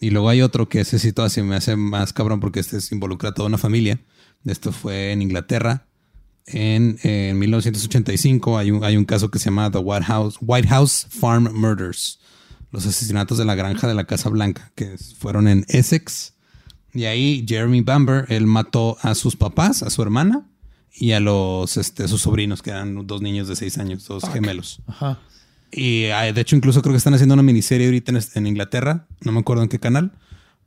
Y 0.00 0.10
luego 0.10 0.28
hay 0.30 0.40
otro 0.42 0.68
que 0.68 0.80
ese 0.80 0.98
sí 0.98 1.12
todavía 1.12 1.30
se 1.34 1.42
me 1.42 1.56
hace 1.56 1.76
más 1.76 2.12
cabrón 2.12 2.40
porque 2.40 2.60
este 2.60 2.78
es- 2.78 2.90
involucra 2.90 3.28
a 3.30 3.34
toda 3.34 3.48
una 3.48 3.58
familia. 3.58 4.00
Esto 4.46 4.72
fue 4.72 5.12
en 5.12 5.20
Inglaterra. 5.22 5.86
En, 6.46 6.98
en 7.02 7.38
1985 7.38 8.58
hay 8.58 8.70
un, 8.70 8.82
hay 8.82 8.96
un 8.96 9.04
caso 9.04 9.30
que 9.30 9.38
se 9.38 9.46
llama 9.46 9.70
The 9.70 9.78
White 9.78 10.06
House, 10.06 10.36
White 10.40 10.68
House 10.68 11.06
Farm 11.10 11.50
Murders. 11.52 12.18
Los 12.72 12.86
asesinatos 12.86 13.36
de 13.38 13.44
la 13.44 13.54
granja 13.54 13.86
de 13.88 13.94
la 13.94 14.04
Casa 14.04 14.28
Blanca, 14.30 14.72
que 14.74 14.96
fueron 15.18 15.48
en 15.48 15.64
Essex. 15.68 16.34
Y 16.94 17.04
ahí 17.04 17.44
Jeremy 17.46 17.82
Bamber, 17.82 18.24
él 18.28 18.46
mató 18.46 18.96
a 19.02 19.14
sus 19.14 19.36
papás, 19.36 19.82
a 19.82 19.90
su 19.90 20.02
hermana 20.02 20.46
y 20.92 21.12
a 21.12 21.20
los 21.20 21.76
este, 21.76 22.08
sus 22.08 22.22
sobrinos, 22.22 22.62
que 22.62 22.70
eran 22.70 23.06
dos 23.06 23.22
niños 23.22 23.46
de 23.48 23.56
seis 23.56 23.76
años, 23.78 24.06
dos 24.06 24.24
gemelos. 24.32 24.80
Ajá. 24.86 25.20
Y 25.72 26.06
ah, 26.06 26.32
de 26.32 26.40
hecho, 26.40 26.56
incluso 26.56 26.82
creo 26.82 26.92
que 26.92 26.98
están 26.98 27.14
haciendo 27.14 27.34
una 27.34 27.42
miniserie 27.42 27.86
ahorita 27.86 28.12
en, 28.12 28.20
en 28.34 28.46
Inglaterra, 28.46 29.06
no 29.20 29.32
me 29.32 29.40
acuerdo 29.40 29.62
en 29.62 29.68
qué 29.68 29.78
canal, 29.78 30.12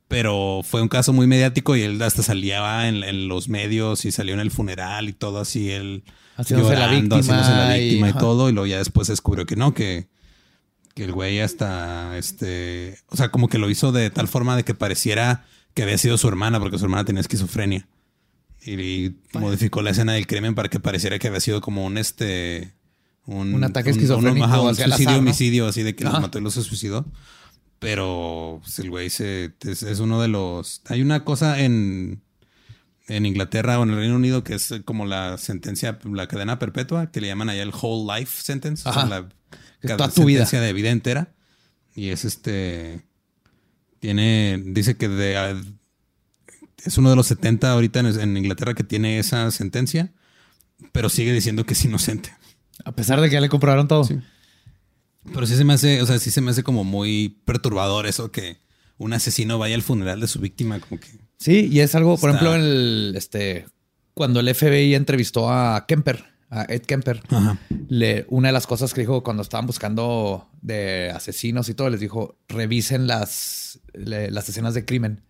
pero 0.08 0.60
fue 0.62 0.82
un 0.82 0.88
caso 0.88 1.12
muy 1.12 1.26
mediático 1.26 1.76
y 1.76 1.82
él 1.82 2.00
hasta 2.02 2.22
salía 2.22 2.88
en, 2.88 3.02
en 3.02 3.28
los 3.28 3.48
medios 3.48 4.04
y 4.04 4.12
salió 4.12 4.34
en 4.34 4.40
el 4.40 4.50
funeral 4.50 5.08
y 5.08 5.12
todo 5.12 5.40
así, 5.40 5.70
él 5.70 6.04
Haciéndose 6.36 6.74
la 6.74 6.86
llorando, 6.86 7.16
víctima 7.16 7.40
haciéndose 7.40 7.68
la 7.68 7.74
víctima 7.76 8.08
y, 8.08 8.12
todo, 8.14 8.48
y 8.48 8.52
luego 8.52 8.66
ya 8.66 8.78
después 8.78 9.06
se 9.06 9.12
descubrió 9.12 9.46
que 9.46 9.56
no, 9.56 9.72
que, 9.72 10.08
que 10.94 11.04
el 11.04 11.12
güey 11.12 11.40
hasta, 11.40 12.18
este, 12.18 12.98
o 13.08 13.16
sea, 13.16 13.30
como 13.30 13.48
que 13.48 13.58
lo 13.58 13.70
hizo 13.70 13.92
de 13.92 14.10
tal 14.10 14.26
forma 14.26 14.56
de 14.56 14.64
que 14.64 14.74
pareciera 14.74 15.44
que 15.74 15.82
había 15.84 15.98
sido 15.98 16.18
su 16.18 16.26
hermana, 16.26 16.58
porque 16.58 16.78
su 16.78 16.84
hermana 16.84 17.04
tenía 17.04 17.20
esquizofrenia. 17.20 17.86
Y, 18.66 18.72
y 18.72 19.14
modificó 19.34 19.82
la 19.82 19.90
escena 19.90 20.14
del 20.14 20.26
crimen 20.26 20.54
para 20.54 20.68
que 20.68 20.80
pareciera 20.80 21.18
que 21.18 21.28
había 21.28 21.40
sido 21.40 21.60
como 21.60 21.84
un 21.84 21.98
este 21.98 22.72
un, 23.26 23.54
Un 23.54 23.64
ataque 23.64 23.90
esquizofrénico 23.90 24.44
ajá, 24.46 24.60
un 24.60 24.74
suicidio 24.74 24.94
azar, 24.94 25.12
¿no? 25.14 25.18
homicidio 25.18 25.66
así 25.66 25.82
de 25.82 25.94
que 25.96 26.04
los 26.04 26.12
Ajá. 26.12 26.20
mató 26.22 26.38
y 26.38 26.42
los 26.42 26.54
suicidó 26.54 27.06
pero 27.78 28.60
pues, 28.62 28.78
el 28.78 28.90
güey 28.90 29.10
se, 29.10 29.52
es, 29.60 29.82
es 29.82 29.98
uno 30.00 30.20
de 30.22 30.28
los 30.28 30.82
hay 30.86 31.02
una 31.02 31.24
cosa 31.24 31.60
en 31.60 32.22
en 33.06 33.26
Inglaterra 33.26 33.78
o 33.78 33.82
en 33.82 33.90
el 33.90 33.96
Reino 33.96 34.16
Unido 34.16 34.44
que 34.44 34.54
es 34.54 34.72
como 34.84 35.04
la 35.06 35.36
sentencia 35.38 35.98
la 36.04 36.26
cadena 36.26 36.58
perpetua 36.58 37.10
que 37.10 37.20
le 37.20 37.26
llaman 37.28 37.48
allá 37.50 37.62
el 37.62 37.72
whole 37.78 38.18
life 38.18 38.42
sentence 38.42 38.88
o 38.88 38.92
sea, 38.92 39.02
Ajá. 39.02 39.08
la 39.10 39.28
Que 39.80 39.88
ca- 39.88 39.96
toda 39.96 40.10
tu 40.10 40.24
vida. 40.24 40.40
sentencia 40.46 40.60
de 40.62 40.72
vida 40.72 40.90
entera 40.90 41.34
y 41.94 42.08
es 42.08 42.24
este 42.24 43.02
tiene 44.00 44.62
dice 44.66 44.96
que 44.96 45.08
de, 45.08 45.36
ah, 45.36 45.54
es 46.84 46.98
uno 46.98 47.10
de 47.10 47.16
los 47.16 47.26
70 47.26 47.70
ahorita 47.72 48.00
en, 48.00 48.06
en 48.20 48.36
Inglaterra 48.36 48.74
que 48.74 48.84
tiene 48.84 49.18
esa 49.18 49.50
sentencia 49.50 50.12
pero 50.92 51.08
sigue 51.08 51.32
diciendo 51.32 51.64
que 51.66 51.74
es 51.74 51.84
inocente 51.84 52.34
A 52.84 52.92
pesar 52.92 53.20
de 53.20 53.28
que 53.28 53.34
ya 53.34 53.40
le 53.40 53.48
comprobaron 53.48 53.88
todo. 53.88 54.04
Sí. 54.04 54.18
Pero 55.32 55.46
sí 55.46 55.56
se 55.56 55.64
me 55.64 55.72
hace, 55.74 56.02
o 56.02 56.06
sea, 56.06 56.18
sí 56.18 56.30
se 56.30 56.40
me 56.40 56.50
hace 56.50 56.62
como 56.62 56.84
muy 56.84 57.40
perturbador 57.44 58.06
eso 58.06 58.30
que 58.30 58.58
un 58.98 59.12
asesino 59.12 59.58
vaya 59.58 59.74
al 59.74 59.82
funeral 59.82 60.20
de 60.20 60.28
su 60.28 60.38
víctima, 60.40 60.78
como 60.80 61.00
que. 61.00 61.08
Sí, 61.38 61.68
y 61.70 61.80
es 61.80 61.94
algo, 61.94 62.16
por 62.18 62.30
Está- 62.30 62.42
ejemplo, 62.44 62.54
el, 62.64 63.14
este, 63.16 63.66
cuando 64.12 64.40
el 64.40 64.48
FBI 64.54 64.94
entrevistó 64.94 65.50
a 65.50 65.86
Kemper, 65.86 66.24
a 66.50 66.64
Ed 66.68 66.82
Kemper, 66.82 67.22
Ajá. 67.28 67.58
le, 67.88 68.26
una 68.28 68.48
de 68.48 68.52
las 68.52 68.66
cosas 68.66 68.92
que 68.94 69.00
dijo 69.00 69.22
cuando 69.22 69.42
estaban 69.42 69.66
buscando 69.66 70.48
de 70.62 71.10
asesinos 71.10 71.68
y 71.68 71.74
todo, 71.74 71.90
les 71.90 72.00
dijo, 72.00 72.36
revisen 72.48 73.06
las, 73.06 73.80
le- 73.94 74.30
las 74.30 74.48
escenas 74.48 74.74
de 74.74 74.84
crimen 74.84 75.22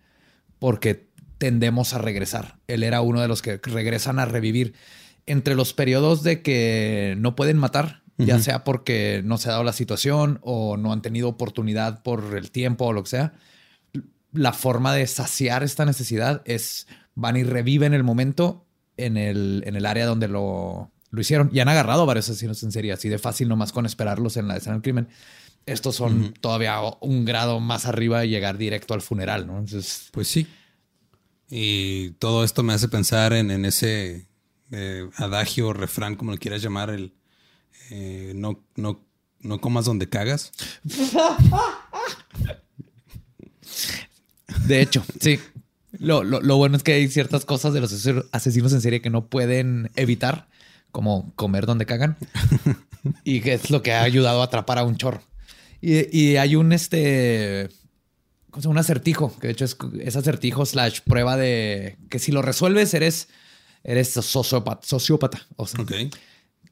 porque 0.59 1.09
tendemos 1.37 1.93
a 1.93 1.97
regresar. 1.99 2.59
Él 2.67 2.83
era 2.83 3.01
uno 3.01 3.21
de 3.21 3.27
los 3.27 3.41
que 3.41 3.59
regresan 3.63 4.19
a 4.19 4.25
revivir. 4.25 4.73
Entre 5.25 5.55
los 5.55 5.73
periodos 5.73 6.23
de 6.23 6.41
que 6.41 7.15
no 7.17 7.35
pueden 7.35 7.57
matar, 7.57 8.03
ya 8.17 8.39
sea 8.39 8.63
porque 8.63 9.21
no 9.25 9.37
se 9.37 9.49
ha 9.49 9.53
dado 9.53 9.63
la 9.63 9.73
situación 9.73 10.39
o 10.41 10.77
no 10.77 10.93
han 10.93 11.01
tenido 11.01 11.27
oportunidad 11.27 12.01
por 12.03 12.37
el 12.37 12.51
tiempo 12.51 12.85
o 12.85 12.93
lo 12.93 13.03
que 13.03 13.09
sea, 13.09 13.33
la 14.31 14.53
forma 14.53 14.93
de 14.93 15.07
saciar 15.07 15.63
esta 15.63 15.85
necesidad 15.85 16.41
es 16.45 16.87
van 17.15 17.37
y 17.37 17.43
reviven 17.43 17.93
el 17.93 18.03
momento 18.03 18.65
en 18.97 19.17
el, 19.17 19.63
en 19.65 19.75
el 19.75 19.85
área 19.85 20.05
donde 20.05 20.27
lo, 20.27 20.91
lo 21.09 21.21
hicieron. 21.21 21.49
Y 21.53 21.59
han 21.59 21.69
agarrado 21.69 22.05
varios 22.05 22.29
asesinos 22.29 22.61
en 22.63 22.71
serie, 22.71 22.91
así 22.91 23.09
de 23.09 23.17
fácil 23.17 23.47
nomás 23.47 23.71
con 23.71 23.85
esperarlos 23.85 24.37
en 24.37 24.47
la 24.47 24.57
escena 24.57 24.75
del 24.75 24.81
crimen. 24.81 25.07
Estos 25.65 25.95
son 25.95 26.33
todavía 26.41 26.79
un 26.99 27.25
grado 27.25 27.59
más 27.59 27.85
arriba 27.85 28.23
y 28.23 28.29
llegar 28.29 28.57
directo 28.57 28.93
al 28.93 29.01
funeral, 29.01 29.47
¿no? 29.47 29.57
Entonces, 29.57 30.09
Pues 30.11 30.27
sí. 30.27 30.45
Y 31.49 32.11
todo 32.11 32.43
esto 32.43 32.61
me 32.63 32.73
hace 32.73 32.87
pensar 32.87 33.33
en, 33.33 33.49
en 33.49 33.65
ese 33.65 34.27
eh, 34.75 35.09
adagio, 35.17 35.73
refrán, 35.73 36.15
como 36.15 36.31
lo 36.31 36.37
quieras 36.37 36.61
llamar, 36.61 36.89
el 36.89 37.13
eh, 37.91 38.33
no, 38.35 38.63
no, 38.75 39.05
no 39.41 39.61
comas 39.61 39.85
donde 39.85 40.09
cagas. 40.09 40.51
de 44.67 44.81
hecho, 44.81 45.03
sí. 45.19 45.39
Lo, 45.97 46.23
lo- 46.23 46.41
lo 46.41 46.57
bueno 46.57 46.75
es 46.77 46.83
que 46.83 46.93
hay 46.93 47.07
ciertas 47.07 47.45
cosas 47.45 47.73
de 47.73 47.79
los 47.81 47.91
asesinos- 47.93 48.73
en 48.73 48.81
serie 48.81 49.01
que 49.01 49.09
no 49.09 49.27
pueden 49.27 49.91
evitar, 49.95 50.47
como 50.91 51.31
comer 51.35 51.65
donde 51.65 51.85
cagan. 51.85 52.17
y 53.23 53.41
que 53.41 53.53
es 53.53 53.69
lo 53.69 53.81
que 53.81 53.93
ha 53.93 54.03
ayudado 54.03 54.41
a 54.41 54.45
atrapar 54.45 54.77
a 54.77 54.83
un 54.83 54.97
chorro. 54.97 55.21
Y, 55.81 56.15
y 56.17 56.37
hay 56.37 56.55
un 56.55 56.73
este. 56.73 57.69
Un 58.63 58.77
acertijo, 58.77 59.37
que 59.39 59.47
de 59.47 59.53
hecho 59.53 59.65
es, 59.65 59.75
es 59.99 60.15
acertijo 60.15 60.65
slash 60.65 61.01
prueba 61.01 61.35
de 61.35 61.97
que 62.09 62.19
si 62.19 62.31
lo 62.31 62.41
resuelves 62.41 62.93
eres, 62.93 63.27
eres 63.85 64.11
sociópata. 64.11 64.85
sociópata 64.85 65.45
o 65.55 65.65
sea, 65.67 65.81
Ok. 65.81 65.93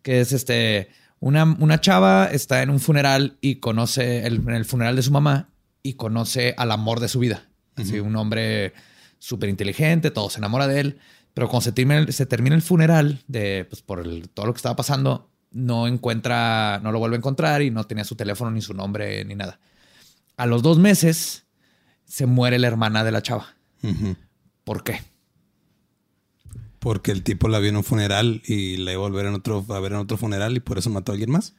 que 0.02 0.20
es 0.22 0.32
este. 0.34 0.90
Una, 1.20 1.44
una 1.46 1.80
chava 1.80 2.26
está 2.32 2.62
en 2.64 2.70
un 2.70 2.82
funeral 2.82 3.38
y 3.40 3.56
conoce 3.56 4.26
el, 4.28 4.36
en 4.38 4.50
el 4.56 4.66
funeral 4.66 4.98
de 4.98 5.04
su 5.04 5.12
mamá 5.12 5.50
y 5.82 5.94
conoce 5.94 6.54
al 6.58 6.70
amor 6.72 7.00
de 7.00 7.08
su 7.08 7.20
vida. 7.20 7.48
Así, 7.78 8.00
un 8.02 8.16
hombre 8.18 8.74
súper 9.20 9.48
inteligente, 9.50 10.12
todo 10.12 10.30
se 10.30 10.40
enamora 10.40 10.68
de 10.68 10.82
él, 10.82 11.00
pero 11.34 11.48
cuando 11.48 11.62
se 11.64 11.72
termina, 11.72 12.00
el- 12.02 12.12
se 12.12 12.26
termina 12.26 12.56
el 12.58 12.62
funeral 12.62 13.24
de 13.28 13.66
pues, 13.70 13.82
por 13.82 14.02
el- 14.02 14.28
todo 14.30 14.48
lo 14.48 14.54
que 14.54 14.58
estaba 14.58 14.76
pasando, 14.76 15.32
no 15.52 15.88
encuentra, 15.88 16.82
no 16.84 16.92
lo 16.92 17.00
vuelve 17.00 17.16
a 17.16 17.20
encontrar 17.20 17.62
y 17.62 17.72
no 17.72 17.86
tenía 17.86 18.04
su 18.04 18.16
teléfono 18.16 18.52
ni 18.52 18.62
su 18.62 18.74
nombre 18.74 19.24
ni 19.24 19.36
nada. 19.36 19.60
A 20.36 20.46
los 20.46 20.62
dos 20.62 20.78
meses 20.78 21.46
se 22.06 22.26
muere 22.26 22.60
la 22.60 22.68
hermana 22.68 23.04
de 23.06 23.12
la 23.12 23.22
chava. 23.22 23.56
Ujú. 23.82 24.18
¿Por 24.66 24.84
qué? 24.84 25.02
Porque 26.84 27.12
el 27.12 27.24
tipo 27.24 27.48
la 27.48 27.60
vio 27.60 27.70
en 27.70 27.78
un 27.78 27.84
funeral 27.86 28.42
y 28.46 28.76
la 28.78 28.92
iba 28.92 29.00
a 29.06 29.08
volver 29.10 29.26
en 29.26 29.34
otro, 29.36 29.66
a 29.70 29.80
ver 29.80 29.94
en 29.94 30.00
otro 30.00 30.18
funeral 30.18 30.56
y 30.58 30.60
por 30.60 30.78
eso 30.78 30.90
mató 30.90 31.12
a 31.12 31.14
alguien 31.14 31.32
más. 31.32 31.54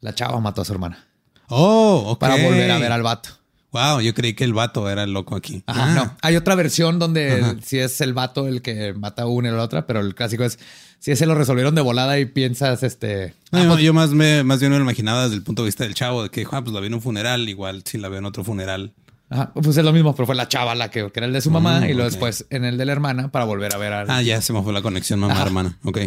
La 0.00 0.14
chava 0.14 0.38
mató 0.38 0.60
a 0.60 0.64
su 0.66 0.72
hermana 0.72 1.06
Oh, 1.48 2.04
ok. 2.10 2.20
para 2.20 2.36
volver 2.36 2.70
a 2.70 2.78
ver 2.78 2.92
al 2.92 3.02
vato. 3.02 3.30
Wow, 3.72 4.00
yo 4.00 4.12
creí 4.14 4.34
que 4.34 4.44
el 4.44 4.52
vato 4.52 4.90
era 4.90 5.04
el 5.04 5.12
loco 5.12 5.34
aquí. 5.36 5.62
Ajá, 5.66 5.84
Ah, 5.84 5.94
no. 5.94 6.16
Hay 6.22 6.36
otra 6.36 6.56
versión 6.56 6.98
donde 6.98 7.56
si 7.64 7.78
es 7.78 8.00
el 8.00 8.12
vato 8.12 8.48
el 8.48 8.62
que 8.62 8.92
mata 8.94 9.22
a 9.22 9.26
una 9.26 9.48
y 9.48 9.52
la 9.52 9.62
otra, 9.62 9.86
pero 9.86 10.00
el 10.00 10.14
clásico 10.14 10.44
es 10.44 10.58
si 10.98 11.12
ese 11.12 11.24
lo 11.24 11.34
resolvieron 11.34 11.74
de 11.74 11.80
volada 11.80 12.18
y 12.18 12.26
piensas 12.26 12.82
este. 12.82 13.34
No, 13.52 13.60
ah, 13.60 13.62
yo, 13.62 13.68
pues, 13.70 13.82
yo 13.84 13.94
más, 13.94 14.10
me, 14.10 14.42
más 14.44 14.60
bien 14.60 14.72
me 14.72 14.78
lo 14.78 14.84
imaginaba 14.84 15.22
desde 15.24 15.36
el 15.36 15.42
punto 15.42 15.62
de 15.62 15.66
vista 15.66 15.84
del 15.84 15.94
chavo, 15.94 16.24
de 16.24 16.30
que 16.30 16.44
ah, 16.50 16.62
pues 16.62 16.74
la 16.74 16.80
vi 16.80 16.88
en 16.88 16.94
un 16.94 17.00
funeral, 17.02 17.48
igual 17.48 17.82
si 17.86 17.96
la 17.96 18.08
veo 18.08 18.18
en 18.18 18.26
otro 18.26 18.44
funeral. 18.44 18.92
Ajá, 19.30 19.52
pues 19.54 19.76
es 19.76 19.84
lo 19.84 19.92
mismo, 19.92 20.14
pero 20.14 20.26
fue 20.26 20.34
la 20.34 20.48
chava 20.48 20.74
la 20.74 20.90
que, 20.90 21.10
que 21.10 21.20
era 21.20 21.26
el 21.26 21.32
de 21.32 21.40
su 21.40 21.50
mamá 21.50 21.80
Mm, 21.80 21.84
y 21.84 21.94
luego 21.94 22.04
después 22.10 22.46
en 22.50 22.64
el 22.64 22.76
de 22.76 22.84
la 22.84 22.92
hermana 22.92 23.30
para 23.32 23.44
volver 23.46 23.74
a 23.74 23.78
ver 23.78 23.92
a. 23.94 24.00
Ah, 24.08 24.22
ya 24.22 24.40
se 24.42 24.52
me 24.52 24.62
fue 24.62 24.72
la 24.72 24.82
conexión 24.82 25.18
mamá-hermana. 25.20 25.78
Ok. 25.84 25.98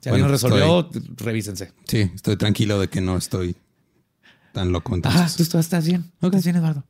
Si 0.00 0.10
alguien 0.10 0.24
bueno, 0.24 0.26
lo 0.26 0.32
resolvió, 0.32 0.90
revísense. 1.16 1.72
Sí, 1.86 2.10
estoy 2.14 2.36
tranquilo 2.36 2.78
de 2.78 2.88
que 2.88 3.00
no 3.00 3.16
estoy 3.16 3.56
tan 4.52 4.70
loco 4.72 4.92
Ah, 4.92 4.96
entonces. 4.96 5.36
tú, 5.36 5.44
tú 5.46 5.58
estás 5.58 5.86
bien. 5.86 6.10
Estás 6.22 6.44
bien, 6.44 6.56
Eduardo. 6.56 6.84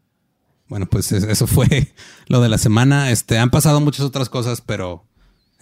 Bueno, 0.69 0.87
pues 0.87 1.13
es- 1.13 1.25
eso 1.25 1.47
fue 1.47 1.93
lo 2.27 2.41
de 2.41 2.49
la 2.49 2.59
semana. 2.59 3.11
Este, 3.11 3.39
han 3.39 3.51
pasado 3.51 3.81
muchas 3.81 4.05
otras 4.05 4.29
cosas, 4.29 4.61
pero 4.61 5.05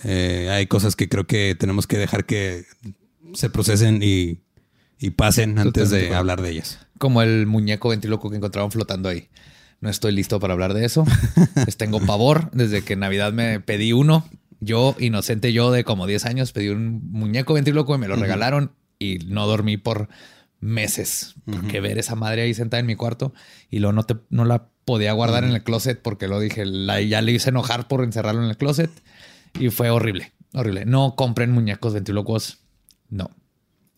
eh, 0.02 0.48
hay 0.50 0.66
cosas 0.66 0.96
que 0.96 1.08
creo 1.08 1.26
que 1.26 1.54
tenemos 1.54 1.86
que 1.86 1.98
dejar 1.98 2.24
que 2.24 2.64
se 3.34 3.50
procesen 3.50 4.00
y, 4.02 4.40
y 4.98 5.10
pasen 5.10 5.58
antes 5.58 5.90
de 5.90 6.14
hablar 6.14 6.40
de 6.42 6.50
ellas. 6.50 6.78
Como 6.98 7.22
el 7.22 7.46
muñeco 7.46 7.90
ventríloco 7.90 8.30
que 8.30 8.36
encontraron 8.36 8.70
flotando 8.70 9.08
ahí. 9.08 9.28
No 9.84 9.90
estoy 9.90 10.12
listo 10.12 10.40
para 10.40 10.54
hablar 10.54 10.72
de 10.72 10.86
eso. 10.86 11.04
Les 11.66 11.76
tengo 11.76 12.00
pavor. 12.00 12.50
Desde 12.52 12.82
que 12.82 12.94
en 12.94 13.00
Navidad 13.00 13.34
me 13.34 13.60
pedí 13.60 13.92
uno. 13.92 14.26
Yo, 14.60 14.96
inocente 14.98 15.52
yo 15.52 15.70
de 15.70 15.84
como 15.84 16.06
10 16.06 16.24
años, 16.24 16.52
pedí 16.52 16.70
un 16.70 17.02
muñeco 17.12 17.52
ventríloco 17.52 17.94
y 17.94 17.98
me 17.98 18.08
lo 18.08 18.16
regalaron 18.16 18.72
y 18.98 19.18
no 19.26 19.46
dormí 19.46 19.76
por 19.76 20.08
meses. 20.58 21.34
Porque 21.44 21.82
ver 21.82 21.98
esa 21.98 22.14
madre 22.14 22.40
ahí 22.40 22.54
sentada 22.54 22.80
en 22.80 22.86
mi 22.86 22.96
cuarto 22.96 23.34
y 23.68 23.80
luego 23.80 23.92
no, 23.92 24.04
te, 24.04 24.16
no 24.30 24.46
la 24.46 24.68
podía 24.86 25.12
guardar 25.12 25.44
en 25.44 25.50
el 25.50 25.62
closet 25.62 26.00
porque 26.00 26.28
lo 26.28 26.40
dije, 26.40 26.64
la, 26.64 27.02
ya 27.02 27.20
le 27.20 27.32
hice 27.32 27.50
enojar 27.50 27.86
por 27.86 28.02
encerrarlo 28.04 28.42
en 28.42 28.48
el 28.48 28.56
closet 28.56 28.90
y 29.60 29.68
fue 29.68 29.90
horrible, 29.90 30.32
horrible. 30.54 30.86
No 30.86 31.14
compren 31.14 31.50
muñecos 31.50 31.92
ventrílocos. 31.92 32.60
No. 33.10 33.30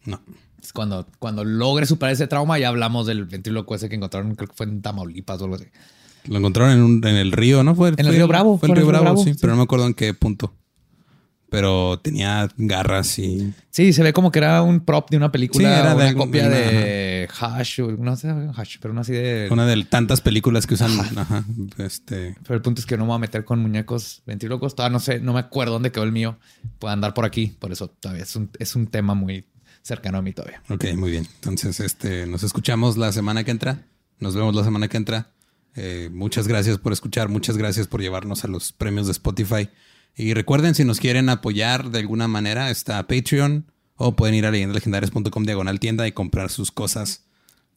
No. 0.05 0.21
Es 0.67 0.73
Cuando, 0.73 1.07
cuando 1.19 1.45
logre 1.45 1.87
superar 1.87 2.13
ese 2.13 2.27
trauma, 2.27 2.59
ya 2.59 2.69
hablamos 2.69 3.07
del 3.07 3.25
ventríloco 3.25 3.75
ese 3.75 3.89
que 3.89 3.95
encontraron, 3.95 4.35
creo 4.35 4.49
que 4.49 4.55
fue 4.57 4.67
en 4.67 4.83
Tamaulipas 4.83 5.41
o 5.41 5.45
algo 5.45 5.57
así. 5.57 5.67
Lo 6.27 6.39
encontraron 6.39 6.73
en, 6.75 6.83
un- 6.83 7.07
en 7.07 7.15
el 7.17 7.31
río, 7.33 7.63
¿no? 7.63 7.75
Fue, 7.77 7.91
En 7.91 7.95
el 8.01 8.07
fue- 8.07 8.15
río 8.17 8.27
Bravo, 8.29 8.59
Fue 8.59 8.69
el 8.69 8.75
río 8.75 8.83
en 8.83 8.89
el 8.89 8.93
río 8.95 9.01
Bravo, 9.01 9.15
Bravo, 9.15 9.25
sí, 9.25 9.33
sí. 9.35 9.39
pero 9.41 9.53
no 9.53 9.59
me 9.59 9.63
acuerdo 9.63 9.87
en 9.87 9.95
qué 9.95 10.13
punto. 10.13 10.53
Pero 11.49 12.01
tenía 12.01 12.49
garras 12.57 13.21
y... 13.21 13.55
Sí, 13.71 13.93
se 13.93 14.03
ve 14.03 14.13
como 14.13 14.33
que 14.33 14.41
era 14.41 14.63
un 14.63 14.81
prop 14.81 15.09
de 15.11 15.17
una 15.17 15.31
película, 15.31 15.69
Sí, 15.69 15.81
era 15.81 15.95
de 15.95 16.11
una 16.11 16.15
copia 16.15 16.47
una- 16.49 16.57
de 16.57 17.29
Hash, 17.39 17.79
no 17.79 18.17
sé, 18.17 18.29
Hash, 18.57 18.77
pero 18.83 18.93
no 18.93 19.03
así 19.03 19.13
de... 19.13 19.49
Una 19.53 19.65
de 19.65 19.85
tantas 19.85 20.21
películas 20.21 20.67
que 20.67 20.75
usan. 20.75 20.91
Ajá. 21.17 21.45
Este. 21.79 22.35
Pero 22.43 22.57
el 22.57 22.63
punto 22.63 22.81
es 22.81 22.87
que 22.87 22.97
no 22.97 23.05
me 23.05 23.09
voy 23.11 23.17
a 23.17 23.21
meter 23.21 23.45
con 23.45 23.61
muñecos 23.61 24.23
ventrílocos. 24.27 24.75
Todavía 24.75 24.93
no 24.93 24.99
sé, 25.01 25.21
no 25.21 25.33
me 25.35 25.39
acuerdo 25.41 25.75
dónde 25.75 25.93
quedó 25.93 26.03
el 26.03 26.11
mío. 26.13 26.37
Puede 26.81 26.95
andar 26.95 27.15
por 27.15 27.25
aquí. 27.25 27.55
Por 27.61 27.71
eso 27.71 27.87
todavía 27.89 28.25
es 28.25 28.35
un, 28.35 28.51
es 28.59 28.75
un 28.75 28.89
tema 28.89 29.15
muy 29.15 29.45
cercano 29.87 30.19
a 30.19 30.23
mí 30.23 30.33
todavía. 30.33 30.63
Ok, 30.69 30.85
muy 30.97 31.11
bien. 31.11 31.27
Entonces, 31.37 31.81
este, 31.81 32.27
nos 32.27 32.43
escuchamos 32.43 32.97
la 32.97 33.13
semana 33.13 33.45
que 33.45 33.53
entra. 33.53 33.87
Nos 34.19 34.35
vemos 34.35 34.55
la 34.55 34.65
semana 34.65 34.89
que 34.89 34.97
entra. 34.97 35.31
Eh, 35.77 36.11
muchas 36.13 36.49
gracias 36.49 36.79
por 36.79 36.93
escuchar. 36.93 37.29
Muchas 37.29 37.57
gracias 37.57 37.87
por 37.87 38.01
llevarnos 38.01 38.45
a 38.45 38.49
los 38.49 38.73
premios 38.73 39.07
de 39.07 39.13
Spotify. 39.13 39.69
Y 40.17 40.35
recuerden, 40.35 40.75
si 40.75 40.85
nos 40.85 40.99
quieren 40.99 41.29
apoyar 41.29 41.91
de 41.91 42.01
alguna 42.01 42.27
manera, 42.27 42.71
está 42.71 43.07
Patreon 43.07 43.71
o 43.97 44.17
pueden 44.17 44.35
ir 44.35 44.47
a 44.47 44.51
leyendalegendarias.com 44.51 45.45
diagonal 45.45 45.79
tienda 45.79 46.09
y 46.09 46.13
comprar 46.13 46.51
sus 46.51 46.73
cosas. 46.73 47.25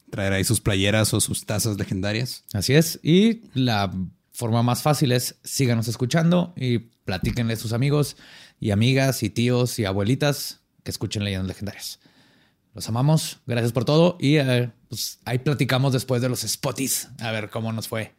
Traer 0.10 0.34
ahí 0.34 0.44
sus 0.44 0.62
playeras 0.62 1.14
o 1.14 1.22
sus 1.22 1.46
tazas 1.46 1.78
legendarias. 1.78 2.44
Así 2.54 2.74
es. 2.74 3.00
Y 3.04 3.44
la 3.54 3.92
forma 4.32 4.64
más 4.64 4.82
fácil 4.82 5.12
es 5.12 5.36
síganos 5.44 5.88
escuchando 5.88 6.54
y 6.56 6.80
platíquenle 6.80 7.54
a 7.54 7.58
sus 7.58 7.74
amigos 7.74 8.18
y 8.60 8.72
amigas 8.72 9.22
y 9.22 9.30
tíos 9.30 9.78
y 9.78 9.86
abuelitas 9.86 10.59
que 10.84 10.92
escuchen 10.92 11.24
leyendas 11.24 11.48
legendarias. 11.48 12.00
Los 12.74 12.88
amamos. 12.88 13.40
Gracias 13.46 13.72
por 13.72 13.86
todo. 13.86 14.18
Y 14.20 14.38
eh, 14.38 14.72
pues 14.88 15.20
ahí 15.26 15.40
platicamos 15.40 15.94
después 15.94 16.22
de 16.22 16.30
los 16.30 16.42
spotis. 16.42 17.10
A 17.20 17.32
ver 17.32 17.50
cómo 17.50 17.72
nos 17.72 17.88
fue. 17.88 18.14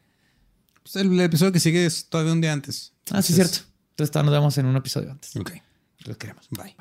Pues 0.83 0.97
el 0.97 1.21
episodio 1.21 1.53
que 1.53 1.61
sigue 1.61 1.87
es 1.87 2.07
todavía 2.07 2.33
un 2.33 2.41
día 2.41 2.53
antes. 2.53 2.93
Ah, 3.11 3.23
sí, 3.23 3.33
cierto. 3.33 3.59
Entonces 3.91 4.15
nos 4.23 4.33
vemos 4.33 4.59
en 4.59 4.67
un 4.67 4.77
episodio 4.77 5.11
antes. 5.11 5.37
Ok. 5.37 5.53
Los 6.07 6.17
queremos. 6.17 6.49
Bye. 6.51 6.75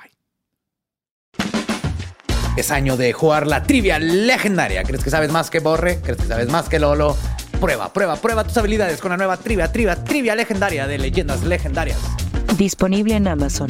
Es 2.57 2.71
año 2.71 2.97
de 2.97 3.13
jugar 3.13 3.47
la 3.47 3.63
trivia 3.63 3.99
legendaria. 3.99 4.83
¿Crees 4.83 5.03
que 5.03 5.09
sabes 5.09 5.31
más 5.31 5.49
que 5.49 5.59
Borre? 5.59 6.01
¿Crees 6.01 6.17
que 6.17 6.25
sabes 6.25 6.49
más 6.49 6.67
que 6.67 6.79
Lolo? 6.79 7.15
Prueba, 7.59 7.91
prueba, 7.93 8.15
prueba 8.15 8.43
tus 8.43 8.57
habilidades 8.57 8.99
con 8.99 9.11
la 9.11 9.17
nueva 9.17 9.37
trivia, 9.37 9.71
trivia, 9.71 10.03
trivia 10.03 10.35
legendaria 10.35 10.87
de 10.87 10.97
leyendas 10.97 11.43
legendarias. 11.43 11.99
Disponible 12.57 13.15
en 13.15 13.27
Amazon. 13.27 13.69